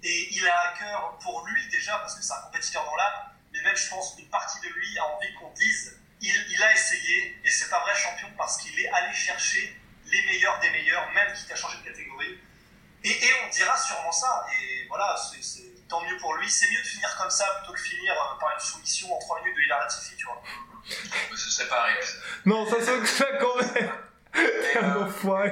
Et 0.01 0.27
il 0.35 0.47
a 0.47 0.59
à 0.59 0.77
cœur 0.79 1.17
pour 1.21 1.45
lui 1.45 1.67
déjà 1.69 1.97
parce 1.99 2.15
que 2.15 2.23
c'est 2.23 2.33
un 2.33 2.41
compétiteur 2.41 2.83
dans 2.85 2.95
l'âme, 2.95 3.31
mais 3.53 3.61
même 3.61 3.75
je 3.75 3.89
pense 3.89 4.15
qu'une 4.15 4.29
partie 4.29 4.59
de 4.61 4.69
lui 4.73 4.97
a 4.97 5.05
envie 5.05 5.33
qu'on 5.35 5.51
dise 5.51 5.99
il, 6.21 6.45
il 6.51 6.63
a 6.63 6.73
essayé 6.73 7.39
et 7.43 7.49
c'est 7.49 7.71
un 7.71 7.79
vrai 7.79 7.95
champion 7.95 8.27
parce 8.37 8.57
qu'il 8.57 8.77
est 8.79 8.89
allé 8.89 9.13
chercher 9.13 9.79
les 10.05 10.21
meilleurs 10.25 10.59
des 10.59 10.69
meilleurs, 10.71 11.09
même 11.11 11.31
quitte 11.33 11.51
à 11.51 11.55
changer 11.55 11.77
de 11.77 11.83
catégorie. 11.83 12.39
Et, 13.03 13.09
et 13.11 13.29
on 13.45 13.49
dira 13.49 13.77
sûrement 13.77 14.11
ça. 14.11 14.45
Et 14.59 14.85
voilà, 14.89 15.15
c'est 15.17 15.68
tant 15.89 16.01
mieux 16.03 16.17
pour 16.17 16.35
lui. 16.35 16.49
C'est 16.49 16.69
mieux 16.71 16.81
de 16.81 16.87
finir 16.87 17.09
comme 17.17 17.29
ça 17.29 17.45
plutôt 17.59 17.73
que 17.73 17.79
finir 17.81 18.13
euh, 18.13 18.39
par 18.39 18.53
une 18.53 18.59
soumission 18.59 19.13
en 19.13 19.19
3 19.19 19.41
minutes 19.41 19.57
de 19.57 19.61
Hilar 19.63 19.79
Latifi, 19.79 20.15
tu 20.15 20.25
vois. 20.25 20.41
Ce 21.35 21.49
serait 21.49 21.67
pas 21.67 21.81
arrivé. 21.81 21.99
Non, 22.45 22.65
ça 22.69 22.79
se 22.79 23.05
ça 23.05 23.25
quand 23.39 23.55
même. 23.57 23.91
Et, 24.35 24.77
Un 24.77 24.95
euh, 24.97 25.05
enfoiré. 25.05 25.49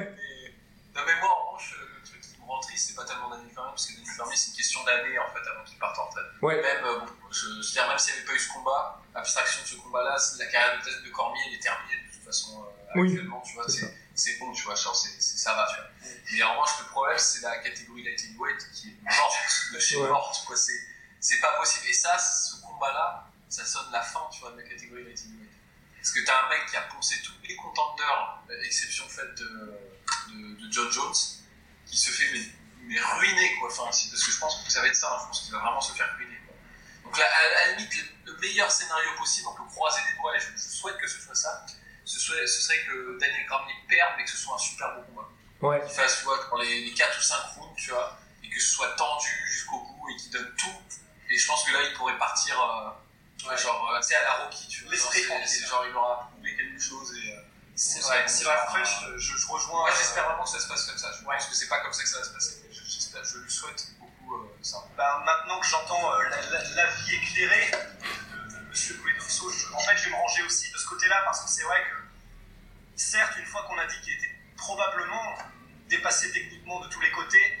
Non, 0.94 1.02
mais 1.06 1.20
moi, 1.20 1.28
en 1.30 1.46
revanche, 1.46 1.76
le 1.78 2.02
truc 2.04 2.20
qui 2.20 2.40
me 2.40 2.46
rend 2.46 2.60
triste, 2.60 2.88
c'est 2.88 2.94
pas 2.94 3.04
tellement 3.04 3.30
Daniel 3.30 3.52
Cormier, 3.54 3.72
parce 3.72 3.86
que 3.86 3.92
Daniel 3.94 4.16
Cormier, 4.16 4.36
c'est 4.36 4.50
une 4.50 4.56
question 4.56 4.84
d'années, 4.84 5.18
en 5.18 5.28
fait, 5.28 5.50
avant 5.50 5.64
qu'il 5.64 5.78
parte 5.78 5.98
en 5.98 6.06
retraite. 6.06 6.26
Ouais. 6.42 6.62
Même, 6.62 6.84
euh, 6.84 6.98
bon, 7.00 7.06
je, 7.30 7.40
je 7.40 7.46
veux 7.46 7.72
dire, 7.72 7.88
même 7.88 7.98
s'il 7.98 8.14
n'y 8.14 8.20
avait 8.20 8.28
pas 8.28 8.34
eu 8.34 8.38
ce 8.38 8.52
combat, 8.52 9.02
abstraction 9.14 9.62
de 9.62 9.68
ce 9.68 9.76
combat-là, 9.76 10.16
la 10.38 10.46
carrière 10.46 10.80
de, 10.82 11.06
de 11.06 11.10
Cormier, 11.12 11.40
elle 11.48 11.54
est 11.54 11.62
terminée 11.62 12.02
de 12.06 12.14
toute 12.14 12.24
façon, 12.24 12.62
euh, 12.62 12.92
Oui, 12.96 13.10
actuellement, 13.10 13.42
tu 13.44 13.54
vois, 13.54 13.66
c'est 14.18 14.36
bon, 14.38 14.52
tu 14.52 14.62
vois, 14.64 14.74
genre, 14.74 14.94
c'est 14.96 15.20
ça 15.20 15.54
va, 15.54 15.66
tu 15.70 15.76
vois. 15.80 16.10
Mais 16.32 16.42
en 16.42 16.52
revanche, 16.52 16.78
le 16.80 16.86
problème, 16.86 17.18
c'est 17.18 17.40
la 17.40 17.58
catégorie 17.58 18.02
light 18.02 18.20
heavyweight 18.24 18.70
qui 18.72 18.88
est 18.90 18.96
morte 19.02 19.36
de 19.72 19.78
chez 19.78 19.96
Ouais. 19.96 20.08
morte, 20.08 20.44
quoi, 20.46 20.56
c'est 20.56 20.78
c'est 21.20 21.40
pas 21.40 21.52
possible. 21.58 21.86
Et 21.88 21.92
ça, 21.92 22.16
ce 22.18 22.60
combat-là, 22.62 23.26
ça 23.48 23.64
sonne 23.64 23.90
la 23.92 24.02
fin, 24.02 24.20
tu 24.32 24.40
vois, 24.40 24.52
de 24.52 24.56
la 24.60 24.68
catégorie 24.68 25.04
light 25.04 25.18
heavyweight. 25.20 25.50
Parce 25.96 26.10
que 26.12 26.20
t'as 26.24 26.46
un 26.46 26.48
mec 26.48 26.66
qui 26.70 26.76
a 26.76 26.82
poncé 26.82 27.16
tous 27.22 27.32
les 27.46 27.56
contenders, 27.56 28.38
euh, 28.50 28.62
exception 28.64 29.08
faite 29.08 29.34
de, 29.36 29.78
de, 30.30 30.66
de 30.66 30.72
John 30.72 30.90
Jones, 30.92 31.14
qui 31.86 31.96
se 31.98 32.10
fait 32.10 32.30
mais, 32.32 32.44
mais 32.82 33.00
ruiner 33.00 33.56
quoi. 33.58 33.68
Enfin, 33.68 33.84
parce 33.84 34.04
que 34.24 34.30
je 34.30 34.38
pense 34.38 34.64
que 34.64 34.70
ça 34.72 34.80
va 34.80 34.86
être 34.88 34.96
ça, 34.96 35.12
hein, 35.12 35.18
je 35.22 35.26
pense 35.28 35.40
qu'il 35.42 35.52
va 35.52 35.58
vraiment 35.58 35.80
se 35.80 35.92
faire 35.92 36.14
ruiner. 36.16 36.38
Quoi. 36.46 36.54
Donc 37.04 37.18
là, 37.18 37.24
à, 37.26 37.38
à 37.38 37.66
la 37.66 37.72
limite, 37.76 37.94
le, 37.96 38.32
le 38.32 38.38
meilleur 38.38 38.70
scénario 38.70 39.10
possible, 39.16 39.48
on 39.48 39.54
peut 39.54 39.64
croiser 39.70 40.00
les 40.08 40.16
doigts 40.20 40.36
et 40.36 40.40
je, 40.40 40.46
je 40.52 40.68
souhaite 40.68 40.98
que 40.98 41.08
ce 41.08 41.20
soit 41.20 41.34
ça. 41.34 41.66
Ce 42.08 42.18
serait, 42.20 42.46
ce 42.46 42.60
serait 42.62 42.78
que 42.84 43.18
Daniel 43.20 43.46
Cormier 43.46 43.74
perde 43.88 44.12
mais 44.16 44.24
que 44.24 44.30
ce 44.30 44.36
soit 44.38 44.54
un 44.54 44.58
super 44.58 44.94
beau 44.94 45.02
combat. 45.02 45.28
Ouais. 45.60 45.84
Qu'il 45.86 45.94
fasse, 45.94 46.18
tu 46.18 46.24
vois, 46.24 46.38
dans 46.50 46.56
les, 46.58 46.84
les 46.86 46.94
4 46.94 47.18
ou 47.18 47.22
5 47.22 47.36
rounds, 47.56 47.76
tu 47.76 47.90
vois, 47.90 48.18
et 48.42 48.48
que 48.48 48.60
ce 48.60 48.70
soit 48.76 48.88
tendu 48.96 49.28
jusqu'au 49.50 49.78
bout 49.80 50.08
et 50.10 50.16
qu'il 50.16 50.30
donne 50.30 50.54
tout. 50.56 50.82
Et 51.28 51.36
je 51.36 51.46
pense 51.46 51.64
que 51.64 51.72
là, 51.72 51.80
il 51.82 51.92
pourrait 51.94 52.16
partir, 52.16 52.58
euh, 52.60 53.48
ouais, 53.50 53.56
genre, 53.58 53.90
euh, 53.92 54.00
tu 54.00 54.08
sais, 54.08 54.14
à 54.16 54.22
la 54.22 54.34
Rocky, 54.44 54.66
tu 54.68 54.82
vois. 54.84 54.92
L'esprit 54.92 55.22
Genre, 55.24 55.68
genre, 55.68 55.86
il 55.86 55.94
aura 55.94 56.30
prouvé 56.32 56.56
quelque 56.56 56.80
chose 56.80 57.12
et. 57.22 57.32
euh, 57.36 57.40
C'est 57.76 58.00
vrai, 58.00 58.24
c'est 58.26 58.44
vrai. 58.44 58.56
Fait, 58.72 58.84
je, 58.84 59.18
je, 59.18 59.36
je 59.36 59.46
rejoins. 59.46 59.80
moi, 59.80 59.90
euh, 59.90 59.94
j'espère 59.98 60.24
vraiment 60.24 60.44
que 60.44 60.50
ça 60.50 60.60
se 60.60 60.68
passe 60.68 60.86
comme 60.86 60.96
ça. 60.98 61.12
Je 61.12 61.22
pense 61.24 61.46
que 61.46 61.54
c'est 61.54 61.68
pas 61.68 61.80
comme 61.80 61.92
ça 61.92 62.02
que 62.02 62.08
ça 62.08 62.18
va 62.18 62.24
se 62.24 62.30
passer. 62.30 62.62
mais 62.64 62.72
je- 62.72 63.38
lui 63.38 63.50
souhaite 63.50 63.84
beaucoup 63.98 64.36
euh, 64.36 64.48
ça. 64.62 64.78
bah, 64.96 65.22
maintenant 65.26 65.60
que 65.60 65.66
j'entends 65.66 66.12
euh, 66.14 66.22
la, 66.30 66.40
la- 66.50 66.68
la 66.74 66.86
je- 68.86 69.74
en 69.74 69.80
fait, 69.80 69.96
je 69.96 70.04
vais 70.04 70.10
me 70.10 70.16
ranger 70.16 70.42
aussi 70.42 70.70
de 70.72 70.78
ce 70.78 70.86
côté-là 70.86 71.20
parce 71.24 71.42
que 71.44 71.50
c'est 71.50 71.64
vrai 71.64 71.82
que, 71.82 71.96
certes, 72.96 73.36
une 73.38 73.46
fois 73.46 73.62
qu'on 73.64 73.78
a 73.78 73.86
dit 73.86 74.00
qu'il 74.02 74.14
était 74.14 74.34
probablement 74.56 75.38
dépassé 75.88 76.30
techniquement 76.32 76.80
de 76.80 76.88
tous 76.88 77.00
les 77.00 77.10
côtés, 77.10 77.58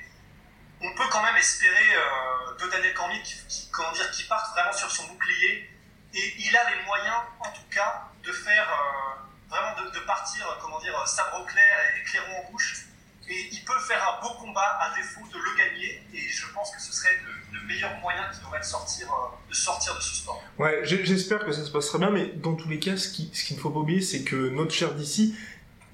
on 0.80 0.94
peut 0.94 1.08
quand 1.10 1.22
même 1.22 1.36
espérer 1.36 1.94
euh, 1.96 2.56
de 2.60 2.66
Daniel 2.70 2.94
Cormier 2.94 3.22
qui, 3.22 3.68
comment 3.70 3.92
dire, 3.92 4.10
qui 4.12 4.24
parte 4.24 4.50
vraiment 4.52 4.72
sur 4.72 4.90
son 4.90 5.06
bouclier 5.08 5.70
et 6.14 6.34
il 6.38 6.56
a 6.56 6.70
les 6.70 6.82
moyens, 6.84 7.16
en 7.40 7.50
tout 7.50 7.68
cas, 7.70 8.08
de 8.22 8.32
faire 8.32 8.68
euh, 8.70 9.48
vraiment 9.48 9.90
de, 9.90 10.00
partir, 10.00 10.46
comment 10.60 10.78
dire, 10.80 11.06
sabre 11.06 11.40
au 11.40 11.44
clair 11.44 11.96
et 11.96 12.02
clairon 12.04 12.38
en 12.46 12.50
bouche. 12.50 12.84
Et 13.30 13.48
il 13.52 13.62
peut 13.64 13.78
faire 13.86 14.02
un 14.18 14.22
beau 14.26 14.34
combat 14.40 14.78
à 14.80 14.94
défaut 14.96 15.20
de 15.32 15.36
le 15.38 15.58
gagner. 15.58 16.02
Et 16.14 16.28
je 16.28 16.46
pense 16.54 16.70
que 16.74 16.80
ce 16.80 16.92
serait 16.92 17.14
le, 17.52 17.58
le 17.60 17.66
meilleur 17.66 17.90
moyen 18.00 18.22
qu'il 18.32 18.44
aurait 18.46 18.60
de 18.60 18.64
sortir, 18.64 19.06
euh, 19.12 19.50
de 19.50 19.54
sortir 19.54 19.94
de 19.96 20.00
ce 20.00 20.14
sport. 20.16 20.42
Ouais, 20.58 20.80
j'espère 20.84 21.44
que 21.44 21.52
ça 21.52 21.64
se 21.64 21.70
passera 21.70 21.98
bien, 21.98 22.10
mais 22.10 22.26
dans 22.36 22.54
tous 22.54 22.68
les 22.68 22.78
cas, 22.78 22.96
ce 22.96 23.08
qui- 23.08 23.30
ce 23.34 23.44
qu'il 23.44 23.56
ne 23.56 23.60
faut 23.62 23.70
pas 23.70 23.80
oublier, 23.80 24.00
c'est 24.00 24.22
que 24.22 24.48
notre 24.50 24.72
cher 24.72 24.94
d'ici, 24.94 25.34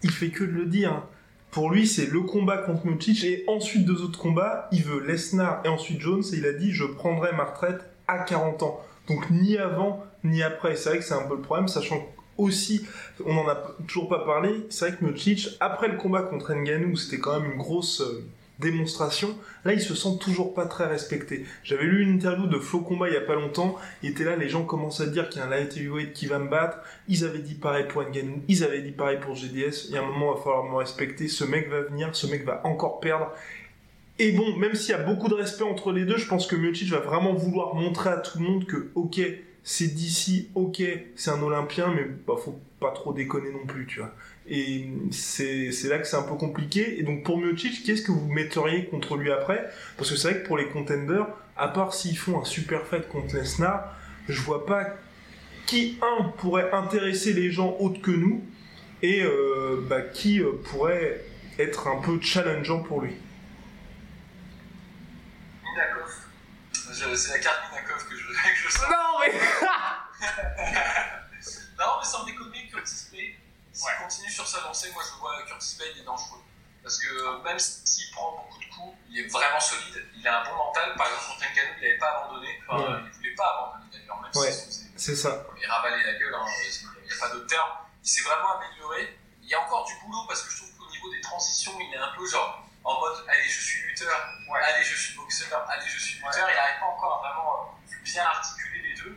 il 0.03 0.11
fait 0.13 0.31
que 0.31 0.45
de 0.45 0.51
le 0.53 0.67
dire. 0.67 1.03
Pour 1.51 1.71
lui, 1.71 1.87
c'est 1.87 2.07
le 2.07 2.21
combat 2.21 2.59
contre 2.59 2.87
Miocic 2.87 3.23
et 3.25 3.45
ensuite 3.49 3.85
deux 3.85 4.03
autres 4.03 4.19
combats. 4.19 4.69
Il 4.73 4.83
veut 4.85 5.01
Lesnar 5.01 5.61
et 5.65 5.69
ensuite 5.69 6.01
Jones 6.01 6.23
et 6.33 6.37
il 6.37 6.47
a 6.47 6.53
dit 6.53 6.73
je 6.73 6.85
prendrai 6.85 7.33
ma 7.33 7.45
retraite 7.45 7.81
à 8.09 8.19
40 8.19 8.63
ans. 8.65 8.81
Donc 9.09 9.31
ni 9.31 9.57
avant 9.59 10.05
ni 10.25 10.43
après. 10.43 10.75
C'est 10.77 10.89
vrai 10.89 10.99
que 10.99 11.05
c'est 11.05 11.15
un 11.15 11.23
peu 11.29 11.37
le 11.37 11.43
problème, 11.43 11.69
sachant 11.69 12.05
aussi, 12.39 12.87
on 13.25 13.35
n'en 13.35 13.49
a 13.49 13.57
toujours 13.87 14.09
pas 14.09 14.25
parlé. 14.25 14.67
C'est 14.71 14.89
vrai 14.89 14.97
que 14.97 15.05
Miocic, 15.05 15.49
après 15.61 15.89
le 15.89 15.97
combat 15.97 16.23
contre 16.23 16.55
Ngannou, 16.55 16.97
c'était 16.97 17.19
quand 17.19 17.41
même 17.41 17.53
une 17.53 17.59
grosse 17.59 18.01
euh, 18.01 18.25
démonstration. 18.59 19.37
Là, 19.65 19.73
il 19.73 19.81
se 19.81 19.95
sent 19.95 20.19
toujours 20.21 20.55
pas 20.55 20.67
très 20.67 20.87
respecté. 20.87 21.45
J'avais 21.63 21.85
lu 21.85 22.03
une 22.03 22.15
interview 22.15 22.47
de 22.47 22.59
Flo 22.59 22.81
Combat 22.81 23.09
il 23.09 23.15
y 23.15 23.17
a 23.17 23.21
pas 23.21 23.35
longtemps. 23.35 23.77
Il 24.03 24.11
était 24.11 24.25
là, 24.25 24.37
les 24.37 24.49
gens 24.49 24.65
commencent 24.65 25.01
à 25.01 25.07
dire 25.07 25.29
qu'il 25.29 25.41
y 25.41 25.45
a 25.45 25.47
un 25.47 25.51
light 25.51 25.77
heavyweight 25.77 26.13
qui 26.13 26.27
va 26.27 26.39
me 26.39 26.49
battre. 26.49 26.79
Ils 27.09 27.25
avaient 27.25 27.39
dit 27.39 27.55
pareil 27.55 27.87
pour 27.89 28.03
Ngannou, 28.03 28.43
ils 28.49 28.65
avaient 28.65 28.83
dit 28.83 28.93
pareil 28.93 29.19
pour 29.21 29.35
GDS. 29.35 29.87
Il 29.89 29.95
y 29.95 29.97
a 29.97 30.03
un 30.03 30.07
moment, 30.07 30.33
il 30.33 30.39
va 30.39 30.43
falloir 30.43 30.65
me 30.65 30.77
respecter. 30.77 31.29
Ce 31.29 31.45
mec 31.45 31.69
va 31.69 31.83
venir, 31.83 32.15
ce 32.15 32.27
mec 32.27 32.45
va 32.45 32.61
encore 32.65 33.01
perdre. 33.01 33.31
Et 34.19 34.31
bon, 34.31 34.57
même 34.57 34.75
s'il 34.75 34.91
y 34.91 34.99
a 34.99 35.03
beaucoup 35.03 35.29
de 35.29 35.35
respect 35.35 35.65
entre 35.65 35.91
les 35.91 36.05
deux, 36.05 36.19
je 36.19 36.29
pense 36.29 36.47
que 36.47 36.55
Miocic 36.55 36.89
va 36.89 37.01
vraiment 37.01 37.35
vouloir 37.35 37.75
montrer 37.75 38.11
à 38.11 38.19
tout 38.19 38.39
le 38.39 38.45
monde 38.45 38.65
que, 38.65 38.91
ok, 38.95 39.21
c'est 39.65 39.89
d'ici, 39.89 40.51
ok, 40.55 40.83
c'est 41.17 41.31
un 41.31 41.43
Olympien, 41.43 41.93
mais 41.95 42.05
bah, 42.27 42.35
faut 42.37 42.61
pas 42.81 42.91
trop 42.91 43.15
déconner 43.15 43.51
non 43.51 43.65
plus, 43.67 43.87
tu 43.87 44.01
vois. 44.01 44.15
Et 44.47 44.91
c'est 45.11 45.71
là 45.89 45.99
que 45.99 46.07
c'est 46.07 46.17
un 46.17 46.23
peu 46.23 46.35
compliqué. 46.35 47.01
Et 47.01 47.03
donc 47.03 47.25
pour 47.25 47.39
Miocic, 47.39 47.83
qu'est-ce 47.85 48.03
que 48.03 48.13
vous 48.13 48.29
metteriez 48.31 48.85
contre 48.85 49.17
lui 49.17 49.33
après? 49.33 49.71
Parce 49.97 50.11
que 50.11 50.17
c'est 50.17 50.31
vrai 50.31 50.43
que 50.43 50.47
pour 50.47 50.59
les 50.59 50.67
contenders, 50.67 51.27
à 51.57 51.69
part 51.69 51.95
s'ils 51.95 52.19
font 52.19 52.41
un 52.41 52.45
super 52.45 52.87
fight 52.87 53.09
contre 53.09 53.35
Lesnar, 53.37 53.97
je 54.29 54.41
vois 54.43 54.67
pas 54.67 54.87
qui, 55.65 55.99
un, 56.03 56.25
pourrait 56.25 56.71
intéresser 56.73 57.33
les 57.33 57.51
gens 57.51 57.75
autres 57.81 58.03
que 58.03 58.11
nous, 58.11 58.45
et 59.03 59.23
euh, 59.23 59.83
bah, 59.89 60.03
qui 60.03 60.41
euh, 60.41 60.53
pourrait 60.65 61.25
être 61.59 61.89
un 61.89 62.03
peu 62.03 62.21
challengeant 62.21 62.83
pour 62.83 63.01
lui. 63.01 63.13
C'est 66.95 67.29
la 67.31 67.39
carte 67.41 67.71
Minakov 67.71 68.09
que 68.09 68.17
je 68.17 68.27
que 68.29 68.57
je 68.57 68.69
sors. 68.71 68.89
Non 68.91 69.19
mais 69.21 69.33
Non, 71.79 71.99
mais 71.99 72.05
sans 72.07 72.25
déconner, 72.25 72.69
Curtis 72.71 73.07
Bay, 73.11 73.37
s'il 73.73 73.91
continue 74.01 74.31
sur 74.31 74.47
sa 74.47 74.61
lancée, 74.61 74.91
moi 74.93 75.03
je 75.05 75.19
vois 75.19 75.43
Curtis 75.47 75.77
Bay, 75.79 75.87
il 75.97 76.01
est 76.03 76.05
dangereux. 76.05 76.41
Parce 76.83 76.99
que 76.99 77.43
même 77.43 77.59
s'il 77.59 78.11
prend 78.13 78.33
beaucoup 78.33 78.61
de 78.61 78.67
coups, 78.67 78.97
il 79.11 79.19
est 79.21 79.29
vraiment 79.29 79.59
solide, 79.59 80.07
il 80.17 80.29
a 80.29 80.41
un 80.41 80.45
bon 80.45 80.55
mental. 80.57 80.95
Par 80.97 81.07
exemple, 81.07 81.25
contre 81.29 81.41
Ngannou, 81.53 81.73
il 81.79 81.83
n'avait 81.83 81.99
pas 81.99 82.11
abandonné. 82.25 82.61
Enfin, 82.69 82.83
Ouais. 82.83 83.01
il 83.07 83.11
voulait 83.17 83.35
pas 83.35 83.47
abandonner 83.57 83.91
d'ailleurs, 83.99 84.21
même 84.21 84.31
Ouais. 84.35 84.53
faisait 84.53 84.85
c'est 84.97 85.17
ça. 85.17 85.45
il 85.61 85.67
ravalait 85.67 86.05
la 86.05 86.19
gueule, 86.19 86.35
hein, 86.35 86.45
il 87.03 87.07
n'y 87.09 87.13
a 87.13 87.17
pas 87.19 87.29
d'autre 87.31 87.47
terme. 87.47 87.71
Il 88.03 88.09
s'est 88.09 88.23
vraiment 88.23 88.59
amélioré. 88.61 89.19
Il 89.43 89.49
y 89.49 89.55
a 89.55 89.61
encore 89.61 89.85
du 89.87 89.95
boulot 90.05 90.25
parce 90.29 90.43
que 90.43 90.51
je 90.53 90.57
trouve 90.59 90.71
qu'au 90.79 90.91
niveau 90.91 91.11
des 91.11 91.21
transitions, 91.21 91.73
il 91.81 91.93
est 91.95 91.99
un 91.99 92.13
peu 92.17 92.27
genre 92.29 92.64
en 92.85 93.01
mode 93.01 93.25
allez, 93.29 93.49
je 93.49 93.61
suis 93.61 93.83
lutteur, 93.83 94.17
Ouais. 94.49 94.61
allez, 94.63 94.85
je 94.85 94.95
suis 94.97 95.15
boxeur, 95.17 95.67
allez, 95.71 95.87
je 95.89 95.99
suis 95.99 96.15
lutteur. 96.17 96.49
Il 96.51 96.55
n'arrive 96.55 96.81
pas 96.81 96.87
encore 96.87 97.25
à 97.25 97.29
vraiment 97.29 97.75
euh, 97.91 97.97
bien 98.05 98.25
articuler 98.25 98.83
les 98.83 98.95
deux. 98.95 99.17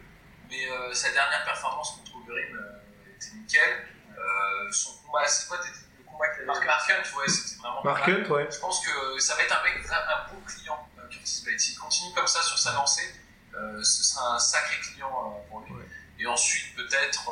Mais 0.50 0.70
euh, 0.72 0.94
sa 0.94 1.12
dernière 1.12 1.44
performance 1.44 1.98
contre 1.98 2.16
Overeem 2.16 2.56
euh, 2.56 3.12
était 3.16 3.32
nickel. 3.36 3.88
Euh, 4.18 4.72
son 4.72 4.98
combat, 5.00 5.28
c'est 5.28 5.48
quoi 5.48 5.58
le 5.98 6.04
combat 6.06 6.30
qu'il 6.30 6.44
a 6.44 6.46
Mark 6.46 6.66
Mark 6.66 6.90
Hunt, 6.90 7.18
ouais, 7.20 7.28
c'était 7.28 7.60
vraiment 7.62 7.84
Mark. 7.84 8.08
Hunt, 8.08 8.26
ouais. 8.30 8.48
Je 8.50 8.60
pense 8.60 8.86
que 8.86 9.20
ça 9.20 9.36
va 9.36 9.44
être 9.44 9.60
un 9.60 9.64
mec, 9.64 9.86
un 9.92 10.34
beau 10.34 10.40
client, 10.48 10.90
Curtis 11.12 11.42
Blade. 11.44 11.60
S'il 11.60 11.78
continue 11.78 12.14
comme 12.14 12.28
ça 12.28 12.42
sur 12.42 12.58
sa 12.58 12.72
lancée, 12.74 13.14
ce 13.54 14.04
sera 14.04 14.36
un 14.36 14.40
sacré 14.40 14.80
client 14.80 15.46
pour 15.50 15.60
lui. 15.62 15.74
Et 16.20 16.26
ensuite, 16.26 16.76
peut-être, 16.76 17.30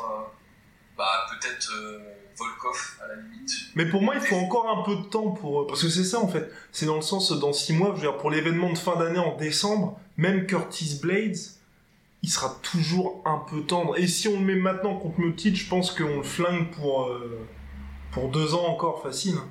bah, 0.96 1.26
peut-être 1.30 1.70
Volkov 2.36 2.98
à 3.02 3.08
la 3.08 3.14
limite. 3.16 3.50
Mais 3.74 3.86
pour 3.86 4.02
moi, 4.02 4.14
il 4.14 4.20
faut 4.20 4.36
encore 4.36 4.68
un 4.68 4.82
peu 4.84 4.96
de 4.96 5.08
temps 5.08 5.30
pour... 5.30 5.62
euh, 5.62 5.66
Parce 5.66 5.82
que 5.82 5.88
c'est 5.88 6.04
ça, 6.04 6.18
en 6.20 6.28
fait. 6.28 6.50
C'est 6.72 6.86
dans 6.86 6.96
le 6.96 7.02
sens, 7.02 7.32
dans 7.32 7.52
six 7.52 7.72
mois, 7.72 7.88
je 7.90 7.94
veux 7.94 8.00
dire, 8.00 8.16
pour 8.18 8.30
l'événement 8.30 8.70
de 8.70 8.78
fin 8.78 8.96
d'année 8.96 9.18
en 9.18 9.36
décembre, 9.36 9.98
même 10.16 10.46
Curtis 10.46 10.98
Blades, 11.02 11.36
il 12.22 12.30
sera 12.30 12.54
toujours 12.62 13.22
un 13.24 13.38
peu 13.50 13.62
tendre. 13.62 13.96
Et 13.98 14.06
si 14.06 14.28
on 14.28 14.32
le 14.40 14.44
met 14.44 14.54
maintenant 14.56 14.96
contre 14.96 15.20
Miocic, 15.20 15.56
je 15.56 15.68
pense 15.68 15.90
qu'on 15.92 16.16
le 16.18 16.22
flingue 16.22 16.70
pour, 16.72 17.04
euh, 17.04 17.46
pour 18.12 18.30
deux 18.30 18.54
ans 18.54 18.66
encore, 18.66 19.02
facile. 19.02 19.36
hein. 19.38 19.48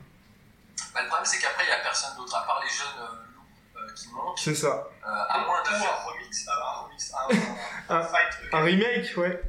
Bah, 0.94 1.02
le 1.02 1.08
problème, 1.08 1.26
c'est 1.26 1.40
qu'après, 1.40 1.64
il 1.64 1.68
n'y 1.68 1.74
a 1.74 1.80
personne 1.84 2.16
d'autre, 2.18 2.36
à 2.36 2.46
part 2.46 2.62
les 2.64 2.70
jeunes 2.70 3.02
euh, 3.02 3.16
loups 3.36 3.80
euh, 3.90 3.94
qui 3.96 4.08
montent, 4.14 4.38
C'est 4.38 4.56
ça. 4.56 4.90
à 5.04 5.46
moins 5.46 5.62
de 5.64 5.68
faire. 5.68 5.82
un 5.82 6.10
remix, 6.12 6.48
un 6.48 6.84
remix, 6.84 7.14
un, 7.14 7.96
un, 7.96 8.00
Un- 8.00 8.04
fight. 8.04 8.34
Un 8.52 8.62
remake, 8.62 9.14
ouais. 9.18 9.42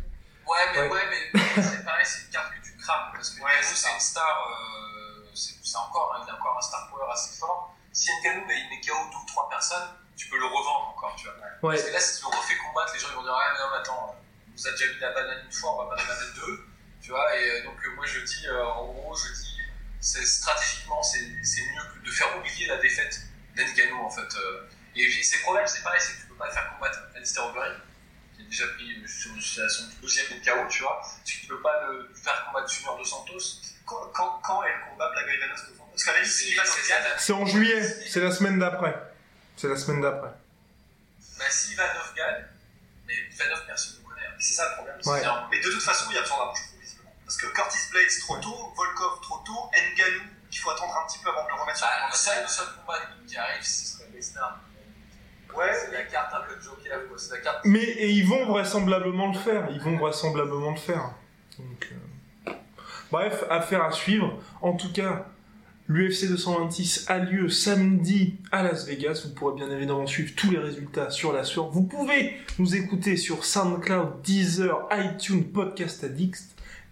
Ouais, 0.48 0.56
mais, 0.74 0.82
Ouais. 0.82 0.90
ouais. 0.90 1.02
mais 1.34 1.40
c'est 1.62 1.84
pareil, 1.84 2.04
c'est 2.04 2.26
une 2.26 2.30
carte 2.30 2.52
que 2.54 2.64
tu 2.64 2.65
Parce 2.86 3.30
que 3.30 3.42
Ouais, 3.42 3.50
c'est 3.62 3.92
une 3.92 4.00
star, 4.00 4.48
euh, 4.50 5.26
c'est 5.34 5.76
encore, 5.76 6.16
il 6.24 6.30
a 6.30 6.34
encore 6.34 6.56
un 6.58 6.62
star 6.62 6.88
power 6.90 7.10
assez 7.12 7.38
fort. 7.38 7.74
Si 7.92 8.10
Ngannou, 8.22 8.46
bah, 8.46 8.52
il 8.54 8.68
met 8.70 8.80
KO 8.80 8.94
deux 9.10 9.16
ou 9.16 9.26
trois 9.26 9.48
personnes, 9.48 9.88
tu 10.16 10.28
peux 10.28 10.38
le 10.38 10.46
revendre 10.46 10.88
encore, 10.96 11.14
tu 11.16 11.24
vois. 11.26 11.34
Ouais. 11.70 11.76
Parce 11.76 11.82
que 11.88 11.92
là, 11.92 12.00
si 12.00 12.18
tu 12.20 12.30
le 12.30 12.36
refais 12.36 12.56
combattre, 12.58 12.92
les 12.94 13.00
gens 13.00 13.08
ils 13.10 13.16
vont 13.16 13.22
dire 13.22 13.34
Ah, 13.38 13.52
mais 13.52 13.58
non, 13.60 13.70
mais 13.72 13.78
attends, 13.78 14.16
on 14.16 14.50
nous 14.52 14.66
a 14.66 14.70
déjà 14.70 14.86
mis 14.86 15.00
la 15.00 15.12
banane 15.12 15.44
une 15.44 15.52
fois, 15.52 15.72
on 15.74 15.84
va 15.84 15.96
pas 15.96 16.02
en 16.02 16.06
mettre 16.06 16.34
deux. 16.34 16.66
Tu 17.02 17.10
vois, 17.10 17.36
et 17.36 17.50
euh, 17.50 17.64
donc 17.64 17.76
euh, 17.84 17.94
moi 17.96 18.04
je 18.06 18.20
dis, 18.20 18.46
euh, 18.48 18.64
en 18.64 18.86
gros, 18.86 19.14
je 19.16 19.32
dis, 19.32 19.58
c'est- 20.00 20.24
stratégiquement, 20.26 21.02
c'est 21.02 21.20
c'est 21.44 21.62
mieux 21.62 21.82
que 21.94 22.04
de 22.06 22.10
faire 22.10 22.36
oublier 22.38 22.66
la 22.66 22.78
défaite 22.78 23.20
d'Ngannou 23.56 24.04
en 24.04 24.10
fait. 24.10 24.34
euh. 24.36 24.68
Et 24.98 25.04
puis, 25.04 25.22
ses 25.24 25.40
problèmes, 25.42 25.66
c'est 25.66 25.82
pareil, 25.82 26.00
c'est 26.00 26.14
que 26.14 26.20
tu 26.22 26.26
peux 26.28 26.34
pas 26.36 26.46
le 26.46 26.52
faire 26.52 26.72
combattre 26.74 26.98
Alistair 27.14 27.44
Overeem, 27.46 27.78
qui 28.36 28.42
a 28.42 28.44
déjà 28.46 28.66
pris 28.74 29.02
sur, 29.08 29.30
sur 29.42 29.70
son 29.70 29.84
deuxième 30.02 30.26
KO, 30.44 30.68
tu 30.68 30.82
vois. 30.82 31.00
Tu 31.24 31.46
peux 31.46 31.60
pas 31.60 31.86
le 31.88 32.10
faire 32.14 32.46
combattre 32.46 32.70
Junior 32.72 32.96
Dos 32.98 33.04
Santos? 33.04 33.38
Quand, 33.84 34.10
quand, 34.14 34.40
quand 34.42 34.62
est 34.64 34.72
le 34.72 34.90
combat 34.90 35.10
Blagoy 35.10 35.38
Vanos 35.38 35.60
Parce 35.90 36.04
qu'à 36.04 36.12
la 36.12 36.18
limite, 36.20 36.32
C'est- 36.32 36.54
c'est 36.54 37.18
C'est 37.18 37.32
en 37.32 37.46
juillet, 37.46 37.82
c'est 38.08 38.20
la 38.20 38.30
semaine 38.32 38.58
d'après. 38.58 38.94
C'est 39.56 39.68
la 39.68 39.76
semaine 39.76 40.00
d'après. 40.02 40.30
Bah, 41.38 41.44
si 41.50 41.72
Ivanov 41.72 42.12
gagne, 42.16 42.44
mais 43.06 43.14
Ivanov, 43.32 43.64
personne 43.66 43.98
ne 44.00 44.08
connaît. 44.08 44.26
hein. 44.26 44.34
C'est 44.38 44.54
ça 44.54 44.68
le 44.70 44.74
problème. 44.76 44.96
Ouais. 45.04 45.22
Mais 45.50 45.60
de 45.60 45.70
toute 45.70 45.82
façon, 45.82 46.06
il 46.10 46.14
y 46.14 46.18
a 46.18 46.22
besoin 46.22 46.38
d'un 46.38 46.50
bouche 46.50 46.60
visiblement. 46.80 47.12
Parce 47.24 47.36
que 47.36 47.46
Curtis 47.46 47.78
Blades 47.90 48.18
trop 48.20 48.36
tôt, 48.38 48.72
Volkov 48.76 49.20
trop 49.20 49.38
tôt, 49.46 49.70
Nganou, 49.72 50.22
qu'il 50.50 50.60
faut 50.60 50.70
attendre 50.70 50.96
un 50.96 51.06
petit 51.06 51.18
peu 51.18 51.28
avant 51.30 51.44
de 51.44 51.48
le 51.48 51.54
remettre 51.54 51.78
sur 51.78 51.86
Bah, 51.86 52.06
le 52.06 52.10
le 52.10 52.16
seul, 52.16 52.42
le 52.42 52.48
seul 52.48 52.66
combat 52.80 52.98
qui 53.26 53.36
arrive, 53.36 53.62
ce 53.62 53.86
serait 53.98 54.08
Lesnar. 54.12 54.58
Ouais, 55.56 55.72
C'est 55.72 55.92
la 55.92 56.02
carte 56.02 56.32
un 56.34 56.42
peu 56.46 56.60
joker, 56.60 57.08
quoi. 57.08 57.16
La 57.30 57.38
carte. 57.38 57.60
Mais 57.64 57.82
et 57.82 58.10
ils 58.10 58.26
vont 58.26 58.46
vraisemblablement 58.46 59.32
le 59.32 59.38
faire. 59.38 59.68
Ils 59.72 59.80
vont 59.80 59.96
vraisemblablement 59.96 60.70
le 60.70 60.76
faire. 60.76 61.14
Euh, 61.60 62.52
Bref, 63.10 63.44
affaire 63.50 63.84
à 63.84 63.92
suivre. 63.92 64.38
En 64.60 64.74
tout 64.74 64.92
cas, 64.92 65.26
l'UFC 65.88 66.28
226 66.28 67.06
a 67.08 67.18
lieu 67.18 67.48
samedi 67.48 68.34
à 68.50 68.62
Las 68.62 68.86
Vegas. 68.86 69.22
Vous 69.24 69.32
pourrez 69.34 69.54
bien 69.54 69.70
évidemment 69.70 70.06
suivre 70.06 70.32
tous 70.36 70.50
les 70.50 70.58
résultats 70.58 71.10
sur 71.10 71.32
la 71.32 71.44
source. 71.44 71.72
Vous 71.72 71.84
pouvez 71.84 72.36
nous 72.58 72.74
écouter 72.74 73.16
sur 73.16 73.44
SoundCloud, 73.44 74.22
Deezer, 74.22 74.88
iTunes, 74.92 75.44
Podcast 75.44 76.02
Addict. 76.04 76.36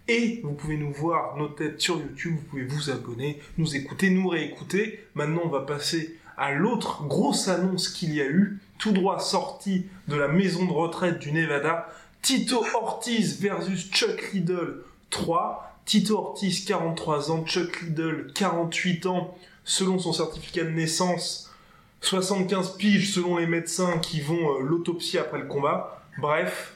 Et 0.07 0.39
vous 0.43 0.53
pouvez 0.53 0.77
nous 0.77 0.93
voir 0.93 1.35
nos 1.35 1.47
têtes 1.49 1.81
sur 1.81 1.97
YouTube. 1.97 2.35
Vous 2.35 2.43
pouvez 2.43 2.63
vous 2.65 2.89
abonner, 2.91 3.41
nous 3.57 3.75
écouter, 3.75 4.09
nous 4.11 4.27
réécouter. 4.27 5.03
Maintenant, 5.15 5.41
on 5.45 5.49
va 5.49 5.61
passer 5.61 6.17
à 6.37 6.51
l'autre 6.51 7.03
grosse 7.03 7.47
annonce 7.47 7.89
qu'il 7.89 8.13
y 8.13 8.21
a 8.21 8.25
eu, 8.25 8.59
tout 8.77 8.91
droit 8.91 9.19
sorti 9.19 9.85
de 10.07 10.15
la 10.15 10.27
maison 10.27 10.65
de 10.65 10.71
retraite 10.71 11.19
du 11.19 11.31
Nevada. 11.31 11.87
Tito 12.21 12.65
Ortiz 12.73 13.39
versus 13.39 13.89
Chuck 13.91 14.31
Liddell 14.33 14.77
3. 15.09 15.61
Tito 15.85 16.17
Ortiz, 16.17 16.65
43 16.65 17.31
ans, 17.31 17.45
Chuck 17.45 17.81
Liddell, 17.81 18.31
48 18.33 19.05
ans, 19.05 19.37
selon 19.63 19.99
son 19.99 20.13
certificat 20.13 20.63
de 20.63 20.71
naissance, 20.71 21.53
75 22.01 22.77
piges 22.77 23.13
selon 23.13 23.37
les 23.37 23.45
médecins 23.45 23.99
qui 23.99 24.21
vont 24.21 24.55
euh, 24.55 24.61
l'autopsie 24.61 25.17
après 25.19 25.39
le 25.39 25.45
combat. 25.45 26.01
Bref. 26.17 26.75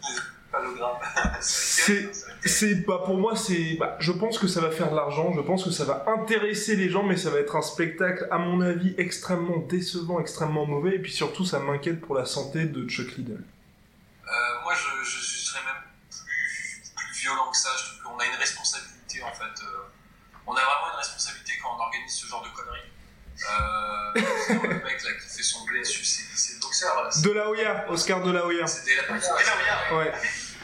C'est- 2.46 2.86
bah 2.88 3.02
pour 3.06 3.18
moi 3.18 3.36
c'est 3.36 3.76
bah, 3.80 3.98
je 4.00 4.12
pense 4.14 4.38
que 4.40 4.48
ça 4.48 4.62
va 4.62 4.72
faire 4.72 4.90
de 4.92 4.96
l'argent, 4.96 5.34
je 5.36 5.42
pense 5.42 5.64
que 5.66 5.72
ça 5.72 5.84
va 5.86 6.06
intéresser 6.08 6.76
les 6.78 6.90
gens 6.90 7.04
mais 7.04 7.18
ça 7.18 7.30
va 7.30 7.40
être 7.40 7.56
un 7.56 7.62
spectacle 7.62 8.28
à 8.32 8.38
mon 8.38 8.62
avis 8.62 8.96
extrêmement 8.98 9.58
décevant, 9.58 10.20
extrêmement 10.22 10.66
mauvais 10.66 10.96
et 10.96 11.00
puis 11.00 11.12
surtout 11.12 11.44
ça 11.46 11.60
m'inquiète 11.60 12.00
pour 12.00 12.16
la 12.16 12.26
santé 12.26 12.64
de 12.66 12.88
Chuck 12.88 13.16
Liddell. 13.18 13.42
Euh, 13.42 14.32
moi, 14.64 14.74
je, 14.76 15.04
je, 15.04 15.18
je 15.20 15.40
serais 15.46 15.60
même 15.66 15.82
plus, 16.10 16.92
plus 16.96 17.20
violent 17.22 17.50
que 17.52 17.58
ça. 17.58 17.70
Je 17.78 18.00
trouve 18.00 18.14
qu'on 18.14 18.20
a 18.20 18.26
une 18.28 18.36
responsabilité, 18.36 19.24
en 19.24 19.32
fait. 19.34 19.64
euh, 19.64 19.90
on 20.46 20.52
a 20.54 20.62
vraiment 20.62 20.92
une 20.94 20.98
responsabilité 20.98 21.54
quand 21.64 21.70
on 21.76 21.82
organise 21.82 22.14
ce 22.14 22.28
genre 22.28 22.44
de 22.44 22.50
conneries. 22.56 22.92
Euh, 23.42 24.68
le 24.70 24.84
mec 24.86 25.04
là 25.04 25.10
qui 25.20 25.36
fait 25.36 25.42
son 25.44 25.66
blé 25.66 25.80
dessus, 25.80 26.04
c'est 26.06 26.54
le 26.56 26.60
boxeur. 26.62 27.10
De 27.24 27.32
la 27.32 27.50
Hoya, 27.50 27.86
Oscar 27.90 28.22
de 28.22 28.32
la 28.32 28.46
Hoya. 28.46 28.66
Là, 28.66 28.68
regarde, 29.10 29.98
Ouais. 29.98 30.14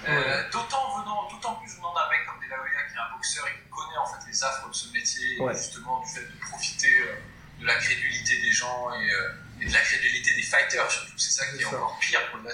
Euh, 0.08 0.50
D'autant 0.52 1.00
venant, 1.00 1.30
d'autant 1.30 1.56
plus 1.56 1.74
venant 1.76 1.94
d'un 1.94 2.08
mec 2.10 2.26
comme 2.28 2.40
De 2.44 2.50
La 2.50 2.62
Hoya 2.62 2.84
qui 2.90 2.96
est 2.96 3.00
un 3.00 3.16
boxeur 3.16 3.48
et 3.48 3.52
qui 3.54 3.70
connaît 3.70 3.98
en 3.98 4.06
fait 4.06 4.28
les 4.28 4.44
affres 4.44 4.70
de 4.70 4.74
ce 4.76 4.92
métier, 4.94 5.40
Ouais. 5.40 5.54
et 5.54 5.58
justement 5.58 6.00
du 6.02 6.10
fait 6.10 6.22
de 6.26 6.40
profiter 6.40 6.94
euh, 7.02 7.16
de 7.62 7.66
la 7.66 7.76
crédulité 7.76 8.40
des 8.42 8.52
gens 8.52 8.94
et, 8.94 9.10
euh, 9.12 9.32
et 9.62 9.66
de 9.66 9.74
la 9.74 9.80
crédulité 9.82 10.36
des 10.36 10.42
fighters 10.44 10.90
surtout. 10.92 11.18
C'est 11.18 11.32
ça 11.32 11.46
qui 11.48 11.62
est 11.62 11.66
encore 11.66 11.98
pire 12.00 12.22
pour 12.32 12.40
le. 12.40 12.50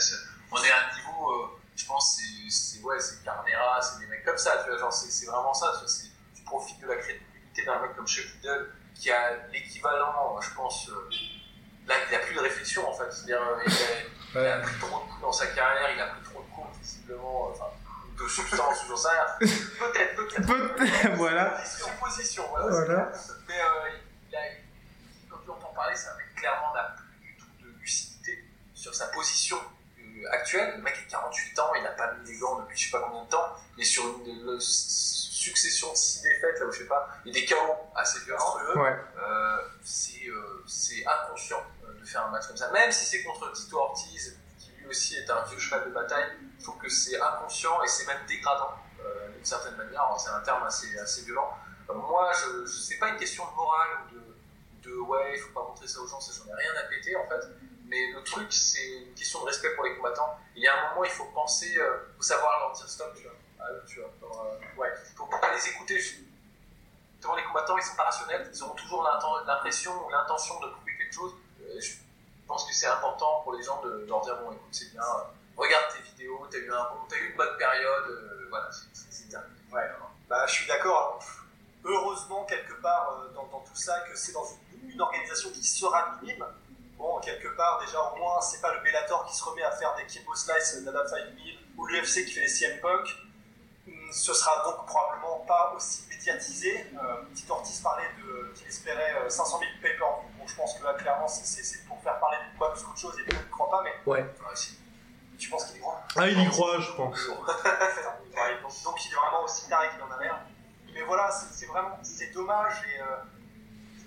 On 0.52 0.64
est 0.64 0.72
à 0.72 0.89
un 0.91 0.95
niveau, 0.95 1.60
je 1.76 1.86
pense, 1.86 2.18
c'est- 2.49 2.82
ouais, 2.82 2.99
c'est 2.99 3.24
Carnera, 3.24 3.82
c'est 3.82 3.99
des 3.99 4.06
mecs 4.08 4.24
comme 4.26 4.38
ça, 4.38 4.62
tu 4.64 4.70
vois, 4.70 4.80
genre 4.80 4.93
c'est 4.93 5.26
vraiment 5.26 5.54
ça. 5.54 5.72
Tu, 5.74 5.80
vois, 5.80 5.88
c'est- 5.88 6.12
tu 6.36 6.43
profites 6.43 6.80
de 6.80 6.88
la 6.88 6.95
crédibilité 6.97 7.66
d'un 7.66 7.80
mec 7.82 7.95
comme 7.95 8.08
Chuck 8.08 8.26
Liddell 8.36 8.68
qui 8.95 9.10
a 9.12 9.36
l'équivalent, 9.52 10.39
je 10.41 10.49
pense. 10.52 10.89
Là, 11.88 11.95
il 12.08 12.12
n'a 12.12 12.20
plus 12.20 12.36
de 12.36 12.39
réflexion 12.39 12.88
en 12.88 12.93
fait. 12.93 13.12
C'est-à-dire, 13.12 13.41
il 13.66 13.74
a, 14.39 14.41
il 14.41 14.47
a 14.47 14.60
pris 14.60 14.78
trop 14.80 14.88
de 14.99 15.10
coups 15.10 15.22
dans 15.22 15.32
sa 15.32 15.47
carrière, 15.47 15.89
il 15.93 15.99
a 15.99 16.08
pris 16.08 16.22
trop 16.24 16.31
euh, 17.14 17.51
enfin, 17.51 17.66
de 18.18 18.28
substances, 18.28 18.86
j'en 18.88 18.97
sais 18.97 19.09
rien. 19.09 19.26
Peut-être, 19.80 20.16
peut-être. 20.16 20.76
Peut-être, 20.76 21.16
voilà. 21.16 21.57
Voilà. 22.70 23.12
Mais 23.47 23.59
euh, 23.59 23.89
il 24.30 24.36
a, 24.36 24.39
quand 25.30 25.38
tu 25.43 25.49
entends 25.49 25.74
parler, 25.74 25.95
c'est 25.95 26.09
un 26.09 26.18
mec 26.18 26.36
clairement 26.36 26.74
n'a 26.74 26.95
plus 26.95 27.28
du 27.28 27.38
tout 27.38 27.66
de 27.66 27.80
lucidité 27.80 28.43
sur 28.74 28.93
sa 28.93 29.07
position 29.07 29.57
euh, 29.99 30.32
actuelle. 30.32 30.76
Le 30.78 30.82
mec 30.84 30.95
a 31.07 31.09
48 31.09 31.59
ans, 31.59 31.72
il 31.76 31.84
n'a 31.84 31.91
pas 31.91 32.14
mis 32.14 32.32
les 32.32 32.38
gants 32.38 32.59
depuis 32.59 32.78
je 32.78 32.86
sais 32.86 32.91
pas 32.91 33.01
combien 33.07 33.24
de 33.24 33.30
temps, 33.30 33.55
il 33.78 33.82
est 33.82 33.86
sur 33.86 34.03
une 34.26 34.59
succession 35.41 35.91
de 35.91 35.97
6 35.97 36.22
défaites, 36.24 36.59
là 36.59 36.66
où 36.66 36.72
je 36.72 36.80
sais 36.80 36.86
pas, 36.86 37.09
et 37.26 37.32
des 37.32 37.45
chaos 37.45 37.76
assez 37.95 38.20
violents. 38.26 38.57
Ouais. 38.76 38.95
Euh, 39.18 39.57
c'est 39.84 40.28
euh, 40.28 40.64
inconscient 41.07 41.64
de 41.99 42.05
faire 42.05 42.26
un 42.26 42.30
match 42.32 42.47
comme 42.47 42.57
ça. 42.57 42.72
Même 42.72 42.91
si 42.91 43.05
c'est 43.05 43.24
contre 43.24 43.51
Tito 43.51 43.78
Ortiz, 43.78 44.38
aussi 44.92 45.16
est 45.16 45.30
un 45.30 45.42
vieux 45.46 45.58
cheval 45.58 45.86
de 45.86 45.94
bataille, 45.94 46.30
je 46.60 46.64
trouve 46.64 46.78
que 46.78 46.89
c'est 46.89 47.20
inconscient 47.20 47.82
et 47.82 47.88
c'est 47.88 48.06
même 48.06 48.24
dégradant 48.28 48.76
euh, 49.00 49.32
d'une 49.32 49.46
certaine 49.46 49.76
manière. 49.76 50.04
C'est 50.20 50.30
un 50.30 50.42
terme 50.42 50.64
assez, 50.64 50.98
assez 51.00 51.24
violent. 51.24 51.58
Euh, 51.89 51.94
moi, 51.96 52.32
je, 52.34 52.66
je 52.66 52.78
c'est 52.78 53.00
pas 53.00 53.10
une 53.10 53.18
question 53.18 53.44
de 53.50 53.56
morale 53.56 53.89
ou 54.06 54.84
de, 54.84 54.96
ouais, 54.96 55.34
il 55.36 55.39
faut 55.39 55.54
pas 55.54 55.64
montrer 55.64 55.88
ça 55.88 56.00
aux 56.02 56.08
gens, 56.08 56.20
ça 56.20 56.32
j'en 56.38 56.52
ai 56.52 56.56
rien 56.56 56.72
à 56.80 56.88
péter 56.88 57.16
en 57.16 57.28
fait. 57.28 57.48
Mais 57.88 58.12
le 58.14 58.24
truc, 58.24 58.52
c'est 58.54 58.88
une 59.04 59.14
question 59.14 59.42
de 59.42 59.46
respect 59.48 59.76
pour 59.76 59.84
les 59.84 59.96
combattants. 59.96 60.38
Il 60.56 60.64
y 60.64 60.68
a 60.68 60.74
un 60.74 60.89
moment, 60.89 61.04
il 61.04 61.12
faut 61.12 61.26
penser, 61.26 61.78
euh, 61.78 62.14
faut 62.16 62.24
savoir 62.24 62.60
leur 62.60 62.72
dire 62.74 62.88
stop, 62.88 63.14
tu 63.16 63.24
vois. 63.24 63.34
Ah, 63.60 63.66
tu 63.88 64.00
vois 64.00 64.10
euh, 64.24 64.80
ouais, 64.80 64.89
faut 65.16 65.26
pas 65.26 65.54
les 65.54 65.68
écouter. 65.70 66.00
Devant 67.22 67.36
les 67.36 67.44
combattants, 67.44 67.78
ils 67.78 67.84
sont 67.84 67.96
pas 67.96 68.06
rationnels, 68.06 68.50
ils 68.52 68.64
auront 68.64 68.76
toujours 68.76 69.04
l'impression 69.46 69.92
ou 70.06 70.10
l'intention 70.10 70.60
de 70.60 70.68
prouver 70.68 70.98
quelque 70.98 71.14
chose. 71.14 71.34
Pense 72.52 72.66
que 72.68 72.74
c'est 72.74 72.88
important 72.88 73.39
pour 73.43 73.54
les 73.54 73.64
gens 73.64 73.82
de 73.82 74.06
leur 74.10 74.20
dire 74.22 74.36
bon, 74.43 74.52
écoute, 74.52 74.68
c'est 74.72 74.91
bien, 74.91 75.02
euh, 75.02 75.24
regarde 75.56 75.86
tes 75.95 76.02
vidéos, 76.04 76.45
t'as 76.52 76.58
eu, 76.58 76.64
eu 76.70 77.30
une 77.30 77.38
bonne 77.38 77.58
période, 77.58 78.10
euh, 78.10 78.47
voilà, 78.49 78.70
c'est- 78.72 79.30
terminé. 79.30 79.56
Ouais, 79.72 79.89
bah, 80.28 80.45
je 80.47 80.52
suis 80.52 80.68
d'accord. 80.68 81.24
Heureusement, 81.86 82.43
quelque 82.43 82.74
part, 82.82 83.22
euh, 83.22 83.34
dans, 83.34 83.45
tout 83.45 83.76
ça, 83.76 84.02
que 84.02 84.18
c'est 84.18 84.34
dans 84.34 84.43
une, 84.45 84.89
une 84.89 85.02
organisation 85.02 85.49
qui 85.52 85.64
sera 85.64 86.18
minime. 86.22 86.45
Bon, 86.97 87.20
quelque 87.22 87.47
part, 87.56 87.80
déjà, 87.80 88.02
au 88.02 88.18
moins, 88.18 88.41
c'est 88.41 88.60
pas 88.60 88.74
le 88.74 88.82
Bellator 88.82 89.26
qui 89.26 89.34
se 89.36 89.43
remet 89.45 89.64
à 89.64 89.72
faire 89.72 89.95
des 89.95 90.06
Kimbo 90.06 90.36
Slice, 90.36 90.84
Dada 90.84 91.08
5000, 91.08 91.58
ou 91.78 91.86
l'UFC 91.88 92.26
qui 92.26 92.34
fait 92.34 92.41
les 92.41 92.49
CM 92.49 92.82
Punk. 92.82 93.08
Hum, 93.88 93.93
Ce 94.12 94.34
sera 94.34 94.62
donc 94.66 94.86
probablement 94.86 95.39
pas 95.47 95.74
aussi 95.76 96.04
médiatisé. 96.10 96.86
Petit 97.34 97.45
Ortiz 97.49 97.80
parlait 97.80 98.10
de, 98.22 98.52
qu'il 98.54 98.68
espérait 98.68 99.16
euh, 99.22 99.30
500 99.30 99.60
000 99.60 99.72
pay-per-view. 99.82 100.31
Bon, 100.42 100.48
je 100.48 100.56
pense 100.56 100.74
que 100.80 100.84
là, 100.84 100.94
clairement, 100.96 101.28
c'est- 101.28 101.86
pour 101.88 102.02
faire 102.02 102.20
parler 102.20 102.38
du 102.50 102.58
poids 102.58 102.74
plus 102.74 102.82
qu'autre 102.84 102.98
chose, 102.98 103.16
et 103.20 103.32
je 103.32 103.36
ne 103.38 103.42
crois 103.52 103.70
pas, 103.70 103.84
mais 103.84 103.94
Ouais. 104.06 104.22
Ouais, 104.22 104.56
si. 104.56 104.78
tu 105.38 105.50
penses 105.50 105.66
qu'il 105.66 105.78
est 105.78 105.80
grand 105.80 106.02
Ah, 106.18 106.28
il 106.28 106.39
y 106.42 106.50
croit, 106.50 106.80
je 106.80 106.92
pense. 106.94 107.28
Donc, 107.28 108.84
donc 108.84 109.06
il 109.06 109.12
est 109.12 109.16
vraiment 109.16 109.44
aussi 109.44 109.68
taré 109.70 109.89
qu'il 109.89 110.02
en 110.02 110.12
a 110.12 110.22
l'air. 110.22 110.39
Mais 110.94 111.02
voilà, 111.04 111.30
c'est 111.32 111.66
vraiment 111.68 111.98
c'est 112.04 112.32
dommage 112.32 112.74
et 112.88 113.02
euh, 113.02 113.16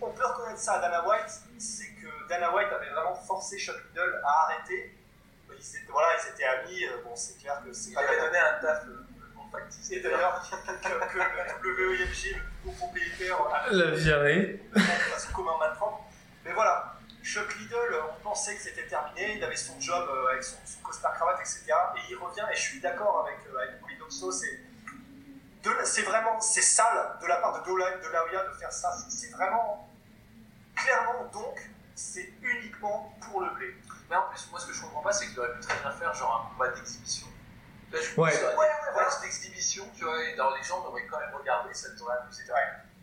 on 0.00 0.10
peut 0.10 0.24
reconnaître 0.26 0.60
ça 0.60 0.74
à 0.74 0.78
Dana 0.80 1.06
White, 1.08 1.40
c'est 1.58 1.88
que 2.00 2.28
Dana 2.28 2.54
White 2.54 2.68
avait 2.72 2.90
vraiment 2.90 3.14
forcé 3.14 3.58
Chuck 3.58 3.76
Liddell 3.88 4.20
à 4.24 4.44
arrêter. 4.44 4.96
Ils 5.50 5.76
étaient, 5.76 5.90
voilà, 5.92 6.08
ils 6.22 6.28
étaient 6.30 6.44
amis, 6.44 6.84
euh, 6.84 7.02
bon 7.04 7.14
c'est 7.16 7.38
clair 7.38 7.60
que 7.64 7.72
c'est 7.72 7.90
Il 7.90 7.94
pas 7.94 8.00
avait 8.02 8.16
Dana 8.16 8.26
donné 8.26 8.38
un 8.38 8.60
taf 8.60 8.84
complètement 8.84 9.48
factice. 9.50 9.90
Et 9.92 10.00
d'ailleurs, 10.00 10.42
que, 10.50 11.62
que 11.62 11.68
le 11.68 11.88
WEMG, 11.90 12.36
le 12.36 12.42
gros 12.70 12.72
propriétaire, 12.76 13.36
a 13.52 13.70
La 13.70 13.90
virée. 13.92 14.62
parce 15.10 15.24
que 15.26 15.32
comme 15.32 15.48
un 15.48 15.58
malpropre. 15.58 16.04
Mais 16.44 16.52
voilà, 16.52 16.94
Chuck 17.22 17.54
Liddell, 17.56 17.94
on 18.18 18.22
pensait 18.22 18.54
que 18.56 18.62
c'était 18.62 18.86
terminé, 18.86 19.36
il 19.36 19.44
avait 19.44 19.56
son 19.56 19.80
job 19.80 20.06
euh, 20.10 20.28
avec 20.28 20.42
son, 20.44 20.56
son 20.66 20.80
costard 20.80 21.14
cravate, 21.14 21.40
etc. 21.40 21.64
Et 21.96 22.00
il 22.12 22.16
revient, 22.16 22.44
et 22.52 22.54
je 22.54 22.60
suis 22.60 22.80
d'accord 22.80 23.26
avec, 23.26 23.38
euh, 23.52 23.58
avec 23.58 23.98
Doxo, 23.98 24.30
c'est 24.30 26.02
vraiment, 26.02 26.38
c'est 26.40 26.60
sale 26.62 27.16
de 27.22 27.26
la 27.26 27.36
part 27.36 27.58
de 27.60 27.64
Dola, 27.66 27.96
de 27.96 28.08
Laoya 28.08 28.44
de 28.44 28.52
faire 28.54 28.70
ça. 28.72 28.94
C'est- 29.08 29.30
vraiment, 29.30 29.88
clairement 30.76 31.24
donc, 31.32 31.58
c'est 31.94 32.30
uniquement 32.42 33.16
pour 33.22 33.40
le 33.40 33.50
blé. 33.50 33.74
Mais 34.10 34.16
en 34.16 34.28
plus, 34.28 34.46
moi, 34.50 34.60
ce 34.60 34.66
que 34.66 34.72
je 34.74 34.82
comprends 34.82 35.00
pas, 35.00 35.12
c'est 35.12 35.26
qu'il 35.28 35.38
aurait 35.40 35.54
pu 35.54 35.60
très 35.60 35.78
bien 35.80 35.90
faire 35.92 36.12
genre 36.12 36.44
un 36.46 36.52
combat 36.52 36.68
d'exhibition. 36.72 37.26
Là, 37.90 37.98
je 38.02 38.20
Ouais. 38.20 38.30
pense 38.32 38.40
Ouais, 38.42 38.56
ouais, 38.58 38.68
un 38.88 38.92
voilà. 38.92 39.08
match 39.08 39.20
d'exhibition, 39.22 39.88
tu 39.96 40.04
vois, 40.04 40.22
et 40.22 40.34
dans 40.36 40.54
les 40.54 40.62
gens 40.62 40.84
devraient 40.84 41.06
quand 41.06 41.18
même 41.18 41.34
regarder, 41.34 41.72
ça 41.72 41.88
devrait 41.90 42.16
amuser. 42.18 42.42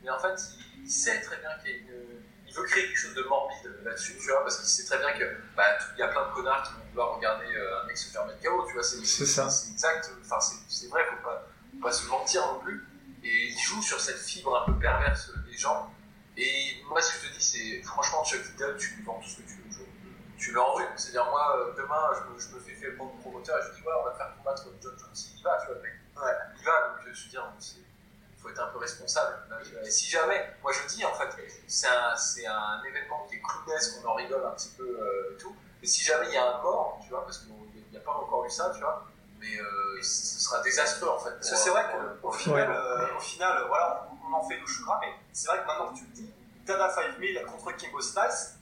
Mais 0.03 0.09
en 0.11 0.19
fait, 0.19 0.35
il, 0.59 0.83
il 0.83 0.91
sait 0.91 1.21
très 1.21 1.37
bien 1.37 1.49
qu'il 1.61 1.71
y 1.71 1.73
a 1.73 1.77
une. 1.77 2.20
Il 2.51 2.57
veut 2.57 2.63
créer 2.65 2.85
quelque 2.87 2.97
chose 2.99 3.13
de 3.13 3.23
morbide 3.23 3.79
là-dessus, 3.85 4.17
tu 4.19 4.27
vois, 4.29 4.41
parce 4.41 4.57
qu'il 4.57 4.67
sait 4.67 4.83
très 4.85 4.97
bien 4.97 5.13
que 5.17 5.23
bah, 5.55 5.63
il 5.95 5.99
y 5.99 6.03
a 6.03 6.09
plein 6.09 6.27
de 6.27 6.33
connards 6.33 6.63
qui 6.63 6.73
vont 6.73 6.85
vouloir 6.89 7.15
regarder 7.15 7.45
euh, 7.55 7.81
un 7.81 7.85
mec 7.85 7.97
se 7.97 8.11
faire 8.11 8.25
mettre 8.25 8.41
KO, 8.41 8.65
tu 8.67 8.73
vois. 8.73 8.83
C'est 8.83 9.05
C'est 9.05 9.25
ça. 9.25 9.49
C'est 9.49 9.71
exact, 9.71 10.11
enfin, 10.21 10.39
c'est 10.41 10.57
c'est 10.67 10.87
vrai, 10.89 11.05
faut 11.09 11.23
pas, 11.23 11.47
faut 11.73 11.81
pas 11.81 11.91
se 11.93 12.05
mentir 12.07 12.45
non 12.47 12.59
plus. 12.59 12.85
Et 13.23 13.47
il 13.51 13.57
joue 13.59 13.81
sur 13.81 13.99
cette 14.01 14.17
fibre 14.17 14.61
un 14.61 14.65
peu 14.71 14.77
perverse 14.79 15.31
des 15.49 15.57
gens. 15.57 15.93
Et 16.35 16.81
moi, 16.89 17.01
ce 17.01 17.13
que 17.13 17.25
je 17.25 17.29
te 17.31 17.37
dis, 17.37 17.43
c'est 17.43 17.83
franchement, 17.83 18.23
Chuck 18.25 18.43
Liddell, 18.45 18.75
tu 18.77 18.95
lui 18.95 19.03
vends 19.03 19.19
tout 19.19 19.29
ce 19.29 19.37
que 19.37 19.41
tu 19.43 19.55
veux. 19.55 19.69
Tu- 19.69 19.85
Tu 20.37 20.51
l'enrhumes. 20.51 20.87
C'est-à-dire, 20.97 21.25
moi, 21.25 21.55
euh, 21.57 21.73
demain, 21.77 22.09
je 22.17 22.33
me, 22.33 22.39
je 22.39 22.55
me 22.55 22.59
fais 22.59 22.73
faire 22.73 22.89
le 22.89 22.97
promoteur 23.21 23.59
et 23.59 23.61
je 23.61 23.75
dis, 23.79 23.85
ouais, 23.87 23.93
on 24.01 24.05
va 24.05 24.13
faire 24.15 24.35
combattre 24.37 24.63
John 24.81 24.93
Jones. 24.99 25.13
Il 25.35 25.39
y 25.39 25.43
va, 25.43 25.57
tu 25.61 25.67
vois, 25.67 25.75
le 25.75 25.81
mec. 25.83 25.93
Il 26.55 26.61
y 26.61 26.65
va, 26.65 26.87
donc 26.89 26.97
je 27.15 27.23
veux 27.23 27.29
dire, 27.29 27.45
c'est- 27.59 27.75
faut 28.41 28.49
être 28.49 28.59
un 28.59 28.67
peu 28.69 28.79
responsable. 28.79 29.37
Et 29.85 29.91
si 29.91 30.09
jamais, 30.09 30.55
moi 30.63 30.71
je 30.71 30.87
dis 30.95 31.05
en 31.05 31.13
fait, 31.13 31.29
c'est 31.71 31.87
un, 31.87 32.15
c'est 32.17 32.45
un 32.45 32.83
événement 32.83 33.25
qui 33.29 33.37
est 33.37 33.41
clownesque, 33.41 34.01
on 34.03 34.09
en 34.09 34.13
rigole 34.15 34.45
un 34.45 34.51
petit 34.51 34.71
peu 34.77 34.83
euh, 34.83 35.33
et 35.33 35.37
tout, 35.37 35.55
mais 35.81 35.87
si 35.87 36.03
jamais 36.03 36.27
il 36.27 36.33
y 36.33 36.37
a 36.37 36.57
un 36.57 36.61
mort, 36.61 36.99
tu 37.01 37.09
vois, 37.09 37.23
parce 37.23 37.37
qu'il 37.39 37.53
n'y 37.91 37.97
a 37.97 38.01
pas 38.01 38.11
encore 38.11 38.45
eu 38.45 38.49
ça, 38.49 38.71
tu 38.75 38.81
vois, 38.81 39.05
mais 39.39 39.57
euh, 39.57 40.01
ce 40.01 40.39
sera 40.41 40.61
désastreux 40.61 41.09
en 41.09 41.17
fait. 41.17 41.31
Parce 41.31 41.49
que 41.49 41.55
c'est 41.55 41.69
vrai 41.69 41.85
qu'au 42.21 42.31
final, 42.31 42.69
euh, 42.69 43.15
au 43.15 43.21
final 43.21 43.63
voilà, 43.69 44.09
on, 44.11 44.33
en 44.33 44.43
fait 44.43 44.57
le 44.57 44.67
chou 44.67 44.83
mais 44.99 45.13
c'est 45.31 45.47
vrai 45.47 45.61
que 45.61 45.67
maintenant 45.67 45.93
que 45.93 45.99
tu 45.99 46.03
le 46.03 46.11
dis, 46.11 46.33
Dada 46.65 46.89
5000 46.89 47.45
contre 47.45 47.71
Kimbo 47.77 48.01
Slice, 48.01 48.55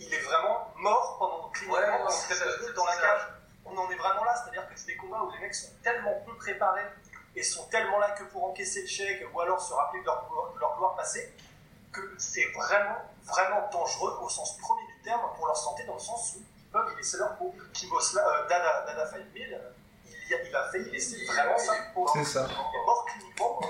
il 0.00 0.12
est 0.12 0.20
vraiment 0.22 0.72
mort 0.78 1.16
pendant 1.20 1.52
le 1.54 1.70
ouais, 1.70 2.74
dans 2.74 2.84
la 2.86 2.96
cage. 2.96 3.28
On 3.64 3.76
en 3.76 3.88
est 3.88 3.96
vraiment 3.96 4.24
là, 4.24 4.34
c'est-à-dire 4.34 4.68
que 4.68 4.74
c'est 4.74 4.86
des 4.86 4.96
combats 4.96 5.22
où 5.22 5.30
les 5.30 5.38
mecs 5.38 5.54
sont 5.54 5.70
tellement 5.84 6.24
peu 6.26 6.34
préparés 6.36 6.86
et 7.36 7.42
sont 7.42 7.66
tellement 7.66 8.00
là 8.00 8.10
que 8.12 8.24
pour 8.24 8.44
encaisser 8.46 8.82
le 8.82 8.88
chèque 8.88 9.24
ou 9.32 9.40
alors 9.40 9.60
se 9.60 9.72
rappeler 9.72 10.00
de 10.00 10.06
leur, 10.06 10.28
leur 10.58 10.76
gloire 10.76 10.96
passée, 10.96 11.32
que 11.92 12.00
c'est 12.18 12.46
vraiment, 12.54 12.98
vraiment 13.24 13.68
dangereux 13.72 14.18
au 14.22 14.28
sens 14.28 14.56
premier 14.58 14.86
du 14.86 15.02
terme 15.04 15.20
pour 15.36 15.46
leur 15.46 15.56
santé, 15.56 15.84
dans 15.86 15.94
le 15.94 16.00
sens 16.00 16.36
où 16.36 16.42
ils 16.58 16.70
peuvent 16.70 16.92
y 16.94 16.96
laisser 16.96 17.18
leur 17.18 17.36
peau. 17.36 17.54
Kimbo 17.72 17.96
euh, 17.96 18.48
Dada, 18.48 18.84
Dada 18.86 19.06
5000, 19.06 19.60
il, 20.06 20.12
il 20.30 20.56
a 20.56 20.64
fait 20.70 20.82
y 20.82 20.90
laisser 20.90 21.24
vraiment 21.26 21.58
sa 21.58 21.72
peau. 21.94 22.06
C'est 22.12 22.24
ça. 22.24 22.48
Il 22.50 22.80
est 22.80 22.86
mort 22.86 23.06
cliniquement 23.06 23.60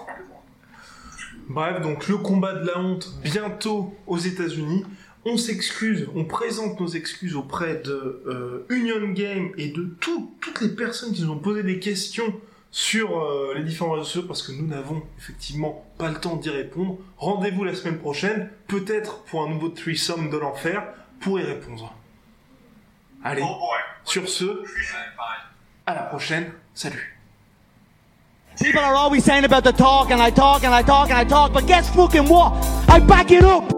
Bref, 1.49 1.81
donc 1.81 2.09
le 2.09 2.19
combat 2.19 2.55
de 2.55 2.67
la 2.67 2.79
honte 2.79 3.11
bientôt 3.23 3.95
aux 4.07 4.19
États-Unis. 4.19 4.85
On 5.25 5.37
s'excuse, 5.37 6.09
on 6.15 6.25
présente 6.25 6.79
nos 6.79 6.89
excuses 6.89 7.37
auprès 7.37 7.77
de 7.77 8.23
euh, 8.27 8.67
Union 8.69 9.09
Game 9.09 9.53
et 9.57 9.69
de 9.69 9.85
toutes 10.01 10.61
les 10.61 10.69
personnes 10.69 11.13
qui 11.13 11.23
nous 11.23 11.33
ont 11.33 11.39
posé 11.39 11.63
des 11.63 11.81
questions 11.81 12.35
sur 12.71 13.19
euh, 13.19 13.55
les 13.57 13.65
différents 13.65 13.93
réseaux 13.93 14.05
sociaux 14.05 14.23
parce 14.27 14.43
que 14.43 14.53
nous 14.53 14.67
n'avons 14.67 15.03
effectivement 15.19 15.85
pas 15.97 16.09
le 16.09 16.17
temps 16.17 16.37
d'y 16.37 16.51
répondre. 16.51 16.99
Rendez-vous 17.17 17.65
la 17.65 17.75
semaine 17.75 17.99
prochaine, 17.99 18.51
peut-être 18.67 19.23
pour 19.25 19.43
un 19.43 19.49
nouveau 19.49 19.69
threesome 19.69 20.31
de 20.31 20.37
l'enfer, 20.37 20.83
pour 21.21 21.41
y 21.41 21.43
répondre. 21.43 21.95
Allez, 23.25 23.43
sur 24.05 24.29
ce, 24.29 24.63
à 25.87 25.95
la 25.95 26.03
prochaine, 26.03 26.53
salut. 26.75 27.19
People 28.61 28.81
are 28.81 28.97
always 28.97 29.23
saying 29.23 29.45
about 29.45 29.63
the 29.63 29.73
talk 29.73 30.11
and 30.11 30.21
I 30.21 30.31
talk 30.31 30.65
and 30.65 30.75
I 30.75 30.83
talk 30.83 31.11
and 31.11 31.19
I 31.19 31.25
talk, 31.25 31.53
but 31.53 31.67
guess 31.67 31.89
fucking 31.95 32.29
what? 32.29 32.55
I 32.89 32.99
back 32.99 33.31
it 33.31 33.45
up! 33.45 33.78